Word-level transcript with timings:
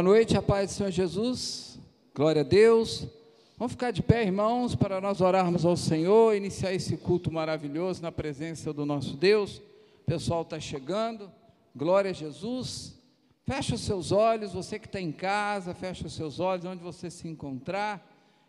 Boa 0.00 0.14
noite, 0.14 0.34
a 0.34 0.40
paz 0.40 0.70
do 0.70 0.76
Senhor 0.76 0.90
Jesus. 0.90 1.78
Glória 2.14 2.40
a 2.40 2.42
Deus. 2.42 3.06
Vamos 3.58 3.72
ficar 3.72 3.90
de 3.90 4.02
pé, 4.02 4.22
irmãos, 4.22 4.74
para 4.74 4.98
nós 4.98 5.20
orarmos 5.20 5.62
ao 5.66 5.76
Senhor, 5.76 6.34
iniciar 6.34 6.72
esse 6.72 6.96
culto 6.96 7.30
maravilhoso 7.30 8.00
na 8.00 8.10
presença 8.10 8.72
do 8.72 8.86
nosso 8.86 9.14
Deus. 9.14 9.58
O 9.58 10.06
pessoal 10.06 10.40
está 10.40 10.58
chegando. 10.58 11.30
Glória 11.76 12.12
a 12.12 12.14
Jesus. 12.14 12.94
Feche 13.44 13.74
os 13.74 13.82
seus 13.82 14.10
olhos, 14.10 14.54
você 14.54 14.78
que 14.78 14.86
está 14.86 14.98
em 14.98 15.12
casa, 15.12 15.74
feche 15.74 16.06
os 16.06 16.14
seus 16.14 16.40
olhos, 16.40 16.64
onde 16.64 16.82
você 16.82 17.10
se 17.10 17.28
encontrar. 17.28 17.98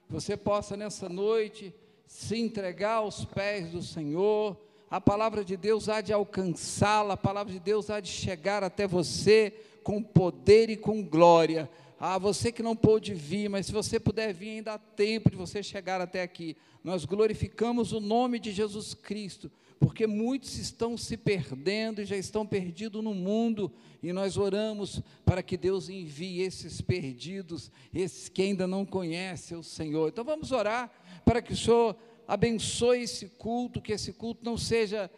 Que 0.08 0.14
você 0.14 0.38
possa 0.38 0.78
nessa 0.78 1.10
noite 1.10 1.76
se 2.08 2.38
entregar 2.38 3.00
aos 3.00 3.26
pés 3.26 3.72
do 3.72 3.82
Senhor. 3.82 4.56
A 4.90 5.02
palavra 5.02 5.44
de 5.44 5.58
Deus 5.58 5.90
há 5.90 6.00
de 6.00 6.14
alcançá-la, 6.14 7.16
a 7.16 7.18
palavra 7.18 7.52
de 7.52 7.60
Deus 7.60 7.90
há 7.90 8.00
de 8.00 8.08
chegar 8.08 8.64
até 8.64 8.88
você 8.88 9.54
com 9.84 10.02
poder 10.02 10.70
e 10.70 10.78
com 10.78 11.04
glória. 11.04 11.70
Ah, 12.00 12.18
você 12.18 12.52
que 12.52 12.64
não 12.64 12.76
pôde 12.76 13.14
vir, 13.14 13.48
mas 13.48 13.68
se 13.68 13.72
você 13.72 14.00
puder 14.00 14.34
vir, 14.34 14.50
ainda 14.50 14.74
há 14.74 14.80
tempo 14.80 15.30
de 15.30 15.36
você 15.36 15.62
chegar 15.62 16.02
até 16.02 16.24
aqui. 16.24 16.58
Nós 16.84 17.06
glorificamos 17.06 17.92
o 17.92 18.00
nome 18.00 18.40
de 18.40 18.52
Jesus 18.52 18.96
Cristo, 18.96 19.52
porque 19.80 20.08
muitos 20.08 20.58
estão 20.58 20.98
se 20.98 21.16
perdendo 21.16 22.02
e 22.02 22.06
já 22.06 22.18
estão 22.18 22.46
perdidos 22.46 23.04
no 23.04 23.14
mundo, 23.14 23.72
e 24.02 24.12
nós 24.12 24.36
oramos 24.36 25.02
para 25.24 25.44
que 25.44 25.56
Deus 25.56 25.90
envie 25.90 26.42
esses 26.42 26.82
perdidos, 26.82 27.72
esses 27.94 28.30
que 28.30 28.42
ainda 28.42 28.66
não 28.66 28.84
conhecem 28.84 29.56
o 29.56 29.64
Senhor. 29.64 30.10
Então 30.10 30.24
vamos 30.24 30.52
orar 30.52 30.92
para 31.24 31.40
que 31.40 31.54
o 31.54 31.58
Senhor 31.58 31.96
abençoe 32.28 33.04
esse 33.04 33.28
culto, 33.28 33.82
que 33.82 33.92
esse 33.92 34.14
culto 34.14 34.44
não 34.44 34.58
seja 34.58 35.10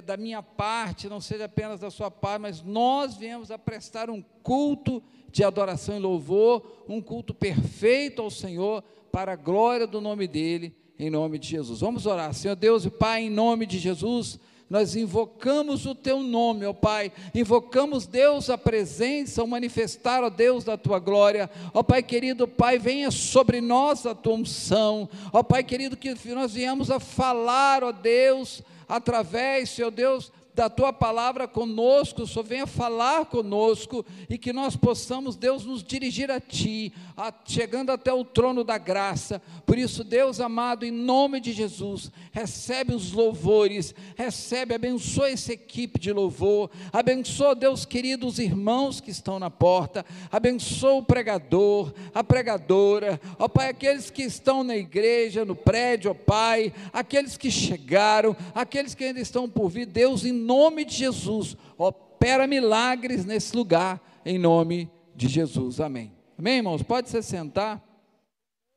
da 0.00 0.16
minha 0.16 0.42
parte, 0.42 1.08
não 1.08 1.20
seja 1.20 1.46
apenas 1.46 1.80
da 1.80 1.90
sua 1.90 2.10
parte, 2.10 2.42
mas 2.42 2.62
nós 2.62 3.16
viemos 3.16 3.50
a 3.50 3.58
prestar 3.58 4.10
um 4.10 4.22
culto 4.42 5.02
de 5.30 5.42
adoração 5.42 5.96
e 5.96 6.00
louvor, 6.00 6.84
um 6.88 7.00
culto 7.00 7.32
perfeito 7.32 8.20
ao 8.20 8.30
Senhor, 8.30 8.84
para 9.10 9.32
a 9.32 9.36
glória 9.36 9.86
do 9.86 10.00
nome 10.00 10.28
dEle, 10.28 10.74
em 10.98 11.10
nome 11.10 11.38
de 11.38 11.48
Jesus. 11.48 11.80
Vamos 11.80 12.06
orar, 12.06 12.32
Senhor 12.34 12.54
Deus 12.54 12.84
e 12.84 12.90
Pai, 12.90 13.22
em 13.22 13.30
nome 13.30 13.66
de 13.66 13.78
Jesus, 13.78 14.38
nós 14.70 14.94
invocamos 14.94 15.84
o 15.84 15.96
Teu 15.96 16.22
nome, 16.22 16.64
ó 16.64 16.72
Pai, 16.72 17.10
invocamos 17.34 18.06
Deus 18.06 18.48
a 18.48 18.56
presença, 18.56 19.42
o 19.42 19.48
manifestar, 19.48 20.22
ó 20.22 20.30
Deus, 20.30 20.62
da 20.62 20.76
Tua 20.76 21.00
glória, 21.00 21.50
ó 21.74 21.82
Pai 21.82 22.04
querido, 22.04 22.46
Pai, 22.46 22.78
venha 22.78 23.10
sobre 23.10 23.60
nós 23.60 24.06
a 24.06 24.14
Tua 24.14 24.34
unção, 24.34 25.08
ó 25.32 25.42
Pai 25.42 25.64
querido, 25.64 25.96
que 25.96 26.14
nós 26.32 26.54
viemos 26.54 26.88
a 26.88 27.00
falar, 27.00 27.82
ó 27.82 27.90
Deus, 27.90 28.62
através, 28.90 29.70
Senhor 29.70 29.90
Deus, 29.90 30.32
da 30.60 30.68
tua 30.68 30.92
palavra 30.92 31.48
conosco, 31.48 32.26
Senhor 32.26 32.44
venha 32.44 32.66
falar 32.66 33.24
conosco 33.24 34.04
e 34.28 34.36
que 34.36 34.52
nós 34.52 34.76
possamos, 34.76 35.34
Deus, 35.34 35.64
nos 35.64 35.82
dirigir 35.82 36.30
a 36.30 36.38
Ti, 36.38 36.92
a, 37.16 37.32
chegando 37.46 37.88
até 37.88 38.12
o 38.12 38.26
trono 38.26 38.62
da 38.62 38.76
graça. 38.76 39.40
Por 39.64 39.78
isso, 39.78 40.04
Deus 40.04 40.38
amado, 40.38 40.84
em 40.84 40.90
nome 40.90 41.40
de 41.40 41.52
Jesus, 41.52 42.12
recebe 42.30 42.94
os 42.94 43.12
louvores, 43.12 43.94
recebe, 44.14 44.74
abençoa 44.74 45.30
essa 45.30 45.54
equipe 45.54 45.98
de 45.98 46.12
louvor, 46.12 46.70
abençoa, 46.92 47.54
Deus 47.54 47.86
querido, 47.86 48.26
os 48.26 48.38
irmãos 48.38 49.00
que 49.00 49.10
estão 49.10 49.38
na 49.38 49.48
porta, 49.48 50.04
abençoa 50.30 50.92
o 50.96 51.02
pregador, 51.02 51.90
a 52.12 52.22
pregadora, 52.22 53.18
ó 53.38 53.48
Pai, 53.48 53.70
aqueles 53.70 54.10
que 54.10 54.24
estão 54.24 54.62
na 54.62 54.76
igreja, 54.76 55.42
no 55.42 55.56
prédio, 55.56 56.10
ó 56.10 56.14
Pai, 56.14 56.70
aqueles 56.92 57.38
que 57.38 57.50
chegaram, 57.50 58.36
aqueles 58.54 58.94
que 58.94 59.04
ainda 59.04 59.20
estão 59.20 59.48
por 59.48 59.70
vir, 59.70 59.86
Deus, 59.86 60.26
em 60.26 60.49
nome 60.50 60.84
de 60.84 60.96
Jesus, 60.96 61.56
opera 61.78 62.44
milagres 62.44 63.24
nesse 63.24 63.54
lugar, 63.54 64.02
em 64.26 64.36
nome 64.36 64.90
de 65.14 65.28
Jesus. 65.28 65.80
Amém. 65.80 66.12
Amém, 66.36 66.56
irmãos? 66.56 66.82
Pode 66.82 67.08
se 67.08 67.22
sentar. 67.22 67.80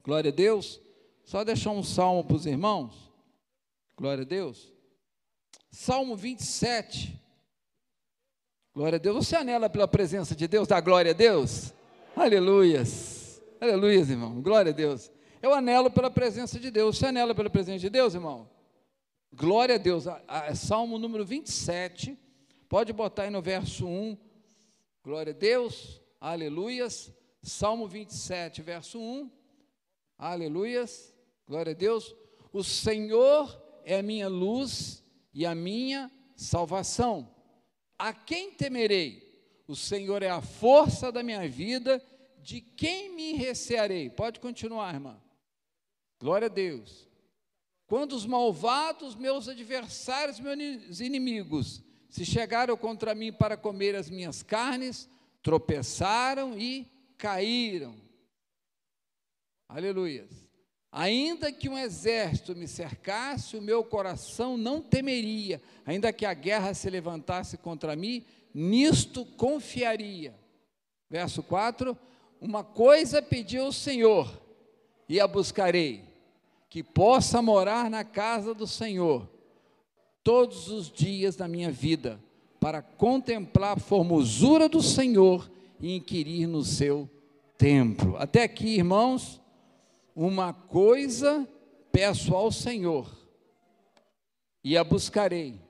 Glória 0.03 0.30
a 0.30 0.34
Deus. 0.34 0.80
Só 1.24 1.44
deixar 1.44 1.72
um 1.72 1.82
salmo 1.82 2.24
para 2.24 2.36
os 2.36 2.46
irmãos. 2.46 3.12
Glória 3.98 4.22
a 4.22 4.25
Deus. 4.25 4.72
Salmo 5.72 6.15
27. 6.15 7.20
Glória 8.75 8.98
a 8.98 9.00
Deus. 9.00 9.25
Você 9.25 9.36
anela 9.36 9.68
pela 9.68 9.88
presença 9.88 10.36
de 10.36 10.48
Deus, 10.48 10.68
dá 10.68 10.80
glória 10.80 11.10
a 11.10 11.15
Deus? 11.15 11.74
Aleluias. 12.15 13.42
Aleluias, 13.60 14.12
irmão. 14.12 14.44
Glória 14.44 14.72
a 14.72 14.75
Deus. 14.75 15.12
Eu 15.42 15.56
anelo 15.56 15.89
pela 15.89 16.12
presença 16.12 16.60
de 16.60 16.70
Deus. 16.70 17.00
Você 17.00 17.08
anela 17.08 17.34
pela 17.34 17.50
presença 17.50 17.80
de 17.80 17.89
Deus, 17.89 18.13
irmão? 18.13 18.48
Glória 19.35 19.75
a 19.75 19.77
Deus. 19.79 20.07
A, 20.07 20.21
a, 20.27 20.55
Salmo 20.55 20.99
número 20.99 21.25
27. 21.25 22.17
Pode 22.69 22.93
botar 22.93 23.23
aí 23.23 23.29
no 23.31 23.41
verso 23.41 23.87
1. 23.87 24.15
Glória 25.03 25.33
a 25.33 25.35
Deus. 25.35 25.99
Aleluias. 26.21 27.11
Salmo 27.41 27.87
27, 27.87 28.61
verso 28.61 28.99
1. 28.99 29.31
Aleluias. 30.19 31.13
Glória 31.47 31.71
a 31.71 31.75
Deus. 31.75 32.15
O 32.51 32.63
Senhor 32.63 33.59
é 33.83 33.97
a 33.97 34.03
minha 34.03 34.27
luz 34.27 35.03
e 35.33 35.47
a 35.47 35.55
minha 35.55 36.11
salvação. 36.35 37.27
A 37.97 38.13
quem 38.13 38.51
temerei? 38.51 39.23
O 39.67 39.75
Senhor 39.75 40.21
é 40.21 40.29
a 40.29 40.41
força 40.41 41.11
da 41.11 41.23
minha 41.23 41.47
vida. 41.49 42.01
De 42.37 42.61
quem 42.61 43.15
me 43.15 43.33
recearei? 43.33 44.11
Pode 44.11 44.39
continuar, 44.39 44.93
irmã. 44.93 45.19
Glória 46.19 46.45
a 46.45 46.49
Deus. 46.49 47.09
Quando 47.93 48.13
os 48.13 48.25
malvados, 48.25 49.13
meus 49.13 49.47
adversários, 49.47 50.39
meus 50.39 51.00
inimigos, 51.00 51.83
se 52.09 52.25
chegaram 52.25 52.75
contra 52.75 53.13
mim 53.13 53.31
para 53.31 53.55
comer 53.55 53.95
as 53.95 54.09
minhas 54.09 54.41
carnes, 54.41 55.07
tropeçaram 55.43 56.57
e 56.57 56.91
caíram. 57.19 57.93
Aleluia. 59.69 60.27
Ainda 60.91 61.51
que 61.51 61.69
um 61.69 61.77
exército 61.77 62.55
me 62.55 62.67
cercasse, 62.67 63.55
o 63.55 63.62
meu 63.62 63.83
coração 63.83 64.57
não 64.57 64.81
temeria, 64.81 65.62
ainda 65.85 66.12
que 66.12 66.25
a 66.25 66.33
guerra 66.33 66.73
se 66.73 66.89
levantasse 66.89 67.59
contra 67.59 67.95
mim, 67.95 68.25
nisto 68.51 69.23
confiaria. 69.23 70.33
Verso 71.07 71.43
4: 71.43 71.95
Uma 72.41 72.63
coisa 72.63 73.21
pedi 73.21 73.59
ao 73.59 73.71
Senhor, 73.71 74.41
e 75.07 75.19
a 75.19 75.27
buscarei 75.27 76.12
que 76.74 76.82
possa 76.82 77.39
morar 77.39 77.88
na 77.88 78.03
casa 78.03 78.51
do 78.51 78.65
Senhor 78.65 79.30
todos 80.24 80.70
os 80.70 80.92
dias 80.92 81.36
da 81.36 81.48
minha 81.48 81.72
vida, 81.72 82.20
para 82.60 82.82
contemplar 82.82 83.77
a 83.77 83.80
formosura 83.80 84.68
do 84.68 84.82
Senhor 84.82 85.51
e 85.80 85.96
inquirir 85.96 86.48
no 86.48 86.63
seu 86.63 87.08
templo. 87.60 88.18
Até 88.18 88.42
aqui, 88.42 88.70
irmãos, 88.77 89.39
uma 90.15 90.51
coisa 90.51 91.48
peço 91.92 92.34
ao 92.34 92.51
Senhor 92.51 93.08
e 94.63 94.75
a 94.75 94.84
buscarei, 94.84 95.62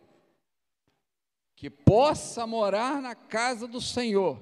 que 1.54 1.70
possa 1.70 2.48
morar 2.48 3.02
na 3.02 3.14
casa 3.14 3.68
do 3.68 3.82
Senhor 3.82 4.42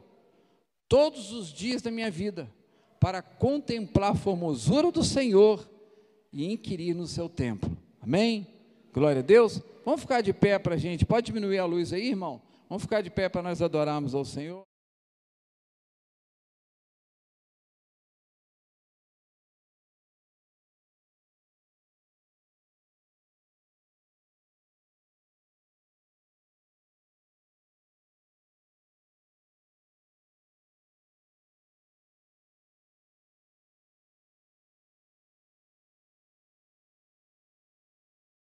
todos 0.87 1.31
os 1.31 1.51
dias 1.51 1.81
da 1.81 1.89
minha 1.89 2.11
vida, 2.11 2.53
para 2.99 3.23
contemplar 3.23 4.11
a 4.11 4.15
formosura 4.15 4.91
do 4.91 5.03
Senhor 5.03 5.70
e 6.31 6.51
inquirir 6.51 6.93
no 6.93 7.07
seu 7.07 7.27
templo. 7.27 7.77
Amém? 7.99 8.47
Glória 8.93 9.19
a 9.19 9.23
Deus. 9.23 9.61
Vamos 9.85 10.01
ficar 10.01 10.21
de 10.21 10.33
pé 10.33 10.57
para 10.59 10.75
a 10.75 10.77
gente. 10.77 11.05
Pode 11.05 11.25
diminuir 11.25 11.57
a 11.59 11.65
luz 11.65 11.91
aí, 11.93 12.09
irmão? 12.09 12.41
Vamos 12.69 12.83
ficar 12.83 13.01
de 13.01 13.09
pé 13.09 13.27
para 13.27 13.41
nós 13.41 13.61
adorarmos 13.61 14.15
ao 14.15 14.23
Senhor. 14.23 14.63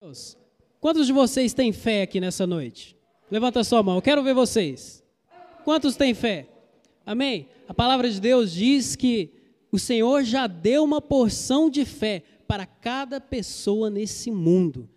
Deus. 0.07 0.37
Quantos 0.79 1.05
de 1.05 1.11
vocês 1.11 1.53
têm 1.53 1.73
fé 1.73 2.03
aqui 2.03 2.21
nessa 2.21 2.47
noite? 2.47 2.95
Levanta 3.29 3.61
sua 3.61 3.83
mão, 3.83 3.95
eu 3.95 4.01
quero 4.01 4.23
ver 4.23 4.33
vocês. 4.33 5.03
Quantos 5.65 5.97
têm 5.97 6.13
fé? 6.13 6.47
Amém? 7.05 7.49
A 7.67 7.73
palavra 7.73 8.09
de 8.09 8.21
Deus 8.21 8.53
diz 8.53 8.95
que 8.95 9.33
o 9.69 9.77
Senhor 9.77 10.23
já 10.23 10.47
deu 10.47 10.85
uma 10.85 11.01
porção 11.01 11.69
de 11.69 11.83
fé 11.83 12.23
para 12.47 12.65
cada 12.65 13.19
pessoa 13.19 13.89
nesse 13.89 14.31
mundo. 14.31 14.89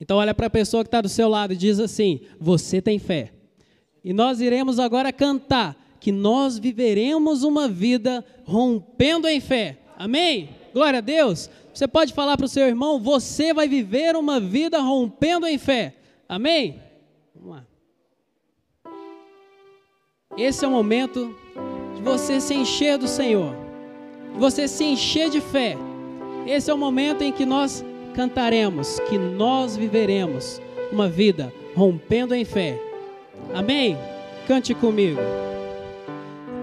Então, 0.00 0.18
olha 0.18 0.32
para 0.32 0.46
a 0.46 0.50
pessoa 0.50 0.84
que 0.84 0.88
está 0.88 1.00
do 1.00 1.08
seu 1.08 1.28
lado 1.28 1.52
e 1.52 1.56
diz 1.56 1.80
assim: 1.80 2.20
Você 2.38 2.80
tem 2.80 3.00
fé. 3.00 3.32
E 4.04 4.12
nós 4.12 4.40
iremos 4.40 4.78
agora 4.78 5.12
cantar 5.12 5.76
que 5.98 6.12
nós 6.12 6.60
viveremos 6.60 7.42
uma 7.42 7.66
vida 7.66 8.24
rompendo 8.44 9.26
em 9.26 9.40
fé. 9.40 9.80
Amém? 9.96 10.50
Glória 10.78 10.98
a 10.98 11.02
Deus. 11.02 11.50
Você 11.74 11.88
pode 11.88 12.14
falar 12.14 12.36
para 12.36 12.46
o 12.46 12.48
seu 12.48 12.64
irmão: 12.64 13.00
você 13.00 13.52
vai 13.52 13.66
viver 13.66 14.14
uma 14.14 14.38
vida 14.38 14.78
rompendo 14.78 15.44
em 15.44 15.58
fé. 15.58 15.92
Amém? 16.28 16.80
Vamos 17.34 17.56
lá. 17.56 17.66
Esse 20.36 20.64
é 20.64 20.68
o 20.68 20.70
momento 20.70 21.34
de 21.96 22.02
você 22.02 22.40
se 22.40 22.54
encher 22.54 22.96
do 22.96 23.08
Senhor, 23.08 23.56
de 24.32 24.38
você 24.38 24.68
se 24.68 24.84
encher 24.84 25.30
de 25.30 25.40
fé. 25.40 25.76
Esse 26.46 26.70
é 26.70 26.74
o 26.74 26.78
momento 26.78 27.22
em 27.22 27.32
que 27.32 27.44
nós 27.44 27.84
cantaremos, 28.14 29.00
que 29.08 29.18
nós 29.18 29.76
viveremos 29.76 30.62
uma 30.92 31.08
vida 31.08 31.52
rompendo 31.74 32.36
em 32.36 32.44
fé. 32.44 32.80
Amém? 33.52 33.98
Cante 34.46 34.76
comigo. 34.76 35.18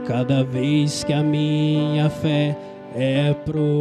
Cada 0.07 0.41
vez 0.41 1.03
que 1.03 1.11
a 1.11 1.21
minha 1.21 2.09
fé 2.09 2.57
é 2.97 3.33
provada, 3.33 3.75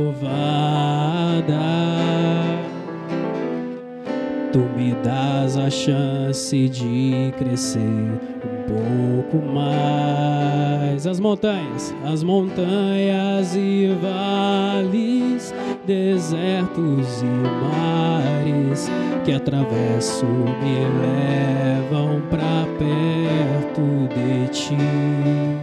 tu 4.53 4.59
me 4.77 4.93
das 5.05 5.57
a 5.57 5.71
chance 5.71 6.69
de 6.69 7.33
crescer 7.39 7.79
um 7.79 9.31
pouco 9.31 9.47
mais. 9.47 11.07
As 11.07 11.21
montanhas, 11.21 11.95
as 12.05 12.25
montanhas 12.25 13.55
e 13.55 13.97
vales, 14.03 15.55
desertos 15.87 17.23
e 17.23 17.27
mares 17.63 18.91
que 19.25 19.33
atravesso 19.33 20.27
me 20.27 20.79
levam 21.01 22.21
para 22.31 22.67
perto 22.79 24.09
de 24.13 24.49
ti. 24.49 25.54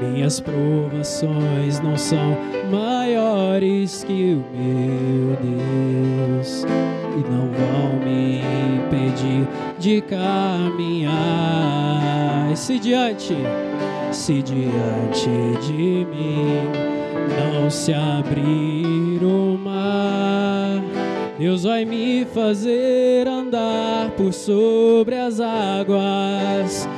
Minhas 0.00 0.40
provações 0.40 1.78
não 1.80 1.96
são 1.96 2.36
maiores 2.70 4.02
que 4.04 4.34
o 4.34 4.44
meu 4.56 5.36
Deus 5.42 6.64
e 6.64 7.22
não 7.30 7.50
vão 7.50 8.00
me 8.02 8.40
impedir 8.40 9.46
de 9.78 10.00
caminhar. 10.00 11.10
Se 12.56 12.78
diante, 12.78 13.36
se 14.10 14.42
diante 14.42 15.28
de 15.66 16.06
mim 16.06 16.64
não 17.38 17.68
se 17.68 17.92
abrir 17.92 19.22
o 19.22 19.58
mar, 19.58 20.82
Deus 21.38 21.64
vai 21.64 21.84
me 21.84 22.24
fazer 22.24 23.28
andar 23.28 24.10
por 24.16 24.32
sobre 24.32 25.16
as 25.16 25.40
águas 25.40 26.88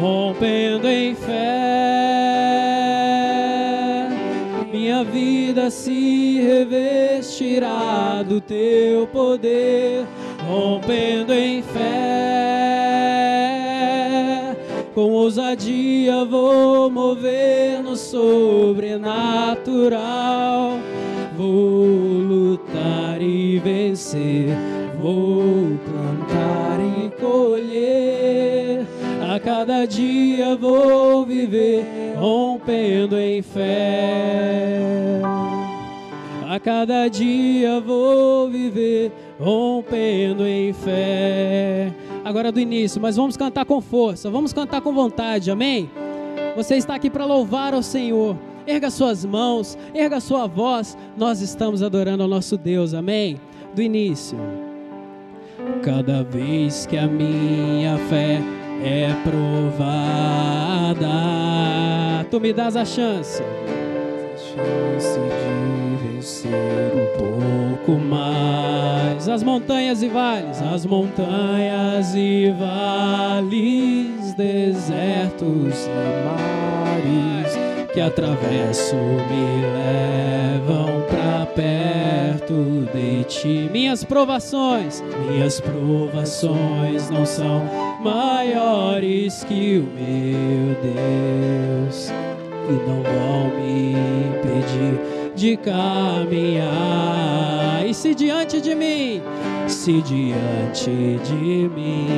rompendo 0.00 0.88
em 0.88 1.14
fé. 1.14 2.31
Vida 5.04 5.70
se 5.70 6.40
revestirá 6.40 8.22
do 8.22 8.40
teu 8.40 9.06
poder, 9.08 10.06
rompendo 10.46 11.32
em 11.32 11.62
fé. 11.62 11.82
Com 14.94 15.10
ousadia 15.12 16.24
vou 16.24 16.90
mover 16.90 17.82
no 17.82 17.96
sobrenatural. 17.96 19.10
Vou 21.36 21.86
lutar 21.86 23.20
e 23.20 23.58
vencer, 23.58 24.56
vou 25.00 25.78
plantar 25.84 26.78
e 26.80 27.10
colher 27.20 28.21
a 29.34 29.40
cada 29.40 29.86
dia 29.86 30.54
vou 30.56 31.24
viver 31.24 31.86
rompendo 32.18 33.18
em 33.18 33.40
fé. 33.40 35.22
A 36.46 36.60
cada 36.60 37.08
dia 37.08 37.80
vou 37.80 38.50
viver 38.50 39.10
rompendo 39.40 40.46
em 40.46 40.74
fé. 40.74 41.90
Agora 42.22 42.52
do 42.52 42.60
início, 42.60 43.00
mas 43.00 43.16
vamos 43.16 43.34
cantar 43.34 43.64
com 43.64 43.80
força, 43.80 44.28
vamos 44.28 44.52
cantar 44.52 44.82
com 44.82 44.92
vontade, 44.92 45.50
amém? 45.50 45.90
Você 46.54 46.76
está 46.76 46.96
aqui 46.96 47.08
para 47.08 47.24
louvar 47.24 47.72
ao 47.72 47.82
Senhor. 47.82 48.36
Erga 48.66 48.90
suas 48.90 49.24
mãos, 49.24 49.78
erga 49.94 50.20
sua 50.20 50.46
voz. 50.46 50.96
Nós 51.16 51.40
estamos 51.40 51.82
adorando 51.82 52.22
ao 52.22 52.28
nosso 52.28 52.58
Deus, 52.58 52.92
amém? 52.92 53.40
Do 53.74 53.80
início. 53.80 54.38
Cada 55.82 56.22
vez 56.22 56.84
que 56.84 56.98
a 56.98 57.06
minha 57.06 57.96
fé 58.10 58.42
é 58.84 59.14
provada. 59.24 61.08
Tu 62.30 62.40
me 62.40 62.52
das 62.52 62.76
a 62.76 62.84
chance, 62.84 63.42
chance 64.36 65.18
de 65.18 65.96
vencer 66.06 66.92
um 66.94 67.06
pouco 67.18 68.00
mais. 68.00 69.28
As 69.28 69.42
montanhas 69.42 70.02
e 70.02 70.08
vales, 70.08 70.60
as 70.62 70.84
montanhas 70.86 72.14
e 72.14 72.54
vales, 72.58 74.34
desertos 74.34 75.86
e 75.86 75.90
mares 76.26 77.58
que 77.92 78.00
atravesso 78.00 78.96
me 78.96 79.62
levam 79.76 81.01
perto 81.54 82.88
de 82.92 83.24
ti. 83.24 83.68
Minhas 83.72 84.04
provações, 84.04 85.02
minhas 85.28 85.60
provações 85.60 87.10
não 87.10 87.24
são 87.24 87.62
maiores 88.00 89.44
que 89.44 89.78
o 89.78 89.84
meu 89.94 90.74
Deus 90.82 92.10
e 92.68 92.72
não 92.88 93.02
vão 93.02 93.50
me 93.58 93.92
impedir 93.92 95.00
de 95.34 95.56
caminhar. 95.56 96.72
E 97.86 97.94
se 97.94 98.14
diante 98.14 98.60
de 98.60 98.74
mim, 98.74 99.22
se 99.66 100.02
diante 100.02 101.18
de 101.24 101.68
mim 101.74 102.08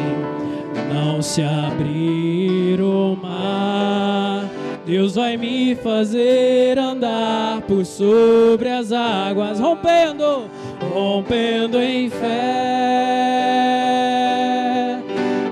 não 0.92 1.22
se 1.22 1.42
abrir 1.42 2.80
o 2.80 3.16
mar 3.20 4.23
Deus 4.86 5.14
vai 5.14 5.38
me 5.38 5.74
fazer 5.76 6.78
andar 6.78 7.62
por 7.62 7.86
sobre 7.86 8.68
as 8.68 8.92
águas, 8.92 9.58
rompendo, 9.58 10.44
rompendo 10.92 11.80
em 11.80 12.10
fé. 12.10 12.20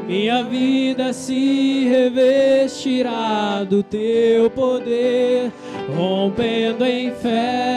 Minha 0.06 0.44
vida 0.44 1.14
se 1.14 1.88
revestirá 1.88 3.64
do 3.64 3.82
teu 3.82 4.50
poder, 4.50 5.50
rompendo 5.96 6.84
em 6.84 7.10
fé. 7.12 7.72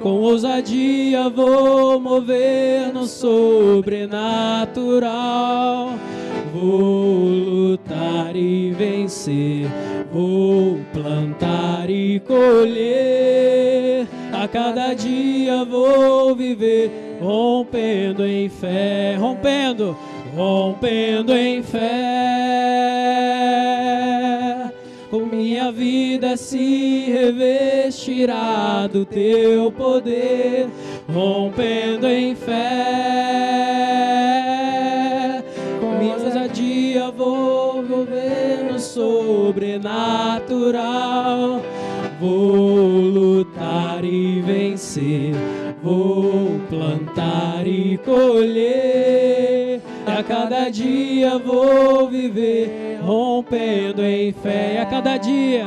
Com 0.00 0.22
ousadia 0.22 1.28
vou 1.28 2.00
mover 2.00 2.90
no 2.90 3.06
sobrenatural 3.06 5.90
Vou 6.62 7.24
lutar 7.24 8.36
e 8.36 8.70
vencer, 8.70 9.66
vou 10.12 10.78
plantar 10.92 11.90
e 11.90 12.20
colher. 12.20 14.06
A 14.32 14.46
cada 14.46 14.94
dia 14.94 15.64
vou 15.64 16.36
viver, 16.36 17.18
rompendo 17.20 18.24
em 18.24 18.48
fé, 18.48 19.16
rompendo, 19.18 19.96
rompendo 20.36 21.36
em 21.36 21.64
fé. 21.64 21.80
Com 25.10 25.26
minha 25.26 25.72
vida 25.72 26.36
se 26.36 27.10
revestirá 27.10 28.86
do 28.86 29.04
teu 29.04 29.72
poder, 29.72 30.68
rompendo 31.12 32.06
em 32.06 32.36
fé 32.36 33.51
sobrenatural. 39.52 41.60
Vou 42.18 42.86
lutar 42.86 44.02
e 44.04 44.40
vencer, 44.40 45.34
vou 45.82 46.58
plantar 46.68 47.66
e 47.66 47.98
colher. 47.98 49.82
A 50.06 50.22
cada 50.22 50.70
dia 50.70 51.36
vou 51.38 52.08
viver 52.08 52.98
rompendo 53.02 54.02
em 54.02 54.32
fé. 54.32 54.80
A 54.80 54.86
cada 54.86 55.18
dia, 55.18 55.66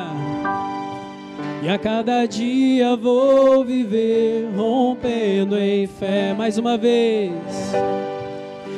e 1.64 1.70
a 1.70 1.78
cada 1.78 2.26
dia 2.26 2.96
vou 2.96 3.64
viver 3.64 4.50
rompendo 4.56 5.56
em 5.58 5.86
fé. 5.86 6.34
Mais 6.34 6.58
uma 6.58 6.76
vez. 6.78 7.32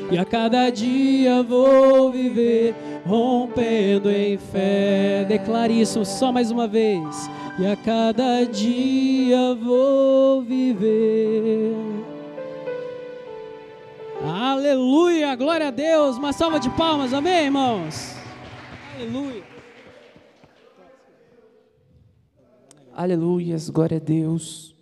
E 0.10 0.18
a 0.18 0.24
cada 0.24 0.70
dia 0.70 1.44
vou 1.44 2.10
viver 2.12 2.74
rompendo 3.06 4.10
em 4.10 4.38
fé. 4.38 5.26
Declare 5.28 5.82
isso 5.82 6.06
só 6.06 6.32
mais 6.32 6.50
uma 6.50 6.66
vez. 6.66 7.30
E 7.60 7.66
a 7.66 7.76
cada 7.76 8.46
dia 8.46 9.54
vou 9.56 10.42
viver. 10.44 11.76
Aleluia, 14.24 15.36
glória 15.36 15.68
a 15.68 15.72
Deus. 15.72 16.18
Uma 16.18 16.32
salva 16.32 16.58
de 16.58 16.70
palmas, 16.70 17.14
amém, 17.14 17.46
irmãos? 17.46 18.16
Aleluia. 18.96 19.44
Aleluias, 22.94 23.70
glória 23.70 23.98
a 23.98 24.00
Deus. 24.00 24.74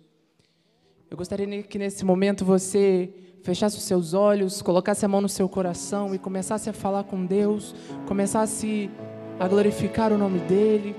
Eu 1.10 1.16
gostaria 1.16 1.62
que 1.64 1.78
nesse 1.78 2.04
momento 2.04 2.44
você 2.44 3.12
fechasse 3.46 3.78
os 3.78 3.84
seus 3.84 4.12
olhos, 4.12 4.60
colocasse 4.60 5.04
a 5.04 5.08
mão 5.08 5.20
no 5.20 5.28
seu 5.28 5.48
coração 5.48 6.12
e 6.12 6.18
começasse 6.18 6.68
a 6.68 6.72
falar 6.72 7.04
com 7.04 7.24
Deus, 7.24 7.76
começasse 8.04 8.90
a 9.38 9.46
glorificar 9.46 10.12
o 10.12 10.18
nome 10.18 10.40
dEle, 10.40 10.96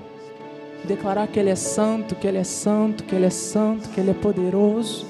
declarar 0.84 1.28
que 1.28 1.38
Ele 1.38 1.50
é 1.50 1.54
santo, 1.54 2.14
que 2.14 2.26
Ele 2.26 2.38
é 2.38 2.44
santo, 2.44 3.04
que 3.04 3.14
Ele 3.14 3.26
é 3.26 3.30
santo, 3.30 3.90
que 3.90 4.00
Ele 4.00 4.12
é 4.12 4.14
poderoso, 4.14 5.04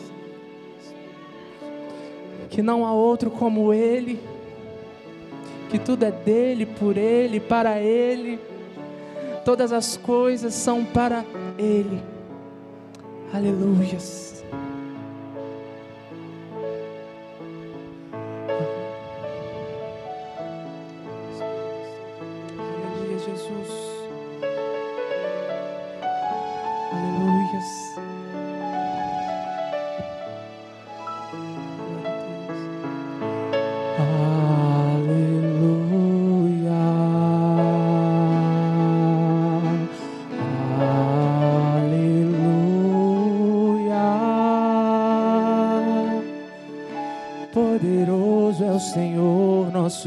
que 2.50 2.60
não 2.60 2.84
há 2.84 2.92
outro 2.92 3.30
como 3.30 3.72
Ele, 3.72 4.18
que 5.70 5.78
tudo 5.78 6.04
é 6.04 6.10
dele, 6.10 6.66
por 6.66 6.96
Ele, 6.96 7.38
para 7.38 7.78
Ele, 7.78 8.40
todas 9.44 9.72
as 9.72 9.96
coisas 9.96 10.54
são 10.54 10.84
para 10.84 11.24
Ele. 11.56 12.02
Aleluias. 13.32 14.37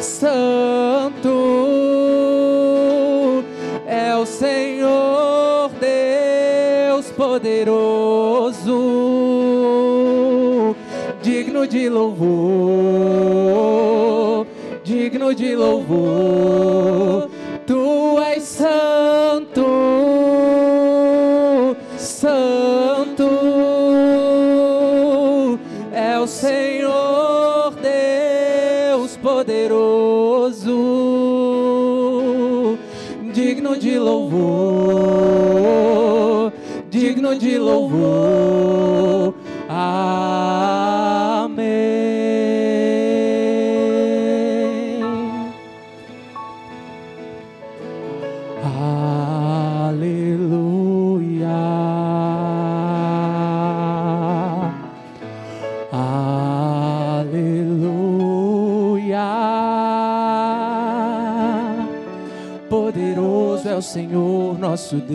Santo 0.00 1.28
é 3.86 4.16
o 4.16 4.24
Senhor 4.24 5.70
Deus 5.78 7.10
poderoso, 7.10 8.72
digno 11.20 11.68
de 11.68 11.90
louvor, 11.90 13.26
digno 14.82 15.34
de 15.34 15.54
louvor. 15.54 16.51
Senhor 63.92 64.58
nosso 64.58 64.96
Deus. 64.96 65.12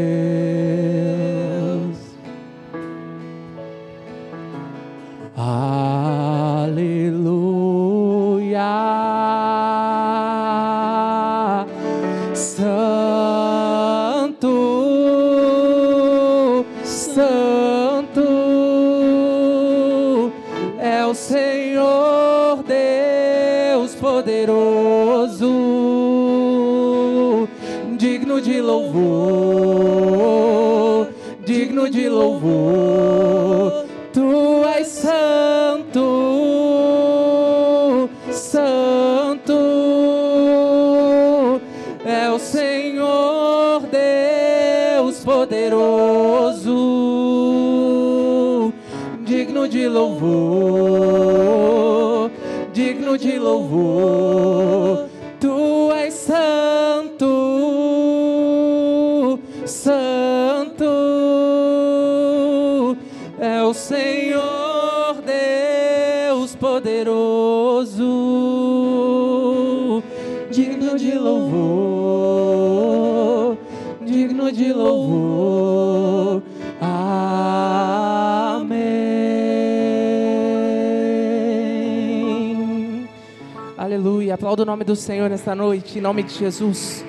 Do 84.86 84.96
Senhor 84.96 85.30
nesta 85.30 85.56
noite, 85.56 85.98
em 85.98 86.02
nome 86.02 86.24
de 86.24 86.34
Jesus. 86.36 87.05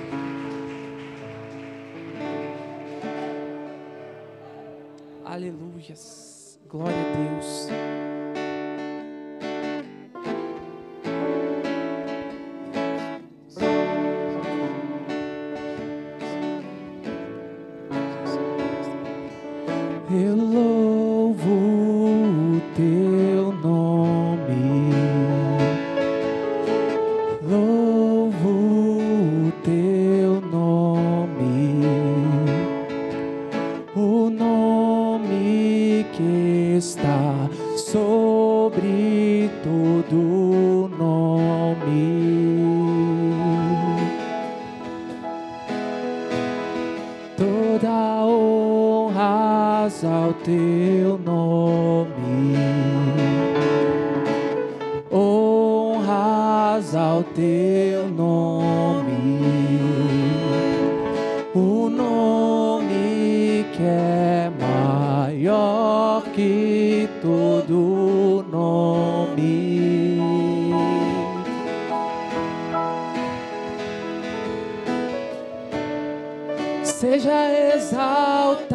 Toda 47.79 48.25
honra 48.25 49.85
ao 49.85 50.33
teu 50.33 51.19
nome. 51.19 52.57
Honras 55.13 56.95
ao 56.95 57.23
teu 57.23 57.86
seja 77.19 77.75
exaltado, 77.75 78.66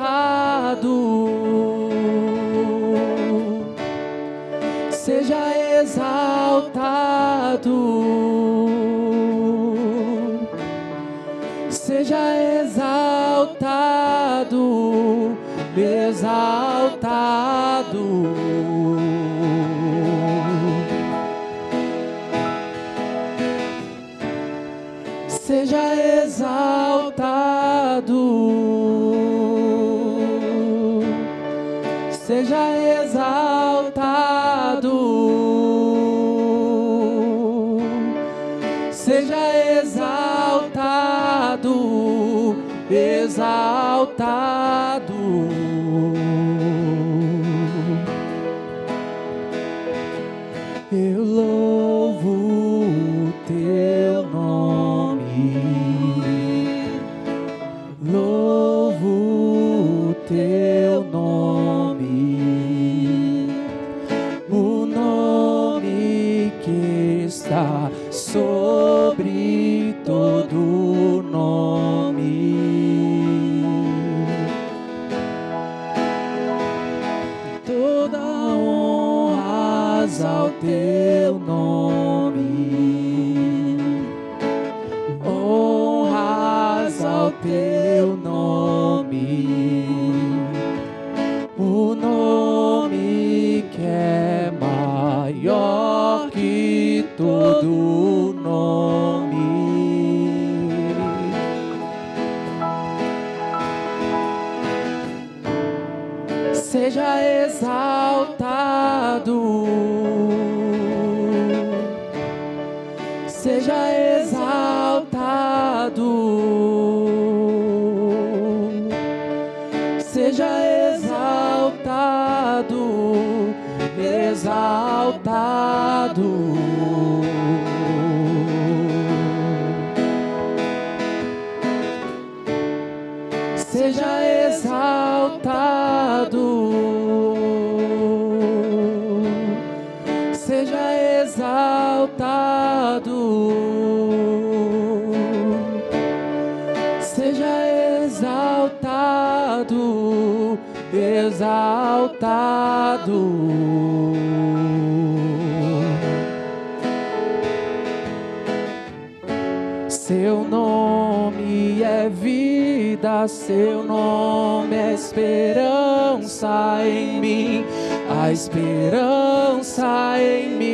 seu 163.27 163.83
nome 163.83 164.75
é 164.75 164.93
esperança 164.93 166.79
em 166.85 167.19
mim, 167.19 167.65
a 168.09 168.31
esperança 168.31 170.15
em 170.19 170.49
mim. 170.57 170.71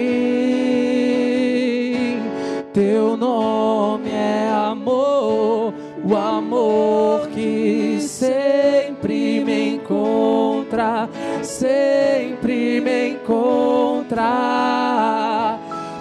Teu 2.73 3.17
nome 3.17 4.09
é 4.11 4.49
amor, 4.49 5.73
o 6.03 6.15
amor 6.15 7.27
que 7.29 7.99
sempre 8.01 9.43
me 9.43 9.75
encontra, 9.75 11.09
sempre 11.41 12.79
me 12.79 13.09
encontra. 13.09 14.27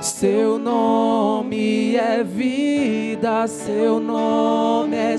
Seu 0.01 0.59
nome 0.59 1.97
é 1.97 2.23
vida, 2.23 3.47
seu 3.47 3.99
nome 3.99 4.97
é 4.97 5.15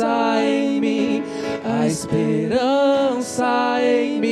esperança 0.00 0.42
em 0.42 0.80
mim, 0.80 1.22
a 1.62 1.86
esperança 1.86 3.78
em 3.82 4.18
mim. 4.18 4.30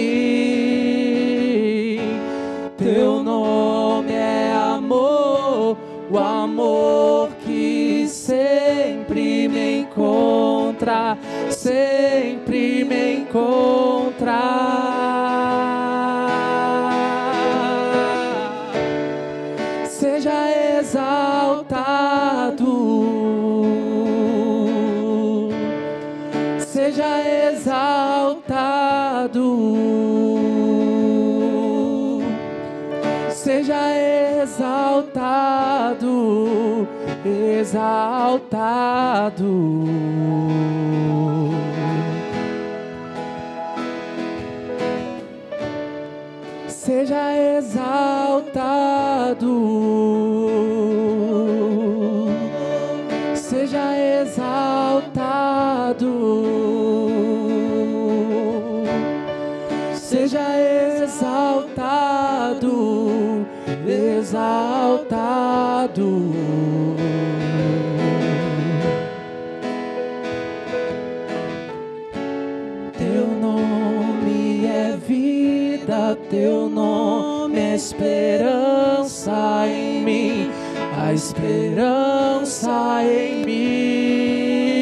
Teu 2.76 3.22
nome 3.22 4.12
é 4.12 4.52
amor, 4.54 5.76
o 6.10 6.18
amor 6.18 7.28
que 7.44 8.06
sempre 8.08 9.46
me 9.48 9.80
encontra, 9.80 11.18
sempre 11.50 12.84
me 12.84 13.16
encontra 13.16 14.97
exaltado. 37.68 39.44
Seja 46.66 47.58
exaltado, 47.58 48.72
seja 53.34 53.86
exaltado, 54.22 56.12
seja 59.94 60.46
exaltado, 61.02 62.76
exaltado. 63.86 65.08
Esperança 77.98 79.66
em 79.66 80.04
mim, 80.04 80.50
a 80.96 81.12
esperança 81.12 83.02
em 83.02 83.44
mim. 83.44 84.78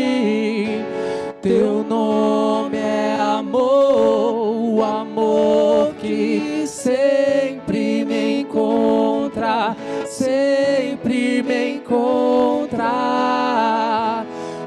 Teu 1.40 1.82
nome 1.82 2.76
é 2.76 3.16
amor, 3.18 4.74
o 4.74 4.84
amor 4.84 5.94
que 5.94 6.66
sempre 6.66 8.04
me 8.04 8.42
encontra, 8.42 9.74
sempre 10.04 11.42
me 11.42 11.76
encontra. 11.76 12.76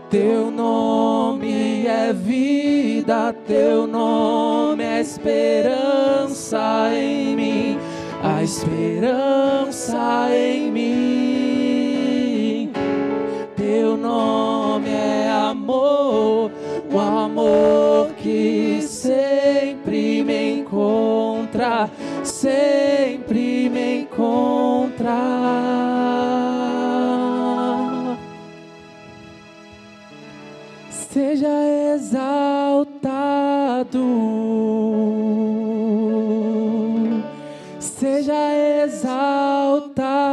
Teu 0.09 0.49
nome 0.49 1.85
é 1.85 2.11
vida, 2.11 3.31
teu 3.45 3.85
nome 3.85 4.83
é 4.83 5.01
esperança 5.01 6.89
em 6.95 7.35
mim, 7.35 7.48
a 8.39 8.43
esperança 8.43 10.29
em 10.33 10.71
mim. 10.71 12.71
Teu 13.57 13.97
nome 13.97 14.89
é 14.89 15.29
amor, 15.29 16.49
o 16.89 16.99
amor 16.99 18.13
que 18.13 18.81
sempre 18.81 20.23
me 20.23 20.61
encontra, 20.61 21.89
sempre 22.23 23.69
me 23.69 24.03
encontra. 24.03 25.49
seja 31.11 31.49
exaltado, 31.95 32.87
exaltado, 38.89 40.25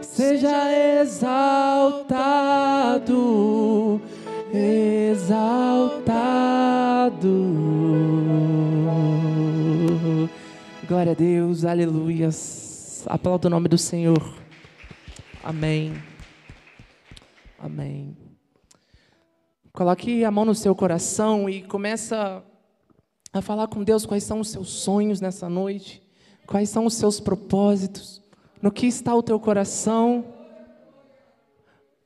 seja 0.00 0.72
exaltado, 1.02 2.40
exaltado. 4.52 5.44
Glória 10.88 11.12
a 11.12 11.14
Deus, 11.14 11.64
aleluias. 11.66 13.04
Aplauda 13.06 13.48
o 13.48 13.50
nome 13.50 13.68
do 13.68 13.76
Senhor. 13.76 14.22
Amém. 15.42 15.92
Amém. 17.58 18.16
Coloque 19.72 20.24
a 20.24 20.30
mão 20.30 20.46
no 20.46 20.54
seu 20.54 20.74
coração 20.74 21.50
e 21.50 21.62
começa 21.62 22.42
a 23.34 23.42
falar 23.42 23.66
com 23.66 23.82
Deus 23.82 24.06
quais 24.06 24.22
são 24.22 24.38
os 24.38 24.48
seus 24.48 24.68
sonhos 24.68 25.20
nessa 25.20 25.48
noite, 25.48 26.00
quais 26.46 26.68
são 26.68 26.86
os 26.86 26.94
seus 26.94 27.18
propósitos, 27.18 28.22
no 28.62 28.70
que 28.70 28.86
está 28.86 29.12
o 29.12 29.24
teu 29.24 29.40
coração. 29.40 30.24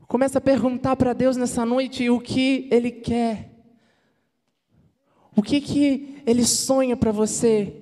Começa 0.06 0.38
a 0.38 0.40
perguntar 0.40 0.96
para 0.96 1.12
Deus 1.12 1.36
nessa 1.36 1.66
noite 1.66 2.08
o 2.08 2.18
que 2.18 2.66
Ele 2.70 2.90
quer, 2.90 3.50
o 5.36 5.42
que, 5.42 5.60
que 5.60 6.22
Ele 6.26 6.44
sonha 6.46 6.96
para 6.96 7.12
você. 7.12 7.76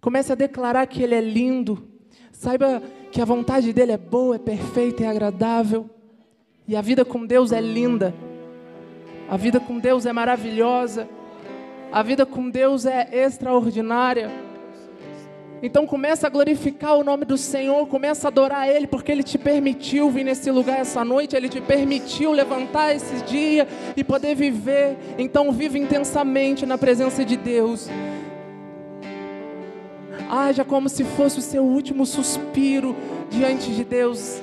Comece 0.00 0.32
a 0.32 0.36
declarar 0.36 0.86
que 0.86 1.02
Ele 1.02 1.14
é 1.14 1.20
lindo. 1.20 1.86
Saiba 2.32 2.82
que 3.12 3.20
a 3.20 3.26
vontade 3.26 3.74
dele 3.74 3.92
é 3.92 3.98
boa, 3.98 4.36
é 4.36 4.38
perfeita, 4.38 5.04
é 5.04 5.08
agradável. 5.08 5.90
E 6.66 6.74
a 6.74 6.80
vida 6.80 7.04
com 7.04 7.26
Deus 7.26 7.52
é 7.52 7.60
linda. 7.60 8.14
A 9.28 9.36
vida 9.36 9.60
com 9.60 9.78
Deus 9.78 10.06
é 10.06 10.12
maravilhosa. 10.14 11.06
A 11.92 12.02
vida 12.02 12.26
com 12.26 12.50
Deus 12.50 12.84
é 12.84 13.08
extraordinária. 13.12 14.30
Então 15.62 15.86
começa 15.86 16.26
a 16.26 16.30
glorificar 16.30 16.96
o 16.96 17.02
nome 17.02 17.24
do 17.24 17.38
Senhor, 17.38 17.86
começa 17.86 18.26
a 18.26 18.30
adorar 18.30 18.68
Ele, 18.68 18.86
porque 18.86 19.10
Ele 19.10 19.22
te 19.22 19.38
permitiu 19.38 20.10
vir 20.10 20.24
nesse 20.24 20.50
lugar 20.50 20.80
essa 20.80 21.04
noite, 21.04 21.34
Ele 21.34 21.48
te 21.48 21.60
permitiu 21.60 22.32
levantar 22.32 22.94
esse 22.94 23.24
dia 23.24 23.66
e 23.96 24.04
poder 24.04 24.34
viver. 24.34 24.96
Então 25.16 25.50
vive 25.52 25.78
intensamente 25.78 26.66
na 26.66 26.76
presença 26.76 27.24
de 27.24 27.36
Deus. 27.36 27.88
Haja 30.28 30.64
como 30.64 30.88
se 30.88 31.04
fosse 31.04 31.38
o 31.38 31.42
seu 31.42 31.64
último 31.64 32.04
suspiro 32.04 32.94
diante 33.30 33.70
de 33.70 33.84
Deus. 33.84 34.42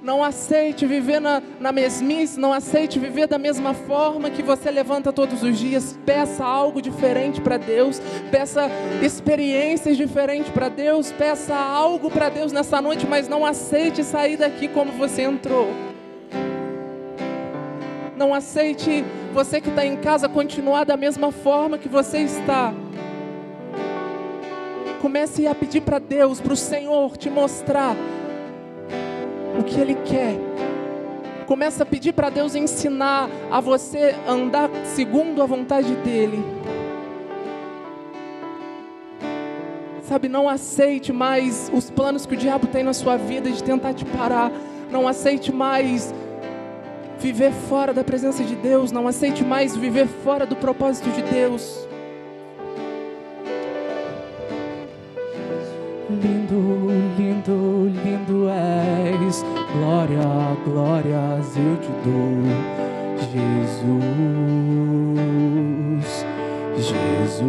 Não 0.00 0.22
aceite 0.22 0.86
viver 0.86 1.20
na, 1.20 1.42
na 1.58 1.72
mesmice, 1.72 2.38
não 2.38 2.52
aceite 2.52 3.00
viver 3.00 3.26
da 3.26 3.36
mesma 3.36 3.74
forma 3.74 4.30
que 4.30 4.42
você 4.42 4.70
levanta 4.70 5.12
todos 5.12 5.42
os 5.42 5.58
dias. 5.58 5.98
Peça 6.06 6.44
algo 6.44 6.80
diferente 6.80 7.40
para 7.40 7.56
Deus, 7.56 8.00
peça 8.30 8.70
experiências 9.02 9.96
diferentes 9.96 10.50
para 10.50 10.68
Deus, 10.68 11.10
peça 11.10 11.54
algo 11.54 12.10
para 12.10 12.28
Deus 12.28 12.52
nessa 12.52 12.80
noite, 12.80 13.06
mas 13.06 13.28
não 13.28 13.44
aceite 13.44 14.04
sair 14.04 14.36
daqui 14.36 14.68
como 14.68 14.92
você 14.92 15.22
entrou. 15.22 15.68
Não 18.16 18.32
aceite 18.32 19.04
você 19.32 19.60
que 19.60 19.68
está 19.68 19.84
em 19.84 19.96
casa 19.96 20.28
continuar 20.28 20.84
da 20.84 20.96
mesma 20.96 21.32
forma 21.32 21.76
que 21.76 21.88
você 21.88 22.18
está. 22.18 22.72
Comece 25.00 25.46
a 25.46 25.54
pedir 25.54 25.80
para 25.80 25.98
Deus, 25.98 26.40
para 26.40 26.52
o 26.52 26.56
Senhor 26.56 27.16
te 27.16 27.30
mostrar 27.30 27.96
o 29.58 29.64
que 29.64 29.80
Ele 29.80 29.94
quer. 29.94 30.36
Começa 31.46 31.82
a 31.82 31.86
pedir 31.86 32.12
para 32.12 32.30
Deus 32.30 32.54
ensinar 32.54 33.28
a 33.50 33.60
você 33.60 34.14
andar 34.26 34.70
segundo 34.84 35.42
a 35.42 35.46
vontade 35.46 35.94
dEle. 35.96 36.44
Sabe, 40.02 40.28
não 40.28 40.48
aceite 40.48 41.12
mais 41.12 41.70
os 41.72 41.90
planos 41.90 42.24
que 42.24 42.34
o 42.34 42.36
diabo 42.36 42.66
tem 42.66 42.82
na 42.82 42.94
sua 42.94 43.16
vida 43.16 43.50
de 43.50 43.62
tentar 43.62 43.94
te 43.94 44.04
parar. 44.04 44.52
Não 44.90 45.08
aceite 45.08 45.52
mais 45.52 46.14
viver 47.18 47.52
fora 47.52 47.92
da 47.92 48.04
presença 48.04 48.44
de 48.44 48.54
Deus. 48.54 48.92
Não 48.92 49.08
aceite 49.08 49.44
mais 49.44 49.76
viver 49.76 50.06
fora 50.06 50.46
do 50.46 50.56
propósito 50.56 51.10
de 51.10 51.22
Deus. 51.22 51.87
Lindo, 56.10 56.88
lindo, 57.18 57.84
lindo 57.84 58.48
és, 58.48 59.44
glória, 59.74 60.56
glórias 60.64 61.54
eu 61.54 61.76
te 61.76 61.90
dou, 62.02 62.42
Jesus, 63.30 63.92
Jesus. 66.78 67.44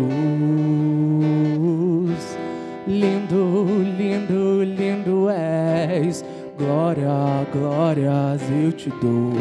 Lindo, 2.86 3.66
lindo, 3.98 4.62
lindo 4.62 5.30
és, 5.30 6.26
glória, 6.58 7.48
glórias 7.54 8.42
eu 8.52 8.74
te 8.74 8.90
dou, 8.90 9.32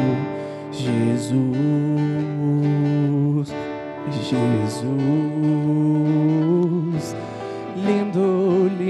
Jesus, 0.71 1.43
Jesus. 4.23 4.85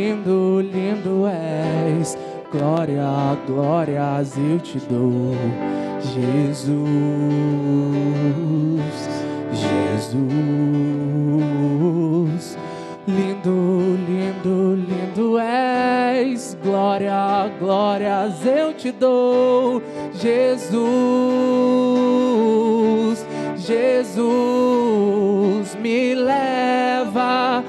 Lindo, 0.09 0.61
lindo, 0.63 1.27
és. 1.27 2.17
Glória, 2.51 3.37
glórias 3.47 4.33
eu 4.39 4.59
te 4.59 4.79
dou, 4.89 5.35
Jesus, 6.01 6.79
Jesus. 10.01 10.17
Lindo, 13.07 13.99
lindo, 14.09 14.77
lindo 14.77 15.39
és. 15.39 16.57
Glória, 16.65 17.53
glórias 17.61 18.47
eu 18.47 18.73
te 18.73 18.91
dou, 18.91 19.83
Jesus, 20.15 20.79
Jesus. 23.59 25.77
Me 25.83 26.15
leva 26.15 27.63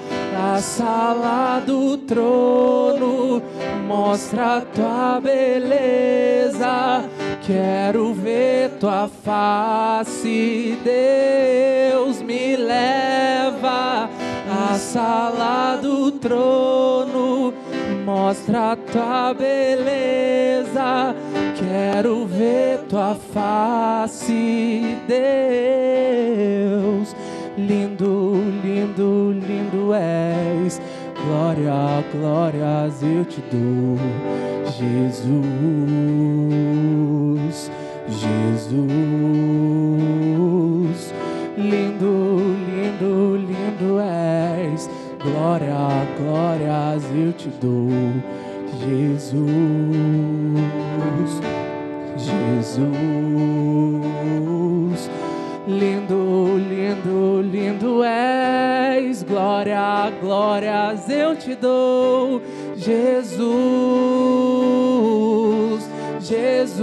na 0.60 0.62
sala 0.62 1.64
do 1.66 1.98
trono, 2.00 3.42
mostra 3.88 4.58
a 4.58 4.62
tua 4.62 5.22
beleza, 5.22 7.06
Quero 7.42 8.14
ver 8.14 8.72
tua 8.72 9.10
face, 9.24 10.78
Deus 10.84 12.22
me 12.22 12.58
leva 12.58 14.10
à 14.52 14.78
sala 14.78 15.80
do 15.82 16.12
trono, 16.12 17.54
mostra 18.04 18.78
tua 18.92 19.34
beleza. 19.34 21.16
Quero 21.58 22.26
ver 22.26 22.80
tua 22.90 23.16
face, 23.16 24.98
Deus. 25.08 27.16
Lindo, 27.68 28.42
lindo, 28.64 29.32
lindo 29.34 29.94
és. 29.94 30.82
Glória, 31.14 32.02
glórias 32.14 33.04
eu 33.04 33.26
te 33.26 33.42
dou, 33.52 33.98
Jesus, 34.78 35.30
Jesus. 38.08 38.84
Lindo, 41.58 42.40
lindo, 42.66 43.36
lindo 43.36 44.00
és. 44.00 44.90
Glória, 45.22 46.08
glórias 46.18 47.04
eu 47.14 47.34
te 47.34 47.50
dou, 47.60 47.90
Jesus, 48.88 49.42
Jesus. 52.16 53.99
Lindo 58.00 58.04
és. 58.04 59.24
Glória, 59.24 60.12
glórias 60.22 61.10
eu 61.10 61.36
te 61.36 61.56
dou, 61.56 62.42
Jesus, 62.76 63.40
Jesus. 66.22 66.78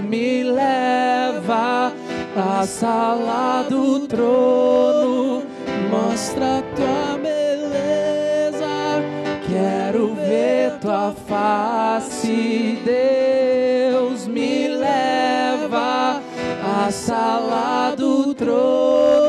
Me 0.00 0.42
leva 0.42 1.92
à 2.36 2.66
sala 2.66 3.66
do 3.68 4.06
trono, 4.06 5.42
mostra 5.90 6.62
tua 6.74 7.18
beleza. 7.18 9.02
Quero 9.48 10.14
ver 10.14 10.78
tua 10.80 11.14
face, 11.26 12.78
Deus. 12.84 14.26
Me 14.26 14.68
leva 14.68 16.20
à 16.62 16.90
sala 16.90 17.94
do 17.96 18.34
trono, 18.34 19.21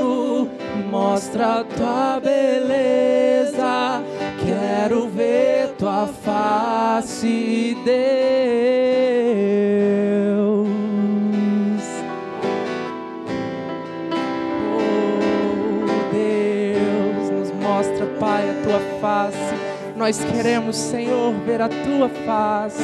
mostra 0.93 1.65
tua 1.75 2.19
beleza. 2.19 4.03
Quero 4.45 5.08
ver 5.08 5.69
tua 5.79 6.08
face, 6.08 7.75
Deus. 7.84 7.93
Oh, 14.69 14.93
Deus, 16.13 17.29
nos 17.32 17.51
mostra, 17.60 18.06
Pai, 18.19 18.51
a 18.51 18.53
tua 18.63 18.79
face. 19.01 19.56
Nós 19.97 20.23
queremos, 20.23 20.75
Senhor, 20.75 21.33
ver 21.44 21.62
a 21.62 21.69
tua 21.69 22.10
face. 22.10 22.83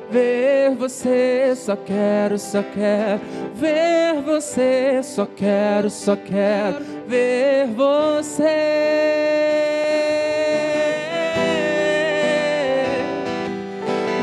ver 0.11 0.75
você. 0.75 1.53
Só 1.55 1.75
quero, 1.75 2.37
só 2.37 2.61
quero 2.61 3.21
ver 3.55 4.21
você. 4.21 5.01
Só 5.03 5.25
quero, 5.25 5.89
só 5.89 6.15
quero 6.15 6.77
ver 7.07 7.67
você. 7.67 8.43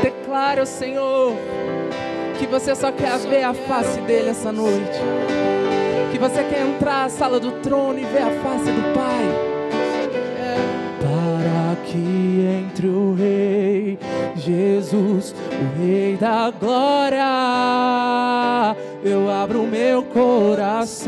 Declare 0.03 0.59
ao 0.59 0.65
Senhor 0.65 1.33
que 2.37 2.45
você 2.45 2.73
só 2.75 2.91
quer 2.91 3.17
ver 3.17 3.43
a 3.43 3.53
face 3.53 3.99
dele 4.01 4.29
essa 4.29 4.51
noite. 4.51 4.99
Que 6.11 6.17
você 6.17 6.43
quer 6.43 6.61
entrar 6.61 7.05
à 7.05 7.09
sala 7.09 7.39
do 7.39 7.51
trono 7.61 7.99
e 7.99 8.05
ver 8.05 8.21
a 8.21 8.31
face 8.41 8.71
do 8.71 8.93
Pai 8.93 9.58
que 11.85 12.63
entre 12.65 12.87
o 12.87 13.13
Rei 13.13 13.97
Jesus, 14.35 15.33
o 15.51 15.79
Rei 15.79 16.17
da 16.17 16.51
glória. 16.51 17.19
Eu 19.03 19.29
abro 19.31 19.63
meu 19.63 20.03
coração, 20.03 21.07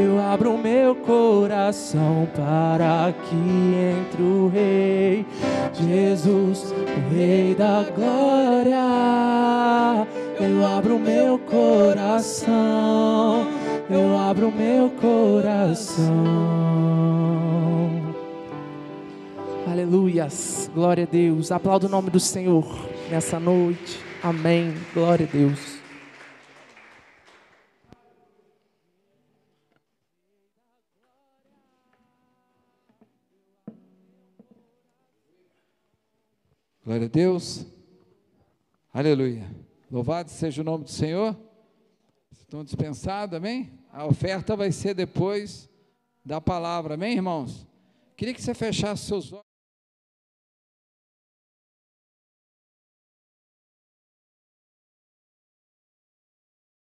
eu 0.00 0.20
abro 0.20 0.56
meu 0.56 0.94
coração 0.94 2.28
para 2.34 3.12
que 3.12 3.34
entre 3.34 4.22
o 4.22 4.48
Rei 4.48 5.26
Jesus, 5.74 6.72
o 6.72 7.14
Rei 7.14 7.54
da 7.54 7.84
glória. 7.94 8.78
Eu 10.40 10.64
abro 10.64 10.98
meu 10.98 11.38
coração, 11.38 12.46
eu 13.90 14.16
abro 14.16 14.52
meu 14.52 14.90
coração. 14.90 16.14
Aleluias, 19.66 20.70
glória 20.74 21.04
a 21.04 21.06
Deus. 21.06 21.50
Aplauda 21.50 21.86
o 21.86 21.90
nome 21.90 22.10
do 22.10 22.20
Senhor 22.20 22.66
nessa 23.10 23.40
noite. 23.40 23.98
Amém. 24.22 24.74
Glória 24.94 25.28
a 25.30 25.36
Deus. 25.36 25.77
Glória 36.88 37.04
a 37.04 37.10
Deus. 37.10 37.66
Aleluia. 38.90 39.46
Louvado 39.90 40.30
seja 40.30 40.62
o 40.62 40.64
nome 40.64 40.84
do 40.84 40.90
Senhor. 40.90 41.38
Estão 42.32 42.64
dispensados, 42.64 43.36
amém? 43.36 43.78
A 43.92 44.06
oferta 44.06 44.56
vai 44.56 44.72
ser 44.72 44.94
depois 44.94 45.68
da 46.24 46.40
palavra, 46.40 46.94
amém, 46.94 47.16
irmãos? 47.16 47.66
Queria 48.16 48.32
que 48.32 48.40
você 48.40 48.54
fechasse 48.54 49.04
seus 49.04 49.30
olhos. 49.30 49.44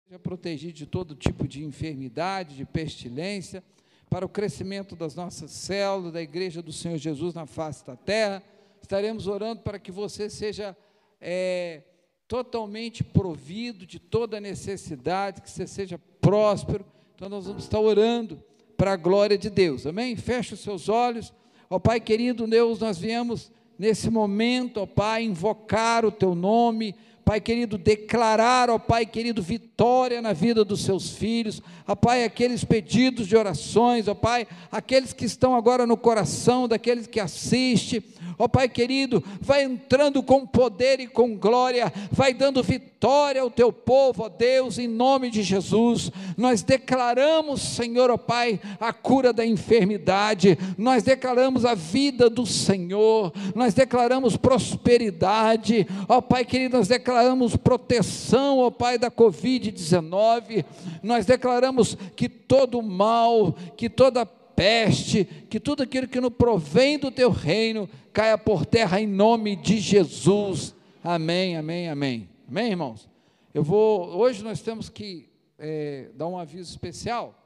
Seja 0.03 0.19
protegido 0.19 0.73
de 0.73 0.85
todo 0.85 1.15
tipo 1.15 1.47
de 1.47 1.63
enfermidade, 1.63 2.55
de 2.55 2.63
pestilência, 2.63 3.63
para 4.07 4.23
o 4.23 4.29
crescimento 4.29 4.95
das 4.95 5.15
nossas 5.15 5.49
células, 5.49 6.13
da 6.13 6.21
igreja 6.21 6.61
do 6.61 6.71
Senhor 6.71 6.99
Jesus 6.99 7.33
na 7.33 7.47
face 7.47 7.83
da 7.83 7.95
terra. 7.95 8.43
Estaremos 8.85 9.25
orando 9.25 9.61
para 9.61 9.79
que 9.79 9.91
você 9.91 10.29
seja 10.29 10.77
é, 11.19 11.81
totalmente 12.27 13.03
provido 13.03 13.83
de 13.83 13.97
toda 13.97 14.39
necessidade, 14.39 15.41
que 15.41 15.49
você 15.49 15.65
seja 15.65 15.99
próspero. 16.21 16.85
Então, 17.15 17.27
nós 17.27 17.47
vamos 17.47 17.63
estar 17.63 17.79
orando 17.79 18.43
para 18.77 18.93
a 18.93 18.95
glória 18.95 19.39
de 19.39 19.49
Deus, 19.49 19.87
amém? 19.87 20.15
Feche 20.15 20.53
os 20.53 20.59
seus 20.59 20.87
olhos, 20.87 21.33
ó 21.67 21.79
Pai 21.79 21.99
querido 21.99 22.45
Deus, 22.45 22.77
nós 22.77 22.99
viemos 22.99 23.51
nesse 23.75 24.07
momento, 24.07 24.81
ó 24.81 24.85
Pai, 24.85 25.23
invocar 25.23 26.05
o 26.05 26.11
Teu 26.11 26.35
nome, 26.35 26.93
Pai 27.25 27.41
querido, 27.41 27.75
declarar, 27.75 28.69
ó 28.69 28.77
Pai 28.77 29.03
querido, 29.03 29.41
vitória 29.41 30.21
na 30.21 30.31
vida 30.31 30.63
dos 30.63 30.81
seus 30.81 31.09
filhos, 31.09 31.59
ó 31.87 31.95
Pai, 31.95 32.23
aqueles 32.23 32.63
pedidos 32.63 33.27
de 33.27 33.35
orações, 33.35 34.07
ó 34.07 34.13
Pai, 34.13 34.47
aqueles 34.71 35.11
que 35.11 35.25
estão 35.25 35.55
agora 35.55 35.87
no 35.87 35.97
coração 35.97 36.67
daqueles 36.67 37.07
que 37.07 37.19
assistem, 37.19 38.03
ó 38.37 38.47
Pai 38.47 38.69
querido, 38.69 39.23
vai 39.41 39.63
entrando 39.63 40.21
com 40.21 40.45
poder 40.45 40.99
e 40.99 41.07
com 41.07 41.35
glória, 41.35 41.91
vai 42.11 42.31
dando 42.31 42.61
vitória 42.61 43.41
ao 43.41 43.49
teu 43.49 43.73
povo, 43.73 44.25
ó 44.25 44.29
Deus, 44.29 44.77
em 44.77 44.87
nome 44.87 45.31
de 45.31 45.41
Jesus. 45.41 46.11
Nós 46.37 46.61
declaramos, 46.61 47.59
Senhor, 47.59 48.11
ó 48.11 48.17
Pai, 48.17 48.59
a 48.79 48.93
cura 48.93 49.33
da 49.33 49.43
enfermidade, 49.43 50.59
nós 50.77 51.01
declaramos 51.01 51.65
a 51.65 51.73
vida 51.73 52.29
do 52.29 52.45
Senhor, 52.45 53.33
nós 53.55 53.73
declaramos 53.73 54.37
prosperidade, 54.37 55.87
ó 56.07 56.21
Pai 56.21 56.45
querido, 56.45 56.77
nós 56.77 56.87
declaramos 56.87 57.14
proteção, 57.61 58.59
ó 58.59 58.71
Pai, 58.71 58.97
da 58.97 59.11
Covid-19, 59.11 60.65
nós 61.03 61.25
declaramos 61.25 61.95
que 62.15 62.27
todo 62.29 62.81
mal, 62.81 63.53
que 63.75 63.89
toda 63.89 64.25
peste, 64.25 65.25
que 65.49 65.59
tudo 65.59 65.83
aquilo 65.83 66.07
que 66.07 66.21
não 66.21 66.31
provém 66.31 66.97
do 66.97 67.11
teu 67.11 67.29
reino 67.29 67.89
caia 68.13 68.37
por 68.37 68.65
terra 68.65 69.01
em 69.01 69.07
nome 69.07 69.55
de 69.55 69.79
Jesus. 69.79 70.73
Amém, 71.03 71.57
amém, 71.57 71.89
amém. 71.89 72.29
Amém, 72.47 72.71
irmãos? 72.71 73.09
Eu 73.53 73.63
vou. 73.63 74.17
Hoje 74.17 74.43
nós 74.43 74.61
temos 74.61 74.89
que 74.89 75.29
é, 75.59 76.09
dar 76.15 76.27
um 76.27 76.37
aviso 76.37 76.69
especial. 76.69 77.41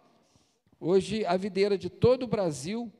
Hoje 0.80 1.26
a 1.26 1.36
videira 1.36 1.78
de 1.78 1.89
todo 1.89 2.24
o 2.24 2.28
Brasil, 2.28 2.91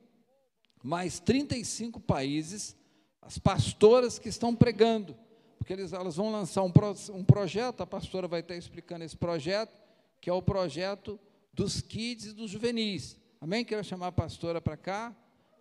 mais 0.82 1.18
35 1.20 2.00
países, 2.00 2.76
as 3.22 3.38
pastoras 3.38 4.18
que 4.18 4.28
estão 4.28 4.54
pregando, 4.54 5.16
porque 5.60 5.74
eles, 5.74 5.92
elas 5.92 6.16
vão 6.16 6.32
lançar 6.32 6.62
um, 6.62 6.72
pro, 6.72 6.94
um 7.12 7.22
projeto, 7.22 7.82
a 7.82 7.86
pastora 7.86 8.26
vai 8.26 8.40
estar 8.40 8.56
explicando 8.56 9.04
esse 9.04 9.14
projeto, 9.14 9.78
que 10.18 10.30
é 10.30 10.32
o 10.32 10.40
projeto 10.40 11.20
dos 11.52 11.82
kids 11.82 12.28
e 12.28 12.32
dos 12.32 12.50
juvenis. 12.50 13.20
Amém? 13.38 13.62
Quero 13.62 13.84
chamar 13.84 14.06
a 14.06 14.12
pastora 14.12 14.58
para 14.58 14.74
cá. 14.74 15.14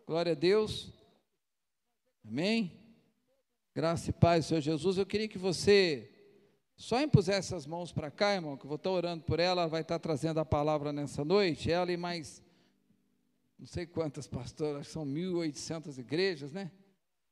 Glória 0.07 0.31
a 0.31 0.35
Deus. 0.35 0.93
Amém? 2.25 2.71
Graça 3.75 4.09
e 4.09 4.13
paz, 4.13 4.45
Senhor 4.45 4.61
Jesus. 4.61 4.97
Eu 4.97 5.05
queria 5.05 5.27
que 5.27 5.37
você 5.37 6.09
só 6.77 7.01
impusesse 7.01 7.53
as 7.53 7.67
mãos 7.67 7.91
para 7.91 8.09
cá, 8.09 8.33
irmão, 8.33 8.55
que 8.55 8.63
eu 8.63 8.69
vou 8.69 8.77
estar 8.77 8.91
orando 8.91 9.25
por 9.25 9.37
ela, 9.37 9.63
ela 9.63 9.69
vai 9.69 9.81
estar 9.81 9.99
trazendo 9.99 10.39
a 10.39 10.45
palavra 10.45 10.93
nessa 10.93 11.25
noite. 11.25 11.69
Ela 11.69 11.91
e 11.91 11.97
mais, 11.97 12.41
não 13.59 13.67
sei 13.67 13.85
quantas 13.85 14.27
pastoras, 14.27 14.87
são 14.87 15.05
1.800 15.05 15.97
igrejas, 15.97 16.53
né? 16.53 16.71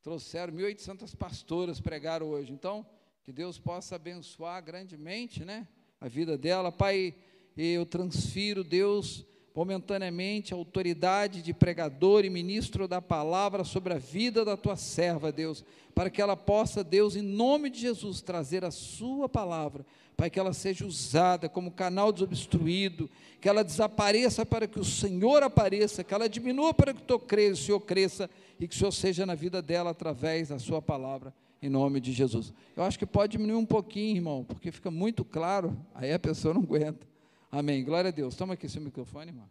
Trouxeram 0.07 0.53
1.800 0.53 1.17
pastoras, 1.17 1.81
pregaram 1.81 2.27
hoje. 2.27 2.53
Então, 2.53 2.85
que 3.25 3.31
Deus 3.33 3.59
possa 3.59 3.97
abençoar 3.97 4.63
grandemente, 4.63 5.43
né? 5.43 5.67
A 5.99 6.07
vida 6.07 6.37
dela. 6.37 6.71
Pai, 6.71 7.13
eu 7.57 7.85
transfiro, 7.85 8.63
Deus 8.63 9.25
momentaneamente 9.57 10.53
a 10.53 10.57
autoridade 10.57 11.41
de 11.41 11.51
pregador 11.51 12.23
e 12.23 12.29
ministro 12.29 12.87
da 12.87 13.01
palavra 13.01 13.63
sobre 13.63 13.91
a 13.91 13.97
vida 13.97 14.45
da 14.45 14.55
tua 14.55 14.75
serva, 14.75 15.31
Deus, 15.31 15.65
para 15.95 16.11
que 16.11 16.21
ela 16.21 16.37
possa, 16.37 16.83
Deus, 16.83 17.15
em 17.15 17.23
nome 17.23 17.71
de 17.71 17.79
Jesus, 17.79 18.21
trazer 18.21 18.63
a 18.63 18.69
sua 18.69 19.27
palavra, 19.27 19.83
para 20.15 20.29
que 20.29 20.39
ela 20.39 20.53
seja 20.53 20.85
usada 20.85 21.49
como 21.49 21.71
canal 21.71 22.11
desobstruído, 22.11 23.09
que 23.41 23.49
ela 23.49 23.63
desapareça 23.63 24.45
para 24.45 24.67
que 24.67 24.79
o 24.79 24.85
Senhor 24.85 25.41
apareça, 25.41 26.03
que 26.03 26.13
ela 26.13 26.29
diminua 26.29 26.71
para 26.71 26.93
que 26.93 27.01
o 27.11 27.55
Senhor 27.55 27.79
cresça 27.79 28.29
e 28.59 28.67
que 28.67 28.75
o 28.75 28.77
Senhor 28.77 28.91
seja 28.91 29.25
na 29.25 29.33
vida 29.33 29.59
dela 29.59 29.89
através 29.89 30.49
da 30.49 30.59
sua 30.59 30.83
palavra, 30.83 31.33
em 31.63 31.67
nome 31.67 31.99
de 31.99 32.11
Jesus. 32.13 32.53
Eu 32.75 32.83
acho 32.83 32.99
que 32.99 33.07
pode 33.07 33.31
diminuir 33.31 33.57
um 33.57 33.65
pouquinho, 33.65 34.17
irmão, 34.17 34.45
porque 34.47 34.71
fica 34.71 34.91
muito 34.91 35.25
claro, 35.25 35.75
aí 35.95 36.13
a 36.13 36.19
pessoa 36.19 36.53
não 36.53 36.61
aguenta. 36.61 37.16
Amém. 37.51 37.83
Glória 37.83 38.09
a 38.09 38.11
Deus. 38.11 38.35
Toma 38.35 38.53
aqui 38.53 38.67
seu 38.67 38.81
microfone, 38.81 39.31
irmão. 39.31 39.49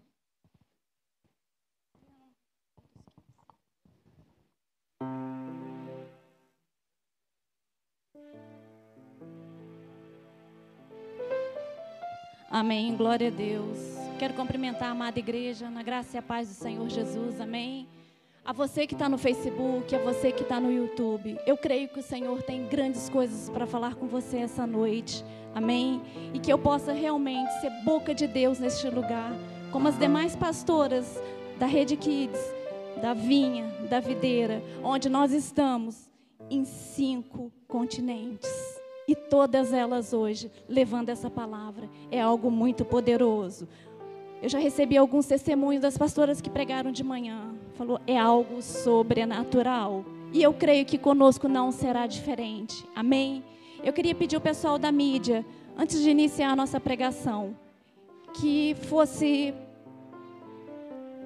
Amém. 12.50 12.96
Glória 12.96 13.28
a 13.28 13.30
Deus. 13.30 13.78
Quero 14.18 14.32
cumprimentar 14.32 14.88
a 14.88 14.92
amada 14.92 15.18
igreja 15.18 15.68
na 15.68 15.82
graça 15.82 16.16
e 16.16 16.18
a 16.18 16.22
paz 16.22 16.48
do 16.48 16.54
Senhor 16.54 16.88
Jesus. 16.88 17.38
Amém. 17.38 17.86
A 18.46 18.52
você 18.52 18.86
que 18.86 18.94
está 18.94 19.08
no 19.08 19.18
Facebook, 19.18 19.92
a 19.92 19.98
você 19.98 20.30
que 20.30 20.42
está 20.42 20.60
no 20.60 20.70
YouTube, 20.70 21.36
eu 21.44 21.56
creio 21.56 21.88
que 21.88 21.98
o 21.98 22.02
Senhor 22.02 22.40
tem 22.44 22.64
grandes 22.68 23.08
coisas 23.08 23.50
para 23.50 23.66
falar 23.66 23.96
com 23.96 24.06
você 24.06 24.36
essa 24.36 24.64
noite. 24.64 25.24
Amém? 25.52 26.00
E 26.32 26.38
que 26.38 26.52
eu 26.52 26.56
possa 26.56 26.92
realmente 26.92 27.50
ser 27.60 27.70
boca 27.84 28.14
de 28.14 28.28
Deus 28.28 28.60
neste 28.60 28.88
lugar, 28.88 29.32
como 29.72 29.88
as 29.88 29.98
demais 29.98 30.36
pastoras 30.36 31.20
da 31.58 31.66
Rede 31.66 31.96
Kids, 31.96 32.40
da 33.02 33.14
Vinha, 33.14 33.66
da 33.90 33.98
Videira, 33.98 34.62
onde 34.80 35.08
nós 35.08 35.32
estamos 35.32 36.08
em 36.48 36.64
cinco 36.64 37.50
continentes. 37.66 38.48
E 39.08 39.16
todas 39.16 39.72
elas 39.72 40.12
hoje 40.12 40.52
levando 40.68 41.08
essa 41.08 41.28
palavra. 41.28 41.90
É 42.12 42.20
algo 42.20 42.48
muito 42.48 42.84
poderoso. 42.84 43.66
Eu 44.40 44.48
já 44.48 44.60
recebi 44.60 44.96
alguns 44.96 45.26
testemunhos 45.26 45.82
das 45.82 45.98
pastoras 45.98 46.40
que 46.40 46.48
pregaram 46.48 46.92
de 46.92 47.02
manhã. 47.02 47.56
Falou, 47.76 48.00
é 48.06 48.18
algo 48.18 48.62
sobrenatural. 48.62 50.04
E 50.32 50.42
eu 50.42 50.54
creio 50.54 50.86
que 50.86 50.96
conosco 50.96 51.46
não 51.46 51.70
será 51.70 52.06
diferente. 52.06 52.86
Amém? 52.94 53.44
Eu 53.84 53.92
queria 53.92 54.14
pedir 54.14 54.36
ao 54.36 54.40
pessoal 54.40 54.78
da 54.78 54.90
mídia, 54.90 55.44
antes 55.76 56.00
de 56.00 56.10
iniciar 56.10 56.50
a 56.50 56.56
nossa 56.56 56.80
pregação, 56.80 57.54
que 58.34 58.74
fosse 58.88 59.54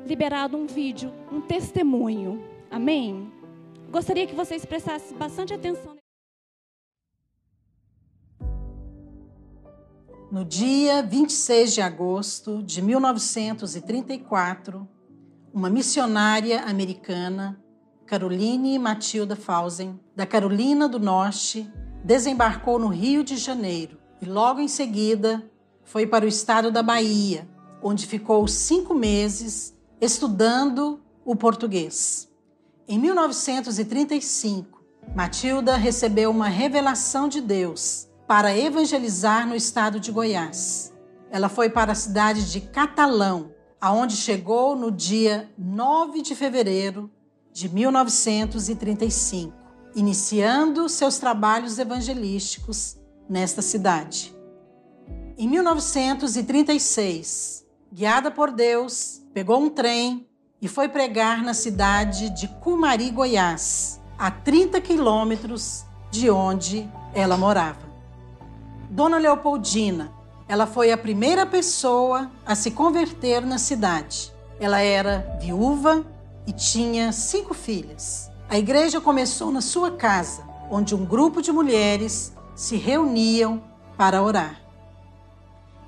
liberado 0.06 0.56
um 0.56 0.66
vídeo, 0.66 1.12
um 1.30 1.40
testemunho. 1.40 2.42
Amém? 2.70 3.30
Gostaria 3.90 4.26
que 4.26 4.34
vocês 4.34 4.64
prestassem 4.64 5.16
bastante 5.16 5.54
atenção. 5.54 5.96
No 10.30 10.44
dia 10.44 11.02
26 11.02 11.74
de 11.74 11.80
agosto 11.80 12.62
de 12.62 12.82
1934, 12.82 14.88
uma 15.52 15.68
missionária 15.68 16.62
americana, 16.62 17.60
Caroline 18.06 18.78
Matilda 18.78 19.34
Fausen, 19.34 19.98
da 20.14 20.26
Carolina 20.26 20.88
do 20.88 20.98
Norte, 20.98 21.70
desembarcou 22.04 22.78
no 22.78 22.88
Rio 22.88 23.22
de 23.24 23.36
Janeiro 23.36 23.98
e 24.20 24.26
logo 24.26 24.60
em 24.60 24.68
seguida 24.68 25.42
foi 25.84 26.06
para 26.06 26.24
o 26.24 26.28
estado 26.28 26.70
da 26.70 26.82
Bahia, 26.82 27.48
onde 27.82 28.06
ficou 28.06 28.46
cinco 28.46 28.94
meses 28.94 29.76
estudando 30.00 31.00
o 31.24 31.34
português. 31.34 32.28
Em 32.86 32.98
1935, 32.98 34.80
Matilda 35.14 35.76
recebeu 35.76 36.30
uma 36.30 36.48
revelação 36.48 37.28
de 37.28 37.40
Deus 37.40 38.08
para 38.26 38.56
evangelizar 38.56 39.46
no 39.46 39.56
estado 39.56 39.98
de 39.98 40.12
Goiás. 40.12 40.92
Ela 41.30 41.48
foi 41.48 41.68
para 41.68 41.92
a 41.92 41.96
cidade 41.96 42.50
de 42.50 42.60
Catalão, 42.60 43.52
aonde 43.80 44.16
chegou 44.16 44.76
no 44.76 44.90
dia 44.90 45.50
9 45.56 46.20
de 46.20 46.34
fevereiro 46.34 47.10
de 47.52 47.68
1935, 47.68 49.54
iniciando 49.96 50.88
seus 50.88 51.18
trabalhos 51.18 51.78
evangelísticos 51.78 52.96
nesta 53.28 53.60
cidade. 53.62 54.36
Em 55.38 55.48
1936, 55.48 57.64
guiada 57.92 58.30
por 58.30 58.52
Deus, 58.52 59.20
pegou 59.32 59.58
um 59.58 59.70
trem 59.70 60.28
e 60.60 60.68
foi 60.68 60.88
pregar 60.88 61.42
na 61.42 61.54
cidade 61.54 62.28
de 62.30 62.46
Cumari, 62.46 63.10
Goiás, 63.10 63.98
a 64.18 64.30
30 64.30 64.78
quilômetros 64.82 65.86
de 66.10 66.28
onde 66.28 66.86
ela 67.14 67.38
morava. 67.38 67.88
Dona 68.90 69.16
Leopoldina, 69.16 70.12
ela 70.50 70.66
foi 70.66 70.90
a 70.90 70.98
primeira 70.98 71.46
pessoa 71.46 72.28
a 72.44 72.56
se 72.56 72.72
converter 72.72 73.46
na 73.46 73.56
cidade. 73.56 74.32
Ela 74.58 74.80
era 74.80 75.38
viúva 75.40 76.04
e 76.44 76.52
tinha 76.52 77.12
cinco 77.12 77.54
filhas. 77.54 78.28
A 78.48 78.58
igreja 78.58 79.00
começou 79.00 79.52
na 79.52 79.60
sua 79.60 79.92
casa, 79.92 80.42
onde 80.68 80.92
um 80.92 81.04
grupo 81.04 81.40
de 81.40 81.52
mulheres 81.52 82.32
se 82.56 82.76
reuniam 82.76 83.62
para 83.96 84.20
orar. 84.20 84.60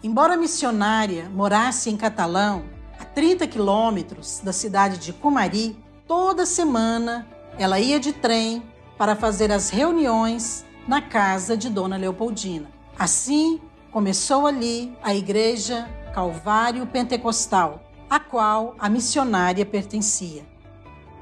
Embora 0.00 0.36
missionária 0.36 1.28
morasse 1.28 1.90
em 1.90 1.96
Catalão, 1.96 2.62
a 3.00 3.04
30 3.04 3.48
quilômetros 3.48 4.40
da 4.44 4.52
cidade 4.52 4.96
de 4.98 5.12
Cumari, 5.12 5.76
toda 6.06 6.46
semana 6.46 7.26
ela 7.58 7.80
ia 7.80 7.98
de 7.98 8.12
trem 8.12 8.62
para 8.96 9.16
fazer 9.16 9.50
as 9.50 9.70
reuniões 9.70 10.64
na 10.86 11.02
casa 11.02 11.56
de 11.56 11.68
Dona 11.68 11.96
Leopoldina. 11.96 12.70
Assim, 12.96 13.60
começou 13.92 14.46
ali 14.46 14.96
a 15.02 15.14
Igreja 15.14 15.86
Calvário 16.14 16.86
Pentecostal, 16.86 17.82
a 18.08 18.18
qual 18.18 18.74
a 18.78 18.88
missionária 18.88 19.66
pertencia. 19.66 20.46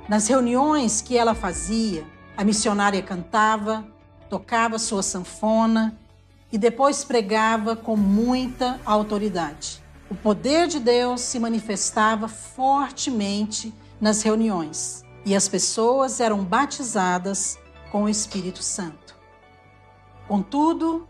Nas 0.08 0.28
reuniões 0.28 1.02
que 1.02 1.16
ela 1.16 1.34
fazia, 1.34 2.06
a 2.36 2.44
missionária 2.44 3.02
cantava, 3.02 3.84
tocava 4.28 4.78
sua 4.78 5.02
sanfona 5.02 5.98
e 6.52 6.56
depois 6.56 7.02
pregava 7.02 7.74
com 7.74 7.96
muita 7.96 8.80
autoridade. 8.84 9.82
O 10.08 10.14
poder 10.14 10.68
de 10.68 10.78
Deus 10.78 11.22
se 11.22 11.40
manifestava 11.40 12.28
fortemente 12.28 13.74
nas 14.00 14.22
reuniões 14.22 15.02
e 15.26 15.34
as 15.34 15.48
pessoas 15.48 16.20
eram 16.20 16.44
batizadas 16.44 17.58
com 17.90 18.04
o 18.04 18.08
Espírito 18.08 18.62
Santo. 18.62 19.16
Contudo, 20.28 21.08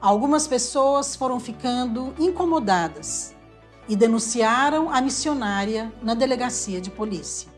algumas 0.00 0.46
pessoas 0.46 1.16
foram 1.16 1.40
ficando 1.40 2.14
incomodadas 2.18 3.34
e 3.88 3.96
denunciaram 3.96 4.90
a 4.90 5.00
missionária 5.00 5.92
na 6.02 6.14
delegacia 6.14 6.80
de 6.80 6.90
polícia. 6.90 7.48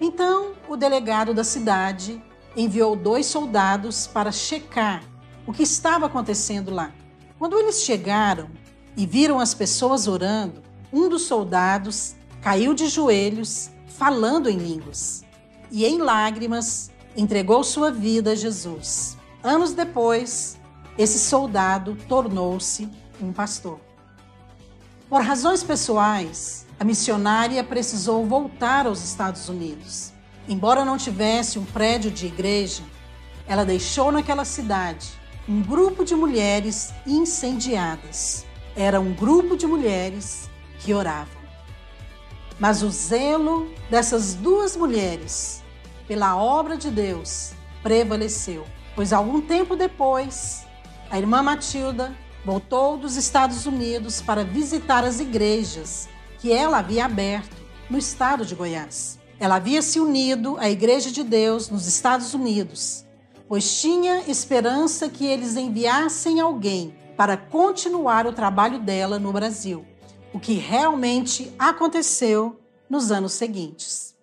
Então, 0.00 0.52
o 0.68 0.76
delegado 0.76 1.34
da 1.34 1.42
cidade 1.42 2.22
enviou 2.56 2.94
dois 2.94 3.26
soldados 3.26 4.06
para 4.06 4.30
checar 4.30 5.02
o 5.46 5.52
que 5.52 5.62
estava 5.62 6.06
acontecendo 6.06 6.72
lá. 6.72 6.92
Quando 7.38 7.58
eles 7.58 7.82
chegaram 7.82 8.48
e 8.96 9.06
viram 9.06 9.38
as 9.38 9.54
pessoas 9.54 10.06
orando, 10.06 10.62
um 10.92 11.08
dos 11.08 11.22
soldados 11.22 12.14
caiu 12.40 12.74
de 12.74 12.88
joelhos, 12.88 13.70
falando 13.86 14.48
em 14.48 14.56
línguas, 14.56 15.24
e 15.70 15.84
em 15.84 15.98
lágrimas 15.98 16.90
entregou 17.16 17.64
sua 17.64 17.90
vida 17.90 18.32
a 18.32 18.34
Jesus. 18.34 19.16
Anos 19.42 19.72
depois, 19.72 20.57
esse 20.98 21.20
soldado 21.20 21.96
tornou-se 22.08 22.88
um 23.22 23.32
pastor. 23.32 23.78
Por 25.08 25.22
razões 25.22 25.62
pessoais, 25.62 26.66
a 26.78 26.84
missionária 26.84 27.62
precisou 27.62 28.26
voltar 28.26 28.84
aos 28.86 29.02
Estados 29.02 29.48
Unidos. 29.48 30.12
Embora 30.48 30.84
não 30.84 30.98
tivesse 30.98 31.58
um 31.58 31.64
prédio 31.64 32.10
de 32.10 32.26
igreja, 32.26 32.82
ela 33.46 33.64
deixou 33.64 34.10
naquela 34.10 34.44
cidade 34.44 35.08
um 35.48 35.62
grupo 35.62 36.04
de 36.04 36.14
mulheres 36.14 36.92
incendiadas. 37.06 38.44
Era 38.76 39.00
um 39.00 39.14
grupo 39.14 39.56
de 39.56 39.66
mulheres 39.66 40.50
que 40.80 40.92
oravam. 40.92 41.38
Mas 42.58 42.82
o 42.82 42.90
zelo 42.90 43.72
dessas 43.88 44.34
duas 44.34 44.76
mulheres 44.76 45.62
pela 46.06 46.36
obra 46.36 46.76
de 46.76 46.90
Deus 46.90 47.52
prevaleceu, 47.82 48.66
pois 48.94 49.12
algum 49.12 49.40
tempo 49.40 49.76
depois, 49.76 50.66
a 51.10 51.18
irmã 51.18 51.42
Matilda 51.42 52.16
voltou 52.44 52.96
dos 52.96 53.16
Estados 53.16 53.66
Unidos 53.66 54.20
para 54.20 54.44
visitar 54.44 55.04
as 55.04 55.20
igrejas 55.20 56.08
que 56.38 56.52
ela 56.52 56.78
havia 56.78 57.04
aberto 57.04 57.56
no 57.90 57.98
estado 57.98 58.44
de 58.44 58.54
Goiás. 58.54 59.18
Ela 59.40 59.56
havia 59.56 59.82
se 59.82 60.00
unido 60.00 60.56
à 60.58 60.68
Igreja 60.68 61.10
de 61.10 61.22
Deus 61.22 61.68
nos 61.70 61.86
Estados 61.86 62.34
Unidos 62.34 63.06
pois 63.48 63.80
tinha 63.80 64.30
esperança 64.30 65.08
que 65.08 65.24
eles 65.24 65.56
enviassem 65.56 66.38
alguém 66.38 66.94
para 67.16 67.36
continuar 67.36 68.26
o 68.26 68.32
trabalho 68.32 68.78
dela 68.78 69.18
no 69.18 69.32
Brasil, 69.32 69.84
o 70.32 70.38
que 70.38 70.52
realmente 70.52 71.52
aconteceu 71.58 72.60
nos 72.88 73.10
anos 73.10 73.32
seguintes. 73.32 74.14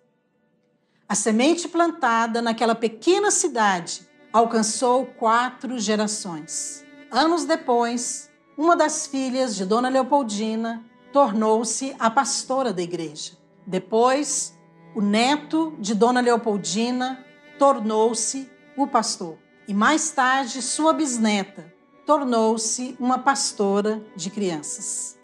A 1.08 1.14
semente 1.14 1.68
plantada 1.68 2.40
naquela 2.40 2.74
pequena 2.74 3.30
cidade 3.30 4.05
alcançou 4.36 5.06
quatro 5.06 5.78
gerações. 5.78 6.84
Anos 7.10 7.46
depois, 7.46 8.30
uma 8.56 8.76
das 8.76 9.06
filhas 9.06 9.56
de 9.56 9.64
Dona 9.64 9.88
Leopoldina 9.88 10.84
tornou-se 11.10 11.96
a 11.98 12.10
pastora 12.10 12.70
da 12.70 12.82
igreja. 12.82 13.32
Depois, 13.66 14.54
o 14.94 15.00
neto 15.00 15.74
de 15.78 15.94
Dona 15.94 16.20
Leopoldina 16.20 17.24
tornou-se 17.58 18.50
o 18.76 18.86
pastor. 18.86 19.38
E 19.66 19.72
mais 19.72 20.10
tarde, 20.10 20.60
sua 20.60 20.92
bisneta 20.92 21.72
tornou-se 22.04 22.94
uma 23.00 23.18
pastora 23.18 24.04
de 24.14 24.28
crianças. 24.28 25.18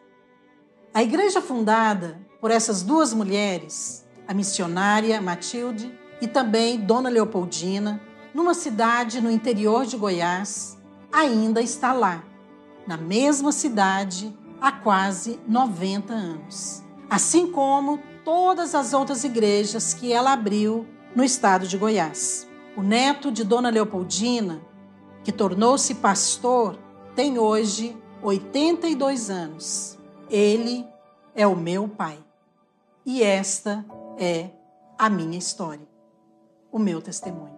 A 0.95 1.03
igreja 1.03 1.43
fundada 1.43 2.19
por 2.41 2.51
essas 2.51 2.83
duas 2.83 3.13
mulheres, 3.13 4.07
a 4.27 4.33
missionária 4.33 5.21
Matilde 5.21 5.93
e 6.19 6.27
também 6.27 6.81
Dona 6.81 7.11
Leopoldina, 7.11 8.01
numa 8.35 8.55
cidade 8.55 9.21
no 9.21 9.31
interior 9.31 9.87
de 9.87 9.97
Goiás, 9.97 10.79
ainda 11.13 11.61
está 11.61 11.93
lá, 11.93 12.25
na 12.87 12.97
mesma 12.97 13.53
cidade, 13.53 14.37
há 14.61 14.73
quase 14.73 15.39
90 15.47 16.13
anos. 16.13 16.83
Assim 17.11 17.51
como 17.51 18.01
todas 18.25 18.75
as 18.75 18.93
outras 18.93 19.25
igrejas 19.25 19.93
que 19.93 20.13
ela 20.13 20.33
abriu 20.33 20.87
no 21.15 21.23
estado 21.23 21.67
de 21.67 21.77
Goiás. 21.77 22.49
O 22.77 22.83
neto 22.83 23.31
de 23.31 23.45
Dona 23.45 23.69
Leopoldina, 23.69 24.63
que 25.23 25.31
tornou-se 25.31 25.95
pastor, 25.97 26.79
tem 27.15 27.39
hoje 27.39 27.97
82 28.23 29.29
anos. 29.29 29.99
Ele 30.31 30.87
é 31.35 31.47
o 31.47 31.57
meu 31.57 31.87
pai. 31.87 32.19
E 33.05 33.23
esta 33.23 33.85
é 34.19 34.51
a 34.99 35.11
minha 35.11 35.39
história, 35.39 35.87
o 36.71 36.79
meu 36.79 37.03
testemunho. 37.03 37.52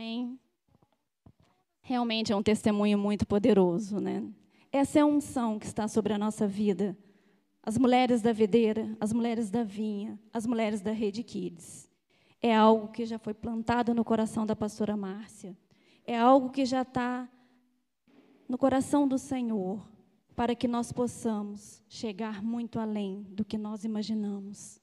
Amém. 0.00 0.40
Realmente 1.82 2.32
é 2.32 2.36
um 2.36 2.42
testemunho 2.42 2.96
muito 2.96 3.26
poderoso, 3.26 4.00
né? 4.00 4.26
Essa 4.72 4.98
é 4.98 5.02
a 5.02 5.06
unção 5.06 5.58
que 5.58 5.66
está 5.66 5.86
sobre 5.86 6.14
a 6.14 6.18
nossa 6.18 6.46
vida. 6.46 6.96
As 7.62 7.76
mulheres 7.76 8.22
da 8.22 8.32
videira, 8.32 8.96
as 8.98 9.12
mulheres 9.12 9.50
da 9.50 9.62
vinha, 9.62 10.18
as 10.32 10.46
mulheres 10.46 10.80
da 10.80 10.90
rede 10.90 11.22
Kids. 11.22 11.86
É 12.40 12.56
algo 12.56 12.88
que 12.88 13.04
já 13.04 13.18
foi 13.18 13.34
plantado 13.34 13.92
no 13.92 14.02
coração 14.02 14.46
da 14.46 14.56
pastora 14.56 14.96
Márcia. 14.96 15.54
É 16.06 16.18
algo 16.18 16.48
que 16.48 16.64
já 16.64 16.80
está 16.80 17.28
no 18.48 18.56
coração 18.56 19.06
do 19.06 19.18
Senhor, 19.18 19.86
para 20.34 20.54
que 20.54 20.66
nós 20.66 20.90
possamos 20.92 21.84
chegar 21.86 22.42
muito 22.42 22.80
além 22.80 23.26
do 23.28 23.44
que 23.44 23.58
nós 23.58 23.84
imaginamos. 23.84 24.79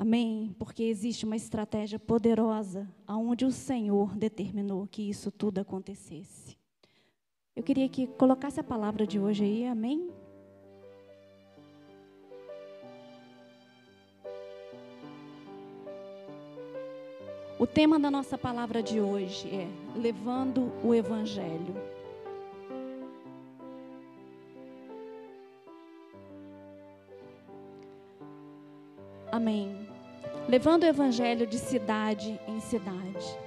Amém? 0.00 0.56
Porque 0.58 0.84
existe 0.84 1.26
uma 1.26 1.36
estratégia 1.36 1.98
poderosa 1.98 2.88
aonde 3.06 3.44
o 3.44 3.50
Senhor 3.50 4.16
determinou 4.16 4.86
que 4.86 5.02
isso 5.02 5.30
tudo 5.30 5.58
acontecesse. 5.58 6.56
Eu 7.54 7.62
queria 7.62 7.86
que 7.86 8.06
colocasse 8.06 8.58
a 8.58 8.64
palavra 8.64 9.06
de 9.06 9.20
hoje 9.20 9.44
aí, 9.44 9.66
amém? 9.66 10.08
O 17.58 17.66
tema 17.66 18.00
da 18.00 18.10
nossa 18.10 18.38
palavra 18.38 18.82
de 18.82 18.98
hoje 19.02 19.50
é 19.54 19.68
levando 19.98 20.72
o 20.82 20.94
evangelho. 20.94 21.74
Amém 29.30 29.89
levando 30.48 30.82
o 30.82 30.86
evangelho 30.86 31.46
de 31.46 31.58
cidade 31.58 32.40
em 32.46 32.60
cidade. 32.60 33.38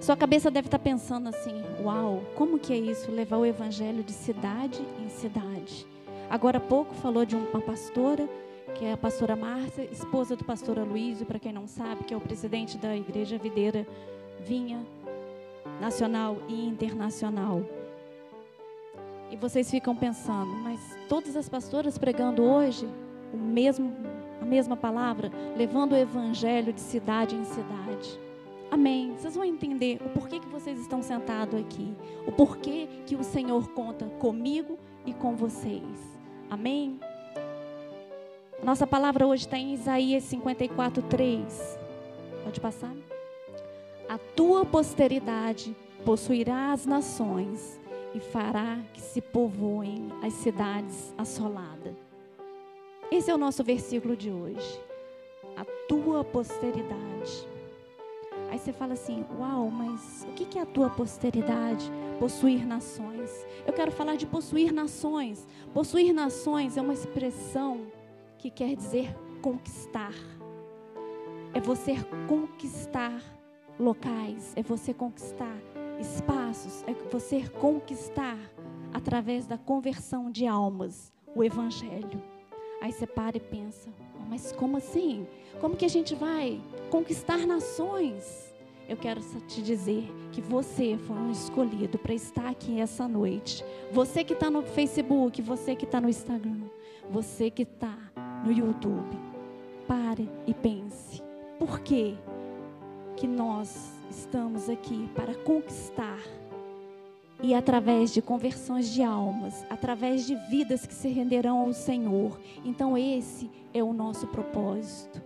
Sua 0.00 0.16
cabeça 0.16 0.50
deve 0.50 0.68
estar 0.68 0.78
pensando 0.78 1.28
assim: 1.28 1.62
uau, 1.82 2.22
como 2.34 2.58
que 2.58 2.72
é 2.72 2.76
isso, 2.76 3.10
levar 3.10 3.38
o 3.38 3.46
evangelho 3.46 4.02
de 4.02 4.12
cidade 4.12 4.82
em 5.02 5.08
cidade? 5.08 5.86
Agora 6.28 6.58
há 6.58 6.60
pouco 6.60 6.94
falou 6.94 7.24
de 7.24 7.36
uma 7.36 7.60
pastora, 7.60 8.28
que 8.74 8.84
é 8.84 8.92
a 8.92 8.96
pastora 8.96 9.36
Márcia, 9.36 9.88
esposa 9.90 10.36
do 10.36 10.44
pastor 10.44 10.78
Aloysio, 10.78 11.24
para 11.24 11.38
quem 11.38 11.52
não 11.52 11.66
sabe, 11.66 12.04
que 12.04 12.12
é 12.12 12.16
o 12.16 12.20
presidente 12.20 12.76
da 12.76 12.96
Igreja 12.96 13.38
Videira 13.38 13.86
Vinha 14.40 14.84
Nacional 15.80 16.36
e 16.48 16.66
Internacional. 16.66 17.62
E 19.30 19.36
vocês 19.36 19.70
ficam 19.70 19.94
pensando, 19.96 20.52
mas 20.62 20.80
todas 21.08 21.36
as 21.36 21.48
pastoras 21.48 21.98
pregando 21.98 22.42
hoje 22.42 22.88
o 23.32 23.36
mesmo 23.36 23.92
a 24.40 24.44
mesma 24.44 24.76
palavra, 24.76 25.30
levando 25.56 25.92
o 25.92 25.96
evangelho 25.96 26.72
de 26.72 26.80
cidade 26.80 27.34
em 27.34 27.44
cidade. 27.44 28.20
Amém. 28.70 29.14
Vocês 29.16 29.34
vão 29.34 29.44
entender 29.44 30.00
o 30.04 30.08
porquê 30.10 30.40
que 30.40 30.48
vocês 30.48 30.78
estão 30.78 31.02
sentados 31.02 31.58
aqui, 31.58 31.94
o 32.26 32.32
porquê 32.32 32.88
que 33.06 33.14
o 33.14 33.22
Senhor 33.22 33.68
conta 33.70 34.06
comigo 34.18 34.78
e 35.04 35.14
com 35.14 35.36
vocês. 35.36 36.18
Amém. 36.50 36.98
Nossa 38.62 38.86
palavra 38.86 39.26
hoje 39.26 39.44
está 39.44 39.58
em 39.58 39.74
Isaías 39.74 40.24
54, 40.24 41.02
3. 41.02 41.78
Pode 42.44 42.60
passar? 42.60 42.94
A 44.08 44.18
tua 44.18 44.64
posteridade 44.64 45.76
possuirá 46.04 46.72
as 46.72 46.86
nações 46.86 47.80
e 48.14 48.20
fará 48.20 48.78
que 48.92 49.00
se 49.00 49.20
povoem 49.20 50.08
as 50.22 50.32
cidades 50.34 51.12
assoladas. 51.18 52.05
Esse 53.10 53.30
é 53.30 53.34
o 53.34 53.38
nosso 53.38 53.62
versículo 53.62 54.16
de 54.16 54.30
hoje. 54.30 54.80
A 55.56 55.64
tua 55.88 56.24
posteridade. 56.24 57.48
Aí 58.50 58.58
você 58.58 58.72
fala 58.72 58.94
assim: 58.94 59.24
Uau, 59.38 59.70
mas 59.70 60.26
o 60.28 60.32
que 60.32 60.58
é 60.58 60.62
a 60.62 60.66
tua 60.66 60.90
posteridade? 60.90 61.90
Possuir 62.18 62.66
nações. 62.66 63.46
Eu 63.64 63.72
quero 63.72 63.92
falar 63.92 64.16
de 64.16 64.26
possuir 64.26 64.72
nações. 64.72 65.46
Possuir 65.72 66.12
nações 66.12 66.76
é 66.76 66.82
uma 66.82 66.94
expressão 66.94 67.86
que 68.38 68.50
quer 68.50 68.74
dizer 68.74 69.14
conquistar. 69.40 70.14
É 71.54 71.60
você 71.60 71.94
conquistar 72.28 73.22
locais, 73.78 74.52
é 74.56 74.62
você 74.62 74.92
conquistar 74.92 75.56
espaços, 76.00 76.82
é 76.88 76.92
você 77.10 77.48
conquistar 77.60 78.38
através 78.92 79.46
da 79.46 79.56
conversão 79.56 80.30
de 80.30 80.46
almas 80.46 81.12
o 81.34 81.44
evangelho. 81.44 82.35
Aí 82.80 82.92
você 82.92 83.06
para 83.06 83.36
e 83.36 83.40
pensa: 83.40 83.88
mas 84.28 84.52
como 84.52 84.76
assim? 84.76 85.26
Como 85.60 85.76
que 85.76 85.84
a 85.84 85.88
gente 85.88 86.14
vai 86.14 86.60
conquistar 86.90 87.46
nações? 87.46 88.54
Eu 88.88 88.96
quero 88.96 89.20
te 89.48 89.60
dizer 89.62 90.08
que 90.30 90.40
você 90.40 90.96
foi 91.06 91.16
um 91.16 91.32
escolhido 91.32 91.98
para 91.98 92.14
estar 92.14 92.48
aqui 92.48 92.80
essa 92.80 93.08
noite. 93.08 93.64
Você 93.90 94.22
que 94.22 94.32
está 94.32 94.48
no 94.48 94.62
Facebook, 94.62 95.42
você 95.42 95.74
que 95.74 95.84
está 95.84 96.00
no 96.00 96.08
Instagram, 96.08 96.62
você 97.10 97.50
que 97.50 97.62
está 97.62 97.98
no 98.44 98.52
YouTube. 98.52 99.18
Pare 99.88 100.28
e 100.46 100.54
pense. 100.54 101.20
Por 101.58 101.80
quê? 101.80 102.14
que 103.16 103.26
nós 103.26 103.92
estamos 104.10 104.68
aqui 104.68 105.08
para 105.14 105.34
conquistar 105.34 106.18
e 107.42 107.54
através 107.54 108.12
de 108.12 108.22
conversões 108.22 108.88
de 108.88 109.02
almas, 109.02 109.64
através 109.68 110.26
de 110.26 110.34
vidas 110.48 110.86
que 110.86 110.94
se 110.94 111.08
renderão 111.08 111.58
ao 111.58 111.72
Senhor. 111.72 112.40
Então, 112.64 112.96
esse 112.96 113.50
é 113.74 113.82
o 113.82 113.92
nosso 113.92 114.26
propósito. 114.26 115.22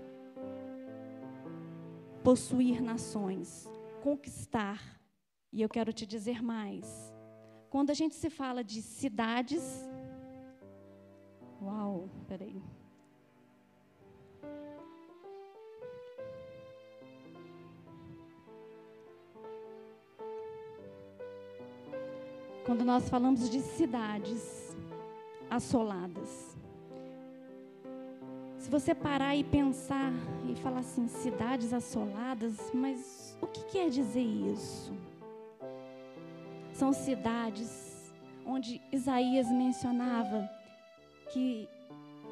Possuir 2.23 2.83
nações, 2.83 3.71
conquistar. 4.03 5.01
E 5.53 5.63
eu 5.63 5.69
quero 5.69 5.93
te 5.93 6.07
dizer 6.07 6.43
mais. 6.43 7.13
Quando 7.71 7.91
a 7.91 7.95
gente 7.95 8.15
se 8.15 8.29
fala 8.29 8.63
de 8.65 8.83
cidades. 8.83 9.89
Uau, 11.63 12.09
peraí. 12.27 12.61
Quando 22.71 22.85
nós 22.85 23.09
falamos 23.09 23.51
de 23.51 23.61
cidades 23.63 24.77
assoladas. 25.51 26.57
Se 28.59 28.71
você 28.71 28.95
parar 28.95 29.35
e 29.35 29.43
pensar 29.43 30.13
e 30.49 30.55
falar 30.55 30.79
assim, 30.79 31.09
cidades 31.09 31.73
assoladas, 31.73 32.71
mas 32.73 33.37
o 33.43 33.47
que 33.49 33.65
quer 33.65 33.91
dizer 33.91 34.23
isso? 34.23 34.93
São 36.73 36.93
cidades 36.93 38.15
onde 38.47 38.81
Isaías 38.93 39.51
mencionava 39.51 40.49
que 41.33 41.69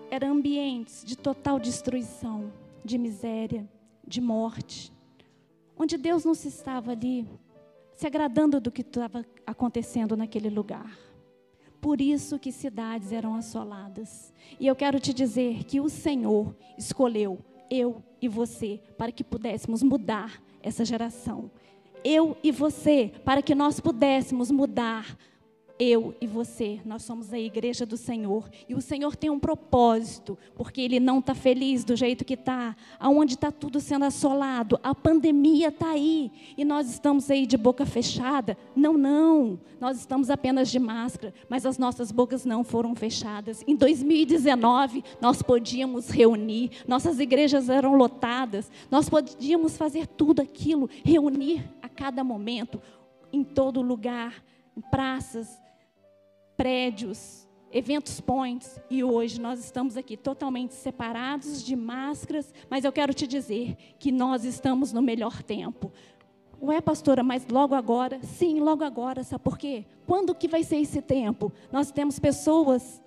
eram 0.09 0.35
ambientes 0.35 1.03
de 1.05 1.19
total 1.19 1.59
destruição, 1.59 2.53
de 2.85 2.97
miséria, 2.97 3.69
de 4.07 4.21
morte, 4.21 4.93
onde 5.77 5.99
Deus 5.99 6.25
não 6.25 6.33
se 6.33 6.47
estava 6.47 6.93
ali 6.93 7.27
se 7.99 8.07
agradando 8.07 8.61
do 8.61 8.71
que 8.71 8.83
estava 8.83 9.27
acontecendo 9.45 10.17
naquele 10.17 10.49
lugar. 10.49 10.97
Por 11.81 12.01
isso 12.01 12.39
que 12.39 12.53
cidades 12.53 13.11
eram 13.11 13.35
assoladas. 13.35 14.33
E 14.61 14.69
eu 14.69 14.77
quero 14.77 15.01
te 15.01 15.13
dizer 15.13 15.65
que 15.65 15.81
o 15.81 15.89
Senhor 15.89 16.55
escolheu 16.79 17.41
eu 17.69 18.01
e 18.23 18.29
você 18.29 18.81
para 18.97 19.11
que 19.11 19.25
pudéssemos 19.25 19.83
mudar 19.83 20.41
essa 20.63 20.85
geração. 20.85 21.51
Eu 22.05 22.39
e 22.41 22.53
você 22.53 23.13
para 23.25 23.43
que 23.43 23.53
nós 23.53 23.81
pudéssemos 23.81 24.49
mudar 24.49 25.19
eu 25.79 26.15
e 26.21 26.27
você, 26.27 26.81
nós 26.85 27.03
somos 27.05 27.33
a 27.33 27.39
igreja 27.39 27.87
do 27.87 27.97
Senhor. 27.97 28.49
E 28.69 28.75
o 28.75 28.81
Senhor 28.81 29.15
tem 29.15 29.31
um 29.31 29.39
propósito, 29.39 30.37
porque 30.55 30.81
Ele 30.81 30.99
não 30.99 31.21
está 31.21 31.35
feliz 31.35 31.85
do 31.85 31.95
jeito 31.95 32.25
que 32.25 32.35
está, 32.35 32.75
aonde 32.99 33.35
está 33.35 33.53
tudo 33.53 33.79
sendo 33.81 34.05
assolado. 34.05 34.79
A 34.83 34.95
pandemia 34.95 35.69
está 35.69 35.91
aí 35.91 36.33
e 36.57 36.65
nós 36.65 36.91
estamos 36.91 37.31
aí 37.31 37.47
de 37.47 37.57
boca 37.57 37.87
fechada. 37.87 38.59
Não, 38.75 38.95
não, 38.95 39.61
nós 39.81 39.99
estamos 39.99 40.31
apenas 40.31 40.71
de 40.71 40.79
máscara, 40.79 41.33
mas 41.49 41.65
as 41.65 41.79
nossas 41.79 42.11
bocas 42.11 42.45
não 42.45 42.65
foram 42.65 42.95
fechadas. 42.95 43.63
Em 43.67 43.77
2019, 43.77 45.05
nós 45.21 45.43
podíamos 45.43 46.11
reunir, 46.11 46.71
nossas 46.87 47.21
igrejas 47.21 47.69
eram 47.69 47.95
lotadas, 47.95 48.71
nós 48.91 49.09
podíamos 49.09 49.77
fazer 49.77 50.07
tudo 50.07 50.43
aquilo, 50.43 50.91
reunir 51.05 51.65
a 51.81 51.89
cada 51.89 52.25
momento, 52.25 52.81
em 53.33 53.45
todo 53.45 53.81
lugar, 53.83 54.43
em 54.77 54.81
praças, 54.81 55.61
prédios, 56.59 57.47
eventos 57.71 58.21
points, 58.21 58.81
e 58.91 59.05
hoje 59.05 59.41
nós 59.41 59.61
estamos 59.61 59.97
aqui 59.97 60.17
totalmente 60.17 60.75
separados 60.75 61.63
de 61.63 61.77
máscaras, 61.77 62.53
mas 62.69 62.85
eu 62.85 62.91
quero 62.91 63.15
te 63.15 63.29
dizer 63.29 63.77
que 63.97 64.11
nós 64.11 64.45
estamos 64.45 64.93
no 64.93 65.01
melhor 65.01 65.41
tempo. 65.41 65.93
Ué, 66.61 66.81
pastora, 66.81 67.23
mas 67.23 67.47
logo 67.47 67.77
agora? 67.77 68.21
Sim, 68.25 68.59
logo 68.59 68.83
agora, 68.83 69.23
sabe 69.23 69.45
por 69.45 69.57
quê? 69.57 69.87
Quando 70.05 70.35
que 70.35 70.49
vai 70.49 70.65
ser 70.65 70.79
esse 70.79 71.01
tempo? 71.01 71.53
Nós 71.71 71.93
temos 71.93 72.19
pessoas 72.19 73.01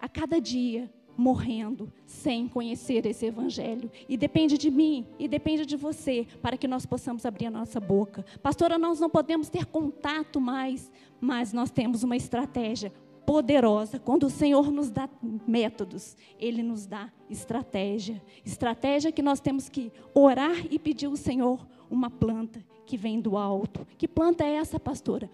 a 0.00 0.08
cada 0.08 0.40
dia 0.40 0.92
morrendo 1.16 1.92
sem 2.06 2.48
conhecer 2.48 3.06
esse 3.06 3.26
evangelho. 3.26 3.90
E 4.08 4.16
depende 4.16 4.56
de 4.56 4.70
mim 4.70 5.06
e 5.18 5.28
depende 5.28 5.66
de 5.66 5.76
você 5.76 6.26
para 6.42 6.56
que 6.56 6.68
nós 6.68 6.86
possamos 6.86 7.26
abrir 7.26 7.46
a 7.46 7.50
nossa 7.50 7.78
boca. 7.80 8.24
Pastora, 8.42 8.78
nós 8.78 9.00
não 9.00 9.10
podemos 9.10 9.48
ter 9.48 9.66
contato 9.66 10.40
mais, 10.40 10.90
mas 11.20 11.52
nós 11.52 11.70
temos 11.70 12.02
uma 12.02 12.16
estratégia 12.16 12.92
poderosa. 13.26 13.98
Quando 13.98 14.24
o 14.24 14.30
Senhor 14.30 14.70
nos 14.70 14.90
dá 14.90 15.08
métodos, 15.46 16.16
Ele 16.38 16.62
nos 16.62 16.86
dá 16.86 17.12
estratégia. 17.28 18.20
Estratégia 18.44 19.12
que 19.12 19.22
nós 19.22 19.40
temos 19.40 19.68
que 19.68 19.92
orar 20.14 20.66
e 20.70 20.78
pedir 20.78 21.06
ao 21.06 21.16
Senhor 21.16 21.66
uma 21.90 22.10
planta 22.10 22.64
que 22.84 22.96
vem 22.96 23.20
do 23.20 23.36
alto. 23.36 23.86
Que 23.96 24.08
planta 24.08 24.44
é 24.44 24.54
essa, 24.54 24.80
pastora? 24.80 25.30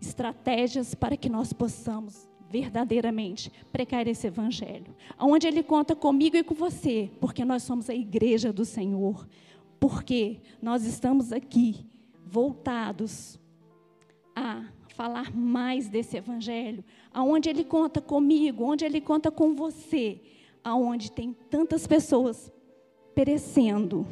Estratégias 0.00 0.94
para 0.94 1.16
que 1.16 1.28
nós 1.28 1.52
possamos 1.52 2.28
verdadeiramente 2.50 3.52
pregar 3.72 4.06
esse 4.06 4.26
evangelho. 4.26 4.94
Onde 5.18 5.46
ele 5.46 5.62
conta 5.62 5.94
comigo 5.94 6.36
e 6.36 6.42
com 6.42 6.54
você, 6.54 7.10
porque 7.20 7.44
nós 7.44 7.62
somos 7.62 7.88
a 7.90 7.94
igreja 7.94 8.52
do 8.52 8.64
Senhor. 8.64 9.28
Porque 9.78 10.40
nós 10.60 10.84
estamos 10.84 11.32
aqui 11.32 11.86
voltados 12.26 13.38
a 14.34 14.64
falar 14.88 15.34
mais 15.34 15.88
desse 15.88 16.16
evangelho, 16.16 16.84
aonde 17.12 17.48
ele 17.48 17.62
conta 17.62 18.00
comigo, 18.00 18.64
onde 18.64 18.84
ele 18.84 19.00
conta 19.00 19.30
com 19.30 19.54
você, 19.54 20.20
aonde 20.64 21.12
tem 21.12 21.32
tantas 21.48 21.86
pessoas 21.86 22.52
perecendo. 23.14 24.06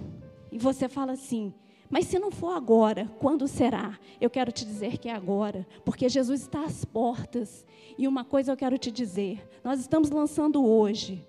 E 0.52 0.58
você 0.58 0.88
fala 0.88 1.12
assim: 1.12 1.52
mas 1.88 2.06
se 2.06 2.18
não 2.18 2.30
for 2.30 2.56
agora, 2.56 3.10
quando 3.18 3.46
será? 3.46 3.98
Eu 4.20 4.28
quero 4.28 4.50
te 4.50 4.64
dizer 4.64 4.98
que 4.98 5.08
é 5.08 5.12
agora, 5.12 5.66
porque 5.84 6.08
Jesus 6.08 6.42
está 6.42 6.64
às 6.64 6.84
portas. 6.84 7.64
E 7.96 8.08
uma 8.08 8.24
coisa 8.24 8.52
eu 8.52 8.56
quero 8.56 8.76
te 8.78 8.90
dizer: 8.90 9.48
nós 9.62 9.80
estamos 9.80 10.10
lançando 10.10 10.64
hoje 10.64 11.24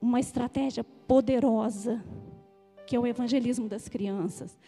uma 0.00 0.18
estratégia 0.18 0.82
poderosa, 0.82 2.02
que 2.86 2.96
é 2.96 2.98
o 2.98 3.06
evangelismo 3.06 3.68
das 3.68 3.88
crianças, 3.88 4.58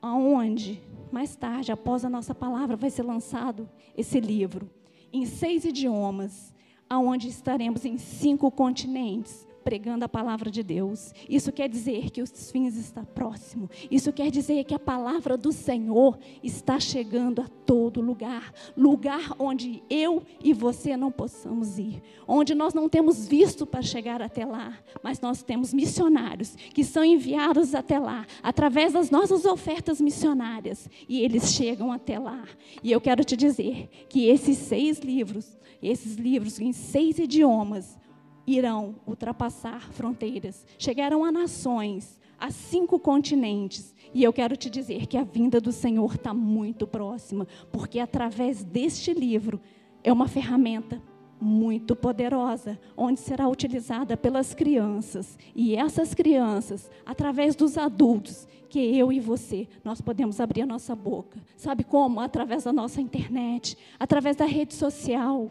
aonde 0.00 0.82
mais 1.10 1.36
tarde, 1.36 1.70
após 1.70 2.04
a 2.04 2.10
nossa 2.10 2.34
palavra, 2.34 2.76
vai 2.76 2.90
ser 2.90 3.02
lançado 3.02 3.68
esse 3.96 4.18
livro 4.18 4.70
em 5.12 5.26
seis 5.26 5.64
idiomas, 5.64 6.54
aonde 6.88 7.28
estaremos 7.28 7.84
em 7.84 7.98
cinco 7.98 8.50
continentes, 8.50 9.46
pregando 9.62 10.04
a 10.04 10.08
palavra 10.08 10.50
de 10.50 10.62
Deus. 10.62 11.12
Isso 11.28 11.52
quer 11.52 11.68
dizer 11.68 12.10
que 12.10 12.22
os 12.22 12.50
fins 12.50 12.76
estão 12.76 13.04
próximos. 13.04 13.70
Isso 13.90 14.12
quer 14.12 14.30
dizer 14.30 14.64
que 14.64 14.74
a 14.74 14.78
palavra 14.78 15.36
do 15.36 15.52
Senhor 15.52 16.18
está 16.42 16.78
chegando 16.78 17.40
a 17.40 17.48
todo 17.48 18.00
lugar, 18.00 18.52
lugar 18.76 19.34
onde 19.38 19.82
eu 19.88 20.22
e 20.42 20.52
você 20.52 20.96
não 20.96 21.10
possamos 21.10 21.78
ir, 21.78 22.02
onde 22.26 22.54
nós 22.54 22.74
não 22.74 22.88
temos 22.88 23.26
visto 23.26 23.64
para 23.64 23.82
chegar 23.82 24.20
até 24.20 24.44
lá, 24.44 24.78
mas 25.02 25.20
nós 25.20 25.42
temos 25.42 25.72
missionários 25.72 26.54
que 26.74 26.84
são 26.84 27.04
enviados 27.04 27.74
até 27.74 27.98
lá 27.98 28.26
através 28.42 28.92
das 28.92 29.10
nossas 29.10 29.44
ofertas 29.44 30.00
missionárias 30.00 30.88
e 31.08 31.20
eles 31.20 31.52
chegam 31.52 31.92
até 31.92 32.18
lá. 32.18 32.44
E 32.82 32.90
eu 32.90 33.00
quero 33.00 33.24
te 33.24 33.36
dizer 33.36 33.88
que 34.08 34.26
esses 34.26 34.58
seis 34.58 34.98
livros, 35.00 35.56
esses 35.82 36.16
livros 36.16 36.60
em 36.60 36.72
seis 36.72 37.18
idiomas, 37.18 37.98
irão 38.46 38.96
ultrapassar 39.06 39.90
fronteiras, 39.92 40.66
chegarão 40.78 41.24
a 41.24 41.32
nações, 41.32 42.18
a 42.38 42.50
cinco 42.50 42.98
continentes. 42.98 43.94
E 44.12 44.22
eu 44.22 44.32
quero 44.32 44.56
te 44.56 44.68
dizer 44.68 45.06
que 45.06 45.16
a 45.16 45.24
vinda 45.24 45.60
do 45.60 45.72
Senhor 45.72 46.14
está 46.14 46.34
muito 46.34 46.86
próxima, 46.86 47.46
porque 47.70 47.98
através 47.98 48.62
deste 48.62 49.14
livro 49.14 49.60
é 50.02 50.12
uma 50.12 50.28
ferramenta 50.28 51.00
muito 51.40 51.96
poderosa, 51.96 52.78
onde 52.96 53.18
será 53.18 53.48
utilizada 53.48 54.16
pelas 54.16 54.54
crianças. 54.54 55.36
E 55.54 55.74
essas 55.74 56.14
crianças, 56.14 56.90
através 57.04 57.56
dos 57.56 57.76
adultos, 57.76 58.46
que 58.68 58.78
eu 58.96 59.12
e 59.12 59.20
você, 59.20 59.68
nós 59.84 60.00
podemos 60.00 60.40
abrir 60.40 60.62
a 60.62 60.66
nossa 60.66 60.94
boca. 60.94 61.38
Sabe 61.56 61.84
como? 61.84 62.20
Através 62.20 62.64
da 62.64 62.72
nossa 62.72 63.00
internet, 63.00 63.76
através 63.98 64.36
da 64.36 64.44
rede 64.44 64.72
social. 64.72 65.50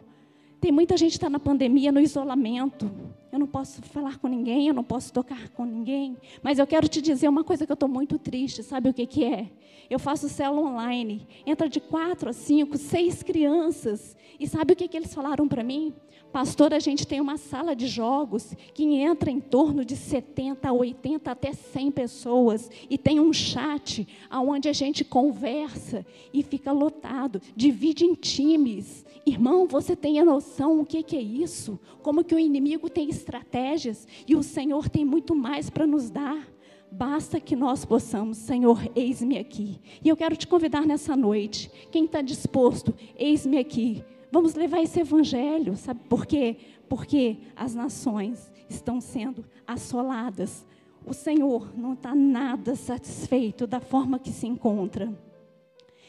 Tem 0.62 0.70
muita 0.70 0.96
gente 0.96 1.10
que 1.10 1.16
está 1.16 1.28
na 1.28 1.40
pandemia, 1.40 1.90
no 1.90 1.98
isolamento. 1.98 2.88
Eu 3.32 3.40
não 3.40 3.48
posso 3.48 3.82
falar 3.82 4.18
com 4.18 4.28
ninguém, 4.28 4.68
eu 4.68 4.74
não 4.74 4.84
posso 4.84 5.12
tocar 5.12 5.48
com 5.48 5.64
ninguém. 5.64 6.16
Mas 6.40 6.60
eu 6.60 6.66
quero 6.68 6.86
te 6.86 7.02
dizer 7.02 7.26
uma 7.26 7.42
coisa 7.42 7.66
que 7.66 7.72
eu 7.72 7.74
estou 7.74 7.88
muito 7.88 8.16
triste. 8.16 8.62
Sabe 8.62 8.88
o 8.88 8.94
que, 8.94 9.04
que 9.04 9.24
é? 9.24 9.50
Eu 9.90 9.98
faço 9.98 10.28
célula 10.28 10.70
online. 10.70 11.26
Entra 11.44 11.68
de 11.68 11.80
quatro 11.80 12.30
a 12.30 12.32
cinco, 12.32 12.78
seis 12.78 13.24
crianças. 13.24 14.16
E 14.38 14.46
sabe 14.46 14.74
o 14.74 14.76
que, 14.76 14.86
que 14.86 14.96
eles 14.96 15.12
falaram 15.12 15.48
para 15.48 15.64
mim? 15.64 15.92
Pastor, 16.32 16.72
a 16.72 16.78
gente 16.78 17.06
tem 17.06 17.20
uma 17.20 17.36
sala 17.36 17.76
de 17.76 17.86
jogos 17.86 18.54
que 18.72 18.84
entra 18.84 19.30
em 19.30 19.40
torno 19.40 19.84
de 19.84 19.96
70, 19.96 20.72
80, 20.72 21.30
até 21.30 21.52
100 21.52 21.90
pessoas. 21.90 22.70
E 22.88 22.96
tem 22.96 23.18
um 23.20 23.32
chat 23.32 24.06
onde 24.30 24.68
a 24.68 24.72
gente 24.72 25.04
conversa 25.04 26.06
e 26.32 26.42
fica 26.42 26.70
lotado. 26.70 27.42
Divide 27.54 28.04
em 28.04 28.14
times. 28.14 29.04
Irmão, 29.24 29.66
você 29.66 29.94
tem 29.94 30.18
a 30.18 30.24
noção 30.24 30.80
o 30.80 30.86
que, 30.86 31.02
que 31.02 31.16
é 31.16 31.22
isso? 31.22 31.78
Como 32.02 32.24
que 32.24 32.34
o 32.34 32.38
inimigo 32.38 32.90
tem 32.90 33.08
estratégias 33.08 34.06
e 34.26 34.34
o 34.34 34.42
Senhor 34.42 34.88
tem 34.88 35.04
muito 35.04 35.34
mais 35.34 35.70
para 35.70 35.86
nos 35.86 36.10
dar. 36.10 36.48
Basta 36.90 37.40
que 37.40 37.56
nós 37.56 37.84
possamos, 37.84 38.36
Senhor, 38.36 38.78
eis-me 38.94 39.38
aqui. 39.38 39.80
E 40.04 40.08
eu 40.08 40.16
quero 40.16 40.36
te 40.36 40.46
convidar 40.46 40.84
nessa 40.84 41.16
noite. 41.16 41.70
Quem 41.90 42.04
está 42.04 42.20
disposto, 42.20 42.94
eis-me 43.16 43.58
aqui. 43.58 44.04
Vamos 44.30 44.54
levar 44.54 44.82
esse 44.82 45.00
evangelho, 45.00 45.76
sabe 45.76 46.00
por 46.08 46.26
quê? 46.26 46.56
Porque 46.88 47.38
as 47.54 47.74
nações 47.74 48.52
estão 48.68 49.00
sendo 49.00 49.44
assoladas. 49.66 50.66
O 51.06 51.14
Senhor 51.14 51.72
não 51.76 51.94
está 51.94 52.14
nada 52.14 52.74
satisfeito 52.74 53.66
da 53.66 53.80
forma 53.80 54.18
que 54.18 54.30
se 54.30 54.46
encontra. 54.46 55.12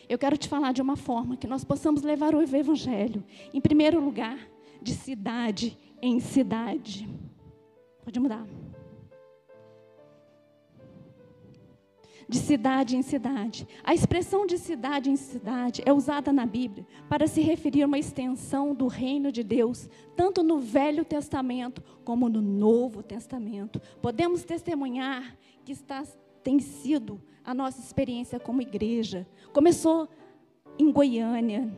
Eu 0.08 0.18
quero 0.18 0.38
te 0.38 0.48
falar 0.48 0.74
de 0.74 0.82
uma 0.82 0.96
forma 0.96 1.38
que 1.38 1.48
nós 1.48 1.64
possamos 1.64 2.02
levar 2.02 2.36
o 2.36 2.42
evangelho, 2.42 3.24
em 3.54 3.62
primeiro 3.62 4.00
lugar, 4.04 4.38
de 4.82 4.94
cidade 4.94 5.78
em 6.02 6.20
cidade. 6.20 7.08
Pode 8.04 8.20
mudar. 8.20 8.46
de 12.28 12.38
cidade 12.40 12.96
em 12.96 13.02
cidade. 13.02 13.68
A 13.84 13.94
expressão 13.94 14.46
de 14.46 14.58
cidade 14.58 15.10
em 15.10 15.16
cidade 15.16 15.82
é 15.86 15.94
usada 15.94 16.32
na 16.32 16.46
Bíblia 16.46 16.86
para 17.10 17.28
se 17.28 17.42
referir 17.42 17.84
a 17.84 17.86
uma 17.86 18.00
extensão 18.00 18.74
do 18.74 18.88
reino 18.88 19.32
de 19.32 19.44
Deus, 19.44 19.90
tanto 20.16 20.42
no 20.42 20.58
Velho 20.58 21.04
Testamento 21.06 21.84
como 22.04 22.30
no 22.30 22.42
Novo 22.42 23.04
Testamento. 23.04 23.82
Podemos 24.02 24.44
testemunhar 24.44 25.38
que 25.64 25.72
está, 25.72 26.04
tem 26.44 26.60
sido 26.60 27.22
a 27.44 27.54
nossa 27.54 27.80
experiência 27.80 28.40
como 28.40 28.62
igreja. 28.62 29.28
Começou 29.52 30.08
em 30.78 30.92
Goiânia, 30.92 31.72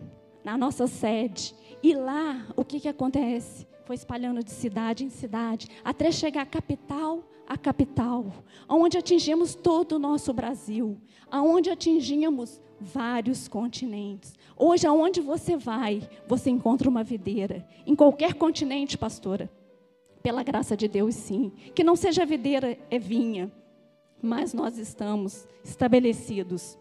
na 0.44 0.58
nossa 0.58 0.88
sede, 0.88 1.56
e 1.82 1.94
lá 1.94 2.46
o 2.56 2.64
que, 2.64 2.80
que 2.80 2.88
acontece? 2.88 3.68
Foi 3.86 3.96
espalhando 3.96 4.44
de 4.44 4.52
cidade 4.52 5.04
em 5.04 5.10
cidade, 5.10 5.68
até 5.84 6.12
chegar 6.12 6.42
à 6.42 6.46
capital 6.46 7.24
a 7.48 7.58
capital, 7.58 8.26
onde 8.68 8.98
atingimos 8.98 9.56
todo 9.56 9.94
o 9.94 10.00
nosso 10.00 10.34
Brasil, 10.34 10.98
aonde 11.30 11.70
atingimos 11.70 12.60
vários 12.80 13.48
continentes. 13.48 14.34
Hoje, 14.58 14.88
aonde 14.88 15.22
você 15.22 15.56
vai, 15.56 16.08
você 16.28 16.50
encontra 16.50 16.90
uma 16.90 17.04
videira. 17.04 17.66
Em 17.86 17.96
qualquer 17.96 18.34
continente, 18.34 18.98
pastora. 18.98 19.50
Pela 20.22 20.44
graça 20.44 20.76
de 20.76 20.88
Deus, 20.88 21.16
sim. 21.16 21.52
Que 21.74 21.84
não 21.84 21.96
seja 21.96 22.26
videira, 22.26 22.78
é 22.90 22.98
vinha. 22.98 23.52
Mas 24.26 24.56
nós 24.56 24.80
estamos 24.80 25.48
estabelecidos 25.64 26.80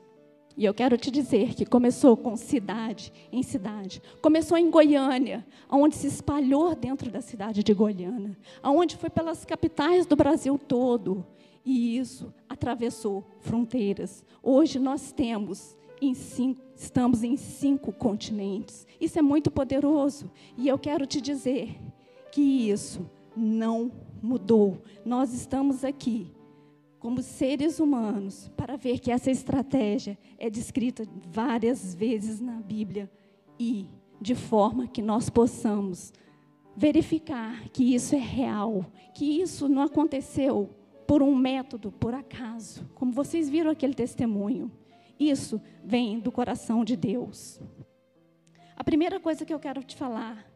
e 0.56 0.64
eu 0.64 0.72
quero 0.72 0.96
te 0.96 1.10
dizer 1.10 1.54
que 1.54 1.66
começou 1.66 2.16
com 2.16 2.36
cidade 2.36 3.12
em 3.30 3.42
cidade. 3.42 4.00
Começou 4.22 4.56
em 4.56 4.70
Goiânia, 4.70 5.44
onde 5.68 5.94
se 5.94 6.06
espalhou 6.06 6.74
dentro 6.74 7.10
da 7.10 7.20
cidade 7.20 7.62
de 7.62 7.74
Goiânia, 7.74 8.34
onde 8.62 8.96
foi 8.96 9.10
pelas 9.10 9.44
capitais 9.44 10.06
do 10.06 10.16
Brasil 10.16 10.56
todo. 10.56 11.26
E 11.66 11.98
isso 11.98 12.32
atravessou 12.48 13.22
fronteiras. 13.40 14.24
Hoje 14.42 14.78
nós 14.78 15.12
temos 15.12 15.76
em 16.00 16.14
cinco, 16.14 16.62
estamos 16.74 17.22
em 17.22 17.36
cinco 17.36 17.92
continentes. 17.92 18.86
Isso 18.98 19.18
é 19.18 19.22
muito 19.22 19.50
poderoso. 19.50 20.30
E 20.56 20.66
eu 20.66 20.78
quero 20.78 21.04
te 21.04 21.20
dizer 21.20 21.78
que 22.32 22.70
isso 22.70 23.04
não 23.36 23.92
mudou. 24.22 24.78
Nós 25.04 25.34
estamos 25.34 25.84
aqui 25.84 26.33
como 27.04 27.20
seres 27.20 27.80
humanos 27.80 28.50
para 28.56 28.78
ver 28.78 28.98
que 28.98 29.10
essa 29.10 29.30
estratégia 29.30 30.16
é 30.38 30.48
descrita 30.48 31.06
várias 31.30 31.94
vezes 31.94 32.40
na 32.40 32.62
Bíblia 32.62 33.10
e 33.60 33.90
de 34.18 34.34
forma 34.34 34.88
que 34.88 35.02
nós 35.02 35.28
possamos 35.28 36.14
verificar 36.74 37.68
que 37.68 37.94
isso 37.94 38.14
é 38.14 38.18
real, 38.18 38.86
que 39.12 39.38
isso 39.42 39.68
não 39.68 39.82
aconteceu 39.82 40.70
por 41.06 41.22
um 41.22 41.36
método, 41.36 41.92
por 41.92 42.14
acaso, 42.14 42.88
como 42.94 43.12
vocês 43.12 43.50
viram 43.50 43.70
aquele 43.70 43.92
testemunho. 43.92 44.72
Isso 45.20 45.60
vem 45.84 46.18
do 46.18 46.32
coração 46.32 46.86
de 46.86 46.96
Deus. 46.96 47.60
A 48.74 48.82
primeira 48.82 49.20
coisa 49.20 49.44
que 49.44 49.52
eu 49.52 49.60
quero 49.60 49.84
te 49.84 49.94
falar 49.94 50.50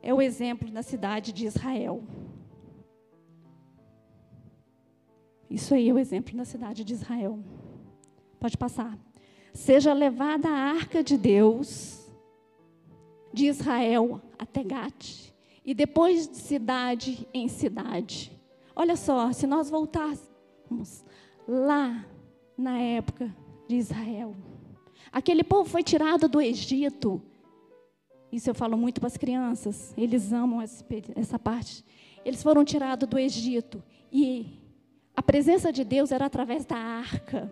é 0.00 0.14
o 0.14 0.22
exemplo 0.22 0.70
da 0.70 0.84
cidade 0.84 1.32
de 1.32 1.46
Israel. 1.46 2.04
Isso 5.48 5.74
aí 5.74 5.88
é 5.88 5.92
o 5.92 5.98
exemplo 5.98 6.36
da 6.36 6.44
cidade 6.44 6.84
de 6.84 6.92
Israel. 6.94 7.38
Pode 8.40 8.56
passar. 8.56 8.98
Seja 9.52 9.92
levada 9.92 10.48
a 10.48 10.52
arca 10.52 11.02
de 11.02 11.16
Deus 11.16 12.10
de 13.32 13.46
Israel 13.46 14.20
até 14.38 14.62
Gate 14.62 15.32
e 15.64 15.74
depois 15.74 16.28
de 16.28 16.36
cidade 16.36 17.26
em 17.32 17.48
cidade. 17.48 18.32
Olha 18.76 18.96
só, 18.96 19.32
se 19.32 19.46
nós 19.46 19.70
voltássemos 19.70 21.04
lá 21.46 22.04
na 22.56 22.78
época 22.78 23.34
de 23.68 23.76
Israel, 23.76 24.34
aquele 25.12 25.44
povo 25.44 25.68
foi 25.68 25.82
tirado 25.82 26.28
do 26.28 26.40
Egito. 26.40 27.22
Isso 28.32 28.50
eu 28.50 28.54
falo 28.54 28.76
muito 28.76 29.00
para 29.00 29.06
as 29.06 29.16
crianças, 29.16 29.94
eles 29.96 30.32
amam 30.32 30.60
essa 30.60 31.38
parte. 31.38 31.84
Eles 32.24 32.42
foram 32.42 32.64
tirados 32.64 33.08
do 33.08 33.18
Egito 33.18 33.82
e 34.10 34.63
a 35.16 35.22
presença 35.22 35.72
de 35.72 35.84
Deus 35.84 36.10
era 36.12 36.26
através 36.26 36.64
da 36.64 36.76
arca. 36.76 37.50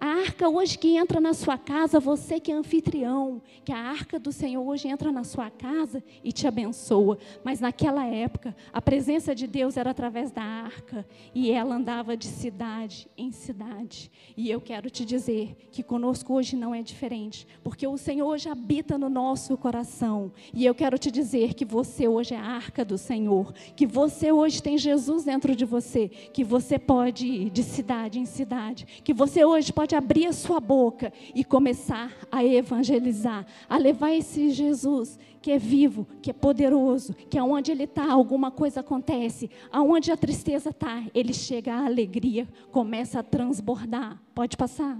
A 0.00 0.06
arca 0.06 0.48
hoje 0.48 0.76
que 0.76 0.96
entra 0.96 1.20
na 1.20 1.32
sua 1.32 1.56
casa, 1.56 2.00
você 2.00 2.40
que 2.40 2.50
é 2.50 2.54
anfitrião, 2.54 3.40
que 3.64 3.72
a 3.72 3.78
arca 3.78 4.18
do 4.18 4.32
Senhor 4.32 4.62
hoje 4.62 4.88
entra 4.88 5.12
na 5.12 5.24
sua 5.24 5.50
casa 5.50 6.02
e 6.22 6.32
te 6.32 6.46
abençoa. 6.46 7.18
Mas 7.42 7.60
naquela 7.60 8.04
época, 8.06 8.54
a 8.72 8.82
presença 8.82 9.34
de 9.34 9.46
Deus 9.46 9.76
era 9.76 9.90
através 9.90 10.30
da 10.30 10.42
arca 10.42 11.06
e 11.34 11.50
ela 11.50 11.76
andava 11.76 12.16
de 12.16 12.26
cidade 12.26 13.08
em 13.16 13.32
cidade. 13.32 14.10
E 14.36 14.50
eu 14.50 14.60
quero 14.60 14.90
te 14.90 15.04
dizer 15.04 15.56
que 15.70 15.82
conosco 15.82 16.34
hoje 16.34 16.56
não 16.56 16.74
é 16.74 16.82
diferente, 16.82 17.46
porque 17.62 17.86
o 17.86 17.96
Senhor 17.96 18.26
hoje 18.26 18.48
habita 18.48 18.98
no 18.98 19.08
nosso 19.08 19.56
coração. 19.56 20.32
E 20.52 20.64
eu 20.66 20.74
quero 20.74 20.98
te 20.98 21.10
dizer 21.10 21.54
que 21.54 21.64
você 21.64 22.08
hoje 22.08 22.34
é 22.34 22.38
a 22.38 22.44
arca 22.44 22.84
do 22.84 22.98
Senhor, 22.98 23.52
que 23.76 23.86
você 23.86 24.32
hoje 24.32 24.62
tem 24.62 24.76
Jesus 24.76 25.24
dentro 25.24 25.54
de 25.54 25.64
você, 25.64 26.08
que 26.08 26.44
você 26.44 26.78
pode 26.78 27.26
ir 27.26 27.50
de 27.50 27.62
cidade 27.62 28.18
em 28.18 28.26
cidade, 28.26 28.86
que 29.02 29.14
você 29.14 29.44
hoje 29.44 29.72
pode 29.72 29.83
pode 29.84 29.94
abrir 29.94 30.24
a 30.24 30.32
sua 30.32 30.60
boca 30.60 31.12
e 31.34 31.44
começar 31.44 32.10
a 32.32 32.42
evangelizar, 32.42 33.44
a 33.68 33.76
levar 33.76 34.12
esse 34.12 34.48
Jesus 34.48 35.18
que 35.42 35.52
é 35.52 35.58
vivo, 35.58 36.06
que 36.22 36.30
é 36.30 36.32
poderoso, 36.32 37.12
que 37.12 37.36
aonde 37.36 37.70
ele 37.70 37.84
está, 37.84 38.10
alguma 38.10 38.50
coisa 38.50 38.80
acontece, 38.80 39.50
aonde 39.70 40.10
a 40.10 40.16
tristeza 40.16 40.70
está, 40.70 41.04
ele 41.14 41.34
chega 41.34 41.74
a 41.74 41.84
alegria, 41.84 42.48
começa 42.72 43.20
a 43.20 43.22
transbordar. 43.22 44.18
Pode 44.34 44.56
passar. 44.56 44.98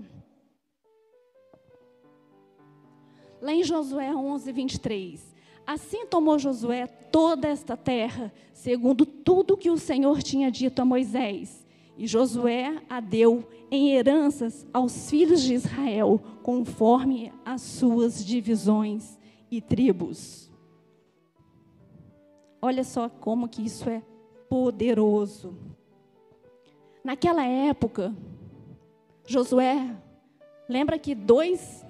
Lá 3.41 3.55
em 3.55 3.65
Josué 3.65 4.15
11, 4.15 4.53
23. 4.53 5.35
Assim 5.67 6.05
tomou 6.05 6.39
Josué 6.39 6.87
toda 6.87 7.49
esta 7.49 7.75
terra, 7.75 8.31
segundo 8.53 9.07
tudo 9.07 9.57
que 9.57 9.71
o 9.71 9.79
Senhor 9.79 10.23
tinha 10.23 10.51
dito 10.51 10.83
a 10.83 10.85
Moisés. 10.85 11.64
E 11.97 12.07
Josué 12.07 12.83
a 12.89 13.01
deu 13.01 13.47
em 13.71 13.93
heranças 13.93 14.67
aos 14.73 15.09
filhos 15.09 15.43
de 15.43 15.55
Israel, 15.55 16.21
conforme 16.43 17.33
as 17.45 17.63
suas 17.63 18.25
divisões 18.25 19.19
e 19.51 19.61
tribos. 19.61 20.51
Olha 22.61 22.83
só 22.83 23.09
como 23.09 23.49
que 23.49 23.63
isso 23.63 23.89
é 23.89 24.03
poderoso. 24.49 25.57
Naquela 27.05 27.45
época, 27.45 28.15
Josué, 29.27 29.95
lembra 30.69 30.99
que 30.99 31.15
dois 31.15 31.85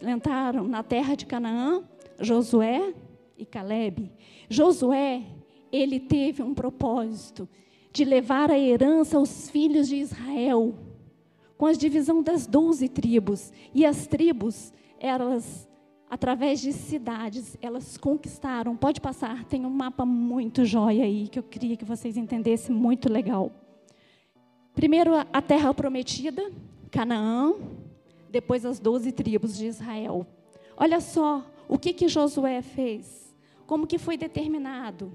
levantaram 0.00 0.66
na 0.66 0.82
terra 0.82 1.14
de 1.14 1.26
Canaã? 1.26 1.82
Josué 2.20 2.94
e 3.36 3.44
Caleb, 3.44 4.12
Josué, 4.48 5.24
ele 5.72 5.98
teve 5.98 6.42
um 6.42 6.54
propósito 6.54 7.48
de 7.94 8.04
levar 8.04 8.50
a 8.50 8.58
herança 8.58 9.16
aos 9.16 9.48
filhos 9.48 9.86
de 9.86 9.94
Israel, 9.94 10.74
com 11.56 11.64
a 11.64 11.72
divisão 11.72 12.24
das 12.24 12.44
doze 12.44 12.88
tribos. 12.88 13.52
E 13.72 13.86
as 13.86 14.08
tribos, 14.08 14.72
elas, 14.98 15.68
através 16.10 16.60
de 16.60 16.72
cidades, 16.72 17.56
elas 17.62 17.96
conquistaram. 17.96 18.76
Pode 18.76 19.00
passar, 19.00 19.44
tem 19.44 19.64
um 19.64 19.70
mapa 19.70 20.04
muito 20.04 20.64
jóia 20.64 21.04
aí, 21.04 21.28
que 21.28 21.38
eu 21.38 21.42
queria 21.44 21.76
que 21.76 21.84
vocês 21.84 22.16
entendessem, 22.16 22.74
muito 22.74 23.08
legal. 23.08 23.52
Primeiro, 24.74 25.12
a 25.14 25.40
terra 25.40 25.72
prometida, 25.72 26.50
Canaã, 26.90 27.54
depois 28.28 28.66
as 28.66 28.80
doze 28.80 29.12
tribos 29.12 29.56
de 29.56 29.66
Israel. 29.66 30.26
Olha 30.76 31.00
só 31.00 31.46
o 31.68 31.78
que, 31.78 31.92
que 31.92 32.08
Josué 32.08 32.60
fez, 32.60 33.32
como 33.68 33.86
que 33.86 33.98
foi 33.98 34.16
determinado. 34.16 35.12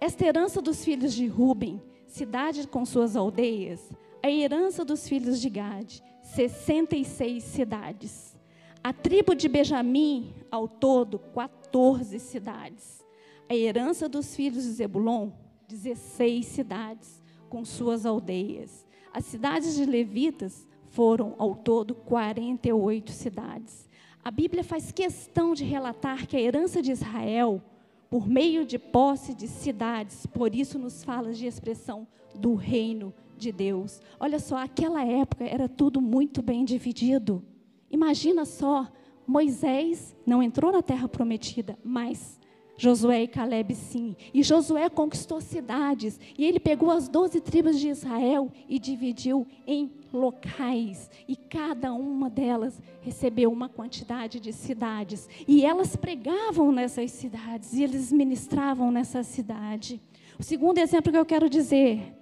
Esta 0.00 0.24
herança 0.24 0.62
dos 0.62 0.82
filhos 0.82 1.12
de 1.12 1.26
Ruben, 1.26 1.78
cidade 2.06 2.66
com 2.66 2.86
suas 2.86 3.16
aldeias, 3.16 3.92
a 4.22 4.30
herança 4.30 4.82
dos 4.82 5.06
filhos 5.06 5.38
de 5.38 5.50
Gade, 5.50 6.02
66 6.22 7.44
cidades. 7.44 8.34
A 8.82 8.94
tribo 8.94 9.34
de 9.34 9.46
Benjamim, 9.46 10.32
ao 10.50 10.66
todo, 10.66 11.18
14 11.18 12.18
cidades. 12.18 13.04
A 13.46 13.54
herança 13.54 14.08
dos 14.08 14.34
filhos 14.34 14.64
de 14.64 14.70
Zebulon, 14.70 15.32
16 15.68 16.46
cidades, 16.46 17.22
com 17.50 17.62
suas 17.62 18.06
aldeias. 18.06 18.86
As 19.12 19.26
cidades 19.26 19.74
de 19.74 19.84
Levitas 19.84 20.66
foram, 20.88 21.34
ao 21.36 21.54
todo, 21.54 21.94
48 21.94 23.12
cidades. 23.12 23.86
A 24.24 24.30
Bíblia 24.30 24.64
faz 24.64 24.92
questão 24.92 25.52
de 25.52 25.64
relatar 25.64 26.26
que 26.26 26.38
a 26.38 26.40
herança 26.40 26.80
de 26.80 26.90
Israel 26.90 27.62
por 28.10 28.28
meio 28.28 28.66
de 28.66 28.76
posse 28.76 29.32
de 29.32 29.46
cidades, 29.46 30.26
por 30.26 30.52
isso 30.52 30.80
nos 30.80 31.04
fala 31.04 31.32
de 31.32 31.46
expressão 31.46 32.08
do 32.34 32.56
reino 32.56 33.14
de 33.38 33.52
Deus. 33.52 34.00
Olha 34.18 34.40
só, 34.40 34.56
aquela 34.56 35.04
época 35.04 35.44
era 35.44 35.68
tudo 35.68 36.00
muito 36.00 36.42
bem 36.42 36.64
dividido. 36.64 37.42
Imagina 37.88 38.44
só, 38.44 38.90
Moisés 39.24 40.16
não 40.26 40.42
entrou 40.42 40.72
na 40.72 40.82
terra 40.82 41.08
prometida, 41.08 41.78
mas 41.84 42.39
Josué 42.80 43.24
e 43.24 43.28
Caleb 43.28 43.74
sim. 43.74 44.16
E 44.32 44.42
Josué 44.42 44.88
conquistou 44.88 45.38
cidades. 45.38 46.18
E 46.38 46.46
ele 46.46 46.58
pegou 46.58 46.90
as 46.90 47.10
doze 47.10 47.38
tribos 47.38 47.78
de 47.78 47.90
Israel 47.90 48.50
e 48.66 48.78
dividiu 48.78 49.46
em 49.66 49.92
locais. 50.10 51.10
E 51.28 51.36
cada 51.36 51.92
uma 51.92 52.30
delas 52.30 52.80
recebeu 53.02 53.52
uma 53.52 53.68
quantidade 53.68 54.40
de 54.40 54.50
cidades. 54.50 55.28
E 55.46 55.62
elas 55.62 55.94
pregavam 55.94 56.72
nessas 56.72 57.10
cidades. 57.10 57.74
E 57.74 57.82
eles 57.84 58.10
ministravam 58.10 58.90
nessa 58.90 59.22
cidade. 59.22 60.00
O 60.38 60.42
segundo 60.42 60.78
exemplo 60.78 61.12
que 61.12 61.18
eu 61.18 61.26
quero 61.26 61.50
dizer 61.50 62.16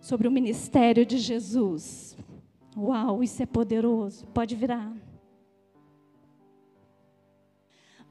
sobre 0.00 0.28
o 0.28 0.30
ministério 0.30 1.04
de 1.04 1.18
Jesus. 1.18 2.16
Uau, 2.76 3.24
isso 3.24 3.42
é 3.42 3.46
poderoso. 3.46 4.24
Pode 4.28 4.54
virar. 4.54 4.94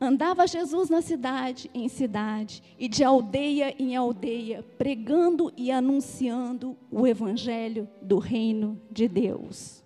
Andava 0.05 0.45
Jesus 0.45 0.89
na 0.89 1.01
cidade 1.01 1.69
em 1.73 1.89
cidade 1.89 2.61
e 2.77 2.87
de 2.87 3.03
aldeia 3.03 3.73
em 3.79 3.95
aldeia, 3.95 4.63
pregando 4.77 5.51
e 5.57 5.71
anunciando 5.71 6.77
o 6.91 7.07
evangelho 7.07 7.89
do 8.01 8.19
reino 8.19 8.79
de 8.91 9.07
Deus. 9.07 9.83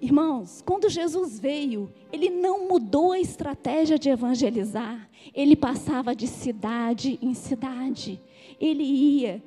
Irmãos, 0.00 0.62
quando 0.66 0.88
Jesus 0.88 1.38
veio, 1.38 1.92
ele 2.10 2.30
não 2.30 2.66
mudou 2.66 3.12
a 3.12 3.20
estratégia 3.20 3.98
de 3.98 4.08
evangelizar, 4.08 5.08
ele 5.34 5.54
passava 5.54 6.12
de 6.12 6.26
cidade 6.26 7.18
em 7.22 7.34
cidade. 7.34 8.20
Ele 8.58 8.82
ia 8.82 9.42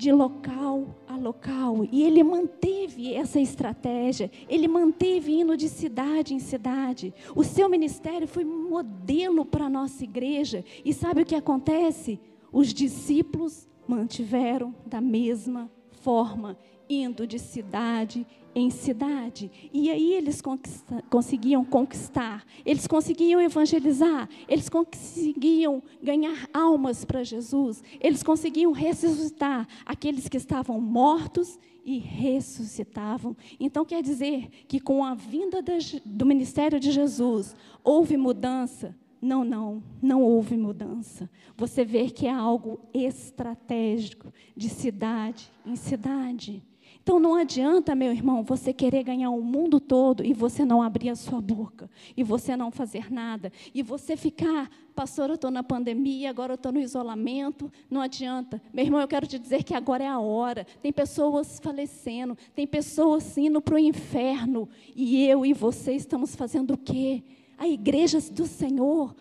de 0.00 0.10
local 0.10 0.96
a 1.06 1.14
local. 1.14 1.86
E 1.92 2.02
ele 2.02 2.22
manteve 2.22 3.12
essa 3.12 3.38
estratégia, 3.38 4.30
ele 4.48 4.66
manteve 4.66 5.30
indo 5.30 5.58
de 5.58 5.68
cidade 5.68 6.32
em 6.32 6.38
cidade. 6.38 7.12
O 7.36 7.44
seu 7.44 7.68
ministério 7.68 8.26
foi 8.26 8.42
modelo 8.42 9.44
para 9.44 9.66
a 9.66 9.70
nossa 9.70 10.02
igreja. 10.02 10.64
E 10.82 10.94
sabe 10.94 11.20
o 11.20 11.26
que 11.26 11.34
acontece? 11.34 12.18
Os 12.50 12.72
discípulos 12.72 13.68
mantiveram 13.86 14.74
da 14.86 15.02
mesma 15.02 15.70
forma, 15.90 16.56
indo 16.88 17.26
de 17.26 17.38
cidade 17.38 18.26
em 18.54 18.70
cidade. 18.70 19.50
E 19.72 19.90
aí 19.90 20.12
eles 20.14 20.40
conquista, 20.40 21.02
conseguiam 21.08 21.64
conquistar, 21.64 22.44
eles 22.64 22.86
conseguiam 22.86 23.40
evangelizar, 23.40 24.28
eles 24.48 24.68
conseguiam 24.68 25.82
ganhar 26.02 26.48
almas 26.52 27.04
para 27.04 27.22
Jesus, 27.22 27.82
eles 28.00 28.22
conseguiam 28.22 28.72
ressuscitar 28.72 29.66
aqueles 29.84 30.28
que 30.28 30.36
estavam 30.36 30.80
mortos 30.80 31.58
e 31.84 31.98
ressuscitavam. 31.98 33.36
Então 33.58 33.84
quer 33.84 34.02
dizer 34.02 34.48
que 34.68 34.80
com 34.80 35.04
a 35.04 35.14
vinda 35.14 35.62
do 36.04 36.26
ministério 36.26 36.78
de 36.78 36.90
Jesus 36.90 37.54
houve 37.82 38.16
mudança. 38.16 38.96
Não, 39.22 39.44
não, 39.44 39.82
não 40.00 40.22
houve 40.22 40.56
mudança. 40.56 41.28
Você 41.54 41.84
vê 41.84 42.08
que 42.08 42.26
é 42.26 42.32
algo 42.32 42.80
estratégico, 42.94 44.32
de 44.56 44.70
cidade 44.70 45.50
em 45.66 45.76
cidade. 45.76 46.62
Então 47.02 47.18
não 47.18 47.34
adianta, 47.34 47.94
meu 47.94 48.12
irmão, 48.12 48.42
você 48.42 48.72
querer 48.72 49.02
ganhar 49.02 49.30
o 49.30 49.42
mundo 49.42 49.80
todo 49.80 50.24
e 50.24 50.34
você 50.34 50.64
não 50.64 50.82
abrir 50.82 51.08
a 51.08 51.16
sua 51.16 51.40
boca, 51.40 51.90
e 52.16 52.22
você 52.22 52.56
não 52.56 52.70
fazer 52.70 53.10
nada, 53.10 53.50
e 53.74 53.82
você 53.82 54.16
ficar, 54.16 54.70
pastor, 54.94 55.30
eu 55.30 55.34
estou 55.36 55.50
na 55.50 55.62
pandemia, 55.62 56.28
agora 56.28 56.52
eu 56.52 56.56
estou 56.56 56.70
no 56.70 56.80
isolamento, 56.80 57.72
não 57.90 58.00
adianta. 58.02 58.60
Meu 58.72 58.84
irmão, 58.84 59.00
eu 59.00 59.08
quero 59.08 59.26
te 59.26 59.38
dizer 59.38 59.64
que 59.64 59.74
agora 59.74 60.04
é 60.04 60.08
a 60.08 60.18
hora. 60.18 60.66
Tem 60.82 60.92
pessoas 60.92 61.58
falecendo, 61.62 62.36
tem 62.54 62.66
pessoas 62.66 63.36
indo 63.38 63.60
para 63.60 63.74
o 63.74 63.78
inferno, 63.78 64.68
e 64.94 65.26
eu 65.26 65.44
e 65.46 65.52
você 65.54 65.94
estamos 65.94 66.36
fazendo 66.36 66.74
o 66.74 66.78
quê? 66.78 67.22
A 67.56 67.66
igreja 67.66 68.20
do 68.32 68.46
Senhor 68.46 69.14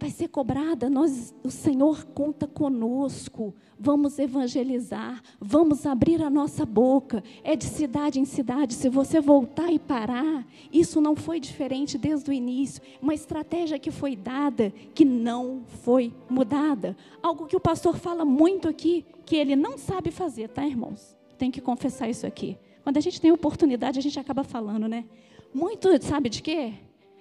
vai 0.00 0.10
ser 0.10 0.28
cobrada. 0.28 0.88
Nós, 0.88 1.34
o 1.44 1.50
Senhor 1.50 2.04
conta 2.06 2.46
conosco. 2.46 3.54
Vamos 3.78 4.18
evangelizar, 4.18 5.22
vamos 5.40 5.86
abrir 5.86 6.22
a 6.22 6.30
nossa 6.30 6.66
boca. 6.66 7.22
É 7.44 7.54
de 7.54 7.64
cidade 7.64 8.18
em 8.18 8.24
cidade. 8.24 8.74
Se 8.74 8.88
você 8.88 9.20
voltar 9.20 9.70
e 9.70 9.78
parar, 9.78 10.46
isso 10.72 11.00
não 11.00 11.14
foi 11.14 11.38
diferente 11.38 11.98
desde 11.98 12.30
o 12.30 12.32
início. 12.32 12.82
Uma 13.00 13.14
estratégia 13.14 13.78
que 13.78 13.90
foi 13.90 14.16
dada, 14.16 14.72
que 14.94 15.04
não 15.04 15.62
foi 15.82 16.12
mudada. 16.28 16.96
Algo 17.22 17.46
que 17.46 17.56
o 17.56 17.60
pastor 17.60 17.96
fala 17.96 18.24
muito 18.24 18.68
aqui, 18.68 19.04
que 19.26 19.36
ele 19.36 19.54
não 19.54 19.76
sabe 19.76 20.10
fazer, 20.10 20.48
tá, 20.48 20.66
irmãos? 20.66 21.16
Tem 21.36 21.50
que 21.50 21.60
confessar 21.60 22.08
isso 22.08 22.26
aqui. 22.26 22.58
Quando 22.82 22.96
a 22.96 23.00
gente 23.00 23.20
tem 23.20 23.30
oportunidade, 23.30 23.98
a 23.98 24.02
gente 24.02 24.18
acaba 24.18 24.42
falando, 24.42 24.88
né? 24.88 25.04
Muito, 25.52 25.88
sabe 26.04 26.28
de 26.28 26.42
quê? 26.42 26.72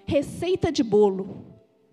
Receita 0.06 0.72
de 0.72 0.84
bolo. 0.84 1.49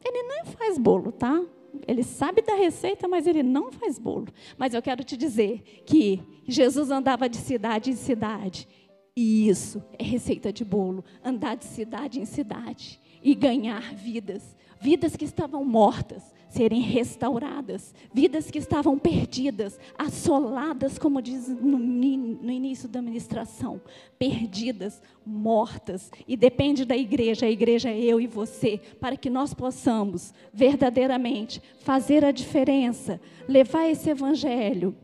Ele 0.06 0.22
não 0.22 0.44
faz 0.46 0.78
bolo, 0.78 1.10
tá? 1.10 1.42
Ele 1.86 2.02
sabe 2.04 2.40
da 2.42 2.54
receita, 2.54 3.08
mas 3.08 3.26
ele 3.26 3.42
não 3.42 3.72
faz 3.72 3.98
bolo. 3.98 4.28
Mas 4.56 4.72
eu 4.72 4.80
quero 4.80 5.02
te 5.02 5.16
dizer 5.16 5.82
que 5.84 6.22
Jesus 6.46 6.90
andava 6.90 7.28
de 7.28 7.36
cidade 7.36 7.90
em 7.90 7.96
cidade. 7.96 8.68
E 9.16 9.48
isso 9.48 9.82
é 9.98 10.04
receita 10.04 10.52
de 10.52 10.62
bolo. 10.62 11.02
Andar 11.24 11.56
de 11.56 11.64
cidade 11.64 12.20
em 12.20 12.26
cidade 12.26 13.00
e 13.22 13.34
ganhar 13.34 13.94
vidas. 13.94 14.54
Vidas 14.78 15.16
que 15.16 15.24
estavam 15.24 15.64
mortas, 15.64 16.34
serem 16.50 16.82
restauradas, 16.82 17.94
vidas 18.12 18.50
que 18.50 18.58
estavam 18.58 18.98
perdidas, 18.98 19.80
assoladas, 19.96 20.98
como 20.98 21.22
diz 21.22 21.48
no, 21.48 21.78
no, 21.78 22.50
início 22.52 22.86
da 22.86 23.00
ministração, 23.00 23.80
perdidas, 24.18 25.00
mortas. 25.24 26.10
E 26.28 26.36
depende 26.36 26.84
da 26.84 26.94
igreja, 26.94 27.46
a 27.46 27.50
igreja 27.50 27.88
é 27.88 27.98
eu 27.98 28.20
e 28.20 28.26
você, 28.26 28.78
para 29.00 29.16
que 29.16 29.30
nós 29.30 29.54
possamos 29.54 30.34
verdadeiramente 30.52 31.62
fazer 31.80 32.22
a 32.22 32.30
diferença, 32.30 33.18
levar 33.48 33.88
esse 33.88 34.10
evangelho 34.10 34.94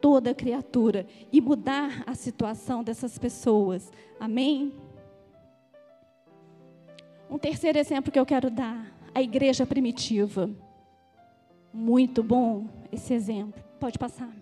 toda 0.00 0.34
criatura 0.34 1.06
e 1.32 1.40
mudar 1.40 2.02
a 2.06 2.14
situação 2.14 2.82
dessas 2.82 3.18
pessoas. 3.18 3.92
Amém? 4.18 4.72
Um 7.30 7.38
terceiro 7.38 7.78
exemplo 7.78 8.10
que 8.10 8.18
eu 8.18 8.26
quero 8.26 8.50
dar 8.50 8.92
a 9.14 9.22
igreja 9.22 9.64
primitiva. 9.64 10.50
Muito 11.72 12.22
bom 12.22 12.66
esse 12.90 13.14
exemplo. 13.14 13.62
Pode 13.78 13.98
passar. 13.98 14.34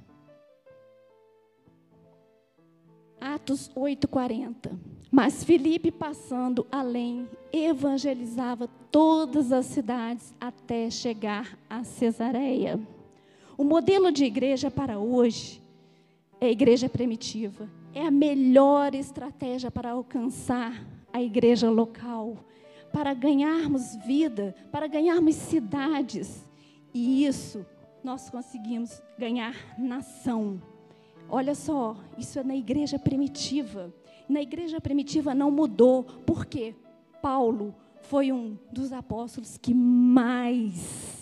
Atos 3.21 3.71
8:40. 3.75 4.79
Mas 5.11 5.43
Filipe, 5.43 5.91
passando 5.91 6.67
além, 6.71 7.29
evangelizava 7.53 8.69
todas 8.91 9.53
as 9.53 9.67
cidades 9.67 10.35
até 10.41 10.91
chegar 10.91 11.59
a 11.69 11.83
Cesareia. 11.83 12.79
O 13.59 13.65
modelo 13.65 14.13
de 14.13 14.25
igreja 14.25 14.71
para 14.71 15.01
hoje 15.01 15.61
é 16.41 16.47
a 16.47 16.51
igreja 16.51 16.89
primitiva. 16.89 17.69
É 17.93 18.07
a 18.07 18.11
melhor 18.11 18.95
estratégia 18.95 19.69
para 19.69 19.91
alcançar 19.91 20.87
a 21.13 21.21
igreja 21.21 21.69
local 21.69 22.37
para 22.93 23.13
ganharmos 23.13 23.97
vida, 24.07 24.55
para 24.71 24.87
ganharmos 24.87 25.35
cidades. 25.35 26.49
E 26.95 27.27
isso 27.27 27.67
nós 28.05 28.31
conseguimos 28.31 29.03
ganhar 29.19 29.57
nação. 29.77 30.63
Olha 31.29 31.57
só, 31.57 31.97
isso 32.17 32.39
é 32.39 32.45
na 32.45 32.55
igreja 32.55 32.97
primitiva. 32.97 33.93
Na 34.29 34.41
igreja 34.41 34.81
primitiva 34.81 35.35
não 35.35 35.51
mudou, 35.51 36.05
por 36.05 36.47
quê? 36.47 36.77
Paulo 37.21 37.75
foi 38.03 38.31
um 38.31 38.57
dos 38.71 38.93
apóstolos 38.93 39.59
que 39.59 39.75
mais 39.75 41.18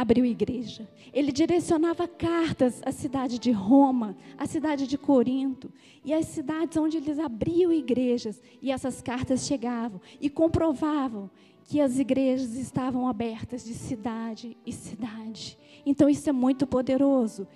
abriu 0.00 0.24
igreja. 0.24 0.88
Ele 1.12 1.30
direcionava 1.30 2.08
cartas 2.08 2.80
à 2.86 2.90
cidade 2.90 3.38
de 3.38 3.50
Roma, 3.50 4.16
à 4.38 4.46
cidade 4.46 4.86
de 4.86 4.96
Corinto 4.96 5.70
e 6.02 6.14
às 6.14 6.24
cidades 6.26 6.78
onde 6.78 6.96
eles 6.96 7.18
abriam 7.18 7.70
igrejas. 7.70 8.40
E 8.62 8.72
essas 8.72 9.02
cartas 9.02 9.46
chegavam 9.46 10.00
e 10.18 10.30
comprovavam 10.30 11.30
que 11.64 11.82
as 11.82 11.98
igrejas 11.98 12.54
estavam 12.54 13.06
abertas 13.06 13.62
de 13.62 13.74
cidade 13.74 14.56
e 14.64 14.72
cidade. 14.72 15.58
Então 15.84 16.08
isso 16.08 16.30
é 16.30 16.32
muito 16.32 16.66
poderoso. 16.66 17.46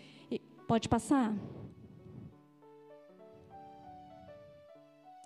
Pode 0.69 0.87
passar? 0.87 1.35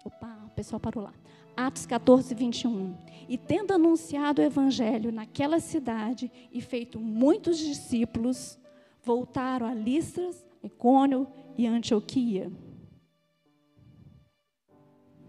Opa, 0.04 0.44
o 0.46 0.50
pessoal 0.50 0.78
parou 0.78 1.02
lá. 1.02 1.12
Atos 1.58 1.86
14, 1.86 2.36
21. 2.36 2.96
E 3.28 3.36
tendo 3.36 3.72
anunciado 3.72 4.40
o 4.40 4.44
evangelho 4.44 5.10
naquela 5.10 5.58
cidade 5.58 6.30
e 6.52 6.60
feito 6.60 7.00
muitos 7.00 7.58
discípulos, 7.58 8.56
voltaram 9.02 9.66
a 9.66 9.74
Listras, 9.74 10.46
Icônio 10.62 11.26
e 11.56 11.66
Antioquia. 11.66 12.48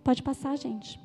Pode 0.04 0.22
passar, 0.22 0.56
gente. 0.56 1.00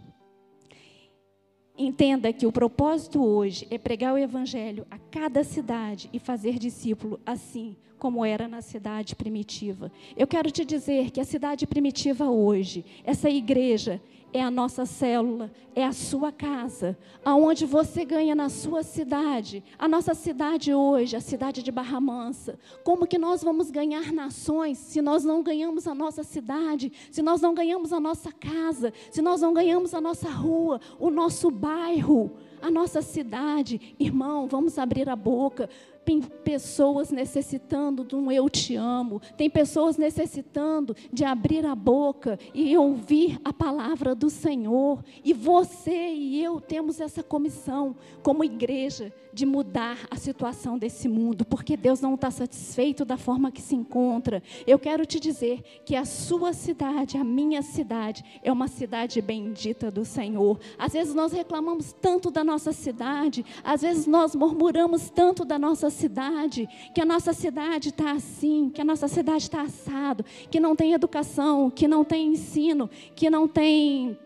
Entenda 1.75 2.31
que 2.31 2.47
o 2.47 2.53
propósito 2.53 3.25
hoje 3.25 3.67
é 3.71 3.79
pregar 3.79 4.13
o 4.13 4.19
evangelho 4.19 4.87
a 4.91 4.99
cada 4.99 5.43
cidade 5.43 6.11
e 6.13 6.19
fazer 6.19 6.59
discípulo 6.59 7.19
assim 7.25 7.79
como 7.99 8.23
era 8.23 8.47
na 8.47 8.61
cidade 8.61 9.17
primitiva. 9.17 9.91
Eu 10.15 10.27
quero 10.27 10.51
te 10.51 10.63
dizer 10.63 11.11
que 11.11 11.21
a 11.21 11.25
cidade 11.25 11.67
primitiva 11.67 12.29
hoje, 12.29 12.85
essa 13.03 13.31
igreja, 13.31 13.99
é 14.35 14.43
a 14.43 14.51
nossa 14.51 14.85
célula, 14.85 15.49
é 15.77 15.85
a 15.85 15.93
sua 15.93 16.33
casa, 16.33 16.99
aonde 17.25 17.65
você 17.65 18.05
ganha 18.05 18.35
na 18.35 18.49
sua 18.49 18.83
cidade. 18.83 19.63
A 19.79 19.87
nossa 19.87 20.13
cidade 20.13 20.75
hoje, 20.75 21.15
a 21.15 21.21
cidade 21.21 21.63
de 21.63 21.71
Barra 21.71 22.01
Mansa. 22.01 22.59
Como 22.83 23.07
que 23.07 23.17
nós 23.17 23.45
vamos 23.45 23.71
ganhar 23.71 24.13
nações 24.13 24.77
se 24.77 25.01
nós 25.01 25.23
não 25.23 25.41
ganhamos 25.41 25.87
a 25.87 25.95
nossa 25.95 26.25
cidade, 26.25 26.91
se 27.13 27.23
nós 27.23 27.41
não 27.41 27.55
ganhamos 27.55 27.93
a 27.93 28.01
nossa 28.01 28.33
casa, 28.33 28.93
se 29.09 29.23
nós 29.23 29.41
não 29.41 29.55
ganhamos 29.55 29.95
a 29.95 30.01
nossa 30.01 30.29
rua, 30.29 30.81
o 30.99 31.11
nosso 31.11 31.49
bairro, 31.49 32.33
a 32.61 32.69
nossa 32.69 33.03
cidade? 33.03 33.95
Irmão, 34.01 34.49
vamos 34.49 34.79
abrir 34.79 35.09
a 35.09 35.15
boca. 35.15 35.71
Tem 36.05 36.21
pessoas 36.21 37.11
necessitando 37.11 38.05
de 38.05 38.15
um 38.15 38.31
eu 38.31 38.49
te 38.51 38.77
amo. 38.77 39.21
Tem 39.37 39.49
pessoas 39.49 39.97
necessitando 39.97 40.95
de 41.13 41.25
abrir 41.25 41.65
a 41.65 41.75
boca 41.75 42.39
e 42.53 42.77
ouvir 42.77 43.41
a 43.45 43.53
palavra 43.53 44.15
do 44.15 44.29
Senhor. 44.29 45.03
E 45.25 45.33
você 45.33 46.13
e 46.13 46.43
eu 46.43 46.61
temos 46.61 47.01
essa 47.01 47.23
comissão, 47.23 47.97
como 48.23 48.45
igreja, 48.45 49.13
de 49.33 49.45
mudar 49.45 49.99
a 50.11 50.17
situação 50.17 50.79
desse 50.79 51.09
mundo, 51.09 51.45
porque 51.45 51.77
Deus 51.77 52.01
não 52.01 52.15
está 52.15 52.31
satisfeito 52.31 53.05
da 53.05 53.17
forma 53.17 53.51
que 53.51 53.61
se 53.61 53.75
encontra. 53.75 54.43
Eu 54.67 54.79
quero 54.79 55.05
te 55.05 55.19
dizer 55.19 55.63
que 55.85 55.97
a 55.97 56.05
sua 56.05 56.53
cidade, 56.53 57.17
a 57.17 57.25
minha 57.25 57.61
cidade, 57.61 58.25
é 58.43 58.53
uma 58.53 58.69
cidade 58.69 59.21
bendita 59.21 59.91
do 59.91 60.05
Senhor. 60.05 60.59
Às 60.79 60.93
vezes 60.93 61.15
nós 61.15 61.33
reclamamos 61.33 61.93
tanto 61.93 62.31
da 62.31 62.45
nossa 62.45 62.73
cidade, 62.73 63.45
às 63.65 63.83
vezes 63.83 64.07
nós 64.07 64.35
murmuramos 64.35 65.11
tanto 65.11 65.45
da 65.45 65.59
nossa 65.59 65.91
cidade, 65.95 66.69
que 66.95 67.01
a 67.01 67.05
nossa 67.05 67.33
cidade 67.33 67.89
está 67.89 68.13
assim, 68.13 68.69
que 68.69 68.81
a 68.81 68.85
nossa 68.85 69.09
cidade 69.09 69.45
está 69.45 69.63
assado, 69.63 70.25
que 70.51 70.61
não 70.61 70.77
tem 70.77 70.93
educação, 70.93 71.71
que 71.71 71.89
não 71.89 72.05
tem 72.05 72.29
ensino, 72.29 72.91
que 73.17 73.31
não 73.31 73.49
tem 73.49 74.19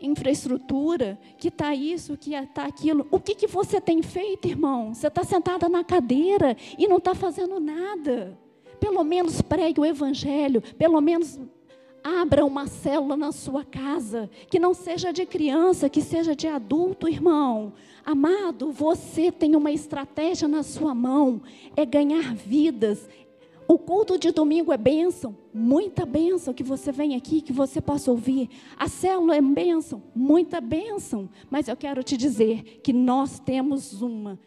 infraestrutura, 0.00 1.18
que 1.38 1.48
está 1.48 1.74
isso, 1.74 2.16
que 2.16 2.34
está 2.34 2.64
aquilo. 2.64 3.06
O 3.10 3.20
que, 3.20 3.34
que 3.34 3.46
você 3.46 3.80
tem 3.80 4.02
feito, 4.02 4.48
irmão? 4.48 4.92
Você 4.92 5.06
está 5.06 5.24
sentada 5.24 5.68
na 5.68 5.84
cadeira 5.84 6.56
e 6.78 6.86
não 6.86 6.98
está 6.98 7.14
fazendo 7.14 7.58
nada. 7.60 8.38
Pelo 8.80 9.02
menos 9.04 9.40
pregue 9.40 9.80
o 9.80 9.86
evangelho, 9.86 10.62
pelo 10.76 11.00
menos 11.00 11.38
abra 12.06 12.44
uma 12.44 12.68
célula 12.68 13.16
na 13.16 13.32
sua 13.32 13.64
casa, 13.64 14.30
que 14.48 14.60
não 14.60 14.72
seja 14.72 15.12
de 15.12 15.26
criança, 15.26 15.88
que 15.88 16.00
seja 16.00 16.36
de 16.36 16.46
adulto, 16.46 17.08
irmão. 17.08 17.72
Amado, 18.06 18.70
você 18.70 19.32
tem 19.32 19.56
uma 19.56 19.72
estratégia 19.72 20.46
na 20.46 20.62
sua 20.62 20.94
mão, 20.94 21.42
é 21.74 21.84
ganhar 21.84 22.36
vidas. 22.36 23.08
O 23.66 23.76
culto 23.76 24.16
de 24.16 24.30
domingo 24.30 24.72
é 24.72 24.76
bênção, 24.76 25.36
muita 25.52 26.06
bênção 26.06 26.54
que 26.54 26.62
você 26.62 26.92
vem 26.92 27.16
aqui, 27.16 27.40
que 27.40 27.52
você 27.52 27.80
possa 27.80 28.12
ouvir. 28.12 28.48
A 28.76 28.86
célula 28.86 29.34
é 29.34 29.40
bênção, 29.40 30.04
muita 30.14 30.60
bênção. 30.60 31.28
Mas 31.50 31.66
eu 31.66 31.76
quero 31.76 32.00
te 32.04 32.16
dizer 32.16 32.78
que 32.80 32.92
nós 32.92 33.40
temos 33.40 34.00
uma 34.00 34.38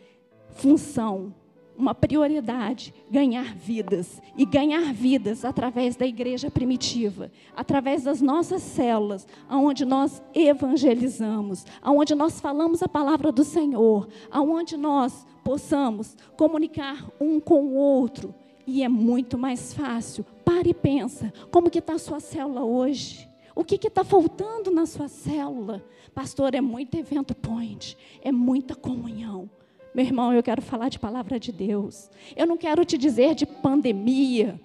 função 0.51 1.35
uma 1.79 1.95
prioridade 1.95 2.93
ganhar 3.09 3.55
vidas 3.55 4.21
e 4.37 4.45
ganhar 4.45 4.93
vidas 4.93 5.45
através 5.45 5.95
da 5.95 6.05
igreja 6.05 6.51
primitiva, 6.51 7.31
através 7.55 8.03
das 8.03 8.21
nossas 8.21 8.61
células, 8.61 9.25
aonde 9.47 9.85
nós 9.85 10.21
evangelizamos, 10.35 11.65
aonde 11.81 12.13
nós 12.13 12.41
falamos 12.41 12.83
a 12.83 12.89
palavra 12.89 13.31
do 13.31 13.45
Senhor, 13.45 14.09
aonde 14.29 14.75
nós 14.75 15.25
possamos 15.43 16.17
comunicar 16.35 17.09
um 17.19 17.39
com 17.39 17.63
o 17.63 17.75
outro 17.75 18.35
e 18.67 18.83
é 18.83 18.89
muito 18.89 19.37
mais 19.37 19.73
fácil. 19.73 20.25
Pare 20.43 20.71
e 20.71 20.73
pensa, 20.73 21.33
como 21.49 21.69
que 21.69 21.79
está 21.79 21.93
a 21.93 21.99
sua 21.99 22.19
célula 22.19 22.63
hoje? 22.63 23.27
O 23.55 23.63
que 23.63 23.75
está 23.87 24.03
faltando 24.03 24.69
na 24.69 24.85
sua 24.85 25.07
célula? 25.07 25.83
Pastor, 26.13 26.53
é 26.53 26.61
muito 26.61 26.95
evento 26.95 27.33
point, 27.33 27.97
é 28.21 28.31
muita 28.31 28.75
comunhão. 28.75 29.49
Meu 29.93 30.05
irmão, 30.05 30.31
eu 30.31 30.43
quero 30.43 30.61
falar 30.61 30.89
de 30.89 30.99
palavra 30.99 31.39
de 31.39 31.51
Deus. 31.51 32.09
Eu 32.35 32.45
não 32.45 32.57
quero 32.57 32.85
te 32.85 32.97
dizer 32.97 33.33
de 33.33 33.45
pandemia, 33.45 34.59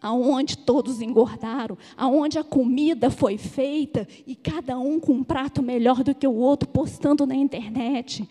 aonde 0.00 0.56
todos 0.56 1.00
engordaram, 1.00 1.76
aonde 1.96 2.38
a 2.38 2.44
comida 2.44 3.10
foi 3.10 3.36
feita 3.36 4.06
e 4.26 4.36
cada 4.36 4.78
um 4.78 5.00
com 5.00 5.12
um 5.12 5.24
prato 5.24 5.62
melhor 5.62 6.04
do 6.04 6.14
que 6.14 6.26
o 6.26 6.34
outro 6.34 6.68
postando 6.68 7.26
na 7.26 7.34
internet. 7.34 8.28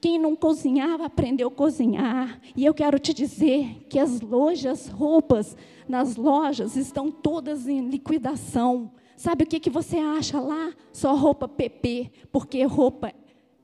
Quem 0.00 0.18
não 0.18 0.34
cozinhava 0.34 1.06
aprendeu 1.06 1.48
a 1.48 1.52
cozinhar. 1.52 2.40
E 2.56 2.64
eu 2.64 2.74
quero 2.74 2.98
te 2.98 3.14
dizer 3.14 3.86
que 3.88 3.98
as 4.00 4.20
lojas, 4.20 4.88
roupas 4.88 5.56
nas 5.88 6.16
lojas 6.16 6.76
estão 6.76 7.10
todas 7.10 7.68
em 7.68 7.88
liquidação. 7.88 8.90
Sabe 9.16 9.44
o 9.44 9.46
que, 9.46 9.60
que 9.60 9.70
você 9.70 9.98
acha 9.98 10.40
lá? 10.40 10.72
Só 10.92 11.14
roupa 11.14 11.46
PP, 11.46 12.10
porque 12.32 12.64
roupa 12.64 13.14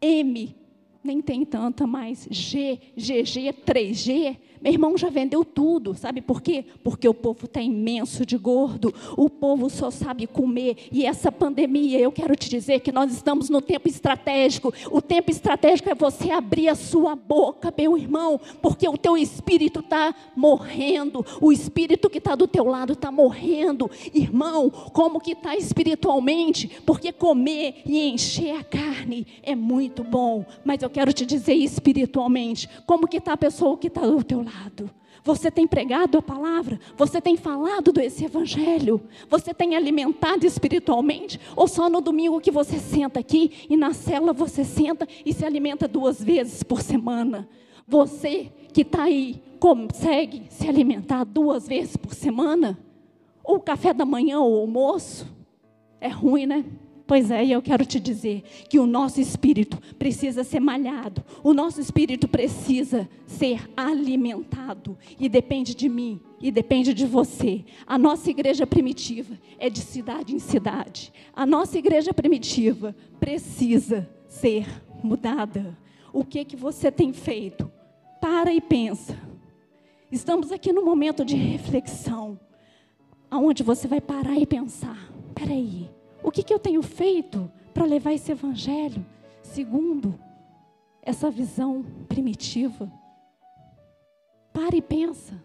M 0.01 0.57
nem 1.03 1.21
tem 1.21 1.45
tanta 1.45 1.87
mais. 1.87 2.27
G, 2.31 2.79
GG, 2.97 3.55
3G, 3.67 4.37
meu 4.61 4.73
irmão 4.73 4.97
já 4.97 5.09
vendeu 5.09 5.45
tudo, 5.45 5.95
sabe 5.95 6.21
por 6.21 6.43
quê? 6.43 6.65
Porque 6.83 7.09
o 7.09 7.15
povo 7.15 7.47
está 7.47 7.61
imenso 7.61 8.27
de 8.27 8.37
gordo, 8.37 8.93
o 9.17 9.31
povo 9.31 9.71
só 9.71 9.91
sabe 9.91 10.27
comer. 10.27 10.77
E 10.91 11.05
essa 11.07 11.31
pandemia, 11.31 11.99
eu 11.99 12.11
quero 12.11 12.35
te 12.35 12.49
dizer 12.49 12.81
que 12.81 12.93
nós 12.93 13.13
estamos 13.13 13.49
no 13.49 13.61
tempo 13.61 13.89
estratégico. 13.89 14.73
O 14.91 15.01
tempo 15.01 15.31
estratégico 15.31 15.89
é 15.89 15.95
você 15.95 16.31
abrir 16.31 16.69
a 16.69 16.75
sua 16.75 17.15
boca, 17.15 17.73
meu 17.77 17.97
irmão, 17.97 18.41
porque 18.61 18.89
o 18.89 18.97
teu 18.97 19.17
espírito 19.17 19.81
está 19.81 20.15
morrendo, 20.35 21.25
o 21.41 21.53
espírito 21.53 22.11
que 22.11 22.19
está 22.19 22.35
do 22.35 22.49
teu 22.49 22.65
lado 22.65 22.93
está 22.95 23.11
morrendo. 23.11 23.91
Irmão, 24.13 24.71
como 24.71 25.21
que 25.21 25.33
está 25.33 25.57
espiritualmente? 25.57 26.69
Porque 26.85 27.13
comer 27.13 27.83
e 27.87 28.09
encher 28.09 28.57
a 28.57 28.65
carne 28.65 29.27
é 29.43 29.55
muito 29.55 30.03
bom, 30.03 30.45
mas 30.65 30.83
eu 30.83 30.91
quero 30.91 31.13
te 31.13 31.25
dizer 31.25 31.55
espiritualmente, 31.55 32.69
como 32.87 33.07
que 33.07 33.19
está 33.19 33.33
a 33.35 33.37
pessoa 33.37 33.77
que 33.77 33.89
está 33.89 34.03
do 34.03 34.23
teu 34.25 34.39
lado? 34.39 34.48
Você 35.25 35.51
tem 35.51 35.67
pregado 35.67 36.19
a 36.19 36.23
palavra? 36.23 36.81
Você 36.97 37.21
tem 37.21 37.37
falado 37.37 37.93
desse 37.93 38.25
evangelho? 38.25 39.01
Você 39.29 39.53
tem 39.53 39.77
alimentado 39.77 40.47
espiritualmente? 40.47 41.41
Ou 41.57 41.69
só 41.69 41.89
no 41.89 42.01
domingo 42.01 42.41
que 42.41 42.51
você 42.51 42.79
senta 42.79 43.21
aqui 43.21 43.67
e 43.69 43.77
na 43.77 43.93
cela 43.93 44.33
você 44.33 44.65
senta 44.65 45.07
e 45.25 45.33
se 45.33 45.45
alimenta 45.45 45.87
duas 45.89 46.23
vezes 46.23 46.63
por 46.63 46.81
semana? 46.81 47.49
Você 47.87 48.53
que 48.73 48.83
está 48.83 49.05
aí 49.05 49.43
consegue 49.59 50.45
se 50.51 50.69
alimentar 50.69 51.25
duas 51.25 51.67
vezes 51.67 51.97
por 51.97 52.15
semana? 52.15 52.79
Ou 53.43 53.61
café 53.61 53.93
da 53.93 54.05
manhã 54.05 54.41
ou 54.41 54.61
almoço? 54.61 55.27
É 56.01 56.09
ruim, 56.09 56.47
né? 56.47 56.65
Pois 57.09 57.31
é, 57.31 57.43
e 57.43 57.53
eu 57.53 57.63
quero 57.63 57.87
te 57.87 57.99
dizer 57.99 58.43
que 58.69 58.79
o 58.79 58.87
nosso 58.87 59.19
espírito 59.19 59.79
precisa 59.99 60.45
ser 60.45 60.61
malhado, 60.61 61.25
o 61.43 61.55
nosso 61.55 61.81
espírito 61.81 62.29
precisa 62.29 63.09
ser 63.27 63.67
alimentado, 63.75 64.95
e 65.19 65.27
depende 65.27 65.75
de 65.75 65.89
mim, 65.89 66.21
e 66.39 66.51
depende 66.51 66.93
de 66.93 67.07
você. 67.07 67.65
A 67.87 67.97
nossa 67.97 68.31
igreja 68.31 68.67
primitiva 68.67 69.39
é 69.59 69.71
de 69.71 69.79
cidade 69.79 70.35
em 70.35 70.39
cidade, 70.39 71.11
a 71.35 71.47
nossa 71.47 71.79
igreja 71.79 72.13
primitiva 72.13 72.95
precisa 73.19 74.07
ser 74.27 74.67
mudada. 75.03 75.79
O 76.13 76.23
que 76.23 76.45
que 76.45 76.57
você 76.57 76.93
tem 76.93 77.15
feito? 77.15 77.73
Para 78.21 78.53
e 78.53 78.61
pensa. 78.61 79.19
Estamos 80.13 80.53
aqui 80.53 80.75
no 80.75 80.85
momento 80.85 81.25
de 81.25 81.37
reflexão, 81.37 82.39
aonde 83.31 83.63
você 83.63 83.89
vai 83.89 84.03
parar 84.03 84.39
e 84.39 84.45
pensar: 84.45 85.11
peraí, 85.35 85.89
o 86.29 86.31
que, 86.31 86.43
que 86.43 86.53
eu 86.53 86.59
tenho 86.59 86.83
feito 86.83 87.51
para 87.73 87.87
levar 87.87 88.13
esse 88.13 88.31
evangelho 88.31 89.05
segundo 89.43 90.21
essa 91.01 91.31
visão 91.31 91.83
primitiva? 92.07 92.93
Para 94.53 94.77
e 94.77 94.83
pensa. 94.83 95.43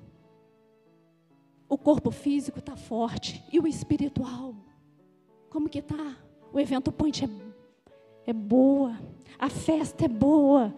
O 1.69 1.77
corpo 1.77 2.11
físico 2.11 2.59
está 2.59 2.75
forte 2.75 3.41
e 3.49 3.61
o 3.61 3.65
espiritual, 3.65 4.53
como 5.49 5.69
que 5.69 5.79
está? 5.79 6.17
O 6.51 6.59
evento 6.59 6.91
point 6.91 7.23
é, 7.23 7.29
é 8.29 8.33
boa, 8.33 8.99
a 9.39 9.49
festa 9.49 10.03
é 10.03 10.09
boa, 10.09 10.75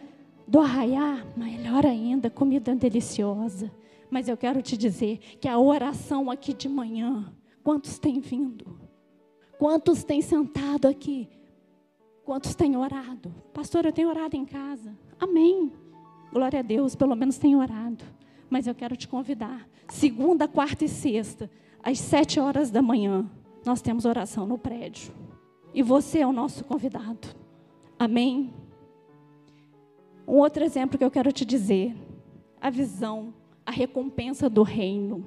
do 0.47 0.59
arraiar, 0.59 1.25
melhor 1.35 1.83
ainda, 1.83 2.29
comida 2.29 2.75
deliciosa. 2.75 3.71
Mas 4.11 4.27
eu 4.27 4.37
quero 4.37 4.61
te 4.61 4.77
dizer 4.77 5.17
que 5.41 5.47
a 5.47 5.57
oração 5.57 6.29
aqui 6.29 6.53
de 6.53 6.69
manhã, 6.69 7.33
quantos 7.63 7.97
têm 7.97 8.19
vindo? 8.19 8.84
Quantos 9.57 10.03
têm 10.03 10.21
sentado 10.21 10.87
aqui? 10.87 11.29
Quantos 12.23 12.55
têm 12.55 12.75
orado? 12.75 13.33
Pastor, 13.53 13.85
eu 13.85 13.93
tenho 13.93 14.09
orado 14.09 14.35
em 14.35 14.45
casa. 14.45 14.97
Amém. 15.19 15.71
Glória 16.31 16.59
a 16.59 16.63
Deus, 16.63 16.95
pelo 16.95 17.15
menos 17.15 17.37
tenho 17.37 17.59
orado. 17.59 18.03
Mas 18.49 18.67
eu 18.67 18.75
quero 18.75 18.97
te 18.97 19.07
convidar. 19.07 19.67
Segunda, 19.89 20.47
quarta 20.47 20.83
e 20.83 20.89
sexta, 20.89 21.49
às 21.81 21.99
sete 21.99 22.39
horas 22.39 22.71
da 22.71 22.81
manhã, 22.81 23.29
nós 23.65 23.81
temos 23.81 24.05
oração 24.05 24.45
no 24.45 24.57
prédio. 24.57 25.13
E 25.73 25.83
você 25.83 26.19
é 26.19 26.27
o 26.27 26.33
nosso 26.33 26.63
convidado. 26.63 27.27
Amém. 27.97 28.53
Um 30.27 30.39
outro 30.39 30.63
exemplo 30.63 30.97
que 30.97 31.05
eu 31.05 31.11
quero 31.11 31.31
te 31.31 31.45
dizer: 31.45 31.95
a 32.59 32.69
visão, 32.69 33.33
a 33.65 33.71
recompensa 33.71 34.49
do 34.49 34.63
reino. 34.63 35.23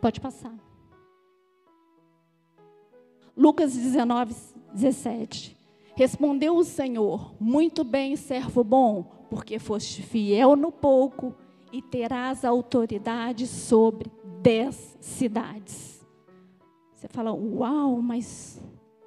Pode 0.00 0.20
passar. 0.20 0.71
Lucas 3.36 3.76
19, 3.76 4.34
17. 4.74 5.56
Respondeu 5.94 6.56
o 6.56 6.64
Senhor: 6.64 7.34
Muito 7.40 7.84
bem, 7.84 8.16
servo 8.16 8.62
bom, 8.62 9.02
porque 9.30 9.58
foste 9.58 10.02
fiel 10.02 10.56
no 10.56 10.70
pouco 10.70 11.34
e 11.72 11.80
terás 11.80 12.44
autoridade 12.44 13.46
sobre 13.46 14.10
dez 14.42 14.96
cidades. 15.00 16.06
Você 16.92 17.08
fala, 17.08 17.32
uau, 17.32 18.00
mas 18.00 18.62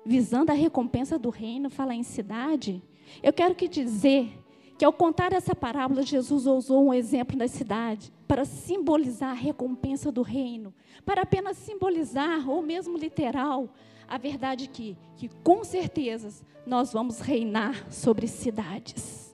visando 0.06 0.52
a 0.52 0.56
recompensa 0.56 1.18
do 1.18 1.30
reino, 1.30 1.70
fala 1.70 1.94
em 1.94 2.04
cidade? 2.04 2.84
Eu 3.22 3.32
quero 3.32 3.56
que 3.56 3.68
dizer 3.68 4.45
que 4.78 4.86
ao 4.86 4.92
contar 4.92 5.32
essa 5.34 5.56
parábola, 5.56 6.04
Jesus 6.04 6.46
usou 6.46 6.86
um 6.86 6.94
exemplo 6.94 7.38
da 7.38 7.48
cidade 7.48 8.12
para 8.28 8.44
simbolizar 8.44 9.32
a 9.32 9.34
recompensa 9.34 10.12
do 10.12 10.22
reino, 10.22 10.74
para 11.06 11.22
apenas 11.22 11.58
simbolizar, 11.58 12.50
ou 12.50 12.62
mesmo 12.62 12.98
literal, 12.98 13.70
a 14.08 14.18
verdade 14.18 14.68
que, 14.68 14.98
que 15.16 15.30
com 15.44 15.64
certeza 15.64 16.30
nós 16.66 16.92
vamos 16.92 17.20
reinar 17.20 17.92
sobre 17.92 18.28
cidades. 18.28 19.26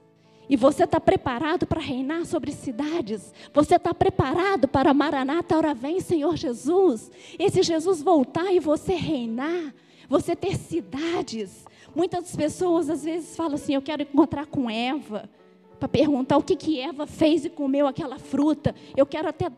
E 0.50 0.58
você 0.58 0.84
está 0.84 1.00
preparado 1.00 1.66
para 1.66 1.80
reinar 1.80 2.26
sobre 2.26 2.52
cidades? 2.52 3.34
Você 3.54 3.76
está 3.76 3.94
preparado 3.94 4.68
para 4.68 4.94
Maranata, 4.94 5.56
hora 5.56 5.74
vem, 5.74 6.02
Senhor 6.02 6.36
Jesus? 6.36 7.10
Esse 7.40 7.64
Jesus 7.64 8.02
voltar 8.02 8.54
e 8.54 8.60
você 8.60 8.94
reinar, 8.94 9.74
você 10.10 10.36
ter 10.36 10.58
cidades, 10.58 11.66
Muitas 11.96 12.36
pessoas 12.36 12.90
às 12.90 13.04
vezes 13.04 13.36
falam 13.36 13.56
assim: 13.56 13.74
Eu 13.74 13.82
quero 13.82 14.04
encontrar 14.04 14.46
com 14.46 14.70
Eva, 14.70 15.30
para 15.80 15.88
perguntar 15.88 16.38
o 16.38 16.44
que, 16.44 16.56
que 16.56 16.80
Eva 16.80 17.08
fez 17.08 17.44
e 17.44 17.50
comeu 17.50 17.88
aquela 17.88 18.20
fruta. 18.20 18.76
Eu 18.96 19.06
quero 19.06 19.28
até, 19.28 19.52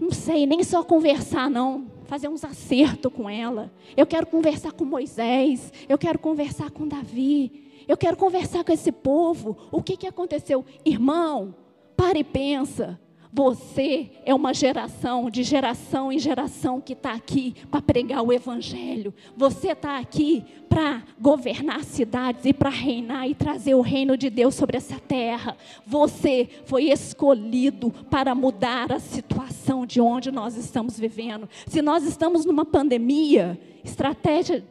não 0.00 0.12
sei, 0.12 0.46
nem 0.46 0.62
só 0.62 0.84
conversar, 0.84 1.50
não, 1.50 1.86
fazer 2.04 2.28
uns 2.28 2.44
acertos 2.44 3.12
com 3.12 3.28
ela. 3.28 3.72
Eu 3.96 4.06
quero 4.06 4.26
conversar 4.26 4.72
com 4.72 4.84
Moisés, 4.84 5.72
eu 5.88 5.98
quero 5.98 6.18
conversar 6.18 6.70
com 6.70 6.86
Davi, 6.86 7.84
eu 7.88 7.96
quero 7.96 8.16
conversar 8.16 8.62
com 8.62 8.72
esse 8.72 8.92
povo. 8.92 9.56
O 9.72 9.82
que, 9.82 9.96
que 9.96 10.06
aconteceu? 10.06 10.64
Irmão, 10.84 11.54
para 11.96 12.18
e 12.18 12.24
pensa. 12.24 12.98
Você 13.32 14.10
é 14.24 14.34
uma 14.34 14.52
geração, 14.52 15.30
de 15.30 15.44
geração 15.44 16.10
em 16.10 16.18
geração, 16.18 16.80
que 16.80 16.94
está 16.94 17.12
aqui 17.12 17.54
para 17.70 17.80
pregar 17.80 18.22
o 18.22 18.32
Evangelho. 18.32 19.14
Você 19.36 19.70
está 19.70 19.98
aqui 19.98 20.44
para 20.68 21.04
governar 21.20 21.84
cidades 21.84 22.44
e 22.44 22.52
para 22.52 22.70
reinar 22.70 23.28
e 23.28 23.34
trazer 23.34 23.74
o 23.74 23.80
reino 23.80 24.16
de 24.16 24.28
Deus 24.30 24.56
sobre 24.56 24.76
essa 24.76 24.98
terra. 24.98 25.56
Você 25.86 26.48
foi 26.64 26.90
escolhido 26.90 27.90
para 28.10 28.34
mudar 28.34 28.92
a 28.92 28.98
situação 28.98 29.86
de 29.86 30.00
onde 30.00 30.32
nós 30.32 30.56
estamos 30.56 30.98
vivendo. 30.98 31.48
Se 31.68 31.80
nós 31.80 32.04
estamos 32.04 32.44
numa 32.44 32.64
pandemia, 32.64 33.60
estratégia 33.84 34.64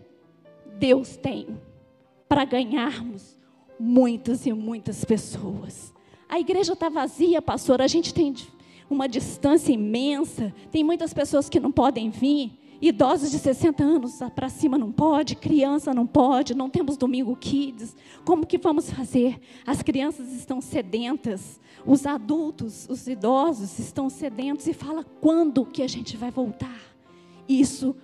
Deus 0.78 1.16
tem 1.16 1.48
para 2.28 2.44
ganharmos 2.46 3.38
muitas 3.80 4.46
e 4.46 4.52
muitas 4.52 5.06
pessoas. 5.06 5.94
A 6.30 6.40
igreja 6.40 6.74
está 6.74 6.88
vazia, 6.88 7.42
pastor. 7.42 7.82
A 7.82 7.88
gente 7.88 8.14
tem 8.14 8.36
uma 8.88 9.10
distância 9.10 9.74
imensa. 9.74 10.54
Tem 10.72 10.84
muitas 10.84 11.12
pessoas 11.12 11.50
que 11.50 11.60
não 11.60 11.72
podem 11.72 12.12
vir. 12.12 12.52
Idosos 12.82 13.32
de 13.32 13.40
60 13.40 13.84
anos 13.84 14.20
para 14.34 14.48
cima 14.48 14.78
não 14.78 14.90
pode, 14.90 15.36
criança 15.36 15.94
não 15.94 16.08
pode, 16.08 16.56
não 16.56 16.70
temos 16.70 16.96
domingo 16.96 17.36
kids. 17.36 17.94
Como 18.24 18.46
que 18.46 18.58
vamos 18.58 18.90
fazer? 18.90 19.38
As 19.68 19.82
crianças 19.82 20.32
estão 20.32 20.62
sedentas, 20.62 21.60
os 21.86 22.06
adultos, 22.06 22.88
os 22.90 23.06
idosos 23.06 23.78
estão 23.80 24.10
sedentos 24.10 24.66
e 24.66 24.74
fala 24.74 25.04
quando 25.04 25.66
que 25.66 25.84
a 25.84 25.88
gente 25.88 26.16
vai 26.16 26.32
voltar? 26.32 26.80
Isso 27.50 27.96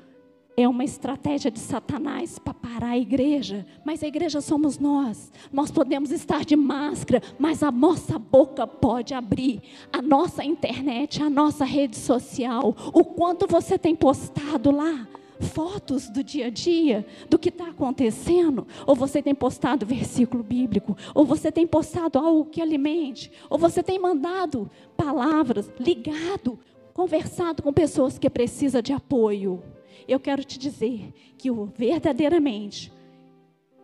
é 0.57 0.67
uma 0.67 0.83
estratégia 0.83 1.51
de 1.51 1.59
Satanás 1.59 2.39
para 2.39 2.53
parar 2.53 2.91
a 2.91 2.97
igreja, 2.97 3.65
mas 3.83 4.01
a 4.01 4.07
igreja 4.07 4.39
somos 4.41 4.79
nós. 4.79 5.31
Nós 5.51 5.69
podemos 5.69 6.11
estar 6.11 6.45
de 6.45 6.55
máscara, 6.55 7.21
mas 7.37 7.61
a 7.61 7.71
nossa 7.71 8.17
boca 8.17 8.65
pode 8.65 9.13
abrir. 9.13 9.61
A 9.91 10.01
nossa 10.01 10.43
internet, 10.43 11.21
a 11.21 11.29
nossa 11.29 11.65
rede 11.65 11.97
social, 11.97 12.75
o 12.93 13.03
quanto 13.03 13.47
você 13.47 13.77
tem 13.77 13.95
postado 13.95 14.71
lá 14.71 15.07
fotos 15.39 16.07
do 16.07 16.23
dia 16.23 16.47
a 16.47 16.49
dia, 16.49 17.05
do 17.29 17.37
que 17.37 17.49
está 17.49 17.67
acontecendo, 17.67 18.65
ou 18.87 18.95
você 18.95 19.21
tem 19.21 19.35
postado 19.35 19.85
versículo 19.85 20.41
bíblico, 20.41 20.95
ou 21.13 21.25
você 21.25 21.51
tem 21.51 21.67
postado 21.67 22.17
algo 22.17 22.45
que 22.45 22.61
alimente, 22.61 23.29
ou 23.49 23.57
você 23.57 23.83
tem 23.83 23.99
mandado 23.99 24.71
palavras, 24.95 25.69
ligado, 25.77 26.57
conversado 26.93 27.61
com 27.61 27.73
pessoas 27.73 28.17
que 28.17 28.29
precisam 28.29 28.81
de 28.81 28.93
apoio. 28.93 29.61
Eu 30.07 30.19
quero 30.19 30.43
te 30.43 30.57
dizer 30.59 31.13
que 31.37 31.49
verdadeiramente 31.75 32.91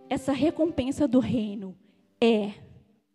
essa 0.09 0.31
recompensa 0.31 1.07
do 1.07 1.19
reino 1.19 1.75
é 2.19 2.51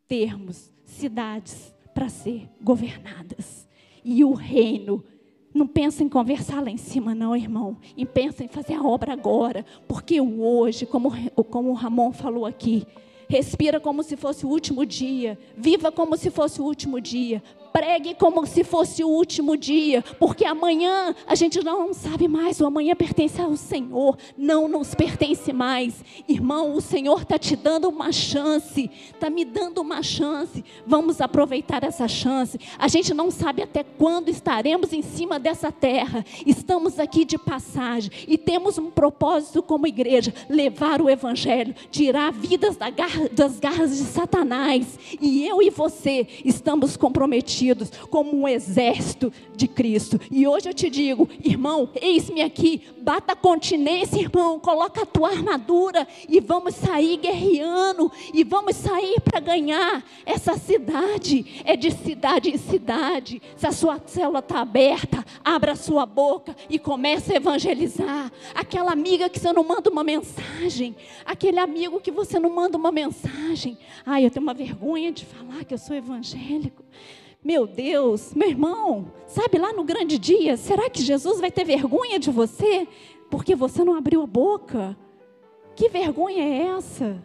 termos 0.09 0.73
cidades 0.85 1.75
para 1.95 2.09
ser 2.09 2.49
governadas. 2.61 3.69
E 4.05 4.25
o 4.25 4.33
reino 4.33 5.05
não 5.53 5.67
pensa 5.67 6.05
em 6.05 6.09
conversar 6.09 6.63
lá 6.63 6.71
em 6.71 6.77
cima, 6.77 7.15
não, 7.15 7.35
irmão. 7.35 7.79
E 7.97 8.05
pensa 8.05 8.45
em 8.45 8.49
fazer 8.49 8.75
a 8.75 8.83
obra 8.83 9.13
agora. 9.13 9.65
Porque 9.89 10.21
o 10.21 10.43
hoje, 10.43 10.87
como, 10.87 11.11
como 11.51 11.71
o 11.71 11.75
Ramon 11.75 12.13
falou 12.13 12.45
aqui, 12.45 12.87
respira 13.29 13.81
como 13.81 14.03
se 14.03 14.17
fosse 14.17 14.45
o 14.45 14.49
último 14.49 14.85
dia. 14.85 15.39
Viva 15.57 15.91
como 15.91 16.17
se 16.17 16.31
fosse 16.31 16.61
o 16.61 16.65
último 16.65 17.01
dia. 17.01 17.43
Pregue 17.77 18.15
como 18.15 18.47
se 18.47 18.65
fosse 18.65 19.05
o 19.05 19.09
último 19.09 19.55
dia, 19.55 20.03
porque 20.19 20.47
amanhã 20.47 21.15
a 21.27 21.35
gente 21.35 21.63
não 21.63 21.93
sabe 21.93 22.27
mais, 22.27 22.59
o 22.59 22.65
amanhã 22.65 22.97
pertence 22.97 23.39
ao 23.39 23.55
Senhor, 23.55 24.17
não 24.35 24.67
nos 24.67 24.95
pertence 24.95 25.53
mais. 25.53 26.03
Irmão, 26.27 26.75
o 26.75 26.81
Senhor 26.81 27.21
está 27.21 27.39
te 27.39 27.55
dando 27.55 27.91
uma 27.91 28.11
chance, 28.13 28.91
está 29.13 29.29
me 29.29 29.45
dando 29.45 29.83
uma 29.83 30.03
chance, 30.03 30.65
vamos 30.87 31.21
aproveitar 31.21 31.85
essa 31.85 32.09
chance. 32.09 32.59
A 32.79 32.89
gente 32.89 33.13
não 33.13 33.31
sabe 33.31 33.61
até 33.61 33.85
quando 33.85 34.31
estaremos 34.31 34.95
em 34.95 35.03
cima 35.03 35.39
dessa 35.39 35.71
terra, 35.71 36.25
estamos 36.47 36.99
aqui 36.99 37.27
de 37.27 37.37
passagem 37.37 38.11
e 38.27 38.39
temos 38.39 38.79
um 38.79 38.91
propósito 38.91 39.63
como 39.63 39.87
igreja: 39.87 40.33
levar 40.49 41.03
o 41.03 41.11
Evangelho, 41.11 41.75
tirar 41.91 42.33
vidas 42.33 42.79
das 43.33 43.61
garras 43.61 43.91
de 43.91 44.05
Satanás, 44.05 44.99
e 45.21 45.47
eu 45.47 45.61
e 45.61 45.69
você 45.69 46.27
estamos 46.43 46.97
comprometidos 46.97 47.66
como 48.11 48.37
um 48.37 48.47
exército 48.47 49.33
de 49.55 49.67
Cristo. 49.67 50.21
E 50.31 50.47
hoje 50.47 50.69
eu 50.69 50.75
te 50.75 50.91
digo, 50.91 51.29
irmão, 51.43 51.89
eis-me 52.01 52.43
aqui, 52.43 52.83
bata 52.99 53.33
a 53.33 53.37
continência, 53.37 54.21
irmão, 54.21 54.59
coloca 54.59 55.03
a 55.03 55.07
tua 55.07 55.31
armadura 55.31 56.07
e 56.29 56.41
vamos 56.41 56.75
sair 56.75 57.17
guerreando 57.17 58.11
e 58.33 58.45
vamos 58.45 58.77
sair 58.77 59.21
para 59.21 59.41
ganhar 59.41 60.05
essa 60.25 60.57
cidade. 60.57 61.63
É 61.65 61.77
de 61.77 61.91
cidade 61.91 62.51
em 62.51 62.59
cidade. 62.59 63.41
Se 63.57 63.67
a 63.67 63.73
sua 63.73 64.01
célula 64.07 64.41
está 64.41 64.61
aberta, 64.61 65.25
abra 65.45 65.73
a 65.73 65.77
sua 65.77 66.07
boca 66.07 66.55
e 66.69 66.79
comece 66.79 67.33
a 67.33 67.37
evangelizar. 67.37 68.31
Aquela 68.55 68.93
amiga 68.93 69.29
que 69.29 69.39
você 69.39 69.53
não 69.53 69.65
manda 69.65 69.91
uma 69.91 70.05
mensagem, 70.05 70.97
aquele 71.25 71.59
amigo 71.59 72.01
que 72.01 72.11
você 72.11 72.39
não 72.39 72.51
manda 72.51 72.77
uma 72.77 72.93
mensagem. 72.93 73.79
Ai, 74.05 74.25
eu 74.25 74.31
tenho 74.31 74.43
uma 74.43 74.55
vergonha 74.55 75.13
de 75.13 75.25
falar 75.25 75.65
que 75.65 75.75
eu 75.75 75.79
sou 75.79 75.97
evangélico. 75.97 76.85
Meu 77.47 77.65
Deus, 77.65 78.35
meu 78.35 78.49
irmão, 78.49 79.13
sabe 79.25 79.57
lá 79.57 79.73
no 79.73 79.85
grande 79.85 80.19
dia, 80.19 80.57
será 80.57 80.91
que 80.91 81.01
Jesus 81.01 81.39
vai 81.41 81.49
ter 81.49 81.65
vergonha 81.65 82.19
de 82.19 82.29
você 82.29 82.89
porque 83.31 83.55
você 83.55 83.85
não 83.85 83.95
abriu 83.95 84.21
a 84.21 84.27
boca? 84.27 84.97
Que 85.77 85.89
vergonha 85.89 86.43
é 86.43 86.77
essa? 86.77 87.25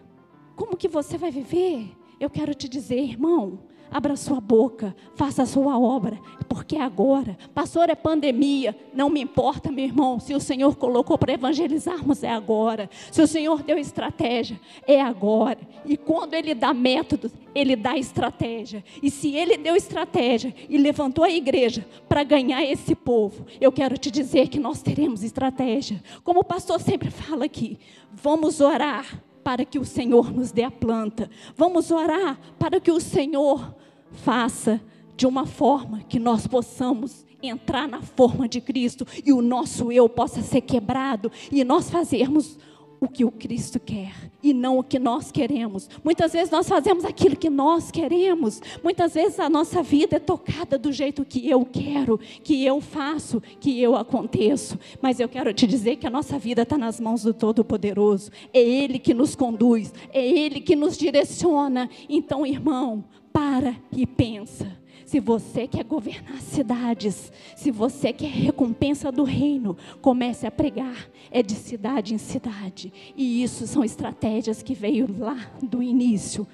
Como 0.55 0.77
que 0.77 0.87
você 0.87 1.17
vai 1.17 1.31
viver? 1.31 1.89
Eu 2.19 2.29
quero 2.29 2.53
te 2.53 2.69
dizer, 2.69 2.99
irmão, 2.99 3.63
abra 3.91 4.15
sua 4.15 4.39
boca, 4.39 4.95
faça 5.15 5.43
a 5.43 5.45
sua 5.45 5.77
obra, 5.77 6.17
porque 6.47 6.77
é 6.77 6.81
agora. 6.81 7.37
Pastor, 7.53 7.89
é 7.89 7.95
pandemia, 7.95 8.75
não 8.93 9.09
me 9.09 9.21
importa, 9.21 9.71
meu 9.71 9.83
irmão. 9.83 10.19
Se 10.19 10.33
o 10.33 10.39
Senhor 10.39 10.75
colocou 10.77 11.17
para 11.17 11.33
evangelizarmos, 11.33 12.23
é 12.23 12.29
agora. 12.29 12.89
Se 13.11 13.21
o 13.21 13.27
Senhor 13.27 13.61
deu 13.61 13.77
estratégia, 13.77 14.59
é 14.87 15.01
agora. 15.01 15.59
E 15.85 15.97
quando 15.97 16.33
Ele 16.33 16.55
dá 16.55 16.73
métodos, 16.73 17.33
Ele 17.53 17.75
dá 17.75 17.97
estratégia. 17.97 18.83
E 19.03 19.11
se 19.11 19.35
Ele 19.35 19.57
deu 19.57 19.75
estratégia 19.75 20.55
e 20.69 20.77
levantou 20.77 21.25
a 21.25 21.29
igreja 21.29 21.85
para 22.07 22.23
ganhar 22.23 22.63
esse 22.63 22.95
povo, 22.95 23.45
eu 23.59 23.71
quero 23.71 23.97
te 23.97 24.09
dizer 24.09 24.47
que 24.47 24.59
nós 24.59 24.81
teremos 24.81 25.23
estratégia. 25.23 26.01
Como 26.23 26.39
o 26.39 26.45
pastor 26.45 26.79
sempre 26.79 27.11
fala 27.11 27.45
aqui, 27.45 27.77
vamos 28.13 28.61
orar 28.61 29.21
para 29.43 29.65
que 29.65 29.79
o 29.79 29.85
Senhor 29.85 30.31
nos 30.31 30.51
dê 30.51 30.63
a 30.63 30.71
planta. 30.71 31.29
Vamos 31.55 31.91
orar 31.91 32.39
para 32.57 32.79
que 32.79 32.91
o 32.91 32.99
Senhor 32.99 33.75
faça 34.11 34.81
de 35.15 35.25
uma 35.25 35.45
forma 35.45 36.01
que 36.03 36.19
nós 36.19 36.47
possamos 36.47 37.25
entrar 37.43 37.87
na 37.87 38.01
forma 38.01 38.47
de 38.47 38.61
Cristo 38.61 39.05
e 39.25 39.33
o 39.33 39.41
nosso 39.41 39.91
eu 39.91 40.07
possa 40.07 40.41
ser 40.41 40.61
quebrado 40.61 41.31
e 41.51 41.63
nós 41.63 41.89
fazermos 41.89 42.57
o 43.03 43.07
que 43.07 43.25
o 43.25 43.31
Cristo 43.31 43.79
quer 43.79 44.13
e 44.43 44.53
não 44.53 44.77
o 44.77 44.83
que 44.83 44.99
nós 44.99 45.31
queremos. 45.31 45.89
Muitas 46.03 46.33
vezes 46.33 46.51
nós 46.51 46.69
fazemos 46.69 47.03
aquilo 47.03 47.35
que 47.35 47.49
nós 47.49 47.89
queremos. 47.89 48.61
Muitas 48.83 49.15
vezes 49.15 49.39
a 49.39 49.49
nossa 49.49 49.81
vida 49.81 50.17
é 50.17 50.19
tocada 50.19 50.77
do 50.77 50.91
jeito 50.91 51.25
que 51.25 51.49
eu 51.49 51.65
quero, 51.65 52.19
que 52.43 52.63
eu 52.63 52.79
faço, 52.79 53.41
que 53.59 53.81
eu 53.81 53.95
aconteço. 53.95 54.77
Mas 55.01 55.19
eu 55.19 55.27
quero 55.27 55.51
te 55.51 55.65
dizer 55.65 55.95
que 55.95 56.05
a 56.05 56.11
nossa 56.11 56.37
vida 56.37 56.61
está 56.61 56.77
nas 56.77 56.99
mãos 56.99 57.23
do 57.23 57.33
Todo-Poderoso. 57.33 58.29
É 58.53 58.61
Ele 58.61 58.99
que 58.99 59.15
nos 59.15 59.35
conduz, 59.35 59.91
é 60.13 60.23
Ele 60.23 60.61
que 60.61 60.75
nos 60.75 60.95
direciona. 60.95 61.89
Então, 62.07 62.45
irmão, 62.45 63.03
para 63.33 63.75
e 63.91 64.05
pensa. 64.05 64.80
Se 65.11 65.19
você 65.19 65.67
quer 65.67 65.83
governar 65.83 66.39
cidades, 66.39 67.33
se 67.53 67.69
você 67.69 68.13
quer 68.13 68.31
recompensa 68.31 69.11
do 69.11 69.25
reino, 69.25 69.75
comece 70.01 70.47
a 70.47 70.51
pregar. 70.51 71.11
É 71.29 71.43
de 71.43 71.53
cidade 71.53 72.13
em 72.13 72.17
cidade. 72.17 72.93
E 73.13 73.43
isso 73.43 73.67
são 73.67 73.83
estratégias 73.83 74.63
que 74.63 74.73
veio 74.73 75.13
lá 75.19 75.51
do 75.61 75.83
início. 75.83 76.47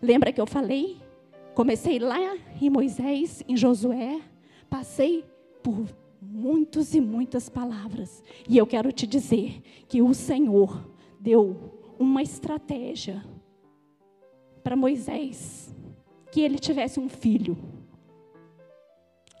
Lembra 0.00 0.32
que 0.32 0.40
eu 0.40 0.46
falei? 0.46 1.02
Comecei 1.54 1.98
lá 1.98 2.34
em 2.58 2.70
Moisés, 2.70 3.44
em 3.46 3.58
Josué, 3.58 4.22
passei 4.70 5.26
por 5.62 5.86
muitas 6.18 6.94
e 6.94 7.00
muitas 7.00 7.50
palavras. 7.50 8.22
E 8.48 8.56
eu 8.56 8.66
quero 8.66 8.90
te 8.90 9.06
dizer 9.06 9.60
que 9.86 10.00
o 10.00 10.14
Senhor 10.14 10.90
deu 11.20 11.78
uma 11.98 12.22
estratégia 12.22 13.22
para 14.64 14.74
Moisés, 14.74 15.76
que 16.30 16.40
ele 16.40 16.58
tivesse 16.58 16.98
um 16.98 17.10
filho. 17.10 17.71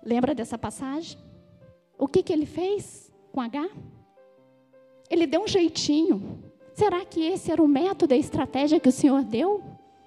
Lembra 0.04 0.34
dessa 0.34 0.58
passagem? 0.58 1.18
O 1.98 2.08
que, 2.08 2.22
que 2.22 2.32
ele 2.32 2.46
fez 2.46 3.12
com 3.30 3.40
H? 3.40 3.68
Ele 5.08 5.26
deu 5.26 5.42
um 5.42 5.48
jeitinho. 5.48 6.42
Será 6.74 7.04
que 7.04 7.20
esse 7.20 7.52
era 7.52 7.62
o 7.62 7.68
método, 7.68 8.14
a 8.14 8.16
estratégia 8.16 8.80
que 8.80 8.88
o 8.88 8.92
Senhor 8.92 9.22
deu? 9.22 9.62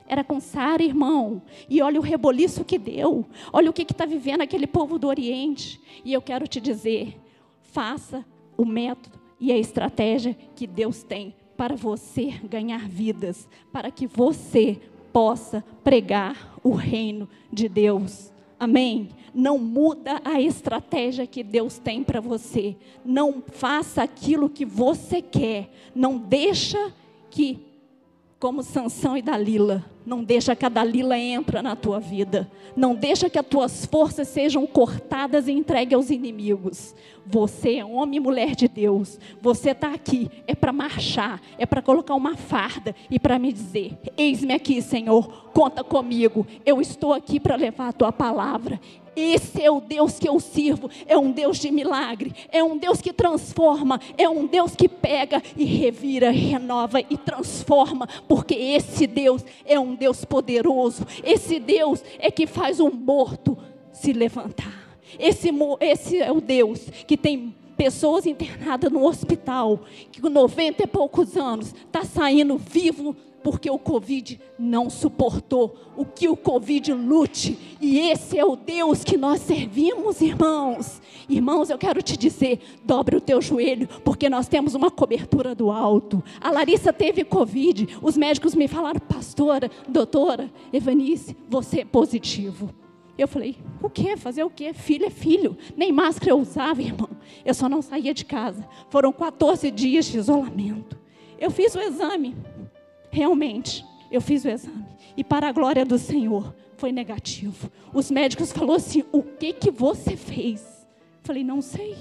Era 0.07 0.23
com 0.23 0.39
Sara, 0.39 0.83
irmão. 0.83 1.41
E 1.69 1.81
olha 1.81 1.99
o 1.99 2.03
reboliço 2.03 2.65
que 2.65 2.77
deu. 2.77 3.25
Olha 3.53 3.69
o 3.69 3.73
que 3.73 3.83
está 3.83 4.05
vivendo 4.05 4.41
aquele 4.41 4.67
povo 4.67 4.99
do 4.99 5.07
Oriente. 5.07 5.81
E 6.03 6.13
eu 6.13 6.21
quero 6.21 6.47
te 6.47 6.59
dizer: 6.59 7.19
faça 7.61 8.25
o 8.57 8.65
método 8.65 9.19
e 9.39 9.51
a 9.51 9.57
estratégia 9.57 10.35
que 10.55 10.67
Deus 10.67 11.03
tem 11.03 11.35
para 11.55 11.75
você 11.75 12.39
ganhar 12.43 12.87
vidas, 12.87 13.47
para 13.71 13.89
que 13.89 14.05
você 14.05 14.79
possa 15.13 15.63
pregar 15.83 16.59
o 16.63 16.71
reino 16.71 17.29
de 17.51 17.69
Deus. 17.69 18.33
Amém? 18.59 19.09
Não 19.33 19.57
muda 19.57 20.21
a 20.23 20.39
estratégia 20.39 21.27
que 21.27 21.43
Deus 21.43 21.77
tem 21.77 22.03
para 22.03 22.21
você. 22.21 22.75
Não 23.03 23.43
faça 23.51 24.01
aquilo 24.03 24.49
que 24.49 24.65
você 24.65 25.21
quer. 25.21 25.69
Não 25.93 26.17
deixa 26.17 26.93
que, 27.29 27.59
como 28.39 28.63
Sansão 28.63 29.17
e 29.17 29.21
Dalila, 29.21 29.83
não 30.05 30.23
deixa 30.23 30.55
que 30.55 30.65
a 30.65 30.69
Dalila 30.69 31.17
entre 31.17 31.61
na 31.61 31.75
tua 31.75 31.99
vida. 31.99 32.49
Não 32.75 32.93
deixa 32.93 33.29
que 33.29 33.39
as 33.39 33.45
tuas 33.45 33.85
forças 33.85 34.27
sejam 34.27 34.67
cortadas 34.67 35.47
e 35.47 35.51
entregues 35.51 35.95
aos 35.95 36.09
inimigos. 36.09 36.93
Você 37.25 37.77
é 37.77 37.85
homem 37.85 38.17
e 38.17 38.19
mulher 38.19 38.55
de 38.55 38.67
Deus. 38.67 39.19
Você 39.41 39.71
está 39.71 39.93
aqui 39.93 40.29
é 40.45 40.53
para 40.53 40.71
marchar, 40.71 41.41
é 41.57 41.65
para 41.65 41.81
colocar 41.81 42.13
uma 42.13 42.37
farda 42.37 42.95
e 43.09 43.19
para 43.19 43.39
me 43.39 43.51
dizer: 43.51 43.97
Eis-me 44.15 44.53
aqui, 44.53 44.81
Senhor, 44.81 45.51
conta 45.51 45.83
comigo. 45.83 46.45
Eu 46.65 46.79
estou 46.79 47.13
aqui 47.13 47.39
para 47.39 47.55
levar 47.55 47.89
a 47.89 47.93
tua 47.93 48.11
palavra. 48.11 48.79
Esse 49.15 49.61
é 49.61 49.71
o 49.71 49.79
Deus 49.79 50.19
que 50.19 50.27
eu 50.27 50.39
sirvo. 50.39 50.89
É 51.07 51.17
um 51.17 51.31
Deus 51.31 51.57
de 51.57 51.71
milagre. 51.71 52.33
É 52.51 52.61
um 52.63 52.77
Deus 52.77 52.99
que 52.99 53.13
transforma. 53.13 53.99
É 54.17 54.27
um 54.27 54.45
Deus 54.45 54.75
que 54.75 54.89
pega 54.89 55.41
e 55.55 55.63
revira, 55.63 56.31
renova 56.31 56.99
e 56.99 57.17
transforma. 57.17 58.07
Porque 58.27 58.53
esse 58.53 59.07
Deus 59.07 59.43
é 59.65 59.79
um 59.79 59.94
Deus 59.95 60.25
poderoso. 60.25 61.05
Esse 61.23 61.59
Deus 61.59 62.03
é 62.19 62.29
que 62.29 62.45
faz 62.45 62.79
um 62.79 62.91
morto 62.91 63.57
se 63.91 64.13
levantar. 64.13 64.85
Esse, 65.17 65.49
esse 65.79 66.21
é 66.21 66.31
o 66.31 66.41
Deus 66.41 66.81
que 67.07 67.15
tem 67.15 67.55
pessoas 67.75 68.25
internadas 68.25 68.91
no 68.91 69.05
hospital, 69.05 69.81
que 70.11 70.21
com 70.21 70.29
90 70.29 70.83
e 70.83 70.87
poucos 70.87 71.35
anos 71.35 71.73
está 71.73 72.03
saindo 72.03 72.57
vivo 72.57 73.15
porque 73.45 73.69
o 73.69 73.77
Covid 73.77 74.41
não 74.57 74.89
suportou 74.89 75.75
o 75.95 76.03
que 76.03 76.27
o 76.27 76.35
Covid 76.35 76.91
lute. 76.93 77.77
E 77.79 77.99
esse 77.99 78.39
é 78.39 78.43
o 78.43 78.55
Deus 78.55 79.03
que 79.03 79.17
nós 79.17 79.39
servimos, 79.39 80.19
irmãos. 80.19 80.99
Irmãos, 81.29 81.69
eu 81.69 81.77
quero 81.77 82.01
te 82.01 82.17
dizer: 82.17 82.59
dobre 82.83 83.15
o 83.15 83.21
teu 83.21 83.39
joelho, 83.39 83.87
porque 84.03 84.29
nós 84.29 84.47
temos 84.47 84.73
uma 84.73 84.89
cobertura 84.89 85.53
do 85.53 85.69
alto. 85.69 86.23
A 86.41 86.49
Larissa 86.49 86.91
teve 86.91 87.23
Covid. 87.23 87.99
Os 88.01 88.17
médicos 88.17 88.55
me 88.55 88.67
falaram, 88.67 88.99
pastora, 88.99 89.69
doutora, 89.87 90.51
Evanice, 90.73 91.37
você 91.47 91.81
é 91.81 91.85
positivo. 91.85 92.71
Eu 93.15 93.27
falei, 93.27 93.57
o 93.79 93.91
que? 93.91 94.17
Fazer 94.17 94.43
o 94.43 94.49
quê? 94.49 94.73
Filho 94.73 95.05
é 95.05 95.11
filho. 95.11 95.55
Nem 95.77 95.91
máscara 95.91 96.31
eu 96.31 96.39
usava, 96.39 96.81
irmão. 96.81 97.11
Eu 97.45 97.53
só 97.53 97.69
não 97.69 97.83
saía 97.83 98.11
de 98.11 98.25
casa. 98.25 98.67
Foram 98.89 99.13
14 99.13 99.69
dias 99.69 100.05
de 100.05 100.17
isolamento. 100.17 100.97
Eu 101.39 101.51
fiz 101.51 101.75
o 101.75 101.79
exame. 101.79 102.35
Realmente, 103.15 103.85
eu 104.11 104.19
fiz 104.19 104.43
o 104.43 104.49
exame. 104.49 104.85
E 105.15 105.23
para 105.23 105.47
a 105.47 105.51
glória 105.53 105.85
do 105.85 105.97
Senhor, 105.97 106.53
foi 106.75 106.91
negativo. 106.91 107.71
Os 107.93 108.11
médicos 108.11 108.51
falaram 108.51 108.73
assim: 108.73 109.05
o 109.09 109.23
que, 109.23 109.53
que 109.53 109.71
você 109.71 110.17
fez? 110.17 110.85
Falei, 111.23 111.41
não 111.41 111.61
sei. 111.61 111.95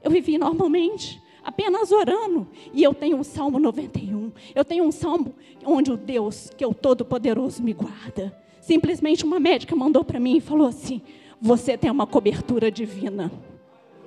Eu 0.00 0.08
vivi 0.08 0.38
normalmente 0.38 1.20
apenas 1.42 1.90
orando. 1.90 2.46
E 2.72 2.80
eu 2.80 2.94
tenho 2.94 3.16
um 3.16 3.24
Salmo 3.24 3.58
91. 3.58 4.30
Eu 4.54 4.64
tenho 4.64 4.84
um 4.84 4.92
salmo 4.92 5.34
onde 5.66 5.90
o 5.90 5.96
Deus, 5.96 6.52
que 6.56 6.62
é 6.62 6.66
o 6.66 6.72
Todo-Poderoso, 6.72 7.60
me 7.60 7.72
guarda. 7.72 8.32
Simplesmente 8.60 9.24
uma 9.24 9.40
médica 9.40 9.74
mandou 9.74 10.04
para 10.04 10.20
mim 10.20 10.36
e 10.36 10.40
falou 10.40 10.68
assim: 10.68 11.02
Você 11.40 11.76
tem 11.76 11.90
uma 11.90 12.06
cobertura 12.06 12.70
divina. 12.70 13.32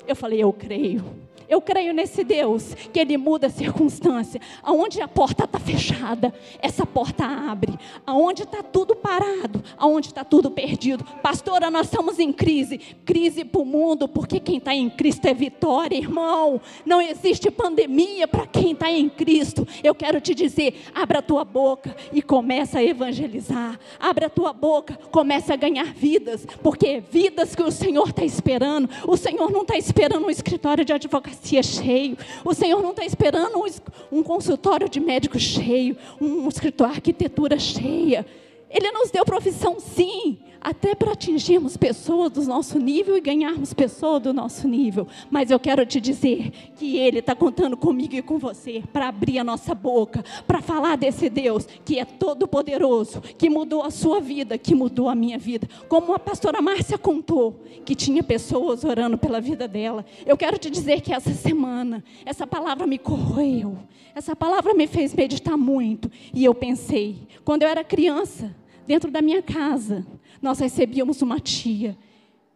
Eu 0.07 0.15
falei: 0.15 0.41
Eu 0.41 0.53
creio. 0.53 1.03
Eu 1.47 1.61
creio 1.61 1.93
nesse 1.93 2.23
Deus 2.23 2.73
que 2.91 2.99
Ele 2.99 3.17
muda 3.17 3.47
a 3.47 3.49
circunstância. 3.49 4.41
Aonde 4.63 5.01
a 5.01 5.07
porta 5.07 5.45
está 5.45 5.59
fechada, 5.59 6.33
essa 6.59 6.85
porta 6.85 7.25
abre. 7.25 7.73
Aonde 8.05 8.43
está 8.43 8.63
tudo 8.63 8.95
parado, 8.95 9.63
aonde 9.77 10.07
está 10.07 10.23
tudo 10.23 10.49
perdido. 10.49 11.03
Pastora, 11.21 11.69
nós 11.69 11.87
estamos 11.87 12.19
em 12.19 12.31
crise. 12.33 12.79
Crise 13.05 13.45
para 13.45 13.61
o 13.61 13.65
mundo, 13.65 14.07
porque 14.07 14.39
quem 14.39 14.57
está 14.57 14.73
em 14.73 14.89
Cristo 14.89 15.25
é 15.25 15.33
vitória, 15.33 15.97
irmão. 15.97 16.59
Não 16.85 17.01
existe 17.01 17.51
pandemia 17.51 18.27
para 18.27 18.47
quem 18.47 18.71
está 18.71 18.91
em 18.91 19.07
Cristo. 19.07 19.67
Eu 19.83 19.93
quero 19.93 20.19
te 20.19 20.33
dizer: 20.33 20.81
abra 20.93 21.19
a 21.19 21.21
tua 21.21 21.45
boca 21.45 21.95
e 22.11 22.21
começa 22.21 22.79
a 22.79 22.83
evangelizar. 22.83 23.79
Abra 23.99 24.27
a 24.27 24.29
tua 24.29 24.51
boca, 24.51 24.97
começa 25.11 25.53
a 25.53 25.57
ganhar 25.57 25.93
vidas, 25.93 26.45
porque 26.63 27.03
vidas 27.11 27.55
que 27.55 27.63
o 27.63 27.71
Senhor 27.71 28.09
está 28.09 28.23
esperando. 28.23 28.89
O 29.07 29.15
Senhor 29.15 29.51
não 29.51 29.61
está 29.61 29.77
esperando 29.77 30.25
um 30.25 30.29
escritório 30.29 30.83
de 30.83 30.93
advocacia 30.93 31.34
delegacia 31.35 31.63
cheio. 31.63 32.17
O 32.43 32.53
Senhor 32.53 32.81
não 32.81 32.91
está 32.91 33.05
esperando 33.05 33.59
um, 33.59 34.19
um 34.19 34.23
consultório 34.23 34.89
de 34.89 34.99
médico 34.99 35.39
cheio, 35.39 35.97
um 36.19 36.47
escritório 36.47 36.93
de 36.93 36.97
arquitetura 36.97 37.59
cheia. 37.59 38.25
Ele 38.69 38.91
nos 38.91 39.11
deu 39.11 39.23
profissão, 39.23 39.79
sim, 39.79 40.39
até 40.59 40.95
para 40.95 41.11
atingirmos 41.11 41.77
pessoas 41.77 42.31
do 42.31 42.41
nosso 42.43 42.79
nível 42.79 43.15
e 43.15 43.21
ganharmos 43.21 43.71
pessoas 43.71 44.23
do 44.23 44.33
nosso 44.33 44.67
nível. 44.67 45.07
Mas 45.29 45.51
eu 45.51 45.59
quero 45.59 45.85
te 45.85 46.01
dizer 46.01 46.49
que 46.75 46.97
Ele 46.97 47.19
está 47.19 47.35
contando 47.35 47.77
comigo 47.77 48.15
e 48.15 48.21
com 48.23 48.39
você 48.39 48.83
para 48.91 49.07
abrir 49.07 49.37
a 49.37 49.43
nossa 49.43 49.75
boca, 49.75 50.25
para 50.47 50.63
falar 50.63 50.97
desse 50.97 51.29
Deus 51.29 51.67
que 51.85 51.99
é 51.99 52.05
todo-poderoso, 52.05 53.21
que 53.37 53.47
mudou 53.47 53.83
a 53.83 53.91
sua 53.91 54.19
vida, 54.19 54.57
que 54.57 54.73
mudou 54.73 55.07
a 55.07 55.13
minha 55.13 55.37
vida. 55.37 55.69
Como 55.87 56.15
a 56.15 56.19
pastora 56.19 56.63
Márcia 56.63 56.97
contou, 56.97 57.61
que 57.85 57.93
tinha 57.93 58.23
pessoas 58.23 58.83
orando 58.83 59.19
pela 59.19 59.39
vida 59.39 59.67
dela. 59.67 60.03
Eu 60.25 60.35
quero 60.35 60.57
te 60.57 60.71
dizer 60.71 61.01
que 61.01 61.13
essa 61.13 61.33
semana, 61.33 62.03
essa 62.25 62.47
palavra 62.47 62.87
me 62.87 62.97
corroeu. 62.97 63.77
Essa 64.15 64.35
palavra 64.35 64.73
me 64.73 64.87
fez 64.87 65.13
meditar 65.13 65.57
muito. 65.57 66.09
E 66.33 66.43
eu 66.43 66.55
pensei, 66.55 67.27
quando 67.43 67.63
eu 67.63 67.69
era 67.69 67.83
criança, 67.83 68.55
dentro 68.85 69.11
da 69.11 69.21
minha 69.21 69.41
casa, 69.41 70.05
nós 70.41 70.59
recebíamos 70.59 71.21
uma 71.21 71.39
tia 71.39 71.97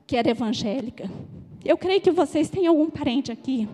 que 0.05 0.15
era 0.15 0.29
evangélica. 0.29 1.09
Eu 1.63 1.77
creio 1.77 2.01
que 2.01 2.11
vocês 2.11 2.49
têm 2.49 2.67
algum 2.67 2.89
parente 2.89 3.31
aqui, 3.31 3.67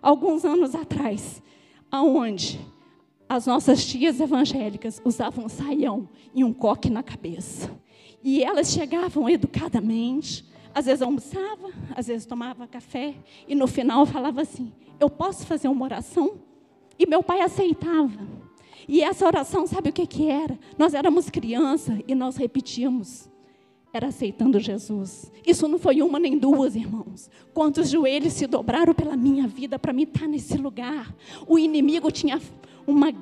alguns 0.00 0.44
anos 0.44 0.74
atrás, 0.74 1.42
aonde 1.90 2.60
as 3.28 3.46
nossas 3.46 3.84
tias 3.84 4.20
evangélicas 4.20 5.00
usavam 5.04 5.46
um 5.46 5.48
saião 5.48 6.08
e 6.34 6.44
um 6.44 6.52
coque 6.52 6.88
na 6.88 7.02
cabeça. 7.02 7.70
E 8.22 8.42
elas 8.42 8.70
chegavam 8.72 9.28
educadamente, 9.28 10.44
às 10.74 10.86
vezes 10.86 11.02
almoçava, 11.02 11.70
às 11.94 12.06
vezes 12.06 12.26
tomava 12.26 12.66
café, 12.66 13.14
e 13.46 13.54
no 13.54 13.66
final 13.66 14.06
falava 14.06 14.42
assim: 14.42 14.72
Eu 14.98 15.10
posso 15.10 15.46
fazer 15.46 15.68
uma 15.68 15.84
oração? 15.84 16.38
E 16.98 17.06
meu 17.06 17.22
pai 17.22 17.40
aceitava. 17.40 18.26
E 18.88 19.02
essa 19.02 19.26
oração, 19.26 19.66
sabe 19.66 19.90
o 19.90 19.92
que, 19.92 20.06
que 20.06 20.28
era? 20.28 20.58
Nós 20.78 20.94
éramos 20.94 21.28
criança 21.28 21.98
e 22.06 22.14
nós 22.14 22.36
repetíamos 22.36 23.28
era 23.96 24.08
aceitando 24.08 24.60
Jesus. 24.60 25.32
Isso 25.44 25.66
não 25.66 25.78
foi 25.78 26.02
uma 26.02 26.18
nem 26.18 26.38
duas, 26.38 26.76
irmãos. 26.76 27.30
Quantos 27.54 27.88
joelhos 27.88 28.34
se 28.34 28.46
dobraram 28.46 28.94
pela 28.94 29.16
minha 29.16 29.46
vida 29.48 29.78
para 29.78 29.92
me 29.92 30.02
estar 30.02 30.26
nesse 30.26 30.56
lugar? 30.58 31.14
O 31.46 31.58
inimigo 31.58 32.10
tinha 32.10 32.40
uma 32.86 33.12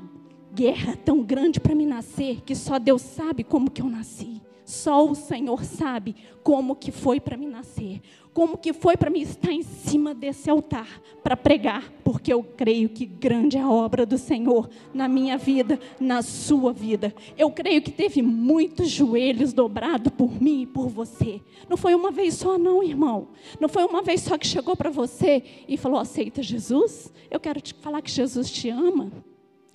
guerra 0.52 0.96
tão 0.96 1.22
grande 1.22 1.60
para 1.60 1.74
me 1.74 1.86
nascer 1.86 2.42
que 2.42 2.54
só 2.54 2.78
Deus 2.78 3.02
sabe 3.02 3.44
como 3.44 3.70
que 3.70 3.82
eu 3.82 3.88
nasci. 3.88 4.42
Só 4.64 5.08
o 5.08 5.14
Senhor 5.14 5.62
sabe 5.64 6.16
como 6.42 6.74
que 6.74 6.90
foi 6.90 7.20
para 7.20 7.36
me 7.36 7.46
nascer, 7.46 8.00
como 8.34 8.58
que 8.58 8.72
foi 8.72 8.96
para 8.96 9.08
mim 9.08 9.20
estar 9.20 9.52
em 9.52 9.62
cima 9.62 10.12
desse 10.12 10.50
altar 10.50 11.00
para 11.22 11.36
pregar, 11.36 11.88
porque 12.02 12.32
eu 12.32 12.42
creio 12.42 12.88
que 12.88 13.06
grande 13.06 13.56
é 13.56 13.60
a 13.60 13.70
obra 13.70 14.04
do 14.04 14.18
Senhor 14.18 14.68
na 14.92 15.06
minha 15.06 15.38
vida, 15.38 15.78
na 16.00 16.20
sua 16.20 16.72
vida. 16.72 17.14
Eu 17.38 17.48
creio 17.52 17.80
que 17.80 17.92
teve 17.92 18.20
muitos 18.20 18.90
joelhos 18.90 19.52
dobrados 19.52 20.12
por 20.12 20.42
mim 20.42 20.62
e 20.62 20.66
por 20.66 20.88
você. 20.88 21.40
Não 21.68 21.76
foi 21.76 21.94
uma 21.94 22.10
vez 22.10 22.34
só 22.34 22.58
não, 22.58 22.82
irmão. 22.82 23.28
Não 23.60 23.68
foi 23.68 23.84
uma 23.84 24.02
vez 24.02 24.22
só 24.22 24.36
que 24.36 24.48
chegou 24.48 24.76
para 24.76 24.90
você 24.90 25.42
e 25.68 25.76
falou: 25.76 26.00
"Aceita 26.00 26.42
Jesus? 26.42 27.12
Eu 27.30 27.38
quero 27.38 27.60
te 27.60 27.72
falar 27.74 28.02
que 28.02 28.10
Jesus 28.10 28.50
te 28.50 28.68
ama". 28.68 29.12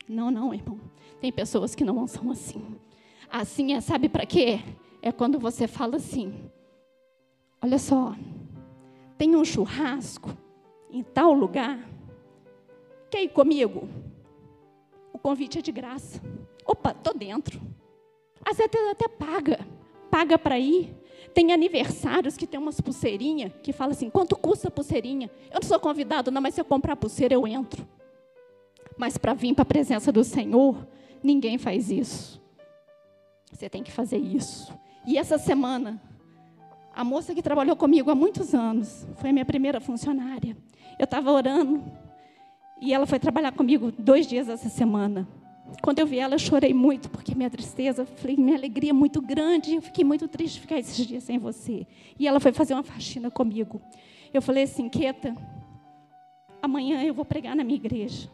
Não, 0.07 0.29
não, 0.29 0.53
irmão. 0.53 0.77
Tem 1.21 1.31
pessoas 1.31 1.73
que 1.75 1.85
não 1.85 2.05
são 2.07 2.29
assim. 2.29 2.61
Assim 3.31 3.73
é, 3.73 3.79
sabe 3.79 4.09
para 4.09 4.25
quê? 4.25 4.59
É 5.01 5.13
quando 5.13 5.39
você 5.39 5.65
fala 5.65 5.95
assim: 5.95 6.33
Olha 7.61 7.77
só, 7.77 8.15
tem 9.19 9.35
um 9.35 9.43
churrasco 9.43 10.29
em 10.89 11.03
tal 11.03 11.33
lugar. 11.33 11.77
Quer 13.11 13.21
ir 13.21 13.29
comigo? 13.29 13.89
O 15.11 15.19
convite 15.19 15.59
é 15.59 15.61
de 15.61 15.73
graça. 15.73 16.21
Opa, 16.65 16.93
tô 16.93 17.11
dentro. 17.11 17.59
Às 18.45 18.55
vezes 18.55 18.73
até 18.89 19.09
paga. 19.09 19.59
Paga 20.09 20.39
para 20.39 20.57
ir. 20.57 20.95
Tem 21.33 21.51
aniversários 21.51 22.37
que 22.37 22.47
tem 22.47 22.57
umas 22.57 22.79
pulseirinhas 22.79 23.51
que 23.61 23.73
fala 23.73 23.91
assim: 23.91 24.09
quanto 24.09 24.37
custa 24.37 24.69
a 24.69 24.71
pulseirinha? 24.71 25.29
Eu 25.51 25.59
não 25.61 25.67
sou 25.67 25.79
convidado, 25.81 26.31
não, 26.31 26.41
mas 26.41 26.55
se 26.55 26.61
eu 26.61 26.65
comprar 26.65 26.95
pulseira, 26.95 27.33
eu 27.33 27.45
entro. 27.45 27.85
Mas 28.97 29.17
para 29.17 29.33
vir 29.33 29.53
para 29.53 29.63
a 29.63 29.65
presença 29.65 30.13
do 30.13 30.23
Senhor, 30.23 30.87
ninguém 31.21 31.57
faz 31.57 31.91
isso. 31.91 32.41
Você 33.51 33.69
tem 33.69 33.83
que 33.83 33.91
fazer 33.91 34.17
isso. 34.17 34.73
E 35.05 35.17
essa 35.17 35.37
semana, 35.37 36.01
a 36.99 37.03
moça 37.05 37.33
que 37.33 37.41
trabalhou 37.41 37.77
comigo 37.77 38.11
há 38.11 38.15
muitos 38.15 38.53
anos, 38.53 39.07
foi 39.15 39.29
a 39.29 39.33
minha 39.33 39.45
primeira 39.45 39.79
funcionária. 39.79 40.57
Eu 40.99 41.05
estava 41.05 41.31
orando 41.31 41.81
e 42.81 42.93
ela 42.93 43.07
foi 43.07 43.17
trabalhar 43.17 43.53
comigo 43.53 43.89
dois 43.97 44.27
dias 44.27 44.49
essa 44.49 44.67
semana. 44.67 45.25
Quando 45.81 45.99
eu 45.99 46.05
vi 46.05 46.19
ela, 46.19 46.35
eu 46.35 46.39
chorei 46.39 46.73
muito, 46.73 47.09
porque 47.09 47.33
minha 47.33 47.49
tristeza, 47.49 48.05
falei, 48.05 48.35
minha 48.35 48.57
alegria 48.57 48.89
é 48.89 48.93
muito 48.93 49.21
grande. 49.21 49.75
Eu 49.75 49.81
fiquei 49.81 50.03
muito 50.03 50.27
triste 50.27 50.55
de 50.55 50.59
ficar 50.59 50.77
esses 50.77 51.07
dias 51.07 51.23
sem 51.23 51.37
você. 51.37 51.87
E 52.19 52.27
ela 52.27 52.37
foi 52.37 52.51
fazer 52.51 52.73
uma 52.73 52.83
faxina 52.83 53.31
comigo. 53.31 53.81
Eu 54.33 54.41
falei 54.41 54.63
assim, 54.63 54.89
Queta, 54.89 55.33
amanhã 56.61 57.01
eu 57.03 57.13
vou 57.13 57.23
pregar 57.23 57.55
na 57.55 57.63
minha 57.63 57.77
igreja. 57.77 58.29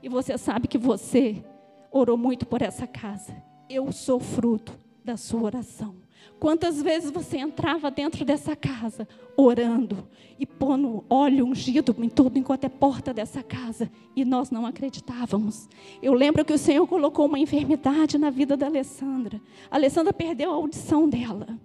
E 0.00 0.08
você 0.08 0.38
sabe 0.38 0.68
que 0.68 0.78
você 0.78 1.42
orou 1.90 2.16
muito 2.16 2.46
por 2.46 2.62
essa 2.62 2.86
casa 2.86 3.48
eu 3.68 3.92
sou 3.92 4.18
fruto 4.18 4.72
da 5.04 5.16
sua 5.16 5.42
oração. 5.42 5.96
Quantas 6.38 6.80
vezes 6.80 7.10
você 7.10 7.38
entrava 7.38 7.90
dentro 7.90 8.24
dessa 8.24 8.54
casa 8.54 9.08
orando 9.36 10.08
e 10.38 10.46
pondo 10.46 11.04
óleo 11.10 11.46
ungido 11.46 11.94
em 11.98 12.08
tudo 12.08 12.38
enquanto 12.38 12.64
é 12.64 12.68
porta 12.68 13.12
dessa 13.12 13.42
casa 13.42 13.90
e 14.14 14.24
nós 14.24 14.50
não 14.50 14.64
acreditávamos. 14.64 15.68
Eu 16.00 16.14
lembro 16.14 16.44
que 16.44 16.52
o 16.52 16.58
Senhor 16.58 16.86
colocou 16.86 17.26
uma 17.26 17.38
enfermidade 17.38 18.18
na 18.18 18.30
vida 18.30 18.56
da 18.56 18.66
Alessandra. 18.66 19.40
A 19.70 19.76
Alessandra 19.76 20.12
perdeu 20.12 20.52
a 20.52 20.54
audição 20.54 21.08
dela. 21.08 21.58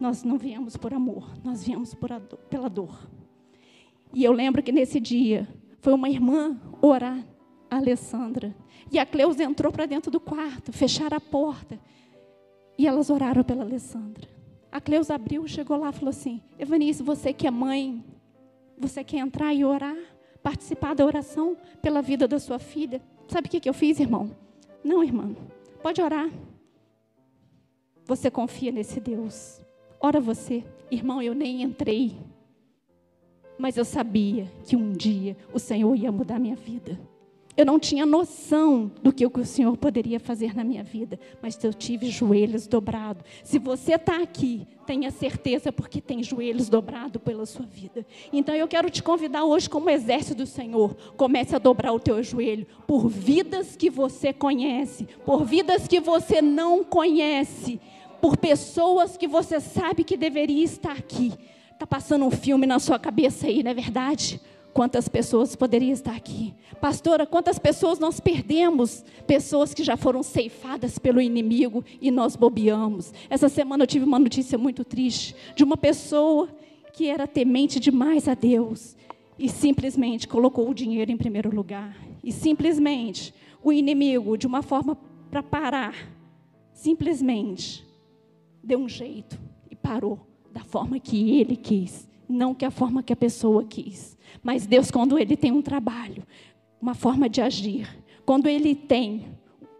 Nós 0.00 0.24
não 0.24 0.36
viemos 0.36 0.76
por 0.76 0.92
amor, 0.92 1.30
nós 1.44 1.62
viemos 1.64 1.94
dor, 1.94 2.38
pela 2.50 2.68
dor. 2.68 3.08
E 4.12 4.24
eu 4.24 4.32
lembro 4.32 4.62
que 4.62 4.72
nesse 4.72 4.98
dia 4.98 5.48
foi 5.80 5.92
uma 5.92 6.08
irmã 6.08 6.60
orar 6.80 7.24
a 7.70 7.76
Alessandra. 7.76 8.54
E 8.90 8.98
a 8.98 9.06
Cleusa 9.06 9.44
entrou 9.44 9.72
para 9.72 9.86
dentro 9.86 10.10
do 10.10 10.20
quarto, 10.20 10.72
fecharam 10.72 11.16
a 11.16 11.20
porta. 11.20 11.78
E 12.78 12.86
elas 12.86 13.10
oraram 13.10 13.44
pela 13.44 13.62
Alessandra. 13.62 14.28
A 14.70 14.80
Cleusa 14.80 15.14
abriu, 15.14 15.46
chegou 15.46 15.76
lá 15.76 15.90
e 15.90 15.92
falou 15.92 16.10
assim: 16.10 16.40
Evanice, 16.58 17.02
você 17.02 17.32
que 17.32 17.46
é 17.46 17.50
mãe, 17.50 18.02
você 18.78 19.04
quer 19.04 19.18
entrar 19.18 19.52
e 19.52 19.64
orar? 19.64 19.96
Participar 20.42 20.94
da 20.94 21.04
oração 21.04 21.56
pela 21.80 22.02
vida 22.02 22.26
da 22.26 22.38
sua 22.38 22.58
filha? 22.58 23.00
Sabe 23.28 23.46
o 23.46 23.50
que, 23.50 23.60
que 23.60 23.68
eu 23.68 23.74
fiz, 23.74 24.00
irmão? 24.00 24.34
Não, 24.82 25.04
irmã, 25.04 25.36
pode 25.82 26.02
orar. 26.02 26.28
Você 28.06 28.30
confia 28.30 28.72
nesse 28.72 28.98
Deus. 28.98 29.60
Ora 30.00 30.20
você. 30.20 30.64
Irmão, 30.90 31.22
eu 31.22 31.34
nem 31.34 31.62
entrei. 31.62 32.16
Mas 33.56 33.76
eu 33.76 33.84
sabia 33.84 34.50
que 34.64 34.74
um 34.74 34.90
dia 34.92 35.36
o 35.52 35.58
Senhor 35.58 35.94
ia 35.94 36.10
mudar 36.10 36.40
minha 36.40 36.56
vida. 36.56 36.98
Eu 37.54 37.66
não 37.66 37.78
tinha 37.78 38.06
noção 38.06 38.90
do 39.02 39.12
que 39.12 39.26
o 39.26 39.44
Senhor 39.44 39.76
poderia 39.76 40.18
fazer 40.18 40.56
na 40.56 40.64
minha 40.64 40.82
vida, 40.82 41.20
mas 41.42 41.62
eu 41.62 41.74
tive 41.74 42.08
joelhos 42.08 42.66
dobrados. 42.66 43.22
Se 43.44 43.58
você 43.58 43.94
está 43.94 44.22
aqui, 44.22 44.66
tenha 44.86 45.10
certeza 45.10 45.70
porque 45.70 46.00
tem 46.00 46.22
joelhos 46.22 46.70
dobrados 46.70 47.20
pela 47.22 47.44
sua 47.44 47.66
vida. 47.66 48.06
Então 48.32 48.54
eu 48.54 48.66
quero 48.66 48.88
te 48.88 49.02
convidar 49.02 49.44
hoje, 49.44 49.68
como 49.68 49.90
exército 49.90 50.36
do 50.36 50.46
Senhor, 50.46 50.96
comece 51.14 51.54
a 51.54 51.58
dobrar 51.58 51.92
o 51.92 52.00
teu 52.00 52.22
joelho 52.22 52.66
por 52.86 53.06
vidas 53.08 53.76
que 53.76 53.90
você 53.90 54.32
conhece, 54.32 55.06
por 55.26 55.44
vidas 55.44 55.86
que 55.86 56.00
você 56.00 56.40
não 56.40 56.82
conhece, 56.82 57.78
por 58.18 58.38
pessoas 58.38 59.16
que 59.18 59.28
você 59.28 59.60
sabe 59.60 60.04
que 60.04 60.16
deveria 60.16 60.64
estar 60.64 60.92
aqui. 60.92 61.34
Está 61.70 61.86
passando 61.86 62.24
um 62.24 62.30
filme 62.30 62.66
na 62.66 62.78
sua 62.78 62.98
cabeça 62.98 63.46
aí, 63.46 63.62
não 63.62 63.72
é 63.72 63.74
verdade? 63.74 64.40
Quantas 64.72 65.06
pessoas 65.06 65.54
poderiam 65.54 65.92
estar 65.92 66.16
aqui? 66.16 66.54
Pastora, 66.80 67.26
quantas 67.26 67.58
pessoas 67.58 67.98
nós 67.98 68.18
perdemos? 68.20 69.04
Pessoas 69.26 69.74
que 69.74 69.84
já 69.84 69.96
foram 69.98 70.22
ceifadas 70.22 70.98
pelo 70.98 71.20
inimigo 71.20 71.84
e 72.00 72.10
nós 72.10 72.36
bobeamos. 72.36 73.12
Essa 73.28 73.50
semana 73.50 73.82
eu 73.82 73.86
tive 73.86 74.06
uma 74.06 74.18
notícia 74.18 74.56
muito 74.56 74.82
triste 74.82 75.36
de 75.54 75.62
uma 75.62 75.76
pessoa 75.76 76.48
que 76.94 77.08
era 77.08 77.26
temente 77.26 77.78
demais 77.78 78.26
a 78.28 78.34
Deus 78.34 78.96
e 79.38 79.48
simplesmente 79.48 80.26
colocou 80.26 80.70
o 80.70 80.74
dinheiro 80.74 81.10
em 81.10 81.16
primeiro 81.16 81.54
lugar. 81.54 81.94
E 82.24 82.32
simplesmente 82.32 83.34
o 83.62 83.72
inimigo, 83.72 84.38
de 84.38 84.46
uma 84.46 84.62
forma 84.62 84.96
para 85.30 85.42
parar, 85.42 85.94
simplesmente 86.72 87.86
deu 88.62 88.78
um 88.78 88.88
jeito 88.88 89.38
e 89.70 89.76
parou 89.76 90.18
da 90.50 90.64
forma 90.64 90.98
que 90.98 91.38
ele 91.38 91.56
quis, 91.56 92.08
não 92.32 92.54
que 92.54 92.64
a 92.64 92.70
forma 92.70 93.02
que 93.02 93.12
a 93.12 93.16
pessoa 93.16 93.64
quis. 93.64 94.16
Mas 94.42 94.66
Deus, 94.66 94.90
quando 94.90 95.18
Ele 95.18 95.36
tem 95.36 95.52
um 95.52 95.62
trabalho, 95.62 96.24
uma 96.80 96.94
forma 96.94 97.28
de 97.28 97.40
agir, 97.40 97.88
quando 98.24 98.48
Ele 98.48 98.74
tem, 98.74 99.26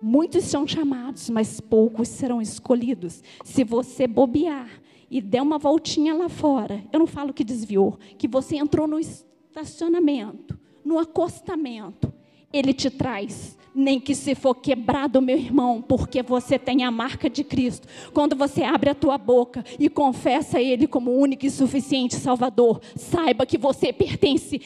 muitos 0.01 0.45
são 0.45 0.67
chamados, 0.67 1.31
mas 1.31 1.61
poucos 1.61 2.09
serão 2.09 2.41
escolhidos. 2.41 3.23
Se 3.45 3.65
você 3.65 4.07
bobear 4.07 4.69
e 5.11 5.21
der 5.21 5.43
uma 5.43 5.59
voltinha 5.59 6.15
lá 6.15 6.29
fora, 6.29 6.85
eu 6.93 6.99
não 6.99 7.07
falo 7.07 7.33
que 7.33 7.45
desviou, 7.45 7.99
que 8.19 8.29
você 8.29 8.57
entrou 8.57 8.87
no 8.87 8.99
estacionamento, 8.99 10.59
no 10.85 10.99
acostamento, 10.99 12.13
Ele 12.53 12.73
te 12.73 12.91
traz. 12.91 13.57
Nem 13.75 13.99
que 14.01 14.15
se 14.15 14.35
for 14.35 14.55
quebrado, 14.55 15.23
meu 15.23 15.37
irmão, 15.37 15.81
porque 15.81 16.23
você 16.23 16.59
tem 16.59 16.85
a 16.85 16.91
marca 16.91 17.31
de 17.31 17.43
Cristo. 17.43 17.89
Quando 18.13 18.37
você 18.37 18.63
abre 18.63 18.91
a 18.91 18.95
tua 18.95 19.17
boca 19.17 19.65
e 19.79 19.89
confessa 19.89 20.61
Ele 20.61 20.87
como 20.87 21.11
único 21.11 21.47
e 21.47 21.51
suficiente 21.51 22.17
Salvador, 22.17 22.81
saiba 22.95 23.47
que 23.47 23.57
você 23.57 23.93
pertence 23.93 24.61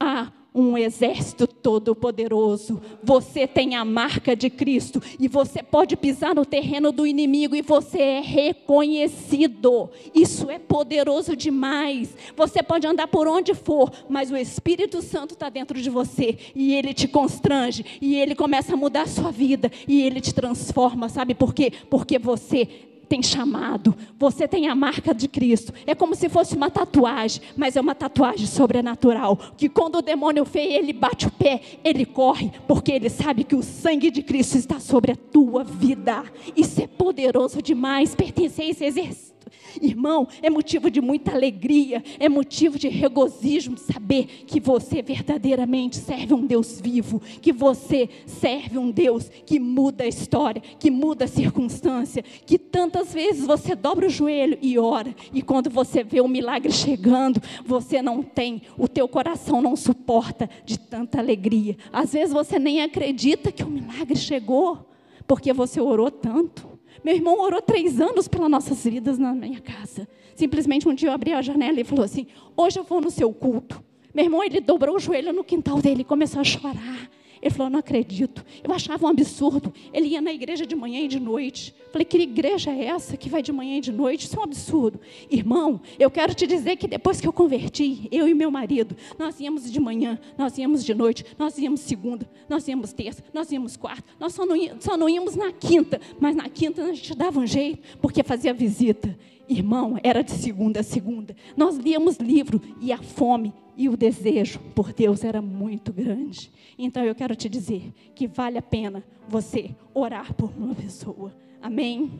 a 0.00 0.32
um 0.58 0.76
exército 0.76 1.46
todo-poderoso. 1.46 2.82
Você 3.02 3.46
tem 3.46 3.76
a 3.76 3.84
marca 3.84 4.34
de 4.34 4.50
Cristo 4.50 5.00
e 5.20 5.28
você 5.28 5.62
pode 5.62 5.96
pisar 5.96 6.34
no 6.34 6.44
terreno 6.44 6.90
do 6.90 7.06
inimigo 7.06 7.54
e 7.54 7.62
você 7.62 8.00
é 8.00 8.20
reconhecido. 8.20 9.88
Isso 10.12 10.50
é 10.50 10.58
poderoso 10.58 11.36
demais. 11.36 12.16
Você 12.36 12.60
pode 12.60 12.88
andar 12.88 13.06
por 13.06 13.28
onde 13.28 13.54
for, 13.54 13.92
mas 14.08 14.32
o 14.32 14.36
Espírito 14.36 15.00
Santo 15.00 15.34
está 15.34 15.48
dentro 15.48 15.80
de 15.80 15.88
você 15.88 16.36
e 16.56 16.74
ele 16.74 16.92
te 16.92 17.06
constrange 17.06 17.84
e 18.00 18.16
ele 18.16 18.34
começa 18.34 18.74
a 18.74 18.76
mudar 18.76 19.02
a 19.02 19.06
sua 19.06 19.30
vida 19.30 19.70
e 19.86 20.02
ele 20.02 20.20
te 20.20 20.34
transforma. 20.34 21.08
Sabe 21.08 21.34
por 21.34 21.54
quê? 21.54 21.72
Porque 21.88 22.18
você 22.18 22.87
tem 23.08 23.22
chamado, 23.22 23.94
você 24.18 24.46
tem 24.46 24.68
a 24.68 24.74
marca 24.74 25.14
de 25.14 25.26
Cristo. 25.26 25.72
É 25.86 25.94
como 25.94 26.14
se 26.14 26.28
fosse 26.28 26.54
uma 26.54 26.70
tatuagem, 26.70 27.42
mas 27.56 27.76
é 27.76 27.80
uma 27.80 27.94
tatuagem 27.94 28.46
sobrenatural. 28.46 29.38
Que 29.56 29.68
quando 29.68 29.96
o 29.96 30.02
demônio 30.02 30.44
vê, 30.44 30.74
ele 30.74 30.92
bate 30.92 31.26
o 31.26 31.30
pé, 31.30 31.60
ele 31.82 32.04
corre, 32.04 32.52
porque 32.66 32.92
ele 32.92 33.08
sabe 33.08 33.44
que 33.44 33.56
o 33.56 33.62
sangue 33.62 34.10
de 34.10 34.22
Cristo 34.22 34.56
está 34.56 34.78
sobre 34.78 35.12
a 35.12 35.16
tua 35.16 35.64
vida. 35.64 36.24
Isso 36.56 36.82
é 36.82 36.86
poderoso 36.86 37.62
demais, 37.62 38.14
pertencer 38.14 38.66
a 38.66 38.68
esse 38.68 38.84
exercício 38.84 39.37
Irmão, 39.80 40.28
é 40.42 40.50
motivo 40.50 40.90
de 40.90 41.00
muita 41.00 41.32
alegria, 41.32 42.02
é 42.18 42.28
motivo 42.28 42.78
de 42.78 42.88
regozijo 42.88 43.76
saber 43.76 44.26
que 44.46 44.60
você 44.60 45.02
verdadeiramente 45.02 45.96
serve 45.96 46.34
um 46.34 46.46
Deus 46.46 46.80
vivo, 46.80 47.20
que 47.40 47.52
você 47.52 48.08
serve 48.26 48.78
um 48.78 48.90
Deus 48.90 49.28
que 49.44 49.58
muda 49.58 50.04
a 50.04 50.08
história, 50.08 50.62
que 50.78 50.90
muda 50.90 51.24
a 51.24 51.28
circunstância, 51.28 52.22
que 52.22 52.58
tantas 52.58 53.12
vezes 53.12 53.46
você 53.46 53.74
dobra 53.74 54.06
o 54.06 54.10
joelho 54.10 54.58
e 54.60 54.78
ora, 54.78 55.14
e 55.32 55.42
quando 55.42 55.70
você 55.70 56.02
vê 56.02 56.20
o 56.20 56.28
milagre 56.28 56.72
chegando, 56.72 57.40
você 57.64 58.02
não 58.02 58.22
tem, 58.22 58.62
o 58.76 58.88
teu 58.88 59.08
coração 59.08 59.60
não 59.60 59.76
suporta 59.76 60.48
de 60.64 60.78
tanta 60.78 61.18
alegria. 61.18 61.76
Às 61.92 62.12
vezes 62.12 62.32
você 62.32 62.58
nem 62.58 62.82
acredita 62.82 63.52
que 63.52 63.64
o 63.64 63.70
milagre 63.70 64.16
chegou, 64.16 64.88
porque 65.26 65.52
você 65.52 65.80
orou 65.80 66.10
tanto. 66.10 66.77
Meu 67.04 67.14
irmão 67.14 67.40
orou 67.40 67.62
três 67.62 68.00
anos 68.00 68.28
pelas 68.28 68.50
nossas 68.50 68.84
vidas 68.84 69.18
na 69.18 69.32
minha 69.34 69.60
casa. 69.60 70.08
Simplesmente 70.34 70.88
um 70.88 70.94
dia 70.94 71.08
eu 71.08 71.12
abri 71.12 71.32
a 71.32 71.42
janela 71.42 71.80
e 71.80 71.84
falou 71.84 72.04
assim: 72.04 72.26
Hoje 72.56 72.78
eu 72.78 72.84
vou 72.84 73.00
no 73.00 73.10
seu 73.10 73.32
culto. 73.32 73.82
Meu 74.14 74.24
irmão, 74.24 74.42
ele 74.42 74.60
dobrou 74.60 74.96
o 74.96 74.98
joelho 74.98 75.32
no 75.32 75.44
quintal 75.44 75.80
dele 75.80 76.00
e 76.00 76.04
começou 76.04 76.40
a 76.40 76.44
chorar. 76.44 77.10
Ele 77.40 77.50
falou: 77.50 77.70
Não 77.70 77.78
acredito. 77.78 78.44
Eu 78.62 78.72
achava 78.72 79.06
um 79.06 79.08
absurdo. 79.08 79.72
Ele 79.92 80.08
ia 80.08 80.20
na 80.20 80.32
igreja 80.32 80.66
de 80.66 80.74
manhã 80.74 81.00
e 81.00 81.08
de 81.08 81.20
noite. 81.20 81.74
Falei: 81.92 82.04
Que 82.04 82.18
igreja 82.18 82.70
é 82.70 82.86
essa 82.86 83.16
que 83.16 83.28
vai 83.28 83.42
de 83.42 83.52
manhã 83.52 83.78
e 83.78 83.80
de 83.80 83.92
noite? 83.92 84.26
Isso 84.26 84.36
é 84.36 84.40
um 84.40 84.44
absurdo. 84.44 85.00
Irmão, 85.30 85.80
eu 85.98 86.10
quero 86.10 86.34
te 86.34 86.46
dizer 86.46 86.76
que 86.76 86.86
depois 86.86 87.20
que 87.20 87.28
eu 87.28 87.32
converti, 87.32 88.08
eu 88.10 88.28
e 88.28 88.34
meu 88.34 88.50
marido, 88.50 88.96
nós 89.18 89.38
íamos 89.40 89.70
de 89.70 89.80
manhã, 89.80 90.18
nós 90.36 90.56
íamos 90.58 90.84
de 90.84 90.94
noite, 90.94 91.24
nós 91.38 91.56
íamos 91.58 91.80
segunda, 91.80 92.28
nós 92.48 92.66
íamos 92.66 92.92
terça, 92.92 93.22
nós 93.32 93.50
íamos 93.50 93.76
quarta. 93.76 94.04
Nós 94.18 94.32
só 94.34 94.44
não, 94.44 94.56
íamos, 94.56 94.84
só 94.84 94.96
não 94.96 95.08
íamos 95.08 95.36
na 95.36 95.52
quinta, 95.52 96.00
mas 96.20 96.34
na 96.34 96.48
quinta 96.48 96.82
a 96.82 96.92
gente 96.92 97.14
dava 97.14 97.40
um 97.40 97.46
jeito, 97.46 97.98
porque 98.00 98.22
fazia 98.22 98.52
visita. 98.52 99.16
Irmão, 99.48 99.98
era 100.02 100.22
de 100.22 100.32
segunda 100.32 100.80
a 100.80 100.82
segunda. 100.82 101.34
Nós 101.56 101.76
líamos 101.76 102.16
livro 102.16 102.60
e 102.80 102.92
a 102.92 102.98
fome 102.98 103.54
e 103.78 103.88
o 103.88 103.96
desejo 103.96 104.58
por 104.74 104.92
Deus 104.92 105.22
era 105.22 105.40
muito 105.40 105.92
grande. 105.92 106.50
Então 106.76 107.04
eu 107.04 107.14
quero 107.14 107.36
te 107.36 107.48
dizer 107.48 107.92
que 108.12 108.26
vale 108.26 108.58
a 108.58 108.62
pena 108.62 109.04
você 109.28 109.70
orar 109.94 110.34
por 110.34 110.50
uma 110.58 110.74
pessoa. 110.74 111.32
Amém? 111.62 112.10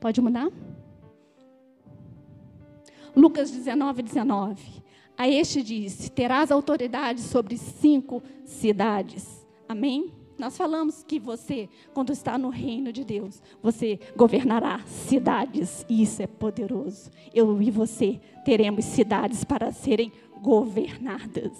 Pode 0.00 0.18
mudar? 0.22 0.48
Lucas 3.14 3.50
19, 3.50 4.02
19. 4.02 4.82
A 5.18 5.28
este 5.28 5.62
disse: 5.62 6.10
Terás 6.10 6.50
autoridade 6.50 7.20
sobre 7.20 7.58
cinco 7.58 8.22
cidades. 8.46 9.46
Amém? 9.68 10.19
Nós 10.40 10.56
falamos 10.56 11.02
que 11.02 11.20
você, 11.20 11.68
quando 11.92 12.12
está 12.12 12.38
no 12.38 12.48
reino 12.48 12.90
de 12.94 13.04
Deus, 13.04 13.42
você 13.62 14.00
governará 14.16 14.80
cidades, 14.86 15.84
e 15.86 16.02
isso 16.02 16.22
é 16.22 16.26
poderoso. 16.26 17.10
Eu 17.34 17.60
e 17.60 17.70
você 17.70 18.18
teremos 18.42 18.86
cidades 18.86 19.44
para 19.44 19.70
serem 19.70 20.10
governadas. 20.40 21.52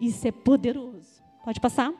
Isso 0.00 0.28
é 0.28 0.30
poderoso. 0.30 1.20
Pode 1.44 1.58
passar? 1.60 1.92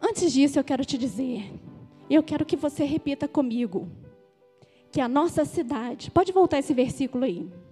Antes 0.00 0.32
disso, 0.32 0.58
eu 0.58 0.64
quero 0.64 0.86
te 0.86 0.96
dizer, 0.96 1.52
eu 2.08 2.22
quero 2.22 2.46
que 2.46 2.56
você 2.56 2.84
repita 2.84 3.28
comigo, 3.28 3.90
que 4.90 5.02
a 5.02 5.08
nossa 5.08 5.44
cidade, 5.44 6.10
pode 6.10 6.32
voltar 6.32 6.58
esse 6.60 6.72
versículo 6.72 7.24
aí. 7.24 7.63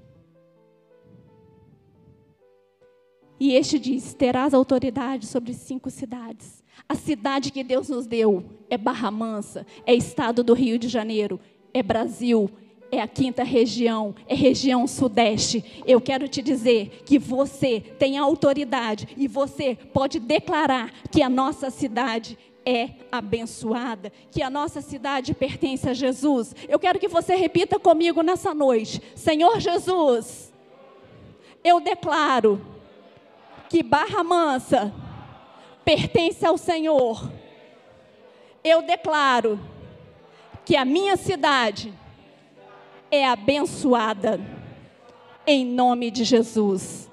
E 3.42 3.56
este 3.56 3.76
diz: 3.76 4.14
terás 4.14 4.54
autoridade 4.54 5.26
sobre 5.26 5.52
cinco 5.52 5.90
cidades. 5.90 6.62
A 6.88 6.94
cidade 6.94 7.50
que 7.50 7.64
Deus 7.64 7.88
nos 7.88 8.06
deu 8.06 8.44
é 8.70 8.78
Barra 8.78 9.10
Mansa, 9.10 9.66
é 9.84 9.92
estado 9.92 10.44
do 10.44 10.54
Rio 10.54 10.78
de 10.78 10.86
Janeiro, 10.86 11.40
é 11.74 11.82
Brasil, 11.82 12.48
é 12.88 13.00
a 13.00 13.08
quinta 13.08 13.42
região, 13.42 14.14
é 14.28 14.34
região 14.36 14.86
sudeste. 14.86 15.82
Eu 15.84 16.00
quero 16.00 16.28
te 16.28 16.40
dizer 16.40 17.02
que 17.04 17.18
você 17.18 17.80
tem 17.80 18.16
autoridade 18.16 19.08
e 19.16 19.26
você 19.26 19.76
pode 19.92 20.20
declarar 20.20 20.92
que 21.10 21.20
a 21.20 21.28
nossa 21.28 21.68
cidade 21.68 22.38
é 22.64 22.90
abençoada, 23.10 24.12
que 24.30 24.40
a 24.40 24.48
nossa 24.48 24.80
cidade 24.80 25.34
pertence 25.34 25.88
a 25.88 25.92
Jesus. 25.92 26.54
Eu 26.68 26.78
quero 26.78 27.00
que 27.00 27.08
você 27.08 27.34
repita 27.34 27.76
comigo 27.80 28.22
nessa 28.22 28.54
noite: 28.54 29.02
Senhor 29.16 29.58
Jesus, 29.58 30.52
eu 31.64 31.80
declaro 31.80 32.71
que 33.72 33.82
Barra 33.82 34.22
Mansa 34.22 34.92
pertence 35.82 36.44
ao 36.44 36.58
Senhor. 36.58 37.32
Eu 38.62 38.82
declaro 38.82 39.58
que 40.62 40.76
a 40.76 40.84
minha 40.84 41.16
cidade 41.16 41.90
é 43.10 43.26
abençoada 43.26 44.38
em 45.46 45.64
nome 45.64 46.10
de 46.10 46.22
Jesus. 46.22 47.10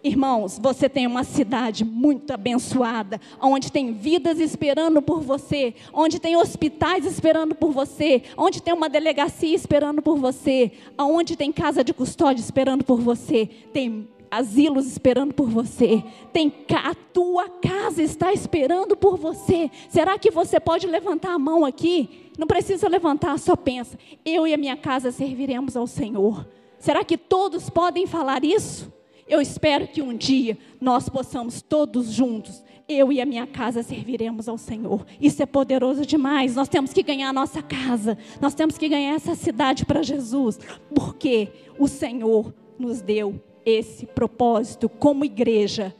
Irmãos, 0.00 0.56
você 0.56 0.88
tem 0.88 1.04
uma 1.04 1.24
cidade 1.24 1.84
muito 1.84 2.32
abençoada, 2.32 3.20
onde 3.42 3.72
tem 3.72 3.92
vidas 3.92 4.38
esperando 4.38 5.02
por 5.02 5.20
você, 5.20 5.74
onde 5.92 6.20
tem 6.20 6.36
hospitais 6.36 7.04
esperando 7.04 7.56
por 7.56 7.72
você, 7.72 8.22
onde 8.36 8.62
tem 8.62 8.72
uma 8.72 8.88
delegacia 8.88 9.52
esperando 9.52 10.00
por 10.00 10.16
você, 10.16 10.70
onde 10.96 11.34
tem 11.34 11.50
casa 11.50 11.82
de 11.82 11.92
custódia 11.92 12.40
esperando 12.40 12.84
por 12.84 13.00
você, 13.00 13.46
tem 13.72 14.08
asilos 14.30 14.86
esperando 14.86 15.34
por 15.34 15.48
você. 15.48 16.02
Tem 16.32 16.52
a 16.74 16.94
tua 16.94 17.48
casa 17.48 18.02
está 18.02 18.32
esperando 18.32 18.96
por 18.96 19.16
você. 19.16 19.70
Será 19.88 20.18
que 20.18 20.30
você 20.30 20.60
pode 20.60 20.86
levantar 20.86 21.32
a 21.32 21.38
mão 21.38 21.64
aqui? 21.64 22.30
Não 22.38 22.46
precisa 22.46 22.88
levantar, 22.88 23.38
só 23.38 23.56
pensa. 23.56 23.98
Eu 24.24 24.46
e 24.46 24.54
a 24.54 24.58
minha 24.58 24.76
casa 24.76 25.10
serviremos 25.10 25.76
ao 25.76 25.86
Senhor. 25.86 26.46
Será 26.78 27.04
que 27.04 27.18
todos 27.18 27.68
podem 27.68 28.06
falar 28.06 28.44
isso? 28.44 28.92
Eu 29.26 29.40
espero 29.40 29.86
que 29.86 30.00
um 30.00 30.16
dia 30.16 30.56
nós 30.80 31.08
possamos 31.08 31.60
todos 31.60 32.10
juntos, 32.10 32.64
eu 32.88 33.12
e 33.12 33.20
a 33.20 33.26
minha 33.26 33.46
casa 33.46 33.82
serviremos 33.82 34.48
ao 34.48 34.56
Senhor. 34.56 35.04
Isso 35.20 35.42
é 35.42 35.46
poderoso 35.46 36.06
demais. 36.06 36.56
Nós 36.56 36.68
temos 36.68 36.94
que 36.94 37.02
ganhar 37.02 37.28
a 37.28 37.32
nossa 37.32 37.60
casa. 37.60 38.16
Nós 38.40 38.54
temos 38.54 38.78
que 38.78 38.88
ganhar 38.88 39.14
essa 39.14 39.34
cidade 39.34 39.84
para 39.84 40.02
Jesus, 40.02 40.58
porque 40.94 41.48
o 41.78 41.86
Senhor 41.86 42.54
nos 42.78 43.02
deu 43.02 43.38
esse 43.68 44.06
propósito 44.06 44.88
como 44.88 45.24
igreja, 45.24 45.94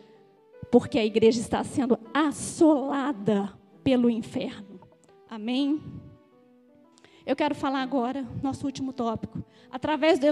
porque 0.70 0.99
a 0.99 1.05
igreja 1.05 1.40
está 1.40 1.62
sendo 1.62 1.99
assolada 2.15 3.53
pelo 3.85 4.09
inferno. 4.09 4.81
Amém? 5.28 5.82
Eu 7.27 7.36
quero 7.36 7.55
falar 7.55 7.82
agora, 7.82 8.27
nosso 8.43 8.65
último 8.65 8.93
tópico, 8.93 9.45
através 9.70 10.19
do, 10.19 10.27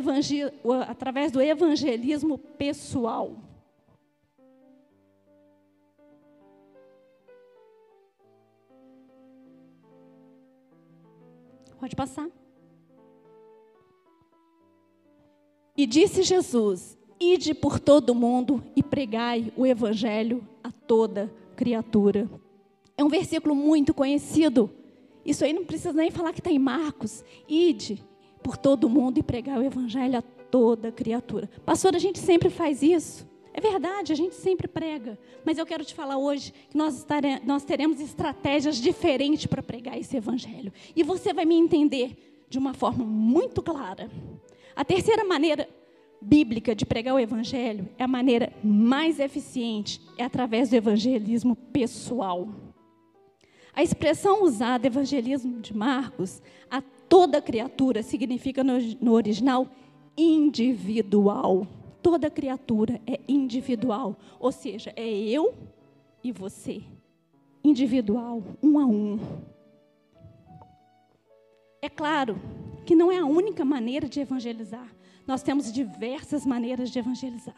através 0.88 1.30
do 1.30 1.42
evangelismo 1.42 2.38
pessoal. 2.38 3.36
Pode 11.78 11.94
passar. 11.94 12.28
E 15.76 15.86
disse 15.86 16.22
Jesus: 16.22 16.96
Ide 17.18 17.55
por 17.55 17.80
todo 17.80 18.10
o 18.10 18.14
mundo 18.14 18.62
e 18.74 18.82
pregai 18.82 19.52
o 19.56 19.64
evangelho 19.64 20.47
a 20.62 20.70
toda 20.70 21.32
criatura. 21.56 22.28
É 22.97 23.02
um 23.02 23.09
versículo 23.09 23.55
muito 23.55 23.94
conhecido. 23.94 24.70
Isso 25.24 25.44
aí 25.44 25.52
não 25.52 25.64
precisa 25.64 25.93
nem 25.93 26.10
falar 26.10 26.32
que 26.32 26.40
está 26.40 26.51
em 26.51 26.59
Marcos. 26.59 27.24
Ide, 27.48 28.02
por 28.43 28.56
todo 28.56 28.88
mundo 28.88 29.18
e 29.18 29.22
pregar 29.22 29.59
o 29.59 29.62
evangelho 29.62 30.18
a 30.18 30.22
toda 30.22 30.93
criatura. 30.93 31.51
Pastor, 31.64 31.97
a 31.97 31.98
gente 31.98 32.18
sempre 32.18 32.51
faz 32.51 32.82
isso. 32.82 33.26
É 33.52 33.60
verdade, 33.60 34.12
a 34.12 34.14
gente 34.14 34.34
sempre 34.34 34.68
prega. 34.68 35.18
Mas 35.44 35.56
eu 35.56 35.64
quero 35.64 35.84
te 35.84 35.94
falar 35.94 36.18
hoje 36.18 36.52
que 36.68 36.76
nós, 36.76 37.06
nós 37.44 37.64
teremos 37.64 38.01
estratégias 38.01 38.76
diferentes 38.76 39.47
para 39.47 39.62
pregar 39.62 39.98
esse 39.98 40.16
evangelho. 40.16 40.72
E 40.94 41.02
você 41.02 41.32
vai 41.32 41.47
me 41.47 41.55
entender 41.55 42.44
de 42.51 42.59
uma 42.59 42.74
forma 42.74 43.05
muito 43.05 43.62
clara. 43.62 44.10
A 44.74 44.84
terceira 44.84 45.24
maneira 45.24 45.66
bíblica 46.20 46.74
de 46.74 46.86
pregar 46.86 47.14
o 47.14 47.18
evangelho 47.18 47.88
é 47.98 48.05
a 48.05 48.09
maneira 48.09 48.52
mais 48.62 49.20
eficiente, 49.20 50.01
é 50.16 50.24
através 50.24 50.70
do 50.70 50.76
evangelismo 50.76 51.55
pessoal. 51.55 52.48
A 53.74 53.82
expressão 53.82 54.43
usada, 54.43 54.86
evangelismo 54.86 55.60
de 55.60 55.76
Marcos, 55.76 56.40
a 56.70 56.80
toda 56.80 57.43
criatura, 57.43 58.02
significa 58.02 58.64
no, 58.64 58.78
no 59.01 59.12
original 59.12 59.68
individual. 60.16 61.66
Toda 62.02 62.30
criatura 62.30 63.01
é 63.06 63.20
individual, 63.28 64.16
ou 64.40 64.51
seja, 64.51 64.93
é 64.97 65.06
eu 65.06 65.55
e 66.24 66.32
você. 66.32 66.82
Individual, 67.62 68.43
um 68.62 68.78
a 68.78 68.86
um. 68.86 69.18
É 71.82 71.88
claro 71.88 72.40
que 72.86 72.94
não 72.94 73.12
é 73.12 73.18
a 73.18 73.26
única 73.26 73.64
maneira 73.64 74.09
de 74.09 74.20
evangelizar. 74.20 74.88
Nós 75.27 75.43
temos 75.43 75.73
diversas 75.73 76.47
maneiras 76.47 76.90
de 76.90 76.98
evangelizar. 76.98 77.55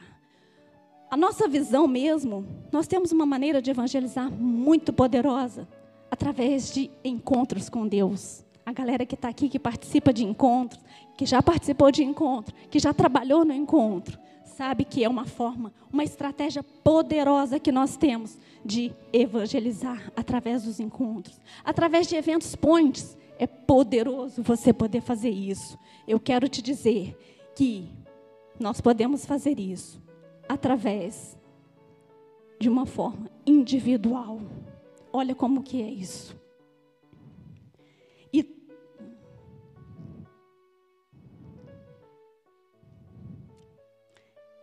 A 1.11 1.17
nossa 1.17 1.49
visão 1.49 1.87
mesmo, 1.87 2.47
nós 2.71 2.87
temos 2.87 3.13
uma 3.13 3.27
maneira 3.27 3.63
de 3.63 3.71
evangelizar 3.71 4.31
muito 4.31 4.93
poderosa, 4.93 5.67
através 6.11 6.73
de 6.73 6.91
encontros 7.05 7.69
com 7.69 7.87
Deus. 7.87 8.45
A 8.65 8.73
galera 8.73 9.07
que 9.07 9.15
está 9.15 9.29
aqui, 9.29 9.49
que 9.49 9.59
participa 9.59 10.13
de 10.13 10.25
encontros, 10.25 10.83
que 11.17 11.25
já 11.25 11.43
participou 11.43 11.91
de 11.91 12.03
encontro, 12.05 12.55
que 12.71 12.79
já 12.79 12.93
trabalhou 12.93 13.45
no 13.45 13.53
encontro, 13.53 14.19
sabe 14.45 14.85
que 14.85 15.05
é 15.05 15.09
uma 15.09 15.25
forma, 15.25 15.73
uma 15.93 16.05
estratégia 16.05 16.63
poderosa 16.63 17.59
que 17.59 17.73
nós 17.73 17.97
temos 17.97 18.37
de 18.65 18.93
evangelizar 19.13 20.13
através 20.17 20.65
dos 20.65 20.81
encontros, 20.81 21.41
através 21.65 22.07
de 22.07 22.17
eventos 22.17 22.55
points. 22.55 23.17
É 23.39 23.47
poderoso 23.47 24.43
você 24.43 24.73
poder 24.73 25.01
fazer 25.01 25.31
isso. 25.31 25.79
Eu 26.07 26.19
quero 26.19 26.49
te 26.49 26.61
dizer 26.61 27.17
que 27.59 27.91
nós 28.57 28.81
podemos 28.81 29.27
fazer 29.27 29.59
isso 29.59 30.01
através 30.49 31.37
de 32.61 32.69
uma 32.69 32.87
forma 32.87 33.29
individual. 33.45 34.41
Olha 35.13 35.35
como 35.35 35.65
que 35.65 35.83
é 35.83 35.91
isso. 35.91 36.41
E 38.33 38.47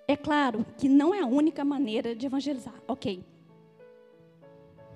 é 0.08 0.16
claro 0.16 0.66
que 0.78 0.88
não 0.88 1.14
é 1.14 1.20
a 1.20 1.28
única 1.28 1.66
maneira 1.66 2.16
de 2.16 2.26
evangelizar. 2.26 2.82
OK. 2.88 3.26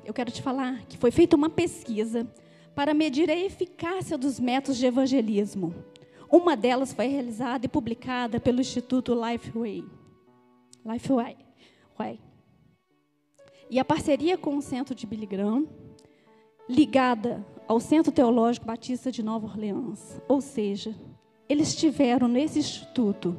Eu 0.06 0.14
quero 0.14 0.32
te 0.32 0.42
falar 0.42 0.86
que 0.86 0.98
foi 0.98 1.12
feita 1.12 1.36
uma 1.36 1.50
pesquisa 1.50 2.26
para 2.74 2.94
medir 2.94 3.30
a 3.30 3.36
eficácia 3.36 4.18
dos 4.18 4.40
métodos 4.40 4.78
de 4.78 4.86
evangelismo. 4.86 5.76
Uma 6.32 6.56
delas 6.56 6.94
foi 6.94 7.08
realizada 7.08 7.66
e 7.66 7.70
publicada 7.70 8.40
pelo 8.40 8.62
Instituto 8.62 9.14
Lifeway. 9.14 9.84
Lifeway. 10.86 11.38
E 13.70 13.80
a 13.80 13.86
parceria 13.86 14.38
com 14.38 14.58
o 14.58 14.62
Centro 14.62 14.96
de 14.96 15.06
Billy 15.06 15.26
Graham, 15.26 15.68
ligada 16.68 17.46
ao 17.68 17.80
Centro 17.80 18.12
Teológico 18.12 18.66
Batista 18.66 19.12
de 19.12 19.22
Nova 19.22 19.48
Orleans. 19.48 20.20
Ou 20.28 20.42
seja, 20.42 20.96
eles 21.48 21.76
tiveram 21.76 22.28
nesse 22.28 22.60
instituto 22.60 23.38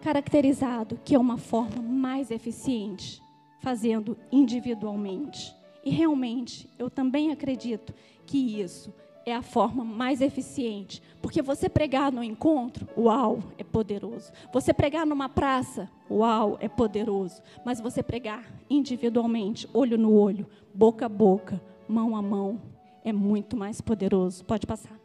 caracterizado 0.00 0.98
que 1.04 1.14
é 1.14 1.18
uma 1.18 1.38
forma 1.38 1.80
mais 1.80 2.30
eficiente, 2.30 3.22
fazendo 3.60 4.16
individualmente. 4.30 5.54
E 5.84 5.90
realmente, 5.90 6.68
eu 6.78 6.90
também 6.90 7.32
acredito 7.32 7.94
que 8.26 8.60
isso 8.60 8.92
é 9.24 9.34
a 9.34 9.42
forma 9.42 9.84
mais 9.84 10.20
eficiente. 10.20 11.02
Porque 11.20 11.40
você 11.42 11.68
pregar 11.68 12.12
no 12.12 12.22
encontro, 12.22 12.88
uau, 12.96 13.40
é 13.56 13.64
poderoso. 13.64 14.32
Você 14.52 14.72
pregar 14.72 15.06
numa 15.06 15.28
praça, 15.28 15.88
uau, 16.10 16.56
é 16.60 16.68
poderoso. 16.68 17.42
Mas 17.64 17.80
você 17.80 18.02
pregar 18.02 18.44
individualmente, 18.68 19.68
olho 19.72 19.96
no 19.96 20.12
olho, 20.12 20.46
boca 20.74 21.06
a 21.06 21.08
boca, 21.08 21.60
mão 21.88 22.16
a 22.16 22.22
mão, 22.22 22.60
é 23.04 23.12
muito 23.12 23.56
mais 23.56 23.80
poderoso. 23.80 24.44
Pode 24.44 24.66
passar. 24.66 25.00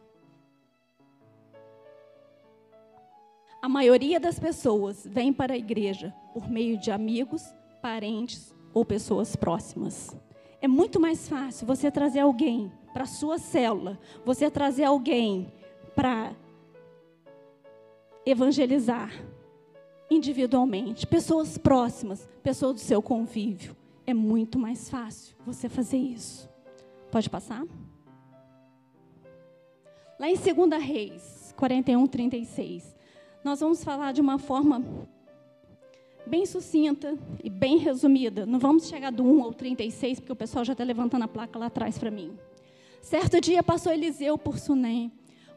A 3.61 3.69
maioria 3.69 4.19
das 4.19 4.39
pessoas 4.39 5.06
vem 5.10 5.34
para 5.34 5.53
a 5.53 5.57
igreja 5.57 6.14
por 6.34 6.49
meio 6.49 6.77
de 6.77 6.91
amigos, 6.91 7.44
parentes 7.81 8.53
ou 8.73 8.85
pessoas 8.85 9.35
próximas. 9.35 10.15
É 10.61 10.68
muito 10.68 10.99
mais 10.99 11.27
fácil 11.27 11.68
você 11.68 11.91
trazer 11.91 12.19
alguém 12.19 12.72
para 12.98 13.03
a 13.03 13.06
sua 13.06 13.38
célula, 13.38 13.99
você 14.26 14.49
trazer 14.49 14.84
alguém 14.84 15.53
para 15.95 16.36
evangelizar 18.26 19.11
individualmente, 20.10 21.06
pessoas 21.06 21.60
próximas, 21.60 22.28
pessoas 22.41 22.74
do 22.74 22.80
seu 22.80 22.99
convívio. 22.99 23.78
É 24.03 24.15
muito 24.15 24.57
mais 24.57 24.90
fácil 24.90 25.36
você 25.45 25.69
fazer 25.69 25.99
isso. 25.99 26.49
Pode 27.11 27.30
passar? 27.30 27.64
Lá 30.19 30.28
em 30.28 30.36
2 30.36 30.84
Reis 30.84 31.53
41, 31.56 32.07
36, 32.07 32.95
nós 33.44 33.60
vamos 33.60 33.84
falar 33.84 34.11
de 34.11 34.22
uma 34.22 34.40
forma 34.40 34.84
bem 36.26 36.48
sucinta 36.48 37.15
e 37.44 37.49
bem 37.52 37.78
resumida. 37.78 38.44
Não 38.44 38.57
vamos 38.57 38.88
chegar 38.88 39.11
do 39.11 39.24
1 39.24 39.44
ao 39.44 39.53
36, 39.53 40.19
porque 40.19 40.34
o 40.34 40.36
pessoal 40.36 40.65
já 40.65 40.72
está 40.72 40.84
levantando 40.84 41.26
a 41.26 41.28
placa 41.28 41.60
lá 41.60 41.68
atrás 41.68 41.99
para 41.99 42.10
mim. 42.10 42.36
Certo 43.02 43.40
dia 43.40 43.64
passou 43.64 43.91
Eliseu 43.91 44.38
por 44.38 44.60
Sunem, 44.60 45.11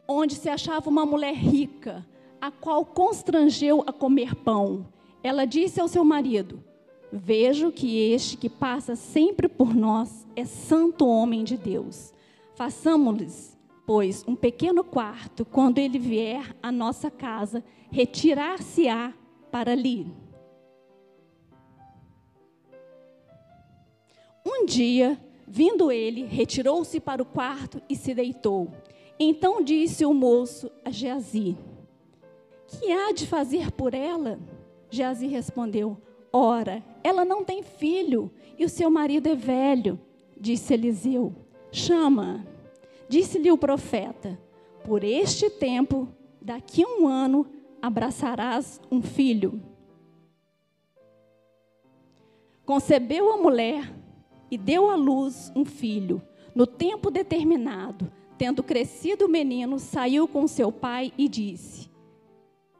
onde 0.07 0.35
se 0.35 0.49
achava 0.49 0.89
uma 0.89 1.05
mulher 1.05 1.35
rica, 1.35 2.05
a 2.39 2.49
qual 2.49 2.85
constrangeu 2.85 3.83
a 3.85 3.93
comer 3.93 4.35
pão. 4.35 4.87
Ela 5.23 5.45
disse 5.45 5.79
ao 5.79 5.87
seu 5.87 6.03
marido: 6.03 6.63
Vejo 7.11 7.71
que 7.71 8.11
este 8.11 8.37
que 8.37 8.49
passa 8.49 8.95
sempre 8.95 9.47
por 9.49 9.75
nós 9.75 10.25
é 10.35 10.45
santo 10.45 11.05
homem 11.05 11.43
de 11.43 11.57
Deus. 11.57 12.13
Façamos-lhes, 12.55 13.57
pois, 13.85 14.23
um 14.27 14.35
pequeno 14.35 14.83
quarto, 14.83 15.43
quando 15.43 15.77
ele 15.77 15.99
vier 15.99 16.55
à 16.63 16.71
nossa 16.71 17.11
casa, 17.11 17.63
retirar-se-á 17.91 19.13
para 19.51 19.73
ali. 19.73 20.07
Um 24.45 24.65
dia, 24.65 25.19
vindo 25.51 25.91
ele, 25.91 26.23
retirou-se 26.23 26.97
para 27.01 27.21
o 27.21 27.25
quarto 27.25 27.81
e 27.89 27.95
se 27.95 28.13
deitou. 28.13 28.71
Então 29.19 29.61
disse 29.61 30.05
o 30.05 30.13
moço 30.13 30.71
a 30.85 30.89
Geazi: 30.89 31.57
Que 32.67 32.89
há 32.89 33.11
de 33.11 33.27
fazer 33.27 33.69
por 33.69 33.93
ela? 33.93 34.39
Geazi 34.89 35.27
respondeu: 35.27 35.97
Ora, 36.31 36.81
ela 37.03 37.25
não 37.25 37.43
tem 37.43 37.61
filho 37.63 38.31
e 38.57 38.63
o 38.63 38.69
seu 38.69 38.89
marido 38.89 39.27
é 39.27 39.35
velho. 39.35 39.99
Disse 40.39 40.73
Eliseu: 40.73 41.35
Chama. 41.69 42.47
Disse-lhe 43.09 43.51
o 43.51 43.57
profeta: 43.57 44.39
Por 44.85 45.03
este 45.03 45.49
tempo, 45.49 46.07
daqui 46.41 46.81
a 46.81 46.87
um 46.87 47.09
ano, 47.09 47.45
abraçarás 47.81 48.79
um 48.89 49.01
filho. 49.01 49.61
Concebeu 52.65 53.33
a 53.33 53.37
mulher 53.37 54.00
e 54.51 54.57
deu 54.57 54.91
à 54.91 54.95
luz 54.95 55.51
um 55.55 55.65
filho. 55.65 56.21
No 56.53 56.67
tempo 56.67 57.09
determinado, 57.09 58.11
tendo 58.37 58.61
crescido 58.61 59.25
o 59.25 59.29
menino, 59.29 59.79
saiu 59.79 60.27
com 60.27 60.45
seu 60.47 60.71
pai 60.71 61.13
e 61.17 61.29
disse: 61.29 61.89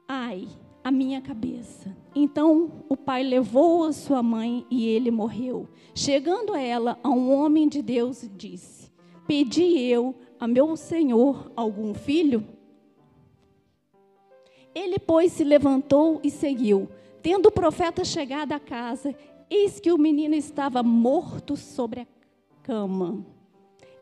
Ai, 0.05 0.47
a 0.83 0.91
minha 0.91 1.21
cabeça. 1.21 1.95
Então 2.13 2.83
o 2.89 2.97
pai 2.97 3.23
levou 3.23 3.85
a 3.85 3.93
sua 3.93 4.21
mãe 4.21 4.65
e 4.69 4.85
ele 4.85 5.09
morreu. 5.09 5.69
Chegando 5.95 6.53
a 6.53 6.59
ela, 6.59 6.99
a 7.01 7.09
um 7.09 7.31
homem 7.31 7.69
de 7.69 7.81
Deus 7.81 8.29
disse: 8.35 8.91
Pedi 9.25 9.79
eu 9.79 10.13
a 10.39 10.47
meu 10.47 10.75
senhor 10.75 11.51
algum 11.55 11.93
filho? 11.93 12.45
Ele, 14.73 14.97
pois, 14.99 15.31
se 15.33 15.43
levantou 15.43 16.19
e 16.23 16.29
seguiu. 16.29 16.89
Tendo 17.21 17.47
o 17.47 17.51
profeta 17.51 18.03
chegado 18.03 18.53
à 18.53 18.59
casa, 18.59 19.13
Eis 19.53 19.81
que 19.81 19.91
o 19.91 19.97
menino 19.97 20.33
estava 20.33 20.81
morto 20.81 21.57
sobre 21.57 21.99
a 21.99 22.07
cama. 22.63 23.25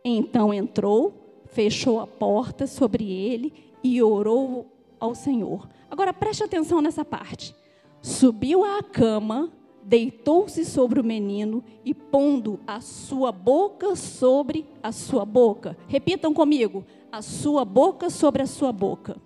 Então 0.05 0.53
entrou, 0.53 1.41
fechou 1.47 1.99
a 1.99 2.05
porta 2.05 2.67
sobre 2.67 3.11
ele 3.11 3.51
e 3.83 3.99
orou 3.99 4.67
ao 4.99 5.15
Senhor. 5.15 5.67
Agora 5.89 6.13
preste 6.13 6.43
atenção 6.43 6.81
nessa 6.81 7.03
parte. 7.03 7.55
Subiu 7.99 8.63
à 8.63 8.83
cama, 8.83 9.51
deitou-se 9.81 10.63
sobre 10.65 10.99
o 10.99 11.03
menino 11.03 11.63
e 11.83 11.95
pondo 11.95 12.59
a 12.67 12.79
sua 12.79 13.31
boca 13.31 13.95
sobre 13.95 14.67
a 14.83 14.91
sua 14.91 15.25
boca. 15.25 15.75
Repitam 15.87 16.31
comigo: 16.31 16.85
a 17.11 17.23
sua 17.23 17.65
boca 17.65 18.11
sobre 18.11 18.43
a 18.43 18.47
sua 18.47 18.71
boca. 18.71 19.17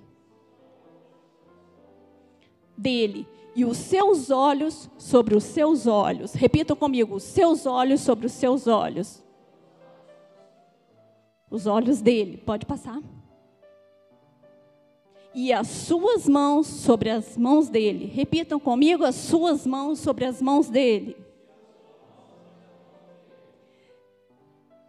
Dele 2.77 3.27
e 3.55 3.63
os 3.65 3.77
seus 3.77 4.29
olhos 4.31 4.89
sobre 4.97 5.35
os 5.35 5.43
seus 5.43 5.85
olhos. 5.85 6.33
Repitam 6.33 6.75
comigo: 6.75 7.15
os 7.15 7.23
seus 7.23 7.65
olhos 7.65 8.01
sobre 8.01 8.25
os 8.25 8.31
seus 8.31 8.67
olhos. 8.67 9.23
Os 11.49 11.67
olhos 11.67 12.01
dele, 12.01 12.37
pode 12.37 12.65
passar. 12.65 12.99
E 15.35 15.51
as 15.53 15.67
suas 15.67 16.27
mãos 16.27 16.67
sobre 16.67 17.09
as 17.09 17.37
mãos 17.37 17.69
dele. 17.69 18.05
Repitam 18.05 18.59
comigo: 18.59 19.03
as 19.03 19.15
suas 19.15 19.65
mãos 19.65 19.99
sobre 19.99 20.25
as 20.25 20.41
mãos 20.41 20.69
dele. 20.69 21.15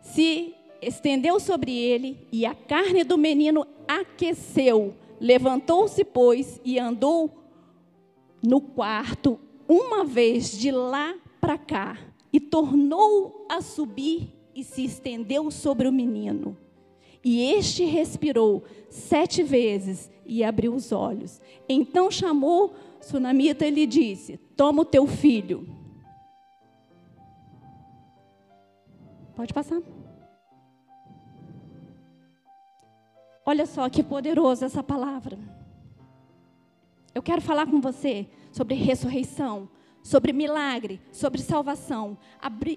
Se 0.01 0.55
estendeu 0.81 1.41
sobre 1.41 1.77
ele, 1.77 2.29
e 2.31 2.47
a 2.47 2.55
carne 2.55 3.05
do 3.05 3.19
menino 3.19 3.67
aqueceu. 3.89 4.95
Levantou-se, 5.21 6.05
pois, 6.05 6.61
e 6.65 6.79
andou 6.79 7.44
no 8.47 8.61
quarto 8.61 9.41
uma 9.69 10.05
vez 10.05 10.51
de 10.59 10.71
lá 10.71 11.15
para 11.41 11.57
cá 11.57 11.99
e 12.33 12.39
tornou 12.39 13.47
a 13.49 13.61
subir 13.61 14.35
e 14.55 14.63
se 14.63 14.85
estendeu 14.85 15.51
sobre 15.51 15.89
o 15.89 15.93
menino. 15.93 16.57
E 17.25 17.43
este 17.53 17.85
respirou 17.85 18.65
sete 18.91 19.43
vezes 19.43 20.11
e 20.27 20.45
abriu 20.45 20.75
os 20.75 20.93
olhos. 20.93 21.41
Então 21.69 22.11
chamou 22.11 22.75
Sunamita 23.01 23.67
e 23.67 23.71
lhe 23.71 23.87
disse: 23.87 24.37
Toma 24.57 24.83
o 24.83 24.85
teu 24.85 25.07
filho. 25.07 25.67
Pode 29.35 29.53
passar. 29.53 29.83
Olha 33.47 33.67
só 33.67 33.89
que 33.89 34.03
poderosa 34.03 34.67
essa 34.67 34.83
palavra. 34.83 35.39
Eu 37.15 37.23
quero 37.23 37.41
falar 37.41 37.67
com 37.67 37.81
você 37.81 38.27
sobre 38.51 38.75
ressurreição, 38.75 39.69
sobre 40.03 40.33
milagre, 40.33 41.01
sobre 41.13 41.41
salvação. 41.41 42.19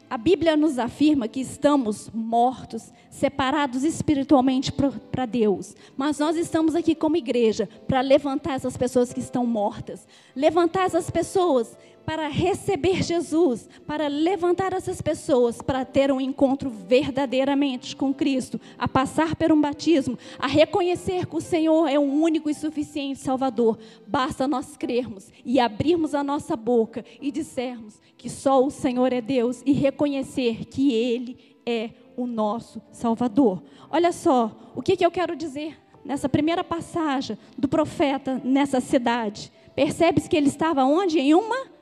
A 0.10 0.18
Bíblia 0.18 0.56
nos 0.56 0.78
afirma 0.78 1.28
que 1.28 1.42
estamos 1.42 2.10
mortos, 2.14 2.94
separados 3.10 3.84
espiritualmente 3.84 4.72
para 4.72 5.26
Deus. 5.26 5.76
Mas 5.98 6.20
nós 6.20 6.38
estamos 6.38 6.76
aqui 6.76 6.94
como 6.94 7.18
igreja 7.18 7.68
para 7.88 8.00
levantar 8.02 8.54
essas 8.54 8.78
pessoas 8.78 9.12
que 9.12 9.20
estão 9.20 9.46
mortas, 9.46 10.08
levantar 10.36 10.86
essas 10.86 11.10
pessoas 11.10 11.76
para 12.08 12.30
receber 12.30 13.04
Jesus, 13.04 13.68
para 13.86 14.08
levantar 14.08 14.72
essas 14.72 15.02
pessoas 15.02 15.62
para 15.62 15.84
ter 15.84 16.10
um 16.10 16.22
encontro 16.22 16.70
verdadeiramente 16.70 17.98
com 17.98 18.14
Cristo, 18.14 18.62
a 18.80 18.88
passar 18.88 19.36
por 19.36 19.52
um 19.52 19.60
batismo, 19.60 20.18
a 20.40 20.48
reconhecer 20.48 21.26
que 21.26 21.36
o 21.36 21.42
Senhor 21.42 21.86
é 21.86 22.00
o 22.00 22.04
único 22.04 22.50
e 22.50 22.54
suficiente 22.54 23.20
Salvador. 23.20 23.78
Basta 24.08 24.48
nós 24.48 24.78
crermos 24.78 25.30
e 25.44 25.60
abrirmos 25.60 26.16
a 26.16 26.24
nossa 26.24 26.56
boca 26.56 27.04
e 27.20 27.30
dissermos 27.30 28.00
que 28.16 28.30
só 28.30 28.64
o 28.64 28.72
Senhor 28.72 29.12
é 29.12 29.20
Deus 29.20 29.62
e 29.66 29.74
reconhecer 29.74 30.64
que 30.64 30.94
Ele 30.94 31.58
é 31.66 31.90
o 32.16 32.26
nosso 32.26 32.82
Salvador. 32.90 33.62
Olha 33.92 34.14
só, 34.14 34.58
o 34.74 34.82
que, 34.82 34.96
que 34.96 35.06
eu 35.06 35.12
quero 35.12 35.36
dizer 35.36 35.78
nessa 36.06 36.30
primeira 36.30 36.64
passagem 36.64 37.38
do 37.58 37.68
profeta 37.68 38.42
nessa 38.46 38.80
cidade. 38.80 39.52
Percebe-se 39.76 40.30
que 40.30 40.38
ele 40.38 40.48
estava 40.48 40.86
onde? 40.86 41.20
Em 41.20 41.34
uma 41.34 41.76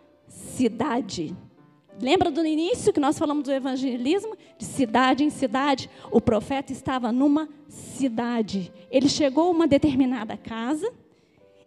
cidade. 0.55 1.35
Lembra 2.01 2.29
do 2.29 2.45
início 2.45 2.91
que 2.91 2.99
nós 2.99 3.17
falamos 3.17 3.43
do 3.43 3.51
evangelismo? 3.51 4.35
De 4.57 4.65
cidade 4.65 5.23
em 5.23 5.29
cidade. 5.29 5.89
O 6.11 6.19
profeta 6.19 6.71
estava 6.71 7.11
numa 7.11 7.47
cidade. 7.67 8.71
Ele 8.91 9.07
chegou 9.07 9.47
a 9.47 9.51
uma 9.51 9.67
determinada 9.67 10.35
casa 10.35 10.91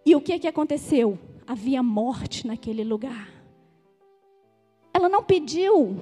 e 0.05 0.15
o 0.15 0.21
que, 0.21 0.39
que 0.39 0.49
aconteceu? 0.49 1.19
Havia 1.47 1.83
morte 1.83 2.47
naquele 2.47 2.85
lugar. 2.85 3.29
Ela 4.93 5.09
não 5.09 5.23
pediu 5.23 5.97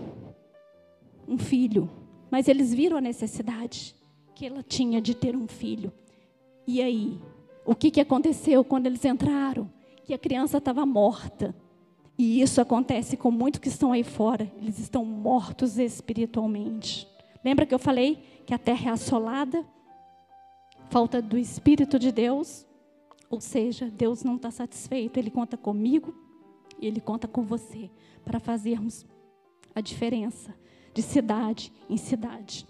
um 1.29 1.39
filho, 1.39 1.91
mas 2.31 2.49
eles 2.49 2.73
viram 2.73 2.97
a 2.97 3.01
necessidade 3.01 3.95
que 4.35 4.47
ela 4.47 4.63
tinha 4.63 5.01
de 5.01 5.15
ter 5.15 5.37
um 5.37 5.47
filho. 5.47 5.93
E 6.67 6.83
aí? 6.83 7.19
O 7.65 7.75
que, 7.75 7.91
que 7.91 8.01
aconteceu 8.01 8.65
quando 8.65 8.87
eles 8.87 9.05
entraram? 9.05 9.71
Que 10.05 10.15
a 10.15 10.19
criança 10.19 10.59
estava 10.59 10.85
morta. 10.87 11.55
E 12.19 12.41
isso 12.41 12.61
acontece 12.61 13.17
com 13.17 13.31
muitos 13.31 13.61
que 13.61 13.69
estão 13.69 13.93
aí 13.93 14.03
fora. 14.03 14.51
Eles 14.61 14.79
estão 14.79 15.05
mortos 15.05 15.79
espiritualmente. 15.79 17.07
Lembra 17.45 17.67
que 17.67 17.75
eu 17.75 17.79
falei 17.79 18.43
que 18.47 18.55
a 18.55 18.59
terra 18.59 18.91
é 18.91 18.93
assolada? 18.93 19.65
Falta 20.89 21.21
do 21.21 21.37
Espírito 21.37 21.99
de 21.99 22.11
Deus. 22.11 22.67
Ou 23.29 23.41
seja, 23.41 23.91
Deus 23.91 24.23
não 24.25 24.37
está 24.37 24.51
satisfeito. 24.51 25.19
Ele 25.19 25.31
conta 25.31 25.57
comigo 25.57 26.15
e 26.81 26.87
Ele 26.87 27.01
conta 27.01 27.29
com 27.29 27.43
você 27.43 27.91
para 28.25 28.41
fazermos 28.41 29.05
a 29.75 29.81
diferença 29.81 30.55
de 30.95 31.03
cidade 31.03 31.71
em 31.91 31.99
cidade, 31.99 32.67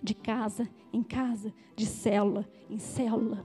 de 0.00 0.14
casa 0.14 0.68
em 0.92 1.02
casa, 1.02 1.52
de 1.76 1.84
célula 1.84 2.48
em 2.70 2.78
célula. 2.78 3.44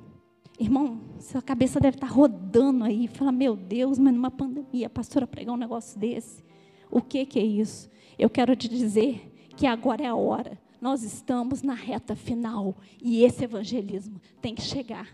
Irmão, 0.60 1.02
sua 1.20 1.42
cabeça 1.42 1.80
deve 1.80 1.98
estar 1.98 2.08
rodando 2.08 2.84
aí. 2.84 3.08
Fala, 3.08 3.32
meu 3.32 3.56
Deus, 3.56 3.98
mas 3.98 4.14
numa 4.14 4.32
pandemia, 4.32 4.88
a 4.88 4.90
pastora 4.90 5.26
pregar 5.26 5.54
um 5.54 5.58
negócio 5.58 6.00
desse. 6.00 6.44
O 6.92 7.02
que, 7.02 7.26
que 7.26 7.40
é 7.40 7.44
isso? 7.44 7.90
Eu 8.20 8.30
quero 8.30 8.56
te 8.56 8.70
dizer 8.70 9.34
que 9.56 9.66
agora 9.66 10.04
é 10.04 10.08
a 10.08 10.16
hora. 10.16 10.60
Nós 10.80 11.02
estamos 11.02 11.62
na 11.62 11.74
reta 11.74 12.16
final 12.16 12.76
e 13.02 13.24
esse 13.24 13.44
evangelismo 13.44 14.22
tem 14.42 14.54
que 14.54 14.62
chegar 14.62 15.08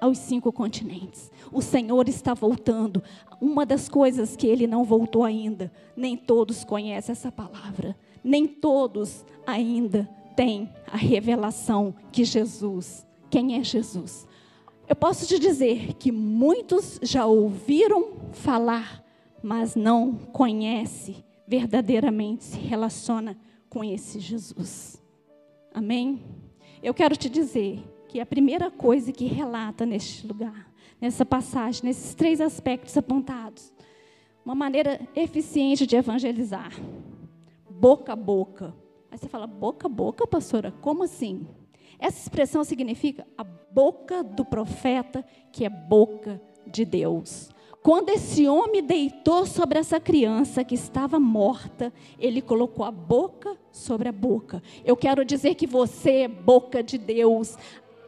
aos 0.00 0.18
cinco 0.18 0.50
continentes. 0.50 1.30
O 1.52 1.62
Senhor 1.62 2.08
está 2.08 2.34
voltando. 2.34 3.00
Uma 3.40 3.64
das 3.64 3.88
coisas 3.88 4.34
que 4.34 4.48
ele 4.48 4.66
não 4.66 4.82
voltou 4.82 5.22
ainda, 5.22 5.72
nem 5.96 6.16
todos 6.16 6.64
conhecem 6.64 7.12
essa 7.12 7.30
palavra, 7.30 7.96
nem 8.24 8.48
todos 8.48 9.24
ainda 9.46 10.08
têm 10.34 10.68
a 10.90 10.96
revelação 10.96 11.94
que 12.10 12.24
Jesus, 12.24 13.06
quem 13.30 13.56
é 13.56 13.62
Jesus? 13.62 14.26
Eu 14.88 14.96
posso 14.96 15.26
te 15.26 15.38
dizer 15.38 15.94
que 15.94 16.10
muitos 16.10 16.98
já 17.02 17.24
ouviram 17.24 18.14
falar, 18.32 19.04
mas 19.42 19.76
não 19.76 20.14
conhece 20.14 21.24
verdadeiramente 21.46 22.44
se 22.44 22.58
relaciona 22.58 23.36
com 23.68 23.84
esse 23.84 24.18
Jesus. 24.18 25.02
Amém? 25.72 26.22
Eu 26.82 26.92
quero 26.92 27.16
te 27.16 27.28
dizer 27.28 27.82
que 28.08 28.20
a 28.20 28.26
primeira 28.26 28.70
coisa 28.70 29.12
que 29.12 29.24
relata 29.24 29.86
neste 29.86 30.26
lugar, 30.26 30.70
nessa 31.00 31.24
passagem, 31.24 31.84
nesses 31.84 32.14
três 32.14 32.40
aspectos 32.40 32.96
apontados, 32.96 33.72
uma 34.44 34.54
maneira 34.54 35.00
eficiente 35.14 35.86
de 35.86 35.96
evangelizar, 35.96 36.72
boca 37.70 38.12
a 38.12 38.16
boca. 38.16 38.74
Aí 39.10 39.16
você 39.16 39.28
fala, 39.28 39.46
boca 39.46 39.86
a 39.86 39.90
boca, 39.90 40.26
pastora? 40.26 40.72
Como 40.80 41.04
assim? 41.04 41.46
Essa 41.98 42.20
expressão 42.20 42.64
significa 42.64 43.26
a 43.36 43.44
boca 43.44 44.22
do 44.22 44.44
profeta, 44.44 45.24
que 45.50 45.64
é 45.64 45.70
boca 45.70 46.40
de 46.66 46.84
Deus. 46.84 47.50
Quando 47.82 48.10
esse 48.10 48.46
homem 48.46 48.80
deitou 48.80 49.44
sobre 49.44 49.78
essa 49.78 49.98
criança 49.98 50.62
que 50.62 50.74
estava 50.74 51.18
morta, 51.18 51.92
ele 52.16 52.40
colocou 52.40 52.84
a 52.84 52.92
boca 52.92 53.56
sobre 53.72 54.08
a 54.08 54.12
boca. 54.12 54.62
Eu 54.84 54.96
quero 54.96 55.24
dizer 55.24 55.56
que 55.56 55.66
você 55.66 56.10
é 56.22 56.28
boca 56.28 56.80
de 56.80 56.96
Deus. 56.96 57.56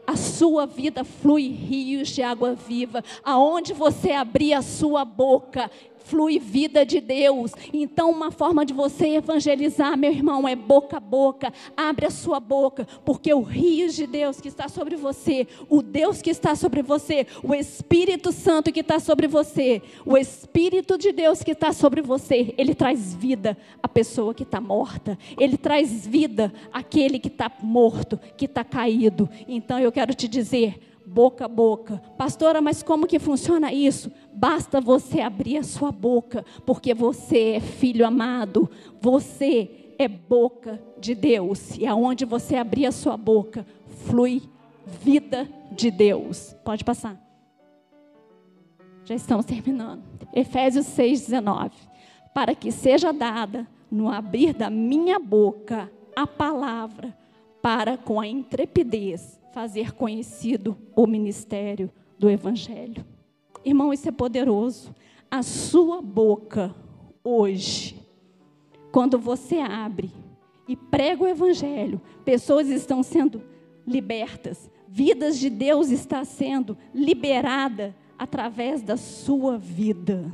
A 0.07 0.17
sua 0.17 0.65
vida 0.65 1.03
flui 1.03 1.49
rios 1.49 2.09
de 2.11 2.23
água 2.23 2.55
viva. 2.55 3.03
Aonde 3.25 3.73
você 3.73 4.13
abrir 4.13 4.53
a 4.53 4.63
sua 4.63 5.05
boca, 5.05 5.69
flui 6.05 6.39
vida 6.39 6.85
de 6.85 7.01
Deus. 7.01 7.53
Então, 7.73 8.11
uma 8.11 8.31
forma 8.31 8.65
de 8.65 8.73
você 8.73 9.17
evangelizar, 9.17 9.97
meu 9.99 10.13
irmão, 10.13 10.47
é 10.47 10.55
boca 10.55 10.99
a 10.99 11.01
boca. 11.01 11.53
Abre 11.77 12.07
a 12.07 12.11
sua 12.11 12.39
boca, 12.39 12.87
porque 13.05 13.33
o 13.33 13.41
rio 13.41 13.91
de 13.91 14.07
Deus 14.07 14.41
que 14.41 14.49
está 14.49 14.69
sobre 14.69 14.97
você, 14.97 15.49
o 15.69 15.83
Deus 15.83 16.23
que 16.23 16.31
está 16.31 16.55
sobre 16.55 16.83
você, 16.83 17.27
o 17.43 17.55
Espírito 17.55 18.31
Santo 18.31 18.73
que 18.73 18.81
está 18.81 19.01
sobre 19.01 19.27
você, 19.27 19.83
o 20.05 20.17
Espírito 20.17 20.97
de 20.97 21.11
Deus 21.13 21.43
que 21.43 21.53
está 21.53 21.73
sobre 21.73 22.03
você, 22.03 22.55
ele 22.57 22.75
traz 22.75 23.15
vida 23.15 23.57
à 23.83 23.89
pessoa 23.89 24.35
que 24.35 24.43
está 24.43 24.61
morta. 24.61 25.19
Ele 25.39 25.57
traz 25.57 26.07
vida 26.07 26.53
àquele 26.73 27.19
que 27.19 27.29
está 27.29 27.51
morto, 27.63 28.19
que 28.37 28.45
está 28.45 28.63
caído. 28.63 29.29
Então, 29.49 29.79
eu 29.79 29.91
quero 29.91 30.15
te 30.15 30.29
dizer 30.29 30.94
boca 31.15 31.45
a 31.45 31.49
boca. 31.49 32.03
Pastora, 32.19 32.61
mas 32.61 32.83
como 32.83 33.07
que 33.07 33.21
funciona 33.21 33.73
isso? 33.73 34.11
Basta 34.33 34.81
você 34.81 35.21
abrir 35.21 35.59
a 35.59 35.63
sua 35.63 35.93
boca, 35.93 36.45
porque 36.67 36.93
você 36.93 37.53
é 37.53 37.61
filho 37.61 38.05
amado, 38.05 38.69
você 39.01 39.95
é 39.97 40.09
boca 40.09 40.83
de 40.99 41.15
Deus. 41.15 41.79
E 41.79 41.87
aonde 41.87 42.25
você 42.25 42.57
abrir 42.57 42.87
a 42.87 42.93
sua 42.93 43.17
boca, 43.17 43.65
flui 44.07 44.43
vida 45.01 45.49
de 45.71 45.91
Deus. 45.91 46.57
Pode 46.65 46.85
passar. 46.85 47.17
Já 49.05 49.15
estamos 49.15 49.47
terminando. 49.47 50.03
Efésios 50.33 50.87
6, 50.87 51.21
19. 51.29 51.71
para 52.35 52.53
que 52.53 52.73
seja 52.73 53.13
dada 53.13 53.69
no 53.89 54.11
abrir 54.11 54.53
da 54.53 54.69
minha 54.69 55.21
boca 55.21 55.89
a 56.17 56.27
palavra, 56.27 57.17
para 57.63 57.97
com 57.97 58.21
a 58.21 58.27
intrepidez 58.27 59.44
fazer 59.55 59.93
conhecido 59.93 60.77
o 60.97 61.07
ministério 61.07 61.89
do 62.19 62.29
Evangelho. 62.29 63.05
Irmão, 63.65 63.93
isso 63.93 64.09
é 64.09 64.13
poderoso. 64.13 64.93
A 65.31 65.45
sua 65.45 66.03
boca 66.03 66.75
hoje, 67.23 68.05
quando 68.91 69.17
você 69.17 69.59
abre 69.59 70.11
e 70.67 70.75
prega 70.75 71.23
o 71.23 71.29
Evangelho, 71.29 72.01
pessoas 72.25 72.69
estão 72.69 73.01
sendo 73.05 73.41
libertas, 73.87 74.69
vidas 74.89 75.39
de 75.39 75.49
Deus 75.49 75.91
está 75.91 76.25
sendo 76.25 76.77
liberada 76.93 77.95
através 78.19 78.83
da 78.83 78.97
sua 78.97 79.57
vida 79.57 80.33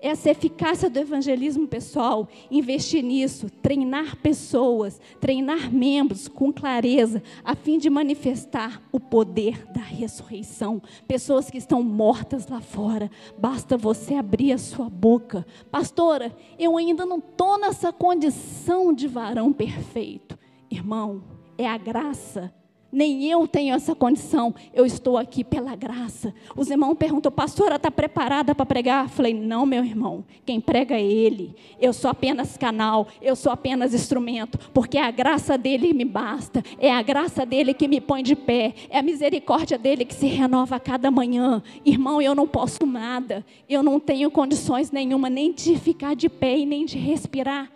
essa 0.00 0.30
eficácia 0.30 0.88
do 0.88 0.98
evangelismo 0.98 1.66
pessoal, 1.66 2.28
investir 2.50 3.02
nisso, 3.02 3.50
treinar 3.50 4.16
pessoas, 4.16 5.00
treinar 5.20 5.72
membros 5.72 6.28
com 6.28 6.52
clareza, 6.52 7.22
a 7.44 7.54
fim 7.54 7.78
de 7.78 7.90
manifestar 7.90 8.82
o 8.92 9.00
poder 9.00 9.66
da 9.72 9.80
ressurreição. 9.80 10.82
Pessoas 11.06 11.50
que 11.50 11.58
estão 11.58 11.82
mortas 11.82 12.46
lá 12.46 12.60
fora, 12.60 13.10
basta 13.38 13.76
você 13.76 14.14
abrir 14.14 14.52
a 14.52 14.58
sua 14.58 14.88
boca. 14.88 15.46
Pastora, 15.70 16.34
eu 16.58 16.76
ainda 16.76 17.04
não 17.04 17.18
estou 17.18 17.58
nessa 17.58 17.92
condição 17.92 18.92
de 18.92 19.08
varão 19.08 19.52
perfeito. 19.52 20.38
Irmão, 20.70 21.22
é 21.56 21.66
a 21.66 21.76
graça 21.76 22.52
nem 22.90 23.30
eu 23.30 23.46
tenho 23.46 23.74
essa 23.74 23.94
condição, 23.94 24.54
eu 24.72 24.86
estou 24.86 25.18
aqui 25.18 25.44
pela 25.44 25.76
graça. 25.76 26.34
Os 26.56 26.70
irmãos 26.70 26.94
perguntam, 26.94 27.30
pastora, 27.30 27.76
está 27.76 27.90
preparada 27.90 28.54
para 28.54 28.64
pregar? 28.64 29.04
Eu 29.04 29.08
falei, 29.08 29.34
não, 29.34 29.66
meu 29.66 29.84
irmão, 29.84 30.24
quem 30.44 30.60
prega 30.60 30.94
é 30.94 31.02
ele. 31.02 31.54
Eu 31.80 31.92
sou 31.92 32.10
apenas 32.10 32.56
canal, 32.56 33.08
eu 33.20 33.36
sou 33.36 33.52
apenas 33.52 33.92
instrumento, 33.92 34.58
porque 34.72 34.96
a 34.96 35.10
graça 35.10 35.58
dele 35.58 35.92
me 35.92 36.04
basta, 36.04 36.62
é 36.78 36.92
a 36.92 37.02
graça 37.02 37.44
dele 37.44 37.74
que 37.74 37.86
me 37.86 38.00
põe 38.00 38.22
de 38.22 38.34
pé, 38.34 38.74
é 38.88 38.98
a 38.98 39.02
misericórdia 39.02 39.76
dele 39.76 40.04
que 40.04 40.14
se 40.14 40.26
renova 40.26 40.76
a 40.76 40.80
cada 40.80 41.10
manhã. 41.10 41.62
Irmão, 41.84 42.22
eu 42.22 42.34
não 42.34 42.46
posso 42.46 42.86
nada, 42.86 43.44
eu 43.68 43.82
não 43.82 44.00
tenho 44.00 44.30
condições 44.30 44.90
nenhuma, 44.90 45.28
nem 45.28 45.52
de 45.52 45.76
ficar 45.76 46.16
de 46.16 46.28
pé 46.28 46.58
e 46.58 46.66
nem 46.66 46.84
de 46.84 46.96
respirar. 46.96 47.70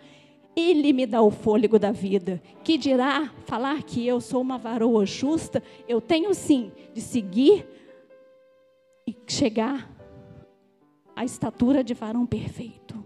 Ele 0.55 0.93
me 0.93 1.05
dá 1.05 1.21
o 1.21 1.31
fôlego 1.31 1.79
da 1.79 1.91
vida. 1.91 2.41
Que 2.63 2.77
dirá 2.77 3.31
falar 3.45 3.81
que 3.83 4.05
eu 4.05 4.21
sou 4.21 4.41
uma 4.41 4.57
varoa 4.57 5.05
justa? 5.05 5.63
Eu 5.87 5.99
tenho 5.99 6.33
sim 6.33 6.71
de 6.93 7.01
seguir 7.01 7.67
e 9.07 9.15
chegar 9.27 9.89
à 11.15 11.25
estatura 11.25 11.83
de 11.83 11.93
varão 11.93 12.25
perfeito. 12.25 13.03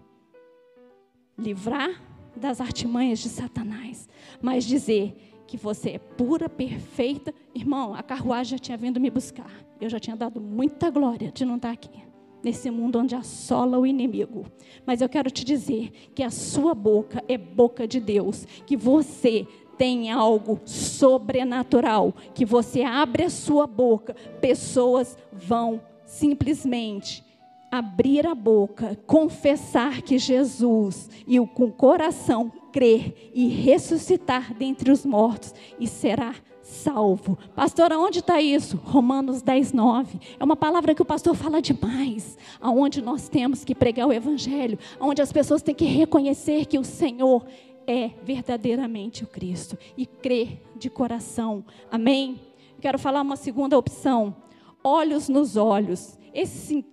Livrar 1.37 2.01
das 2.35 2.61
artimanhas 2.61 3.19
de 3.19 3.29
Satanás, 3.29 4.07
mas 4.41 4.63
dizer 4.63 5.15
que 5.47 5.57
você 5.57 5.91
é 5.91 5.99
pura, 5.99 6.49
perfeita. 6.49 7.33
Irmão, 7.55 7.93
a 7.93 8.03
carruagem 8.03 8.57
já 8.57 8.59
tinha 8.59 8.77
vindo 8.77 8.99
me 8.99 9.09
buscar. 9.09 9.51
Eu 9.79 9.89
já 9.89 9.99
tinha 9.99 10.15
dado 10.15 10.41
muita 10.41 10.89
glória 10.89 11.31
de 11.31 11.45
não 11.45 11.55
estar 11.55 11.71
aqui 11.71 12.06
nesse 12.43 12.69
mundo 12.69 12.99
onde 12.99 13.15
assola 13.15 13.77
o 13.77 13.85
inimigo. 13.85 14.45
Mas 14.85 15.01
eu 15.01 15.09
quero 15.09 15.29
te 15.29 15.43
dizer 15.43 15.91
que 16.13 16.23
a 16.23 16.29
sua 16.29 16.73
boca 16.73 17.23
é 17.27 17.37
boca 17.37 17.87
de 17.87 17.99
Deus, 17.99 18.45
que 18.65 18.77
você 18.77 19.47
tem 19.77 20.11
algo 20.11 20.59
sobrenatural, 20.65 22.13
que 22.33 22.45
você 22.45 22.81
abre 22.81 23.23
a 23.23 23.29
sua 23.29 23.67
boca, 23.67 24.15
pessoas 24.41 25.17
vão 25.31 25.81
simplesmente 26.03 27.23
abrir 27.71 28.25
a 28.25 28.33
boca, 28.33 28.97
confessar 29.05 30.01
que 30.01 30.17
Jesus 30.17 31.09
e 31.27 31.39
o 31.39 31.45
com 31.45 31.65
o 31.65 31.71
coração 31.71 32.51
crer 32.71 33.31
e 33.33 33.47
ressuscitar 33.47 34.53
dentre 34.53 34.91
os 34.91 35.05
mortos 35.05 35.53
e 35.79 35.87
será 35.87 36.33
salvo. 36.67 37.37
Pastor, 37.55 37.93
aonde 37.93 38.19
está 38.19 38.41
isso? 38.41 38.77
Romanos 38.83 39.41
10, 39.41 39.73
9. 39.73 40.19
É 40.39 40.43
uma 40.43 40.55
palavra 40.55 40.93
que 40.93 41.01
o 41.01 41.05
pastor 41.05 41.33
fala 41.33 41.61
demais. 41.61 42.37
Aonde 42.59 43.01
nós 43.01 43.29
temos 43.29 43.63
que 43.63 43.73
pregar 43.73 44.07
o 44.07 44.13
evangelho, 44.13 44.77
aonde 44.99 45.21
as 45.21 45.31
pessoas 45.31 45.61
têm 45.61 45.73
que 45.73 45.85
reconhecer 45.85 46.65
que 46.65 46.77
o 46.77 46.83
Senhor 46.83 47.45
é 47.87 48.11
verdadeiramente 48.23 49.23
o 49.23 49.27
Cristo 49.27 49.77
e 49.97 50.05
crer 50.05 50.61
de 50.75 50.89
coração. 50.89 51.63
Amém? 51.89 52.41
Quero 52.81 52.99
falar 52.99 53.21
uma 53.21 53.37
segunda 53.37 53.77
opção. 53.77 54.35
Olhos 54.83 55.29
nos 55.29 55.55
olhos. 55.55 56.17
Esse 56.33 56.85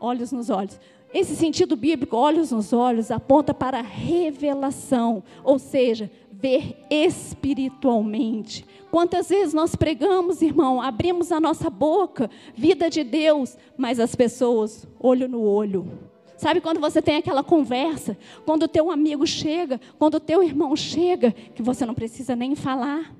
olhos 0.00 0.32
nos 0.32 0.50
olhos. 0.50 0.80
Esse 1.14 1.36
sentido 1.36 1.76
bíblico, 1.76 2.16
olhos 2.16 2.50
nos 2.50 2.72
olhos, 2.72 3.10
aponta 3.10 3.52
para 3.52 3.82
revelação, 3.82 5.22
ou 5.44 5.58
seja, 5.58 6.10
ver 6.42 6.76
espiritualmente. 6.90 8.66
Quantas 8.90 9.28
vezes 9.28 9.54
nós 9.54 9.76
pregamos, 9.76 10.42
irmão, 10.42 10.82
abrimos 10.82 11.30
a 11.30 11.40
nossa 11.40 11.70
boca, 11.70 12.28
vida 12.54 12.90
de 12.90 13.04
Deus, 13.04 13.56
mas 13.78 14.00
as 14.00 14.16
pessoas, 14.16 14.86
olho 14.98 15.28
no 15.28 15.40
olho. 15.40 16.10
Sabe 16.36 16.60
quando 16.60 16.80
você 16.80 17.00
tem 17.00 17.16
aquela 17.16 17.44
conversa, 17.44 18.18
quando 18.44 18.64
o 18.64 18.68
teu 18.68 18.90
amigo 18.90 19.24
chega, 19.24 19.80
quando 19.96 20.16
o 20.16 20.20
teu 20.20 20.42
irmão 20.42 20.74
chega, 20.74 21.30
que 21.30 21.62
você 21.62 21.86
não 21.86 21.94
precisa 21.94 22.34
nem 22.34 22.56
falar. 22.56 23.14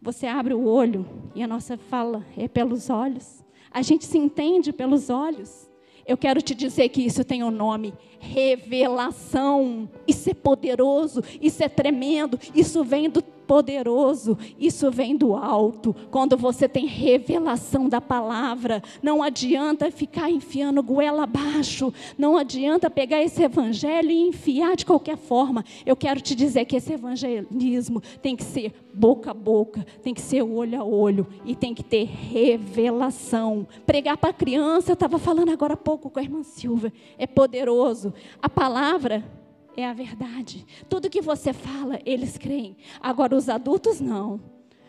Você 0.00 0.28
abre 0.28 0.54
o 0.54 0.64
olho 0.64 1.04
e 1.34 1.42
a 1.42 1.48
nossa 1.48 1.76
fala 1.76 2.24
é 2.36 2.46
pelos 2.46 2.88
olhos. 2.88 3.44
A 3.72 3.82
gente 3.82 4.04
se 4.04 4.16
entende 4.16 4.72
pelos 4.72 5.10
olhos. 5.10 5.69
Eu 6.10 6.16
quero 6.16 6.42
te 6.42 6.56
dizer 6.56 6.88
que 6.88 7.02
isso 7.02 7.22
tem 7.22 7.44
um 7.44 7.52
nome 7.52 7.94
revelação. 8.18 9.88
Isso 10.08 10.28
é 10.28 10.34
poderoso, 10.34 11.22
isso 11.40 11.62
é 11.62 11.68
tremendo, 11.68 12.36
isso 12.52 12.82
vem 12.82 13.08
do 13.08 13.22
poderoso, 13.50 14.38
isso 14.60 14.92
vem 14.92 15.16
do 15.16 15.34
alto. 15.34 15.92
Quando 16.08 16.36
você 16.36 16.68
tem 16.68 16.86
revelação 16.86 17.88
da 17.88 18.00
palavra, 18.00 18.80
não 19.02 19.24
adianta 19.24 19.90
ficar 19.90 20.30
enfiando 20.30 20.80
goela 20.80 21.24
abaixo, 21.24 21.92
não 22.16 22.36
adianta 22.36 22.88
pegar 22.88 23.20
esse 23.20 23.42
evangelho 23.42 24.08
e 24.08 24.28
enfiar 24.28 24.76
de 24.76 24.86
qualquer 24.86 25.16
forma. 25.16 25.64
Eu 25.84 25.96
quero 25.96 26.20
te 26.20 26.36
dizer 26.36 26.64
que 26.64 26.76
esse 26.76 26.92
evangelismo 26.92 28.00
tem 28.22 28.36
que 28.36 28.44
ser 28.44 28.72
boca 28.94 29.32
a 29.32 29.34
boca, 29.34 29.84
tem 30.00 30.14
que 30.14 30.20
ser 30.20 30.42
olho 30.42 30.80
a 30.80 30.84
olho 30.84 31.26
e 31.44 31.56
tem 31.56 31.74
que 31.74 31.82
ter 31.82 32.04
revelação. 32.04 33.66
Pregar 33.84 34.16
para 34.16 34.32
criança, 34.32 34.92
eu 34.92 34.94
estava 34.94 35.18
falando 35.18 35.50
agora 35.50 35.74
há 35.74 35.76
pouco 35.76 36.08
com 36.08 36.20
a 36.20 36.22
irmã 36.22 36.44
Silvia, 36.44 36.92
é 37.18 37.26
poderoso. 37.26 38.14
A 38.40 38.48
palavra 38.48 39.24
é 39.80 39.86
a 39.86 39.92
verdade. 39.92 40.66
Tudo 40.88 41.10
que 41.10 41.20
você 41.20 41.52
fala, 41.52 41.98
eles 42.04 42.38
creem. 42.38 42.76
Agora, 43.00 43.36
os 43.36 43.48
adultos 43.48 44.00
não. 44.00 44.40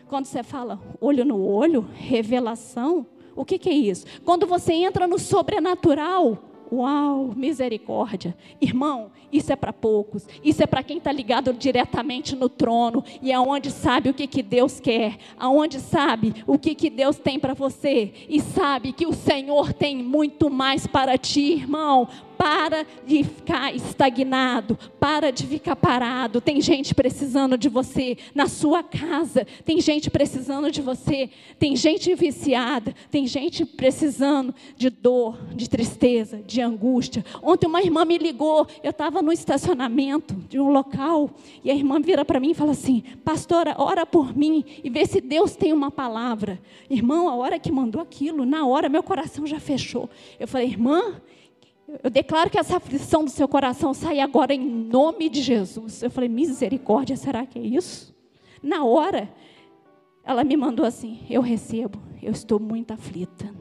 Quando 0.08 0.26
você 0.26 0.42
fala 0.42 0.80
olho 1.00 1.24
no 1.24 1.42
olho, 1.42 1.88
revelação, 1.94 3.06
o 3.34 3.44
que, 3.44 3.58
que 3.58 3.70
é 3.70 3.74
isso? 3.74 4.06
Quando 4.24 4.46
você 4.46 4.72
entra 4.72 5.06
no 5.06 5.18
sobrenatural, 5.18 6.52
Uau, 6.72 7.34
misericórdia. 7.36 8.34
Irmão, 8.58 9.10
isso 9.30 9.52
é 9.52 9.56
para 9.56 9.74
poucos. 9.74 10.26
Isso 10.42 10.62
é 10.62 10.66
para 10.66 10.82
quem 10.82 10.96
está 10.96 11.12
ligado 11.12 11.52
diretamente 11.52 12.34
no 12.34 12.48
trono 12.48 13.04
e 13.20 13.30
aonde 13.30 13.70
sabe 13.70 14.08
o 14.08 14.14
que, 14.14 14.26
que 14.26 14.42
Deus 14.42 14.80
quer, 14.80 15.18
aonde 15.38 15.78
sabe 15.78 16.42
o 16.46 16.58
que, 16.58 16.74
que 16.74 16.88
Deus 16.88 17.18
tem 17.18 17.38
para 17.38 17.52
você 17.52 18.14
e 18.26 18.40
sabe 18.40 18.94
que 18.94 19.06
o 19.06 19.12
Senhor 19.12 19.74
tem 19.74 20.02
muito 20.02 20.48
mais 20.48 20.86
para 20.86 21.18
ti, 21.18 21.52
irmão. 21.52 22.08
Para 22.42 22.84
de 23.06 23.22
ficar 23.22 23.72
estagnado, 23.72 24.76
para 24.98 25.30
de 25.30 25.46
ficar 25.46 25.76
parado. 25.76 26.40
Tem 26.40 26.60
gente 26.60 26.92
precisando 26.92 27.56
de 27.56 27.68
você 27.68 28.18
na 28.34 28.48
sua 28.48 28.82
casa, 28.82 29.46
tem 29.64 29.80
gente 29.80 30.10
precisando 30.10 30.68
de 30.68 30.82
você, 30.82 31.30
tem 31.56 31.76
gente 31.76 32.12
viciada, 32.16 32.96
tem 33.12 33.28
gente 33.28 33.64
precisando 33.64 34.52
de 34.76 34.90
dor, 34.90 35.38
de 35.54 35.70
tristeza, 35.70 36.42
de 36.44 36.60
angústia. 36.60 37.24
Ontem 37.40 37.68
uma 37.68 37.80
irmã 37.80 38.04
me 38.04 38.18
ligou, 38.18 38.66
eu 38.82 38.90
estava 38.90 39.22
no 39.22 39.30
estacionamento 39.30 40.34
de 40.48 40.58
um 40.58 40.68
local, 40.68 41.30
e 41.62 41.70
a 41.70 41.74
irmã 41.74 42.00
vira 42.00 42.24
para 42.24 42.40
mim 42.40 42.50
e 42.50 42.54
fala 42.54 42.72
assim: 42.72 43.04
Pastora, 43.24 43.76
ora 43.78 44.04
por 44.04 44.36
mim 44.36 44.64
e 44.82 44.90
vê 44.90 45.06
se 45.06 45.20
Deus 45.20 45.54
tem 45.54 45.72
uma 45.72 45.92
palavra. 45.92 46.60
Irmão, 46.90 47.28
a 47.28 47.36
hora 47.36 47.56
que 47.56 47.70
mandou 47.70 48.02
aquilo, 48.02 48.44
na 48.44 48.66
hora 48.66 48.88
meu 48.88 49.04
coração 49.04 49.46
já 49.46 49.60
fechou. 49.60 50.10
Eu 50.40 50.48
falei, 50.48 50.66
irmã, 50.66 51.20
eu 52.02 52.10
declaro 52.10 52.50
que 52.50 52.58
essa 52.58 52.76
aflição 52.76 53.24
do 53.24 53.30
seu 53.30 53.48
coração 53.48 53.92
sai 53.92 54.20
agora 54.20 54.54
em 54.54 54.60
nome 54.60 55.28
de 55.28 55.42
Jesus. 55.42 56.02
Eu 56.02 56.10
falei, 56.10 56.28
misericórdia, 56.28 57.16
será 57.16 57.44
que 57.44 57.58
é 57.58 57.62
isso? 57.62 58.14
Na 58.62 58.84
hora, 58.84 59.28
ela 60.24 60.44
me 60.44 60.56
mandou 60.56 60.86
assim: 60.86 61.20
Eu 61.28 61.42
recebo, 61.42 62.00
eu 62.22 62.30
estou 62.30 62.60
muito 62.60 62.92
aflita. 62.92 63.52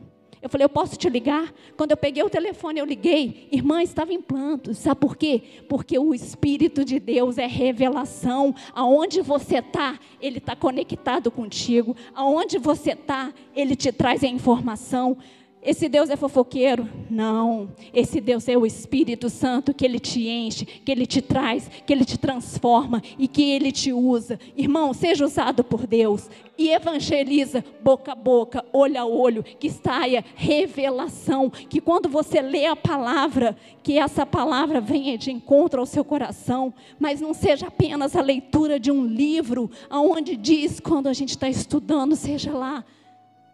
Eu 0.41 0.49
falei, 0.49 0.65
eu 0.65 0.69
posso 0.69 0.97
te 0.97 1.07
ligar? 1.07 1.53
Quando 1.77 1.91
eu 1.91 1.97
peguei 1.97 2.23
o 2.23 2.29
telefone, 2.29 2.79
eu 2.79 2.85
liguei. 2.85 3.47
Irmã, 3.51 3.83
estava 3.83 4.11
em 4.11 4.19
plantos. 4.19 4.79
Sabe 4.79 4.99
por 4.99 5.15
quê? 5.15 5.43
Porque 5.69 5.99
o 5.99 6.15
Espírito 6.15 6.83
de 6.83 6.99
Deus 6.99 7.37
é 7.37 7.45
revelação. 7.45 8.55
Aonde 8.73 9.21
você 9.21 9.59
está, 9.59 9.99
Ele 10.19 10.39
está 10.39 10.55
conectado 10.55 11.29
contigo. 11.29 11.95
Aonde 12.15 12.57
você 12.57 12.93
está, 12.93 13.31
Ele 13.55 13.75
te 13.75 13.91
traz 13.91 14.23
a 14.23 14.27
informação. 14.27 15.15
Esse 15.63 15.87
Deus 15.87 16.09
é 16.09 16.15
fofoqueiro? 16.15 16.89
Não. 17.07 17.69
Esse 17.93 18.19
Deus 18.19 18.47
é 18.47 18.57
o 18.57 18.65
Espírito 18.65 19.29
Santo 19.29 19.75
que 19.75 19.85
ele 19.85 19.99
te 19.99 20.27
enche, 20.27 20.65
que 20.65 20.91
ele 20.91 21.05
te 21.05 21.21
traz, 21.21 21.69
que 21.85 21.93
ele 21.93 22.03
te 22.03 22.17
transforma 22.17 22.99
e 23.19 23.27
que 23.27 23.51
ele 23.51 23.71
te 23.71 23.93
usa. 23.93 24.39
Irmão, 24.57 24.91
seja 24.91 25.23
usado 25.23 25.63
por 25.63 25.85
Deus 25.85 26.29
e 26.57 26.69
evangeliza 26.69 27.63
boca 27.83 28.13
a 28.13 28.15
boca, 28.15 28.65
olho 28.73 28.99
a 28.99 29.05
olho, 29.05 29.43
que 29.43 29.69
saia 29.69 30.25
revelação, 30.35 31.49
que 31.49 31.79
quando 31.79 32.09
você 32.09 32.41
lê 32.41 32.65
a 32.65 32.75
palavra, 32.75 33.55
que 33.83 33.99
essa 33.99 34.25
palavra 34.25 34.81
venha 34.81 35.15
de 35.15 35.31
encontro 35.31 35.79
ao 35.79 35.85
seu 35.85 36.03
coração, 36.03 36.73
mas 36.99 37.21
não 37.21 37.35
seja 37.35 37.67
apenas 37.67 38.15
a 38.15 38.21
leitura 38.21 38.79
de 38.79 38.91
um 38.91 39.05
livro, 39.05 39.69
aonde 39.89 40.35
diz 40.35 40.79
quando 40.79 41.07
a 41.07 41.13
gente 41.13 41.29
está 41.29 41.47
estudando, 41.47 42.15
seja 42.15 42.51
lá 42.51 42.83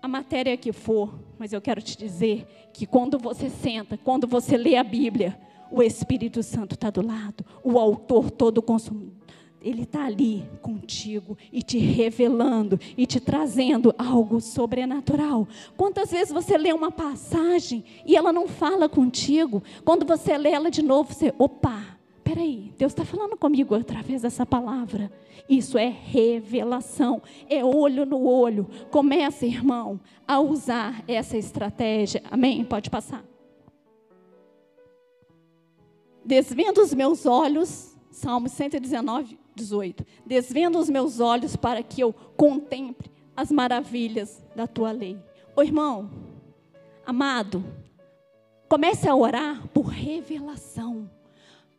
a 0.07 0.09
matéria 0.09 0.55
que 0.55 0.71
for, 0.71 1.19
mas 1.37 1.51
eu 1.51 1.59
quero 1.59 1.81
te 1.81 1.97
dizer 1.97 2.47
que 2.73 2.85
quando 2.85 3.19
você 3.19 3.49
senta, 3.49 3.97
quando 3.97 4.25
você 4.25 4.55
lê 4.55 4.77
a 4.77 4.83
Bíblia, 4.83 5.37
o 5.69 5.83
Espírito 5.83 6.41
Santo 6.41 6.75
está 6.75 6.89
do 6.89 7.05
lado, 7.05 7.45
o 7.61 7.77
autor 7.77 8.31
todo 8.31 8.61
consumido. 8.61 9.17
Ele 9.61 9.83
está 9.83 10.05
ali 10.05 10.47
contigo 10.61 11.37
e 11.51 11.61
te 11.61 11.77
revelando 11.77 12.79
e 12.95 13.05
te 13.05 13.19
trazendo 13.19 13.93
algo 13.97 14.39
sobrenatural. 14.39 15.45
Quantas 15.75 16.11
vezes 16.11 16.31
você 16.31 16.57
lê 16.57 16.71
uma 16.71 16.91
passagem 16.91 17.83
e 18.05 18.15
ela 18.15 18.31
não 18.31 18.47
fala 18.47 18.87
contigo? 18.87 19.61
Quando 19.83 20.05
você 20.05 20.37
lê 20.37 20.51
ela 20.51 20.71
de 20.71 20.81
novo, 20.81 21.13
você, 21.13 21.33
opa, 21.37 21.96
peraí, 22.27 22.73
Deus 22.77 22.91
está 22.91 23.05
falando 23.05 23.37
comigo 23.37 23.73
através 23.73 24.23
dessa 24.23 24.45
palavra. 24.45 25.09
Isso 25.47 25.77
é 25.77 25.87
revelação, 25.87 27.21
é 27.49 27.63
olho 27.63 28.05
no 28.05 28.27
olho. 28.27 28.67
Comece, 28.91 29.45
irmão, 29.45 29.97
a 30.27 30.37
usar 30.37 31.05
essa 31.07 31.37
estratégia. 31.37 32.21
Amém? 32.29 32.65
Pode 32.65 32.89
passar. 32.89 33.23
Desvendo 36.25 36.81
os 36.81 36.93
meus 36.93 37.25
olhos, 37.25 37.95
Salmo 38.11 38.49
119, 38.49 39.39
18. 39.55 40.05
Desvendo 40.25 40.77
os 40.79 40.89
meus 40.89 41.21
olhos 41.21 41.55
para 41.55 41.81
que 41.81 42.01
eu 42.01 42.11
contemple 42.35 43.09
as 43.37 43.49
maravilhas 43.53 44.43
da 44.53 44.67
tua 44.67 44.91
lei. 44.91 45.17
Ô 45.55 45.63
irmão, 45.63 46.09
amado, 47.05 47.63
comece 48.67 49.07
a 49.07 49.15
orar 49.15 49.65
por 49.69 49.85
revelação 49.85 51.09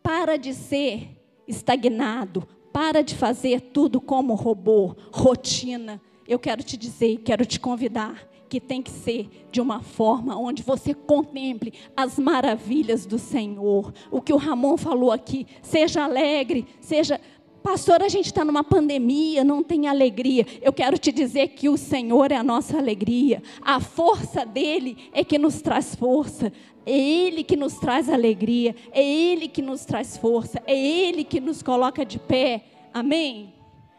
para 0.09 0.39
de 0.39 0.55
ser 0.55 1.07
estagnado, 1.47 2.49
para 2.73 3.03
de 3.03 3.15
fazer 3.15 3.61
tudo 3.61 4.01
como 4.01 4.33
robô, 4.33 4.97
rotina. 5.13 6.01
Eu 6.27 6.39
quero 6.39 6.63
te 6.63 6.79
dizer, 6.79 7.19
quero 7.19 7.45
te 7.45 7.61
convidar 7.61 8.27
que 8.49 8.59
tem 8.59 8.81
que 8.81 8.91
ser 8.91 9.29
de 9.53 9.61
uma 9.61 9.83
forma 9.83 10.35
onde 10.35 10.63
você 10.63 10.95
contemple 10.95 11.75
as 11.95 12.19
maravilhas 12.19 13.05
do 13.05 13.19
Senhor. 13.19 13.93
O 14.11 14.23
que 14.23 14.33
o 14.33 14.39
Ramon 14.39 14.79
falou 14.79 15.13
aqui, 15.13 15.47
seja 15.61 16.05
alegre, 16.05 16.67
seja 16.81 17.21
Pastor, 17.63 18.03
a 18.03 18.09
gente 18.09 18.27
está 18.27 18.47
numa 18.47 18.65
pandemia, 18.65 19.45
não 19.45 19.63
tem 19.63 19.89
alegria. 19.89 20.47
Eu 20.63 20.73
quero 20.73 20.97
te 20.97 21.13
dizer 21.13 21.49
que 21.49 21.69
o 21.69 21.77
Senhor 21.77 22.33
é 22.33 22.37
a 22.37 22.43
nossa 22.43 22.79
alegria. 22.79 23.43
A 23.61 23.79
força 23.79 24.47
dele 24.47 24.97
é 25.13 25.23
que 25.23 25.37
nos 25.37 25.61
traz 25.61 25.95
força. 25.95 26.51
É 26.89 26.99
Ele 26.99 27.45
que 27.45 27.55
nos 27.55 27.75
traz 27.75 28.09
alegria. 28.09 28.75
É 28.93 29.05
Ele 29.05 29.47
que 29.47 29.61
nos 29.61 29.85
traz 29.85 30.17
força. 30.17 30.63
É 30.67 30.75
Ele 30.75 31.23
que 31.23 31.39
nos 31.39 31.63
coloca 31.63 32.03
de 32.03 32.19
pé. 32.19 32.65
Amém? 32.95 33.53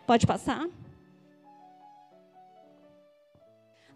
Pode 0.08 0.26
passar? 0.26 0.68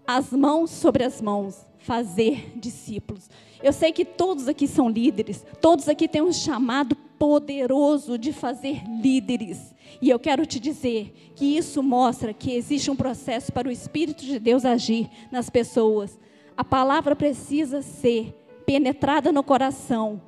As 0.05 0.31
mãos 0.31 0.69
sobre 0.69 1.03
as 1.03 1.19
mãos, 1.19 1.65
fazer 1.79 2.51
discípulos. 2.55 3.31
Eu 3.63 3.73
sei 3.73 3.91
que 3.91 4.05
todos 4.05 4.47
aqui 4.47 4.67
são 4.67 4.89
líderes, 4.89 5.43
todos 5.59 5.89
aqui 5.89 6.07
têm 6.07 6.21
um 6.21 6.31
chamado 6.31 6.95
poderoso 7.17 8.15
de 8.15 8.31
fazer 8.31 8.83
líderes. 9.01 9.73
E 9.99 10.09
eu 10.09 10.19
quero 10.19 10.45
te 10.45 10.59
dizer 10.59 11.33
que 11.35 11.57
isso 11.57 11.81
mostra 11.81 12.31
que 12.31 12.51
existe 12.51 12.91
um 12.91 12.95
processo 12.95 13.51
para 13.51 13.67
o 13.67 13.71
Espírito 13.71 14.23
de 14.23 14.37
Deus 14.37 14.65
agir 14.65 15.09
nas 15.31 15.49
pessoas. 15.49 16.19
A 16.55 16.63
palavra 16.63 17.15
precisa 17.15 17.81
ser 17.81 18.42
penetrada 18.65 19.31
no 19.31 19.43
coração 19.43 20.21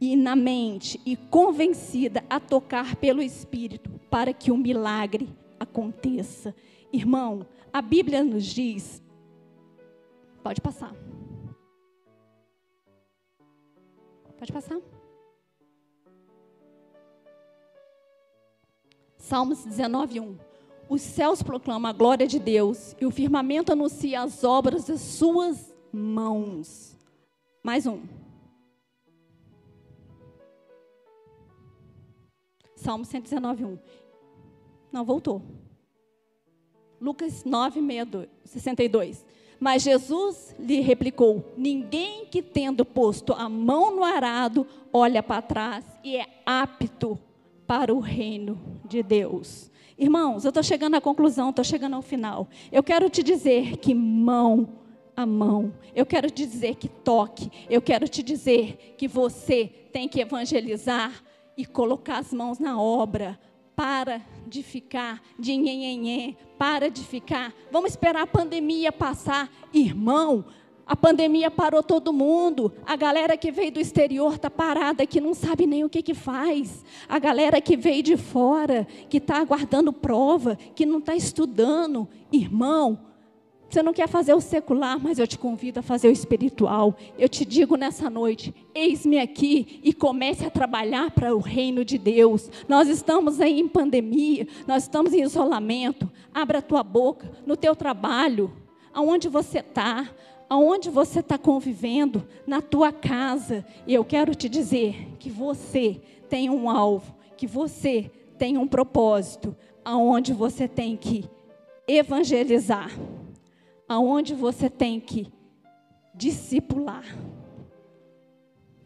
e 0.00 0.14
na 0.16 0.36
mente 0.36 1.00
e 1.04 1.16
convencida 1.16 2.24
a 2.28 2.38
tocar 2.38 2.96
pelo 2.96 3.22
Espírito 3.22 3.90
para 4.10 4.32
que 4.32 4.50
o 4.50 4.56
milagre 4.56 5.28
aconteça. 5.58 6.54
Irmão, 6.92 7.46
a 7.72 7.80
Bíblia 7.82 8.22
nos 8.22 8.44
diz. 8.44 9.02
Pode 10.42 10.60
passar. 10.60 10.94
Pode 14.38 14.52
passar. 14.52 14.78
Salmos 19.16 19.64
19, 19.64 20.20
1. 20.20 20.38
Os 20.88 21.02
céus 21.02 21.42
proclamam 21.42 21.90
a 21.90 21.92
glória 21.92 22.28
de 22.28 22.38
Deus 22.38 22.94
e 23.00 23.06
o 23.06 23.10
firmamento 23.10 23.72
anuncia 23.72 24.22
as 24.22 24.44
obras 24.44 24.84
das 24.84 25.00
suas 25.00 25.74
mãos. 25.92 26.95
Mais 27.66 27.84
um. 27.84 28.00
Salmo 32.76 33.04
119, 33.04 33.64
1. 33.64 33.78
Não, 34.92 35.04
voltou. 35.04 35.42
Lucas 37.00 37.44
9, 37.44 37.80
62. 38.44 39.26
Mas 39.58 39.82
Jesus 39.82 40.54
lhe 40.60 40.78
replicou: 40.78 41.44
Ninguém 41.56 42.26
que 42.26 42.40
tendo 42.40 42.84
posto 42.84 43.32
a 43.32 43.48
mão 43.48 43.96
no 43.96 44.04
arado 44.04 44.64
olha 44.92 45.20
para 45.20 45.42
trás 45.42 45.84
e 46.04 46.16
é 46.18 46.40
apto 46.46 47.18
para 47.66 47.92
o 47.92 47.98
reino 47.98 48.60
de 48.84 49.02
Deus. 49.02 49.72
Irmãos, 49.98 50.44
eu 50.44 50.50
estou 50.50 50.62
chegando 50.62 50.94
à 50.94 51.00
conclusão, 51.00 51.50
estou 51.50 51.64
chegando 51.64 51.96
ao 51.96 52.02
final. 52.02 52.48
Eu 52.70 52.84
quero 52.84 53.10
te 53.10 53.24
dizer 53.24 53.78
que 53.78 53.92
mão 53.92 54.85
a 55.16 55.24
mão, 55.24 55.72
eu 55.94 56.04
quero 56.04 56.30
dizer 56.30 56.74
que 56.76 56.88
toque, 56.88 57.50
eu 57.70 57.80
quero 57.80 58.06
te 58.06 58.22
dizer 58.22 58.94
que 58.98 59.08
você 59.08 59.64
tem 59.90 60.06
que 60.06 60.20
evangelizar 60.20 61.24
e 61.56 61.64
colocar 61.64 62.18
as 62.18 62.32
mãos 62.32 62.58
na 62.58 62.80
obra. 62.80 63.38
Para 63.74 64.22
de 64.46 64.62
ficar 64.62 65.22
de 65.38 65.54
nhenhenhê, 65.54 66.34
para 66.58 66.88
de 66.90 67.02
ficar. 67.02 67.52
Vamos 67.70 67.90
esperar 67.90 68.22
a 68.22 68.26
pandemia 68.26 68.90
passar. 68.90 69.50
Irmão, 69.72 70.46
a 70.86 70.96
pandemia 70.96 71.50
parou 71.50 71.82
todo 71.82 72.12
mundo. 72.12 72.72
A 72.86 72.96
galera 72.96 73.36
que 73.36 73.50
veio 73.50 73.72
do 73.72 73.80
exterior 73.80 74.34
está 74.34 74.48
parada, 74.48 75.04
que 75.04 75.20
não 75.20 75.34
sabe 75.34 75.66
nem 75.66 75.84
o 75.84 75.90
que, 75.90 76.00
que 76.00 76.14
faz. 76.14 76.84
A 77.06 77.18
galera 77.18 77.60
que 77.60 77.76
veio 77.76 78.02
de 78.02 78.16
fora, 78.16 78.86
que 79.10 79.18
está 79.18 79.40
aguardando 79.40 79.92
prova, 79.92 80.56
que 80.74 80.86
não 80.86 80.98
está 80.98 81.14
estudando. 81.14 82.08
Irmão, 82.32 82.98
você 83.76 83.82
não 83.82 83.92
quer 83.92 84.08
fazer 84.08 84.32
o 84.32 84.40
secular, 84.40 84.98
mas 84.98 85.18
eu 85.18 85.26
te 85.26 85.36
convido 85.36 85.80
a 85.80 85.82
fazer 85.82 86.08
o 86.08 86.10
espiritual. 86.10 86.96
Eu 87.18 87.28
te 87.28 87.44
digo 87.44 87.76
nessa 87.76 88.08
noite: 88.08 88.54
eis-me 88.74 89.18
aqui 89.18 89.80
e 89.84 89.92
comece 89.92 90.46
a 90.46 90.50
trabalhar 90.50 91.10
para 91.10 91.36
o 91.36 91.40
reino 91.40 91.84
de 91.84 91.98
Deus. 91.98 92.50
Nós 92.66 92.88
estamos 92.88 93.38
aí 93.38 93.60
em 93.60 93.68
pandemia, 93.68 94.48
nós 94.66 94.84
estamos 94.84 95.12
em 95.12 95.20
isolamento. 95.20 96.10
Abra 96.32 96.60
a 96.60 96.62
tua 96.62 96.82
boca 96.82 97.30
no 97.44 97.54
teu 97.54 97.76
trabalho, 97.76 98.50
aonde 98.94 99.28
você 99.28 99.58
está 99.58 100.08
aonde 100.48 100.88
você 100.88 101.18
está 101.18 101.36
convivendo, 101.36 102.24
na 102.46 102.62
tua 102.62 102.92
casa. 102.92 103.66
E 103.84 103.92
eu 103.92 104.04
quero 104.04 104.32
te 104.32 104.48
dizer 104.48 105.16
que 105.18 105.28
você 105.28 106.00
tem 106.28 106.48
um 106.48 106.70
alvo, 106.70 107.16
que 107.36 107.48
você 107.48 108.08
tem 108.38 108.56
um 108.56 108.68
propósito, 108.68 109.56
aonde 109.84 110.32
você 110.32 110.68
tem 110.68 110.96
que 110.96 111.28
evangelizar, 111.88 112.92
aonde 113.88 114.34
você 114.34 114.68
tem 114.68 115.00
que 115.00 115.32
discipular. 116.14 117.04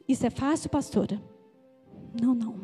Isso 0.07 0.27
é 0.27 0.31
fácil, 0.31 0.69
pastora? 0.69 1.23
Não, 2.21 2.35
não. 2.35 2.61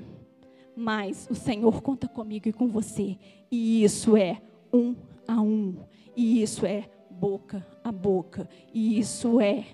Mas 0.76 1.28
o 1.30 1.34
Senhor 1.34 1.80
conta 1.80 2.08
comigo 2.08 2.48
e 2.48 2.52
com 2.52 2.68
você. 2.68 3.16
E 3.50 3.84
isso 3.84 4.16
é 4.16 4.42
um 4.72 4.94
a 5.26 5.40
um. 5.40 5.76
E 6.14 6.42
isso 6.42 6.66
é 6.66 6.90
boca 7.10 7.66
a 7.82 7.92
boca. 7.92 8.48
E 8.74 8.98
isso 8.98 9.40
é 9.40 9.64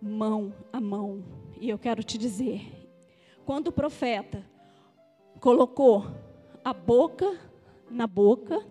mão 0.00 0.52
a 0.72 0.80
mão. 0.80 1.22
E 1.60 1.68
eu 1.68 1.78
quero 1.78 2.02
te 2.02 2.18
dizer, 2.18 2.88
quando 3.44 3.68
o 3.68 3.72
profeta 3.72 4.44
colocou 5.40 6.06
a 6.64 6.72
boca 6.72 7.38
na 7.90 8.06
boca, 8.06 8.64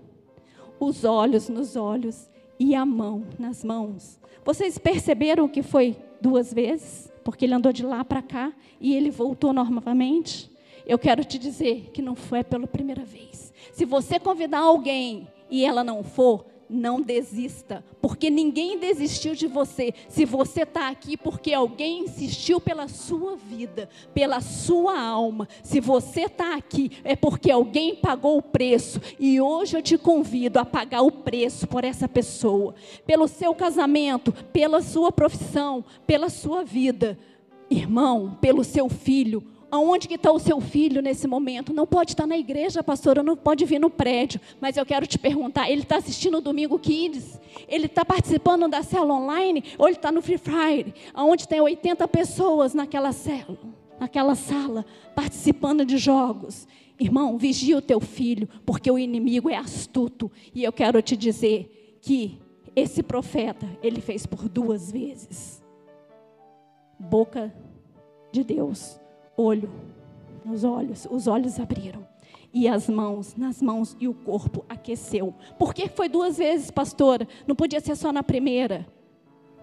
os 0.79 1.05
olhos 1.05 1.47
nos 1.49 1.75
olhos 1.75 2.29
e 2.59 2.75
a 2.75 2.85
mão 2.85 3.25
nas 3.37 3.63
mãos. 3.63 4.19
Vocês 4.43 4.77
perceberam 4.77 5.47
que 5.47 5.61
foi 5.61 5.97
duas 6.21 6.53
vezes? 6.53 7.11
Porque 7.23 7.45
ele 7.45 7.53
andou 7.53 7.73
de 7.73 7.85
lá 7.85 8.05
para 8.05 8.21
cá 8.21 8.53
e 8.79 8.95
ele 8.95 9.09
voltou 9.09 9.51
novamente? 9.51 10.51
Eu 10.85 10.99
quero 10.99 11.23
te 11.23 11.39
dizer 11.39 11.89
que 11.91 12.01
não 12.01 12.15
foi 12.15 12.43
pela 12.43 12.67
primeira 12.67 13.03
vez. 13.03 13.51
Se 13.73 13.85
você 13.85 14.19
convidar 14.19 14.59
alguém 14.59 15.27
e 15.49 15.65
ela 15.65 15.83
não 15.83 16.03
for, 16.03 16.45
não 16.69 17.01
desista, 17.01 17.83
porque 18.01 18.29
ninguém 18.29 18.79
desistiu 18.79 19.35
de 19.35 19.47
você. 19.47 19.93
Se 20.09 20.25
você 20.25 20.63
está 20.63 20.89
aqui, 20.89 21.15
porque 21.17 21.53
alguém 21.53 22.03
insistiu 22.03 22.59
pela 22.59 22.87
sua 22.87 23.35
vida, 23.35 23.89
pela 24.13 24.41
sua 24.41 24.99
alma. 24.99 25.47
Se 25.63 25.79
você 25.79 26.21
está 26.21 26.55
aqui, 26.55 26.91
é 27.03 27.15
porque 27.15 27.51
alguém 27.51 27.95
pagou 27.95 28.37
o 28.37 28.41
preço. 28.41 28.99
E 29.19 29.39
hoje 29.39 29.77
eu 29.77 29.81
te 29.81 29.97
convido 29.97 30.59
a 30.59 30.65
pagar 30.65 31.01
o 31.01 31.11
preço 31.11 31.67
por 31.67 31.83
essa 31.83 32.07
pessoa, 32.07 32.75
pelo 33.05 33.27
seu 33.27 33.53
casamento, 33.53 34.31
pela 34.51 34.81
sua 34.81 35.11
profissão, 35.11 35.83
pela 36.05 36.29
sua 36.29 36.63
vida. 36.63 37.17
Irmão, 37.69 38.37
pelo 38.39 38.63
seu 38.63 38.87
filho, 38.87 39.43
Aonde 39.71 40.07
que 40.07 40.15
está 40.15 40.31
o 40.31 40.39
seu 40.39 40.61
filho 40.61 41.01
nesse 41.01 41.27
momento? 41.27 41.73
Não 41.73 41.87
pode 41.87 42.11
estar 42.11 42.27
na 42.27 42.37
igreja, 42.37 42.83
pastora, 42.83 43.23
não 43.23 43.35
pode 43.35 43.65
vir 43.65 43.79
no 43.79 43.89
prédio. 43.89 44.39
Mas 44.61 44.77
eu 44.77 44.85
quero 44.85 45.07
te 45.07 45.17
perguntar, 45.17 45.69
ele 45.69 45.81
está 45.81 45.97
assistindo 45.97 46.37
o 46.37 46.41
Domingo 46.41 46.77
Kids? 46.77 47.39
Ele 47.67 47.87
está 47.87 48.05
participando 48.05 48.67
da 48.67 48.83
célula 48.83 49.15
online? 49.15 49.63
Ou 49.77 49.87
ele 49.87 49.97
está 49.97 50.11
no 50.11 50.21
Free 50.21 50.37
Fire? 50.37 50.93
Onde 51.15 51.47
tem 51.47 51.59
80 51.59 52.07
pessoas 52.07 52.73
naquela 52.73 53.11
célula, 53.11 53.57
naquela 53.99 54.35
sala, 54.35 54.85
participando 55.15 55.83
de 55.85 55.97
jogos? 55.97 56.67
Irmão, 56.99 57.37
vigia 57.37 57.77
o 57.77 57.81
teu 57.81 57.99
filho, 57.99 58.47
porque 58.65 58.89
o 58.89 58.99
inimigo 58.99 59.49
é 59.49 59.55
astuto. 59.55 60.31
E 60.53 60.63
eu 60.63 60.71
quero 60.71 61.01
te 61.01 61.17
dizer 61.17 61.99
que 62.01 62.39
esse 62.75 63.01
profeta, 63.01 63.67
ele 63.81 63.99
fez 63.99 64.25
por 64.25 64.47
duas 64.47 64.91
vezes. 64.91 65.61
Boca 66.99 67.53
de 68.31 68.43
Deus 68.43 69.03
olho 69.37 69.71
nos 70.43 70.63
olhos, 70.63 71.07
os 71.09 71.27
olhos 71.27 71.59
abriram. 71.59 72.05
E 72.53 72.67
as 72.67 72.87
mãos, 72.87 73.35
nas 73.35 73.61
mãos, 73.61 73.97
e 73.99 74.07
o 74.07 74.13
corpo 74.13 74.63
aqueceu. 74.69 75.33
Por 75.59 75.73
que 75.73 75.89
foi 75.89 76.07
duas 76.07 76.37
vezes, 76.37 76.71
pastora? 76.71 77.27
Não 77.45 77.55
podia 77.55 77.81
ser 77.81 77.95
só 77.95 78.13
na 78.13 78.23
primeira. 78.23 78.87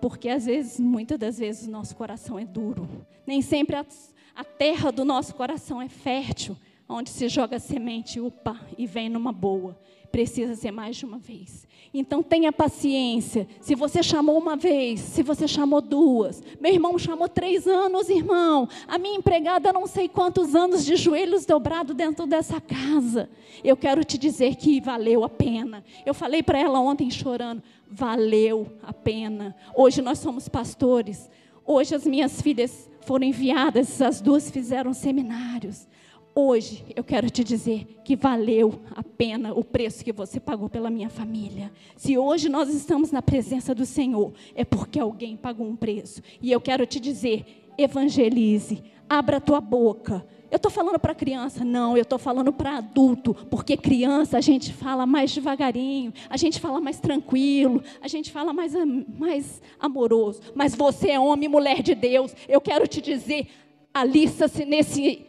Porque 0.01 0.29
às 0.29 0.45
vezes, 0.45 0.79
muitas 0.79 1.19
das 1.19 1.39
vezes, 1.39 1.67
o 1.67 1.71
nosso 1.71 1.97
coração 1.97 2.39
é 2.39 2.45
duro. 2.45 2.87
Nem 3.27 3.41
sempre 3.41 3.77
a, 3.77 3.87
a 4.35 4.45
terra 4.45 4.91
do 4.91 5.05
nosso 5.05 5.35
coração 5.35 5.81
é 5.81 5.89
fértil, 5.89 6.57
onde 6.87 7.09
se 7.09 7.29
joga 7.29 7.59
semente, 7.59 8.21
upa, 8.21 8.61
e 8.77 8.87
vem 8.87 9.09
numa 9.09 9.33
boa 9.33 9.79
precisa 10.13 10.55
ser 10.55 10.71
mais 10.71 10.95
de 10.97 11.07
uma 11.07 11.19
vez. 11.19 11.67
Então 11.95 12.23
tenha 12.23 12.53
paciência. 12.53 13.47
Se 13.61 13.75
você 13.75 14.03
chamou 14.03 14.39
uma 14.39 14.57
vez, 14.57 15.01
se 15.01 15.23
você 15.23 15.49
chamou 15.49 15.81
duas, 15.81 16.43
meu 16.61 16.73
irmão 16.73 16.99
chamou 16.99 17.29
três 17.29 17.67
anos, 17.67 18.09
irmão. 18.09 18.69
A 18.87 18.99
minha 18.99 19.17
empregada 19.17 19.73
não 19.73 19.87
sei 19.87 20.09
quantos 20.09 20.55
anos 20.55 20.85
de 20.85 20.97
joelhos 20.97 21.45
dobrados 21.45 21.95
dentro 21.95 22.27
dessa 22.27 22.61
casa. 22.61 23.29
Eu 23.65 23.77
quero 23.77 24.05
te 24.05 24.17
dizer 24.17 24.57
que 24.57 24.81
valeu 24.81 25.25
a 25.25 25.29
pena. 25.29 25.85
Eu 26.07 26.15
falei 26.15 26.43
para 26.43 26.59
ela 26.59 26.81
ontem 26.81 27.11
chorando, 27.11 27.63
valeu 27.91 28.67
a 28.83 28.93
pena. 28.93 29.55
Hoje 29.75 30.01
nós 30.01 30.19
somos 30.19 30.49
pastores. 30.49 31.31
Hoje 31.65 31.95
as 31.95 32.07
minhas 32.07 32.41
filhas 32.41 32.91
foram 33.03 33.27
enviadas, 33.27 34.01
as 34.01 34.21
duas 34.21 34.51
fizeram 34.51 34.95
seminários. 34.95 35.87
Hoje 36.35 36.83
eu 36.97 37.05
quero 37.05 37.29
te 37.29 37.45
dizer 37.45 38.01
que 38.03 38.17
valeu 38.17 38.81
a 38.93 39.03
pena 39.03 39.53
o 39.53 39.63
preço 39.63 40.03
que 40.03 40.13
você 40.13 40.41
pagou 40.41 40.67
pela 40.67 40.89
minha 40.89 41.11
família. 41.11 41.71
Se 41.95 42.17
hoje 42.17 42.49
nós 42.49 42.71
estamos 42.71 43.13
na 43.13 43.21
presença 43.21 43.75
do 43.75 43.85
Senhor, 43.85 44.33
é 44.55 44.65
porque 44.65 44.99
alguém 44.99 45.37
pagou 45.37 45.67
um 45.67 45.77
preço. 45.77 46.23
E 46.41 46.51
eu 46.51 46.59
quero 46.59 46.87
te 46.87 46.99
dizer: 46.99 47.45
evangelize, 47.77 48.83
abra 49.11 49.37
a 49.37 49.41
tua 49.41 49.61
boca. 49.61 50.27
Eu 50.51 50.57
estou 50.57 50.71
falando 50.71 50.99
para 50.99 51.15
criança? 51.15 51.67
Não, 51.67 51.99
eu 51.99 52.03
estou 52.03 52.19
falando 52.19 52.51
para 52.51 52.79
adulto, 52.79 53.35
porque 53.51 53.77
criança 53.77 54.39
a 54.39 54.41
gente 54.41 54.73
fala 54.73 55.05
mais 55.05 55.33
devagarinho, 55.33 56.15
a 56.31 56.37
gente 56.39 56.61
fala 56.61 56.81
mais 56.81 56.99
tranquilo, 56.99 57.83
a 58.01 58.09
gente 58.09 58.31
fala 58.31 58.55
mais, 58.55 58.75
mais 59.19 59.61
amoroso. 59.79 60.41
Mas 60.55 60.75
você 60.75 61.11
é 61.11 61.21
homem 61.21 61.45
e 61.45 61.49
mulher 61.49 61.83
de 61.83 61.95
Deus, 61.95 62.35
eu 62.49 62.61
quero 62.61 62.87
te 62.87 63.03
dizer, 63.03 63.49
alista-se 63.95 64.65
nesse 64.67 65.27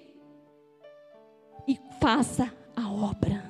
faça 2.04 2.52
a 2.76 2.90
obra. 2.92 3.50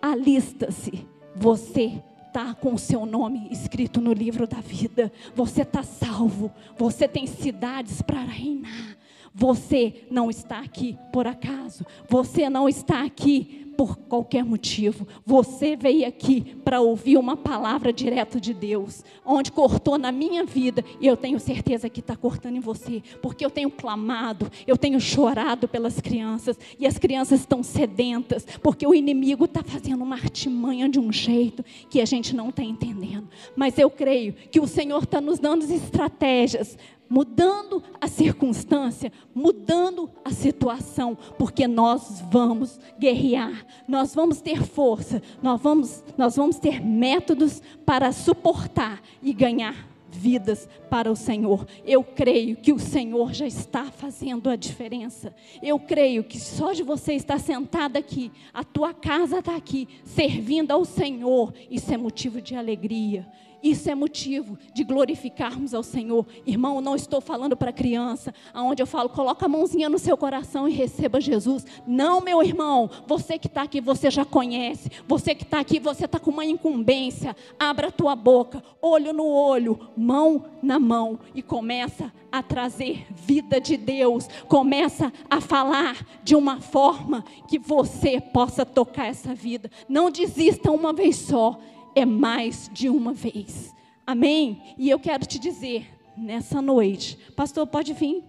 Alista-se. 0.00 1.06
Você 1.36 2.02
está 2.26 2.54
com 2.54 2.72
o 2.72 2.78
seu 2.78 3.04
nome 3.04 3.48
escrito 3.50 4.00
no 4.00 4.14
livro 4.14 4.46
da 4.46 4.62
vida. 4.62 5.12
Você 5.34 5.60
está 5.60 5.82
salvo. 5.82 6.50
Você 6.78 7.06
tem 7.06 7.26
cidades 7.26 8.00
para 8.00 8.22
reinar. 8.22 8.96
Você 9.34 10.06
não 10.10 10.30
está 10.30 10.60
aqui 10.60 10.98
por 11.12 11.26
acaso. 11.26 11.84
Você 12.08 12.48
não 12.48 12.66
está 12.66 13.04
aqui 13.04 13.65
por 13.76 13.96
qualquer 13.96 14.44
motivo. 14.44 15.06
Você 15.24 15.76
veio 15.76 16.06
aqui 16.06 16.56
para 16.64 16.80
ouvir 16.80 17.18
uma 17.18 17.36
palavra 17.36 17.92
direto 17.92 18.40
de 18.40 18.54
Deus, 18.54 19.04
onde 19.24 19.52
cortou 19.52 19.98
na 19.98 20.10
minha 20.10 20.44
vida, 20.44 20.84
e 21.00 21.06
eu 21.06 21.16
tenho 21.16 21.38
certeza 21.38 21.88
que 21.88 22.00
está 22.00 22.16
cortando 22.16 22.56
em 22.56 22.60
você, 22.60 23.02
porque 23.20 23.44
eu 23.44 23.50
tenho 23.50 23.70
clamado, 23.70 24.50
eu 24.66 24.76
tenho 24.76 25.00
chorado 25.00 25.68
pelas 25.68 26.00
crianças, 26.00 26.58
e 26.78 26.86
as 26.86 26.98
crianças 26.98 27.40
estão 27.40 27.62
sedentas, 27.62 28.46
porque 28.62 28.86
o 28.86 28.94
inimigo 28.94 29.44
está 29.44 29.62
fazendo 29.62 30.02
uma 30.02 30.16
artimanha 30.16 30.88
de 30.88 30.98
um 30.98 31.12
jeito 31.12 31.64
que 31.90 32.00
a 32.00 32.04
gente 32.06 32.34
não 32.34 32.48
está 32.48 32.62
entendendo. 32.62 33.28
Mas 33.54 33.78
eu 33.78 33.90
creio 33.90 34.32
que 34.32 34.60
o 34.60 34.66
Senhor 34.66 35.02
está 35.02 35.20
nos 35.20 35.38
dando 35.38 35.66
estratégias 35.70 36.76
mudando 37.08 37.82
a 38.00 38.08
circunstância, 38.08 39.12
mudando 39.34 40.10
a 40.24 40.30
situação, 40.30 41.16
porque 41.38 41.66
nós 41.66 42.22
vamos 42.30 42.78
guerrear, 42.98 43.66
nós 43.86 44.14
vamos 44.14 44.40
ter 44.40 44.62
força, 44.64 45.22
nós 45.42 45.60
vamos, 45.60 46.04
nós 46.16 46.36
vamos 46.36 46.58
ter 46.58 46.80
métodos 46.84 47.62
para 47.84 48.12
suportar 48.12 49.00
e 49.22 49.32
ganhar 49.32 49.96
vidas 50.16 50.68
para 50.88 51.10
o 51.10 51.16
Senhor. 51.16 51.66
Eu 51.84 52.02
creio 52.02 52.56
que 52.56 52.72
o 52.72 52.78
Senhor 52.78 53.32
já 53.32 53.46
está 53.46 53.84
fazendo 53.84 54.48
a 54.48 54.56
diferença. 54.56 55.34
Eu 55.62 55.78
creio 55.78 56.24
que 56.24 56.40
só 56.40 56.72
de 56.72 56.82
você 56.82 57.14
estar 57.14 57.38
sentada 57.38 57.98
aqui, 57.98 58.32
a 58.52 58.64
tua 58.64 58.94
casa 58.94 59.38
está 59.38 59.54
aqui, 59.54 59.88
servindo 60.04 60.72
ao 60.72 60.84
Senhor, 60.84 61.52
isso 61.70 61.92
é 61.92 61.96
motivo 61.96 62.40
de 62.40 62.54
alegria. 62.54 63.26
Isso 63.66 63.90
é 63.90 63.96
motivo 63.96 64.56
de 64.72 64.84
glorificarmos 64.84 65.74
ao 65.74 65.82
Senhor. 65.82 66.24
Irmão, 66.46 66.80
não 66.80 66.94
estou 66.94 67.20
falando 67.20 67.56
para 67.56 67.72
criança, 67.72 68.32
aonde 68.54 68.80
eu 68.80 68.86
falo, 68.86 69.08
coloca 69.08 69.46
a 69.46 69.48
mãozinha 69.48 69.88
no 69.88 69.98
seu 69.98 70.16
coração 70.16 70.68
e 70.68 70.72
receba 70.72 71.20
Jesus. 71.20 71.66
Não, 71.84 72.20
meu 72.20 72.40
irmão, 72.44 72.88
você 73.08 73.36
que 73.36 73.48
está 73.48 73.62
aqui, 73.62 73.80
você 73.80 74.08
já 74.08 74.24
conhece. 74.24 74.88
Você 75.08 75.34
que 75.34 75.42
está 75.42 75.58
aqui, 75.58 75.80
você 75.80 76.04
está 76.04 76.20
com 76.20 76.30
uma 76.30 76.44
incumbência. 76.44 77.34
Abra 77.58 77.88
a 77.88 77.90
tua 77.90 78.14
boca, 78.14 78.62
olho 78.80 79.12
no 79.12 79.26
olho, 79.26 79.88
mão 79.96 80.44
na 80.62 80.78
mão 80.78 81.18
e 81.34 81.42
começa 81.42 82.12
a 82.30 82.44
trazer 82.44 83.04
vida 83.10 83.60
de 83.60 83.76
Deus. 83.76 84.28
Começa 84.46 85.12
a 85.28 85.40
falar 85.40 86.06
de 86.22 86.36
uma 86.36 86.60
forma 86.60 87.24
que 87.48 87.58
você 87.58 88.20
possa 88.20 88.64
tocar 88.64 89.06
essa 89.06 89.34
vida. 89.34 89.68
Não 89.88 90.08
desista 90.08 90.70
uma 90.70 90.92
vez 90.92 91.16
só 91.16 91.58
é 91.96 92.04
mais 92.04 92.68
de 92.70 92.90
uma 92.90 93.14
vez. 93.14 93.74
Amém? 94.06 94.74
E 94.76 94.90
eu 94.90 95.00
quero 95.00 95.24
te 95.24 95.38
dizer, 95.38 95.88
nessa 96.14 96.60
noite, 96.60 97.16
pastor, 97.34 97.66
pode 97.66 97.94
vir. 97.94 98.22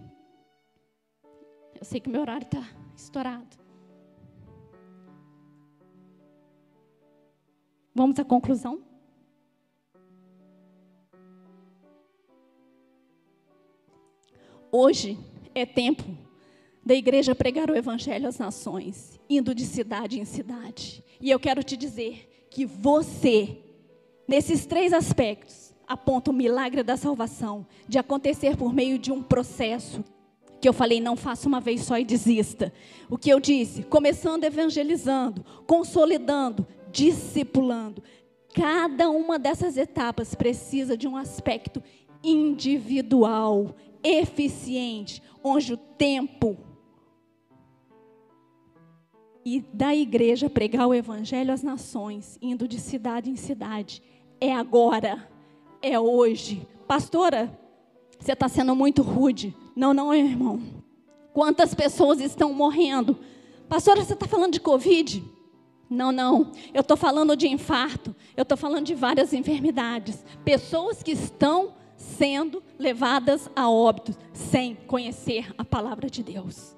Eu 1.74 1.84
sei 1.84 2.00
que 2.00 2.08
meu 2.08 2.22
horário 2.22 2.46
está 2.46 2.66
estourado. 2.96 3.58
Vamos 7.94 8.18
à 8.18 8.24
conclusão? 8.24 8.82
Hoje 14.72 15.18
é 15.54 15.66
tempo 15.66 16.04
da 16.84 16.94
igreja 16.94 17.34
pregar 17.34 17.70
o 17.70 17.76
evangelho 17.76 18.28
às 18.28 18.38
nações, 18.38 19.20
indo 19.28 19.54
de 19.54 19.66
cidade 19.66 20.18
em 20.18 20.24
cidade. 20.24 21.04
E 21.20 21.30
eu 21.30 21.38
quero 21.38 21.62
te 21.62 21.76
dizer 21.76 22.37
que 22.50 22.64
você, 22.64 23.58
nesses 24.26 24.66
três 24.66 24.92
aspectos, 24.92 25.74
aponta 25.86 26.30
o 26.30 26.34
milagre 26.34 26.82
da 26.82 26.96
salvação, 26.96 27.66
de 27.88 27.98
acontecer 27.98 28.56
por 28.56 28.72
meio 28.72 28.98
de 28.98 29.10
um 29.10 29.22
processo 29.22 30.04
que 30.60 30.68
eu 30.68 30.72
falei, 30.72 31.00
não 31.00 31.16
faça 31.16 31.48
uma 31.48 31.60
vez 31.60 31.82
só 31.82 31.98
e 31.98 32.04
desista. 32.04 32.72
O 33.08 33.16
que 33.16 33.30
eu 33.30 33.38
disse? 33.38 33.84
Começando 33.84 34.44
evangelizando, 34.44 35.44
consolidando, 35.66 36.66
discipulando. 36.90 38.02
Cada 38.54 39.08
uma 39.08 39.38
dessas 39.38 39.76
etapas 39.76 40.34
precisa 40.34 40.96
de 40.96 41.06
um 41.06 41.16
aspecto 41.16 41.82
individual, 42.24 43.76
eficiente, 44.02 45.22
onde 45.44 45.74
o 45.74 45.76
tempo 45.76 46.56
e 49.56 49.64
da 49.72 49.94
igreja 49.94 50.50
pregar 50.50 50.86
o 50.86 50.94
evangelho 50.94 51.52
às 51.52 51.62
nações, 51.62 52.38
indo 52.42 52.68
de 52.68 52.78
cidade 52.78 53.30
em 53.30 53.36
cidade. 53.36 54.02
É 54.40 54.54
agora, 54.54 55.26
é 55.80 55.98
hoje. 55.98 56.66
Pastora, 56.86 57.50
você 58.18 58.32
está 58.32 58.48
sendo 58.48 58.74
muito 58.76 59.02
rude. 59.02 59.56
Não, 59.74 59.94
não, 59.94 60.14
irmão. 60.14 60.60
Quantas 61.32 61.74
pessoas 61.74 62.20
estão 62.20 62.52
morrendo? 62.52 63.18
Pastora, 63.68 64.04
você 64.04 64.14
está 64.14 64.26
falando 64.26 64.52
de 64.52 64.60
Covid? 64.60 65.24
Não, 65.88 66.12
não. 66.12 66.52
Eu 66.74 66.82
estou 66.82 66.96
falando 66.96 67.36
de 67.36 67.48
infarto. 67.48 68.14
Eu 68.36 68.42
estou 68.42 68.58
falando 68.58 68.84
de 68.84 68.94
várias 68.94 69.32
enfermidades. 69.32 70.24
Pessoas 70.44 71.02
que 71.02 71.12
estão 71.12 71.74
sendo 71.96 72.62
levadas 72.78 73.50
a 73.56 73.70
óbito 73.70 74.14
sem 74.32 74.74
conhecer 74.74 75.52
a 75.56 75.64
palavra 75.64 76.10
de 76.10 76.22
Deus. 76.22 76.76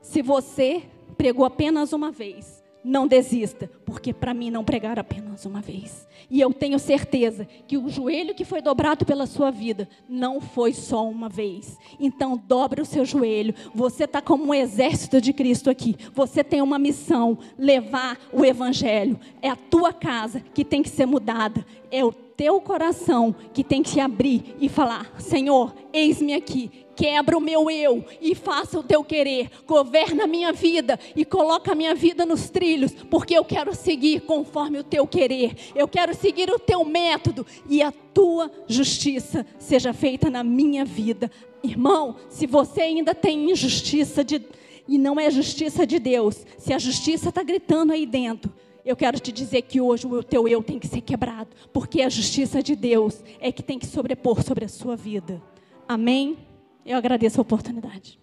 Se 0.00 0.22
você 0.22 0.88
pregou 1.18 1.44
apenas 1.44 1.92
uma 1.92 2.12
vez, 2.12 2.62
não 2.84 3.08
desista, 3.08 3.68
porque 3.84 4.14
para 4.14 4.32
mim 4.32 4.50
não 4.50 4.64
pregar 4.64 4.98
apenas 5.00 5.44
uma 5.44 5.60
vez. 5.60 6.06
E 6.30 6.40
eu 6.40 6.54
tenho 6.54 6.78
certeza 6.78 7.46
que 7.66 7.76
o 7.76 7.88
joelho 7.88 8.34
que 8.34 8.44
foi 8.44 8.62
dobrado 8.62 9.04
pela 9.04 9.26
sua 9.26 9.50
vida 9.50 9.88
não 10.08 10.40
foi 10.40 10.72
só 10.72 11.06
uma 11.06 11.28
vez. 11.28 11.76
Então 11.98 12.40
dobre 12.46 12.80
o 12.80 12.86
seu 12.86 13.04
joelho. 13.04 13.54
Você 13.74 14.04
está 14.04 14.22
como 14.22 14.44
um 14.44 14.54
exército 14.54 15.20
de 15.20 15.32
Cristo 15.32 15.68
aqui. 15.68 15.96
Você 16.14 16.44
tem 16.44 16.62
uma 16.62 16.78
missão: 16.78 17.38
levar 17.58 18.18
o 18.32 18.44
evangelho. 18.44 19.18
É 19.42 19.50
a 19.50 19.56
tua 19.56 19.92
casa 19.92 20.40
que 20.54 20.64
tem 20.64 20.82
que 20.82 20.88
ser 20.88 21.06
mudada. 21.06 21.66
É 21.90 22.04
o 22.04 22.12
teu 22.38 22.60
coração 22.60 23.34
que 23.52 23.64
tem 23.64 23.82
que 23.82 23.90
se 23.90 23.98
abrir 23.98 24.54
e 24.60 24.68
falar: 24.68 25.12
Senhor, 25.18 25.74
eis-me 25.92 26.32
aqui, 26.34 26.70
quebra 26.94 27.36
o 27.36 27.40
meu 27.40 27.68
eu 27.68 28.04
e 28.20 28.32
faça 28.32 28.78
o 28.78 28.82
teu 28.82 29.02
querer, 29.02 29.50
governa 29.66 30.22
a 30.22 30.26
minha 30.28 30.52
vida 30.52 31.00
e 31.16 31.24
coloca 31.24 31.72
a 31.72 31.74
minha 31.74 31.96
vida 31.96 32.24
nos 32.24 32.48
trilhos, 32.48 32.92
porque 33.10 33.36
eu 33.36 33.44
quero 33.44 33.74
seguir 33.74 34.20
conforme 34.20 34.78
o 34.78 34.84
teu 34.84 35.04
querer, 35.04 35.56
eu 35.74 35.88
quero 35.88 36.14
seguir 36.14 36.48
o 36.48 36.60
teu 36.60 36.84
método 36.84 37.44
e 37.68 37.82
a 37.82 37.90
tua 37.90 38.48
justiça 38.68 39.44
seja 39.58 39.92
feita 39.92 40.30
na 40.30 40.44
minha 40.44 40.84
vida. 40.84 41.28
Irmão, 41.60 42.14
se 42.28 42.46
você 42.46 42.82
ainda 42.82 43.16
tem 43.16 43.50
injustiça 43.50 44.22
de, 44.22 44.40
e 44.86 44.96
não 44.96 45.18
é 45.18 45.28
justiça 45.28 45.84
de 45.84 45.98
Deus, 45.98 46.46
se 46.56 46.72
a 46.72 46.78
justiça 46.78 47.30
está 47.30 47.42
gritando 47.42 47.92
aí 47.92 48.06
dentro, 48.06 48.52
eu 48.88 48.96
quero 48.96 49.20
te 49.20 49.30
dizer 49.30 49.60
que 49.62 49.82
hoje 49.82 50.06
o 50.06 50.22
teu 50.22 50.48
eu 50.48 50.62
tem 50.62 50.78
que 50.78 50.88
ser 50.88 51.02
quebrado, 51.02 51.50
porque 51.74 52.00
a 52.00 52.08
justiça 52.08 52.62
de 52.62 52.74
Deus 52.74 53.22
é 53.38 53.52
que 53.52 53.62
tem 53.62 53.78
que 53.78 53.86
sobrepor 53.86 54.42
sobre 54.42 54.64
a 54.64 54.68
sua 54.68 54.96
vida. 54.96 55.42
Amém? 55.86 56.38
Eu 56.86 56.96
agradeço 56.96 57.38
a 57.38 57.42
oportunidade. 57.42 58.18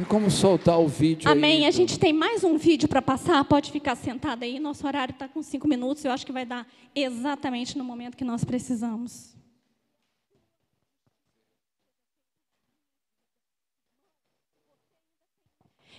E 0.00 0.04
como 0.04 0.30
soltar 0.30 0.78
o 0.78 0.86
vídeo? 0.86 1.28
Amém. 1.28 1.62
Aí, 1.62 1.66
a 1.66 1.70
gente 1.72 1.98
tem 1.98 2.12
mais 2.12 2.44
um 2.44 2.56
vídeo 2.56 2.88
para 2.88 3.02
passar. 3.02 3.44
Pode 3.44 3.72
ficar 3.72 3.96
sentado 3.96 4.44
aí. 4.44 4.60
Nosso 4.60 4.86
horário 4.86 5.12
está 5.12 5.26
com 5.26 5.42
cinco 5.42 5.66
minutos. 5.66 6.04
Eu 6.04 6.12
acho 6.12 6.24
que 6.24 6.32
vai 6.32 6.46
dar 6.46 6.66
exatamente 6.94 7.76
no 7.76 7.84
momento 7.84 8.16
que 8.16 8.24
nós 8.24 8.44
precisamos. 8.44 9.33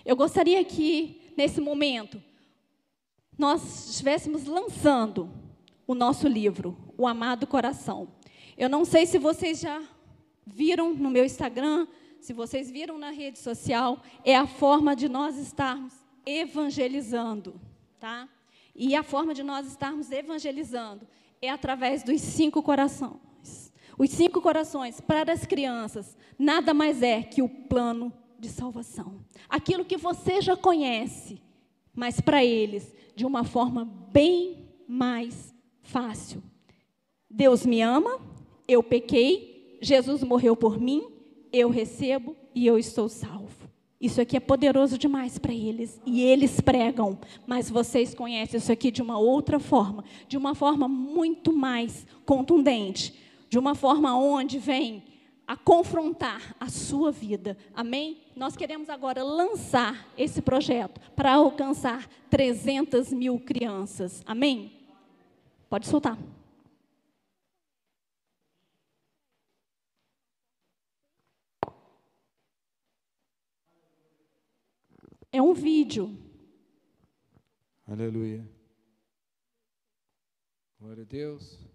Eu 0.06 0.14
gostaria 0.14 0.64
que, 0.64 1.20
nesse 1.36 1.60
momento, 1.60 2.22
nós 3.36 3.90
estivéssemos 3.90 4.46
lançando 4.46 5.28
o 5.84 5.96
nosso 5.96 6.28
livro, 6.28 6.76
O 6.96 7.08
Amado 7.08 7.44
Coração. 7.44 8.06
Eu 8.56 8.68
não 8.68 8.84
sei 8.84 9.04
se 9.04 9.18
vocês 9.18 9.58
já 9.58 9.82
viram 10.46 10.94
no 10.94 11.10
meu 11.10 11.24
Instagram, 11.24 11.88
se 12.20 12.32
vocês 12.32 12.70
viram 12.70 12.96
na 12.98 13.10
rede 13.10 13.40
social, 13.40 14.00
é 14.24 14.36
a 14.36 14.46
forma 14.46 14.94
de 14.94 15.08
nós 15.08 15.36
estarmos 15.38 15.92
evangelizando, 16.24 17.60
tá? 17.98 18.28
E 18.76 18.94
a 18.94 19.02
forma 19.02 19.34
de 19.34 19.42
nós 19.42 19.66
estarmos 19.66 20.12
evangelizando 20.12 21.04
é 21.42 21.50
através 21.50 22.04
dos 22.04 22.20
cinco 22.20 22.62
corações. 22.62 23.72
Os 23.98 24.10
cinco 24.10 24.40
corações 24.40 25.00
para 25.00 25.32
as 25.32 25.44
crianças 25.44 26.16
nada 26.38 26.72
mais 26.72 27.02
é 27.02 27.24
que 27.24 27.42
o 27.42 27.48
plano 27.48 28.12
de 28.38 28.48
salvação. 28.48 29.20
Aquilo 29.48 29.84
que 29.84 29.96
você 29.96 30.40
já 30.40 30.56
conhece, 30.56 31.40
mas 31.94 32.20
para 32.20 32.44
eles 32.44 32.94
de 33.14 33.24
uma 33.24 33.44
forma 33.44 33.84
bem 34.12 34.68
mais 34.86 35.54
fácil. 35.82 36.42
Deus 37.30 37.64
me 37.64 37.80
ama, 37.80 38.20
eu 38.68 38.82
pequei, 38.82 39.78
Jesus 39.80 40.22
morreu 40.22 40.54
por 40.54 40.80
mim, 40.80 41.06
eu 41.52 41.70
recebo 41.70 42.36
e 42.54 42.66
eu 42.66 42.78
estou 42.78 43.08
salvo. 43.08 43.46
Isso 43.98 44.20
aqui 44.20 44.36
é 44.36 44.40
poderoso 44.40 44.98
demais 44.98 45.38
para 45.38 45.54
eles 45.54 46.00
e 46.04 46.22
eles 46.22 46.60
pregam, 46.60 47.18
mas 47.46 47.70
vocês 47.70 48.14
conhecem 48.14 48.58
isso 48.58 48.70
aqui 48.70 48.90
de 48.90 49.00
uma 49.00 49.18
outra 49.18 49.58
forma, 49.58 50.04
de 50.28 50.36
uma 50.36 50.54
forma 50.54 50.86
muito 50.86 51.52
mais 51.52 52.06
contundente, 52.26 53.14
de 53.48 53.58
uma 53.58 53.74
forma 53.74 54.14
onde 54.14 54.58
vem 54.58 55.02
a 55.46 55.56
confrontar 55.56 56.54
a 56.58 56.68
sua 56.68 57.12
vida. 57.12 57.56
Amém? 57.74 58.22
Nós 58.34 58.56
queremos 58.56 58.88
agora 58.88 59.22
lançar 59.22 60.08
esse 60.18 60.42
projeto 60.42 61.00
para 61.12 61.32
alcançar 61.34 62.08
300 62.28 63.12
mil 63.12 63.38
crianças. 63.38 64.22
Amém? 64.26 64.72
Pode 65.68 65.86
soltar. 65.86 66.18
É 75.32 75.42
um 75.42 75.52
vídeo. 75.52 76.16
Aleluia. 77.86 78.48
Glória 80.80 81.02
a 81.02 81.06
Deus. 81.06 81.65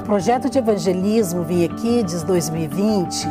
O 0.00 0.04
projeto 0.04 0.48
de 0.50 0.58
evangelismo 0.58 1.42
Via 1.44 1.68
Kids 1.68 2.22
2020, 2.22 3.26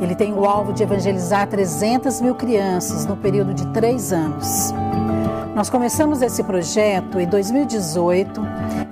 ele 0.00 0.14
tem 0.14 0.32
o 0.32 0.44
alvo 0.44 0.72
de 0.72 0.82
evangelizar 0.82 1.46
300 1.48 2.20
mil 2.20 2.34
crianças 2.34 3.04
no 3.04 3.16
período 3.16 3.52
de 3.52 3.66
três 3.68 4.12
anos. 4.12 4.72
Nós 5.54 5.68
começamos 5.68 6.22
esse 6.22 6.42
projeto 6.42 7.20
em 7.20 7.26
2018, 7.26 8.40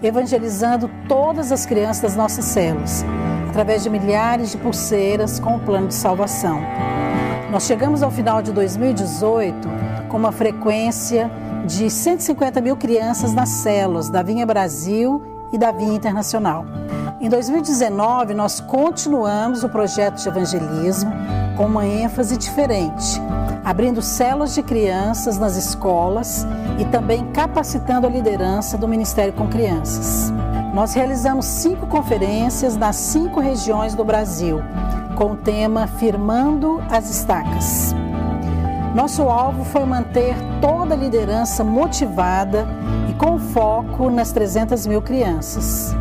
evangelizando 0.03 0.91
todas 1.09 1.51
as 1.53 1.65
crianças 1.65 2.03
das 2.03 2.17
nossas 2.17 2.45
células, 2.45 3.05
através 3.49 3.83
de 3.83 3.89
milhares 3.91 4.51
de 4.51 4.59
pulseiras 4.59 5.41
com 5.41 5.57
o 5.57 5.61
plano 5.61 5.89
de 5.89 5.95
salvação. 5.95 6.61
Nós 7.51 7.65
chegamos 7.65 8.03
ao 8.03 8.11
final 8.11 8.43
de 8.43 8.53
2018 8.53 9.90
com 10.11 10.17
uma 10.17 10.33
frequência 10.33 11.31
de 11.65 11.89
150 11.89 12.61
mil 12.61 12.77
crianças 12.77 13.33
nas 13.33 13.49
células 13.49 14.11
da 14.11 14.23
Vinha 14.23 14.45
Brasil 14.45 15.23
e 15.53 15.57
da 15.57 15.71
Vinha 15.71 15.95
Internacional. 15.95 16.67
Em 17.21 17.29
2019, 17.29 18.35
nós 18.35 18.61
continuamos 18.61 19.63
o 19.63 19.69
projeto 19.69 20.21
de 20.21 20.29
evangelismo 20.29 21.13
com 21.57 21.67
uma 21.67 21.87
ênfase 21.87 22.37
diferente, 22.37 23.21
abrindo 23.65 24.03
células 24.03 24.55
de 24.55 24.63
crianças 24.63 25.39
nas 25.39 25.57
escolas 25.57 26.47
e 26.79 26.85
também 26.87 27.27
capacitando 27.33 28.07
a 28.07 28.11
liderança 28.11 28.77
do 28.77 28.89
Ministério 28.89 29.33
com 29.33 29.49
Crianças. 29.49 30.33
Nós 30.75 30.95
realizamos 30.95 31.47
cinco 31.47 31.87
conferências 31.87 32.77
nas 32.77 32.97
cinco 32.97 33.39
regiões 33.39 33.95
do 33.95 34.05
Brasil, 34.05 34.61
com 35.15 35.33
o 35.33 35.37
tema 35.37 35.87
Firmando 35.87 36.83
as 36.91 37.11
Estacas. 37.11 37.95
Nosso 38.95 39.23
alvo 39.29 39.65
foi 39.65 39.85
manter 39.85 40.35
toda 40.61 40.95
a 40.95 40.97
liderança 40.97 41.63
motivada 41.63 42.67
e 43.09 43.15
com 43.15 43.39
foco 43.39 44.11
nas 44.11 44.33
300 44.33 44.85
mil 44.87 45.01
crianças. 45.01 45.95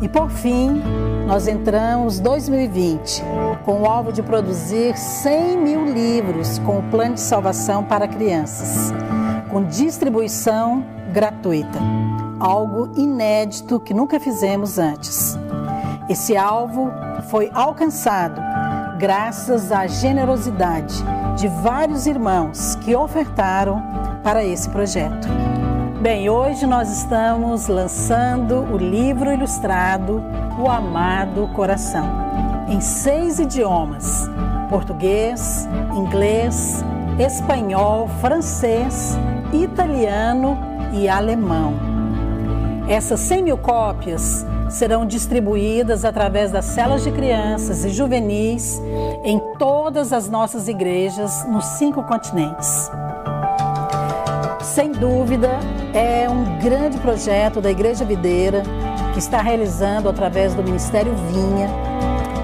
E 0.00 0.08
por 0.08 0.30
fim, 0.30 0.80
nós 1.26 1.48
entramos 1.48 2.20
2020 2.20 3.24
com 3.64 3.82
o 3.82 3.86
alvo 3.86 4.12
de 4.12 4.22
produzir 4.22 4.96
100 4.96 5.56
mil 5.58 5.84
livros 5.86 6.58
com 6.60 6.78
o 6.78 6.82
plano 6.84 7.14
de 7.14 7.20
salvação 7.20 7.82
para 7.82 8.06
crianças, 8.06 8.92
com 9.50 9.64
distribuição 9.64 10.84
gratuita, 11.12 11.80
algo 12.38 12.92
inédito 12.96 13.80
que 13.80 13.92
nunca 13.92 14.20
fizemos 14.20 14.78
antes. 14.78 15.36
Esse 16.08 16.36
alvo 16.36 16.92
foi 17.28 17.50
alcançado 17.52 18.40
graças 18.98 19.72
à 19.72 19.86
generosidade 19.88 20.94
de 21.36 21.48
vários 21.48 22.06
irmãos 22.06 22.74
que 22.76 22.94
ofertaram 22.94 23.82
para 24.22 24.44
esse 24.44 24.68
projeto. 24.68 25.28
Bem, 26.00 26.30
hoje 26.30 26.66
nós 26.66 26.90
estamos 26.90 27.66
lançando 27.66 28.60
o 28.72 28.76
livro 28.76 29.32
ilustrado 29.32 30.22
O 30.58 30.68
Amado 30.68 31.48
Coração, 31.54 32.06
em 32.68 32.80
seis 32.80 33.38
idiomas: 33.38 34.28
português, 34.68 35.68
inglês, 35.94 36.82
espanhol, 37.18 38.08
francês, 38.20 39.18
italiano 39.52 40.58
e 40.92 41.08
alemão. 41.08 41.74
Essas 42.88 43.20
100 43.20 43.42
mil 43.42 43.58
cópias 43.58 44.44
serão 44.70 45.04
distribuídas 45.04 46.04
através 46.04 46.50
das 46.50 46.64
celas 46.64 47.02
de 47.02 47.10
crianças 47.10 47.84
e 47.84 47.90
juvenis 47.90 48.80
em 49.24 49.38
todas 49.58 50.12
as 50.12 50.28
nossas 50.28 50.68
igrejas 50.68 51.44
nos 51.46 51.64
cinco 51.78 52.02
continentes. 52.04 52.90
sem 54.62 54.92
dúvida, 54.92 55.50
é 55.92 56.28
um 56.30 56.58
grande 56.58 56.96
projeto 56.98 57.60
da 57.60 57.70
Igreja 57.70 58.04
Videira 58.04 58.62
que 59.12 59.18
está 59.18 59.42
realizando 59.42 60.08
através 60.08 60.54
do 60.54 60.62
Ministério 60.62 61.12
Vinha, 61.30 61.68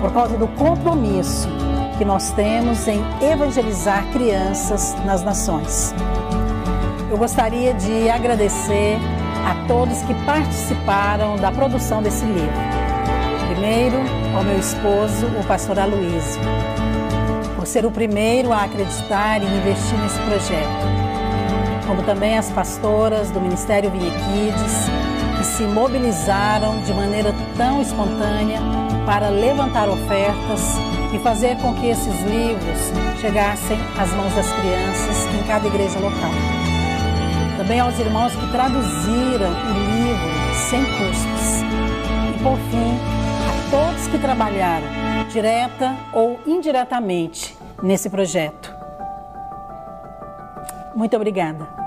por 0.00 0.12
causa 0.12 0.36
do 0.36 0.48
compromisso 0.48 1.48
que 1.96 2.04
nós 2.04 2.30
temos 2.32 2.86
em 2.88 3.00
evangelizar 3.22 4.04
crianças 4.12 4.94
nas 5.04 5.22
nações. 5.22 5.94
Eu 7.10 7.16
gostaria 7.16 7.72
de 7.72 8.10
agradecer 8.10 8.98
a 9.46 9.54
todos 9.66 10.02
que 10.02 10.14
participaram 10.26 11.36
da 11.36 11.50
produção 11.50 12.02
desse 12.02 12.26
livro. 12.26 12.52
Primeiro, 13.48 13.96
ao 14.36 14.44
meu 14.44 14.58
esposo, 14.58 15.26
o 15.40 15.44
pastor 15.46 15.78
Aloysio, 15.78 16.42
por 17.54 17.66
ser 17.66 17.86
o 17.86 17.90
primeiro 17.90 18.52
a 18.52 18.64
acreditar 18.64 19.40
e 19.40 19.46
investir 19.46 19.98
nesse 19.98 20.18
projeto 20.18 21.06
como 21.86 22.02
também 22.02 22.36
as 22.36 22.50
pastoras 22.50 23.30
do 23.30 23.40
Ministério 23.40 23.90
Viequides, 23.90 24.86
que 25.38 25.44
se 25.44 25.62
mobilizaram 25.62 26.80
de 26.82 26.92
maneira 26.92 27.32
tão 27.56 27.80
espontânea 27.80 28.60
para 29.06 29.28
levantar 29.28 29.88
ofertas 29.88 30.60
e 31.14 31.18
fazer 31.20 31.56
com 31.58 31.72
que 31.74 31.86
esses 31.86 32.22
livros 32.22 33.20
chegassem 33.20 33.78
às 33.98 34.12
mãos 34.12 34.34
das 34.34 34.50
crianças 34.52 35.34
em 35.34 35.46
cada 35.46 35.66
igreja 35.66 35.98
local. 36.00 36.55
Também 37.66 37.80
aos 37.80 37.98
irmãos 37.98 38.32
que 38.32 38.46
traduziram 38.52 39.50
o 39.50 39.72
livro 39.90 40.54
sem 40.70 40.84
custos. 40.84 41.62
E 42.30 42.40
por 42.40 42.56
fim, 42.70 42.94
a 43.42 43.70
todos 43.72 44.06
que 44.06 44.18
trabalharam, 44.18 44.86
direta 45.32 45.96
ou 46.12 46.38
indiretamente, 46.46 47.58
nesse 47.82 48.08
projeto. 48.08 48.72
Muito 50.94 51.16
obrigada. 51.16 51.85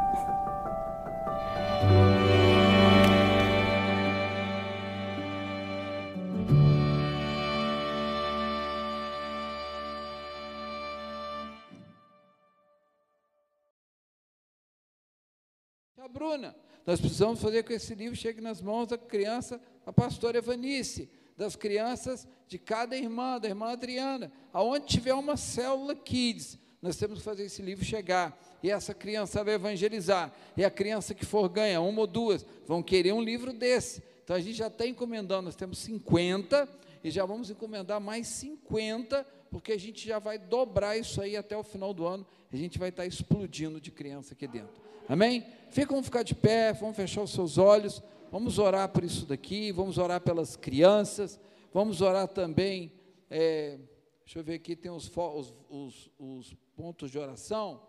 Bruna, 16.19 16.53
nós 16.85 16.99
precisamos 16.99 17.41
fazer 17.41 17.63
com 17.63 17.69
que 17.69 17.75
esse 17.75 17.95
livro 17.95 18.13
chegue 18.13 18.41
nas 18.41 18.61
mãos 18.61 18.87
da 18.87 18.97
criança, 18.97 19.61
a 19.85 19.93
pastora 19.93 20.39
Evanice, 20.39 21.09
das 21.37 21.55
crianças 21.55 22.27
de 22.45 22.59
cada 22.59 22.97
irmã, 22.97 23.39
da 23.39 23.47
irmã 23.47 23.67
Adriana, 23.67 24.29
aonde 24.51 24.85
tiver 24.85 25.13
uma 25.13 25.37
célula 25.37 25.95
Kids, 25.95 26.59
nós 26.81 26.97
temos 26.97 27.19
que 27.19 27.23
fazer 27.23 27.45
esse 27.45 27.61
livro 27.61 27.85
chegar. 27.85 28.37
E 28.61 28.69
essa 28.69 28.93
criança 28.93 29.41
vai 29.45 29.53
evangelizar. 29.53 30.33
E 30.57 30.65
a 30.65 30.69
criança 30.69 31.13
que 31.13 31.25
for 31.25 31.47
ganha, 31.47 31.79
uma 31.79 32.01
ou 32.01 32.07
duas, 32.07 32.45
vão 32.67 32.83
querer 32.83 33.13
um 33.13 33.21
livro 33.21 33.53
desse. 33.53 34.03
Então 34.21 34.35
a 34.35 34.41
gente 34.41 34.57
já 34.57 34.67
está 34.67 34.85
encomendando, 34.85 35.43
nós 35.43 35.55
temos 35.55 35.77
50 35.79 36.67
e 37.01 37.09
já 37.09 37.23
vamos 37.23 37.49
encomendar 37.49 38.01
mais 38.01 38.27
50, 38.27 39.25
porque 39.49 39.71
a 39.71 39.79
gente 39.79 40.05
já 40.05 40.19
vai 40.19 40.37
dobrar 40.37 40.97
isso 40.97 41.21
aí 41.21 41.37
até 41.37 41.55
o 41.55 41.63
final 41.63 41.93
do 41.93 42.05
ano. 42.05 42.27
A 42.51 42.57
gente 42.57 42.77
vai 42.77 42.89
estar 42.89 43.05
explodindo 43.05 43.79
de 43.79 43.89
criança 43.89 44.33
aqui 44.33 44.45
dentro. 44.45 44.88
Amém? 45.09 45.43
Fica, 45.71 45.87
vamos 45.89 46.05
ficar 46.05 46.21
de 46.21 46.35
pé, 46.35 46.71
vamos 46.71 46.95
fechar 46.95 47.23
os 47.23 47.31
seus 47.31 47.57
olhos, 47.57 47.99
vamos 48.31 48.59
orar 48.59 48.87
por 48.89 49.03
isso 49.03 49.25
daqui, 49.25 49.71
vamos 49.71 49.97
orar 49.97 50.21
pelas 50.21 50.55
crianças, 50.55 51.39
vamos 51.73 51.99
orar 51.99 52.27
também. 52.27 52.93
É, 53.27 53.79
deixa 54.23 54.37
eu 54.37 54.43
ver 54.43 54.53
aqui, 54.53 54.75
tem 54.75 54.91
os, 54.91 55.11
os, 55.17 55.55
os, 55.67 56.11
os 56.19 56.53
pontos 56.75 57.09
de 57.09 57.17
oração. 57.17 57.81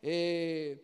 É, 0.00 0.78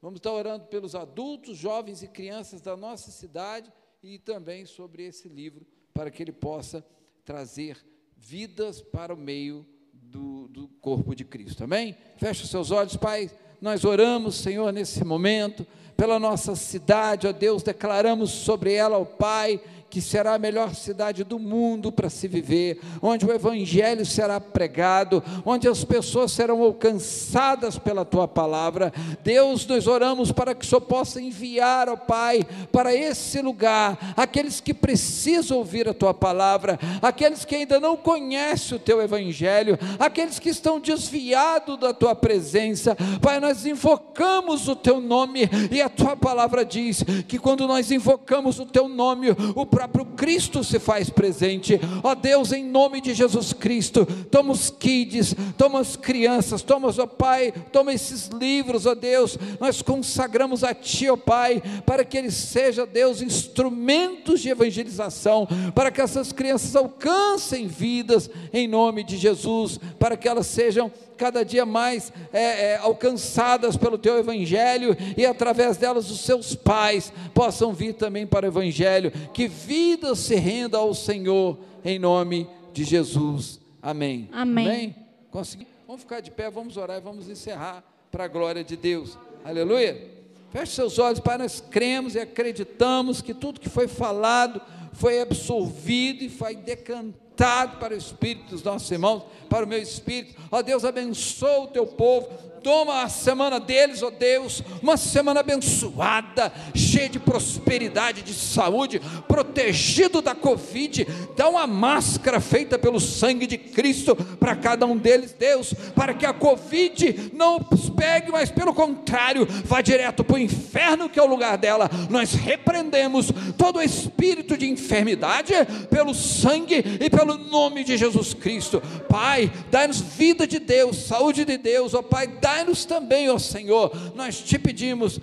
vamos 0.00 0.18
estar 0.18 0.30
orando 0.32 0.66
pelos 0.66 0.94
adultos, 0.94 1.58
jovens 1.58 2.04
e 2.04 2.06
crianças 2.06 2.60
da 2.60 2.76
nossa 2.76 3.10
cidade 3.10 3.72
e 4.04 4.20
também 4.20 4.64
sobre 4.64 5.04
esse 5.04 5.28
livro, 5.28 5.66
para 5.92 6.12
que 6.12 6.22
ele 6.22 6.30
possa 6.30 6.86
trazer 7.24 7.84
vidas 8.16 8.80
para 8.80 9.12
o 9.12 9.16
meio 9.16 9.66
do, 9.92 10.46
do 10.46 10.68
corpo 10.80 11.12
de 11.12 11.24
Cristo. 11.24 11.64
Amém? 11.64 11.96
Feche 12.18 12.44
os 12.44 12.50
seus 12.50 12.70
olhos, 12.70 12.96
Pai. 12.96 13.28
Nós 13.60 13.84
oramos, 13.84 14.36
Senhor, 14.36 14.72
nesse 14.72 15.04
momento, 15.04 15.66
pela 15.96 16.18
nossa 16.18 16.56
cidade, 16.56 17.26
ó 17.26 17.32
Deus, 17.32 17.62
declaramos 17.62 18.30
sobre 18.30 18.72
ela, 18.72 18.96
ó 18.96 19.04
Pai, 19.04 19.60
que 19.90 20.00
será 20.00 20.34
a 20.34 20.38
melhor 20.38 20.72
cidade 20.74 21.24
do 21.24 21.38
mundo 21.38 21.90
para 21.90 22.08
se 22.08 22.28
viver, 22.28 22.80
onde 23.02 23.26
o 23.26 23.32
Evangelho 23.32 24.06
será 24.06 24.40
pregado, 24.40 25.22
onde 25.44 25.66
as 25.68 25.84
pessoas 25.84 26.30
serão 26.30 26.62
alcançadas 26.62 27.76
pela 27.76 28.04
tua 28.04 28.28
palavra. 28.28 28.92
Deus, 29.24 29.66
nós 29.66 29.88
oramos 29.88 30.30
para 30.30 30.54
que 30.54 30.64
o 30.64 30.68
Senhor 30.68 30.80
possa 30.82 31.20
enviar, 31.20 31.88
ó 31.88 31.96
Pai, 31.96 32.46
para 32.70 32.94
esse 32.94 33.42
lugar, 33.42 34.14
aqueles 34.16 34.60
que 34.60 34.72
precisam 34.72 35.58
ouvir 35.58 35.88
a 35.88 35.94
tua 35.94 36.14
palavra, 36.14 36.78
aqueles 37.02 37.44
que 37.44 37.56
ainda 37.56 37.80
não 37.80 37.96
conhecem 37.96 38.76
o 38.76 38.80
teu 38.80 39.02
Evangelho, 39.02 39.76
aqueles 39.98 40.38
que 40.38 40.50
estão 40.50 40.78
desviados 40.78 41.78
da 41.80 41.92
tua 41.92 42.14
presença. 42.14 42.96
Pai, 43.20 43.40
nós 43.40 43.66
invocamos 43.66 44.68
o 44.68 44.76
teu 44.76 45.00
nome 45.00 45.48
e 45.70 45.82
a 45.82 45.88
tua 45.88 46.16
palavra 46.16 46.64
diz 46.64 47.02
que 47.26 47.38
quando 47.38 47.66
nós 47.66 47.90
invocamos 47.90 48.60
o 48.60 48.66
teu 48.66 48.88
nome, 48.88 49.30
o 49.56 49.66
próprio 49.88 50.04
Cristo 50.16 50.62
se 50.62 50.78
faz 50.78 51.08
presente. 51.08 51.80
Ó 52.02 52.14
Deus, 52.14 52.52
em 52.52 52.64
nome 52.64 53.00
de 53.00 53.14
Jesus 53.14 53.52
Cristo, 53.52 54.06
toma 54.30 54.52
os 54.52 54.70
kids, 54.70 55.34
toma 55.56 55.80
as 55.80 55.96
crianças, 55.96 56.62
toma, 56.62 56.88
ó 56.98 57.06
Pai, 57.06 57.52
toma 57.72 57.92
esses 57.92 58.28
livros, 58.28 58.86
ó 58.86 58.94
Deus, 58.94 59.38
nós 59.58 59.82
consagramos 59.82 60.64
a 60.64 60.74
Ti, 60.74 61.08
ó 61.10 61.16
Pai, 61.16 61.62
para 61.86 62.04
que 62.04 62.18
eles 62.18 62.34
sejam, 62.34 62.86
Deus, 62.86 63.22
instrumentos 63.22 64.40
de 64.40 64.50
evangelização, 64.50 65.46
para 65.74 65.90
que 65.90 66.00
essas 66.00 66.32
crianças 66.32 66.76
alcancem 66.76 67.66
vidas 67.66 68.30
em 68.52 68.68
nome 68.68 69.02
de 69.04 69.16
Jesus, 69.16 69.78
para 69.98 70.16
que 70.16 70.28
elas 70.28 70.46
sejam 70.46 70.90
cada 71.20 71.44
dia 71.44 71.66
mais 71.66 72.10
é, 72.32 72.72
é, 72.72 72.76
alcançadas 72.78 73.76
pelo 73.76 73.98
teu 73.98 74.18
evangelho 74.18 74.96
e 75.18 75.26
através 75.26 75.76
delas 75.76 76.10
os 76.10 76.20
seus 76.20 76.54
pais 76.54 77.12
possam 77.34 77.74
vir 77.74 77.92
também 77.92 78.26
para 78.26 78.46
o 78.46 78.48
evangelho, 78.48 79.12
que 79.34 79.46
vidas 79.70 80.18
se 80.18 80.34
renda 80.34 80.78
ao 80.78 80.92
Senhor 80.92 81.56
em 81.84 81.96
nome 81.96 82.48
de 82.72 82.82
Jesus. 82.82 83.60
Amém. 83.80 84.28
Amém. 84.32 84.66
Amém? 84.66 84.96
Consegui? 85.30 85.64
Vamos 85.86 86.02
ficar 86.02 86.18
de 86.18 86.28
pé, 86.28 86.50
vamos 86.50 86.76
orar 86.76 86.98
e 86.98 87.00
vamos 87.00 87.28
encerrar 87.28 87.84
para 88.10 88.24
a 88.24 88.28
glória 88.28 88.64
de 88.64 88.76
Deus. 88.76 89.16
Aleluia. 89.44 90.10
Feche 90.50 90.72
seus 90.72 90.98
olhos, 90.98 91.20
Pai, 91.20 91.38
nós 91.38 91.60
cremos 91.70 92.16
e 92.16 92.18
acreditamos 92.18 93.22
que 93.22 93.32
tudo 93.32 93.60
que 93.60 93.68
foi 93.68 93.86
falado 93.86 94.60
foi 94.92 95.20
absolvido 95.20 96.24
e 96.24 96.28
foi 96.28 96.56
decantado 96.56 97.78
para 97.78 97.94
o 97.94 97.96
espírito 97.96 98.50
dos 98.50 98.64
nossos 98.64 98.90
irmãos, 98.90 99.22
para 99.48 99.64
o 99.64 99.68
meu 99.68 99.80
espírito. 99.80 100.34
Ó 100.50 100.62
Deus, 100.62 100.84
abençoa 100.84 101.60
o 101.60 101.68
teu 101.68 101.86
povo. 101.86 102.28
Toma 102.62 103.02
a 103.02 103.08
semana 103.08 103.58
deles, 103.58 104.02
ó 104.02 104.10
Deus, 104.10 104.62
uma 104.82 104.96
semana 104.96 105.40
abençoada, 105.40 106.52
cheia 106.74 107.08
de 107.08 107.18
prosperidade, 107.18 108.22
de 108.22 108.34
saúde, 108.34 109.00
protegido 109.26 110.20
da 110.20 110.34
Covid. 110.34 111.06
Dá 111.36 111.48
uma 111.48 111.66
máscara 111.66 112.38
feita 112.38 112.78
pelo 112.78 113.00
sangue 113.00 113.46
de 113.46 113.56
Cristo 113.56 114.14
para 114.14 114.54
cada 114.54 114.84
um 114.84 114.96
deles, 114.96 115.32
Deus, 115.32 115.72
para 115.94 116.12
que 116.12 116.26
a 116.26 116.34
Covid 116.34 117.32
não 117.32 117.64
os 117.70 117.88
pegue, 117.88 118.30
mas 118.30 118.50
pelo 118.50 118.74
contrário, 118.74 119.46
vá 119.64 119.80
direto 119.80 120.22
para 120.22 120.36
o 120.36 120.38
inferno, 120.38 121.08
que 121.08 121.18
é 121.18 121.22
o 121.22 121.26
lugar 121.26 121.56
dela. 121.56 121.90
Nós 122.10 122.34
repreendemos 122.34 123.32
todo 123.56 123.82
espírito 123.82 124.56
de 124.56 124.68
enfermidade 124.68 125.54
pelo 125.90 126.14
sangue 126.14 126.84
e 127.00 127.08
pelo 127.08 127.38
nome 127.38 127.84
de 127.84 127.96
Jesus 127.96 128.34
Cristo. 128.34 128.82
Pai, 129.08 129.50
dá-nos 129.70 130.00
vida 130.00 130.46
de 130.46 130.58
Deus, 130.58 130.96
saúde 130.96 131.44
de 131.44 131.56
Deus, 131.56 131.94
ó 131.94 132.02
Pai, 132.02 132.26
dá 132.26 132.49
dai-nos 132.50 132.84
também, 132.84 133.30
ó 133.30 133.38
Senhor, 133.38 133.92
nós 134.16 134.40
te 134.40 134.58
pedimos, 134.58 135.20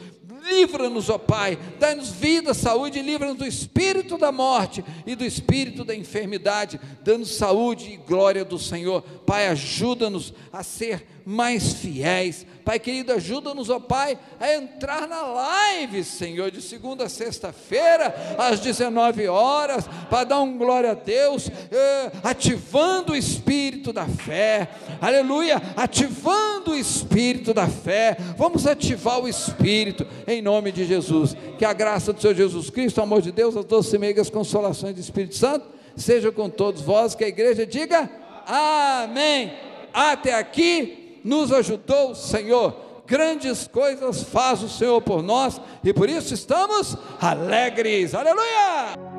livra-nos, 0.50 1.10
ó 1.10 1.18
Pai, 1.18 1.58
dai-nos 1.78 2.10
vida, 2.10 2.54
saúde, 2.54 3.02
livra-nos 3.02 3.38
do 3.38 3.46
espírito 3.46 4.18
da 4.18 4.32
morte 4.32 4.84
e 5.06 5.14
do 5.14 5.26
espírito 5.26 5.84
da 5.84 5.94
enfermidade, 5.94 6.80
dando 7.04 7.26
saúde 7.26 7.92
e 7.92 7.98
glória 7.98 8.46
do 8.46 8.58
Senhor. 8.58 9.02
Pai, 9.26 9.48
ajuda-nos 9.48 10.34
a 10.54 10.64
ser 10.64 11.06
mais 11.30 11.74
fiéis. 11.74 12.46
Pai 12.64 12.80
querido, 12.80 13.12
ajuda-nos, 13.12 13.70
ó 13.70 13.82
Pai, 13.82 14.18
a 14.40 14.56
entrar 14.56 15.10
na 15.10 15.24
live, 15.24 16.02
Senhor, 16.06 16.50
de 16.50 16.62
segunda 16.62 17.04
a 17.04 17.10
sexta-feira, 17.10 18.16
às 18.38 18.62
19 18.62 19.28
horas, 19.28 19.90
para 20.10 20.24
dar 20.24 20.40
um 20.40 20.58
glória 20.58 20.92
a 20.92 20.94
Deus, 20.94 21.50
eh, 21.50 22.12
ativando 22.24 23.12
o 23.12 23.16
espírito 23.16 23.92
da 23.92 24.06
fé, 24.06 24.70
aleluia, 25.02 25.62
ativando 25.76 26.72
o 26.72 26.78
espírito 26.78 27.54
da 27.54 27.68
fé. 27.68 28.16
Vamos 28.38 28.66
ativar 28.66 29.20
o 29.20 29.28
espírito, 29.28 30.08
em 30.26 30.42
nome 30.42 30.72
de 30.72 30.86
Jesus. 30.86 31.36
Que 31.58 31.66
a 31.66 31.74
graça 31.74 32.14
do 32.14 32.22
Senhor 32.22 32.36
Jesus 32.36 32.70
Cristo, 32.70 33.00
o 33.00 33.04
amor 33.04 33.22
de 33.22 33.34
Deus, 33.34 33.58
as 33.58 33.66
doces 33.66 34.00
meigas 34.00 34.30
consolações 34.30 34.96
do 34.96 35.02
Espírito 35.02 35.36
Santo, 35.36 35.68
seja 35.94 36.32
com 36.32 36.50
todos 36.50 36.82
vós, 36.82 37.16
que 37.16 37.26
a 37.26 37.28
igreja 37.28 37.66
diga 37.66 38.10
amém. 38.46 39.52
Até 39.94 40.34
aqui 40.34 41.07
nos 41.28 41.52
ajudou 41.52 42.12
o 42.12 42.16
Senhor. 42.16 42.74
grandes 43.06 43.68
coisas 43.68 44.24
faz 44.24 44.62
o 44.62 44.68
Senhor 44.68 45.02
por 45.02 45.24
nós 45.24 45.62
e 45.84 45.94
por 45.94 46.10
isso 46.10 46.34
estamos 46.34 46.98
alegres. 47.22 48.14
Aleluia! 48.14 49.17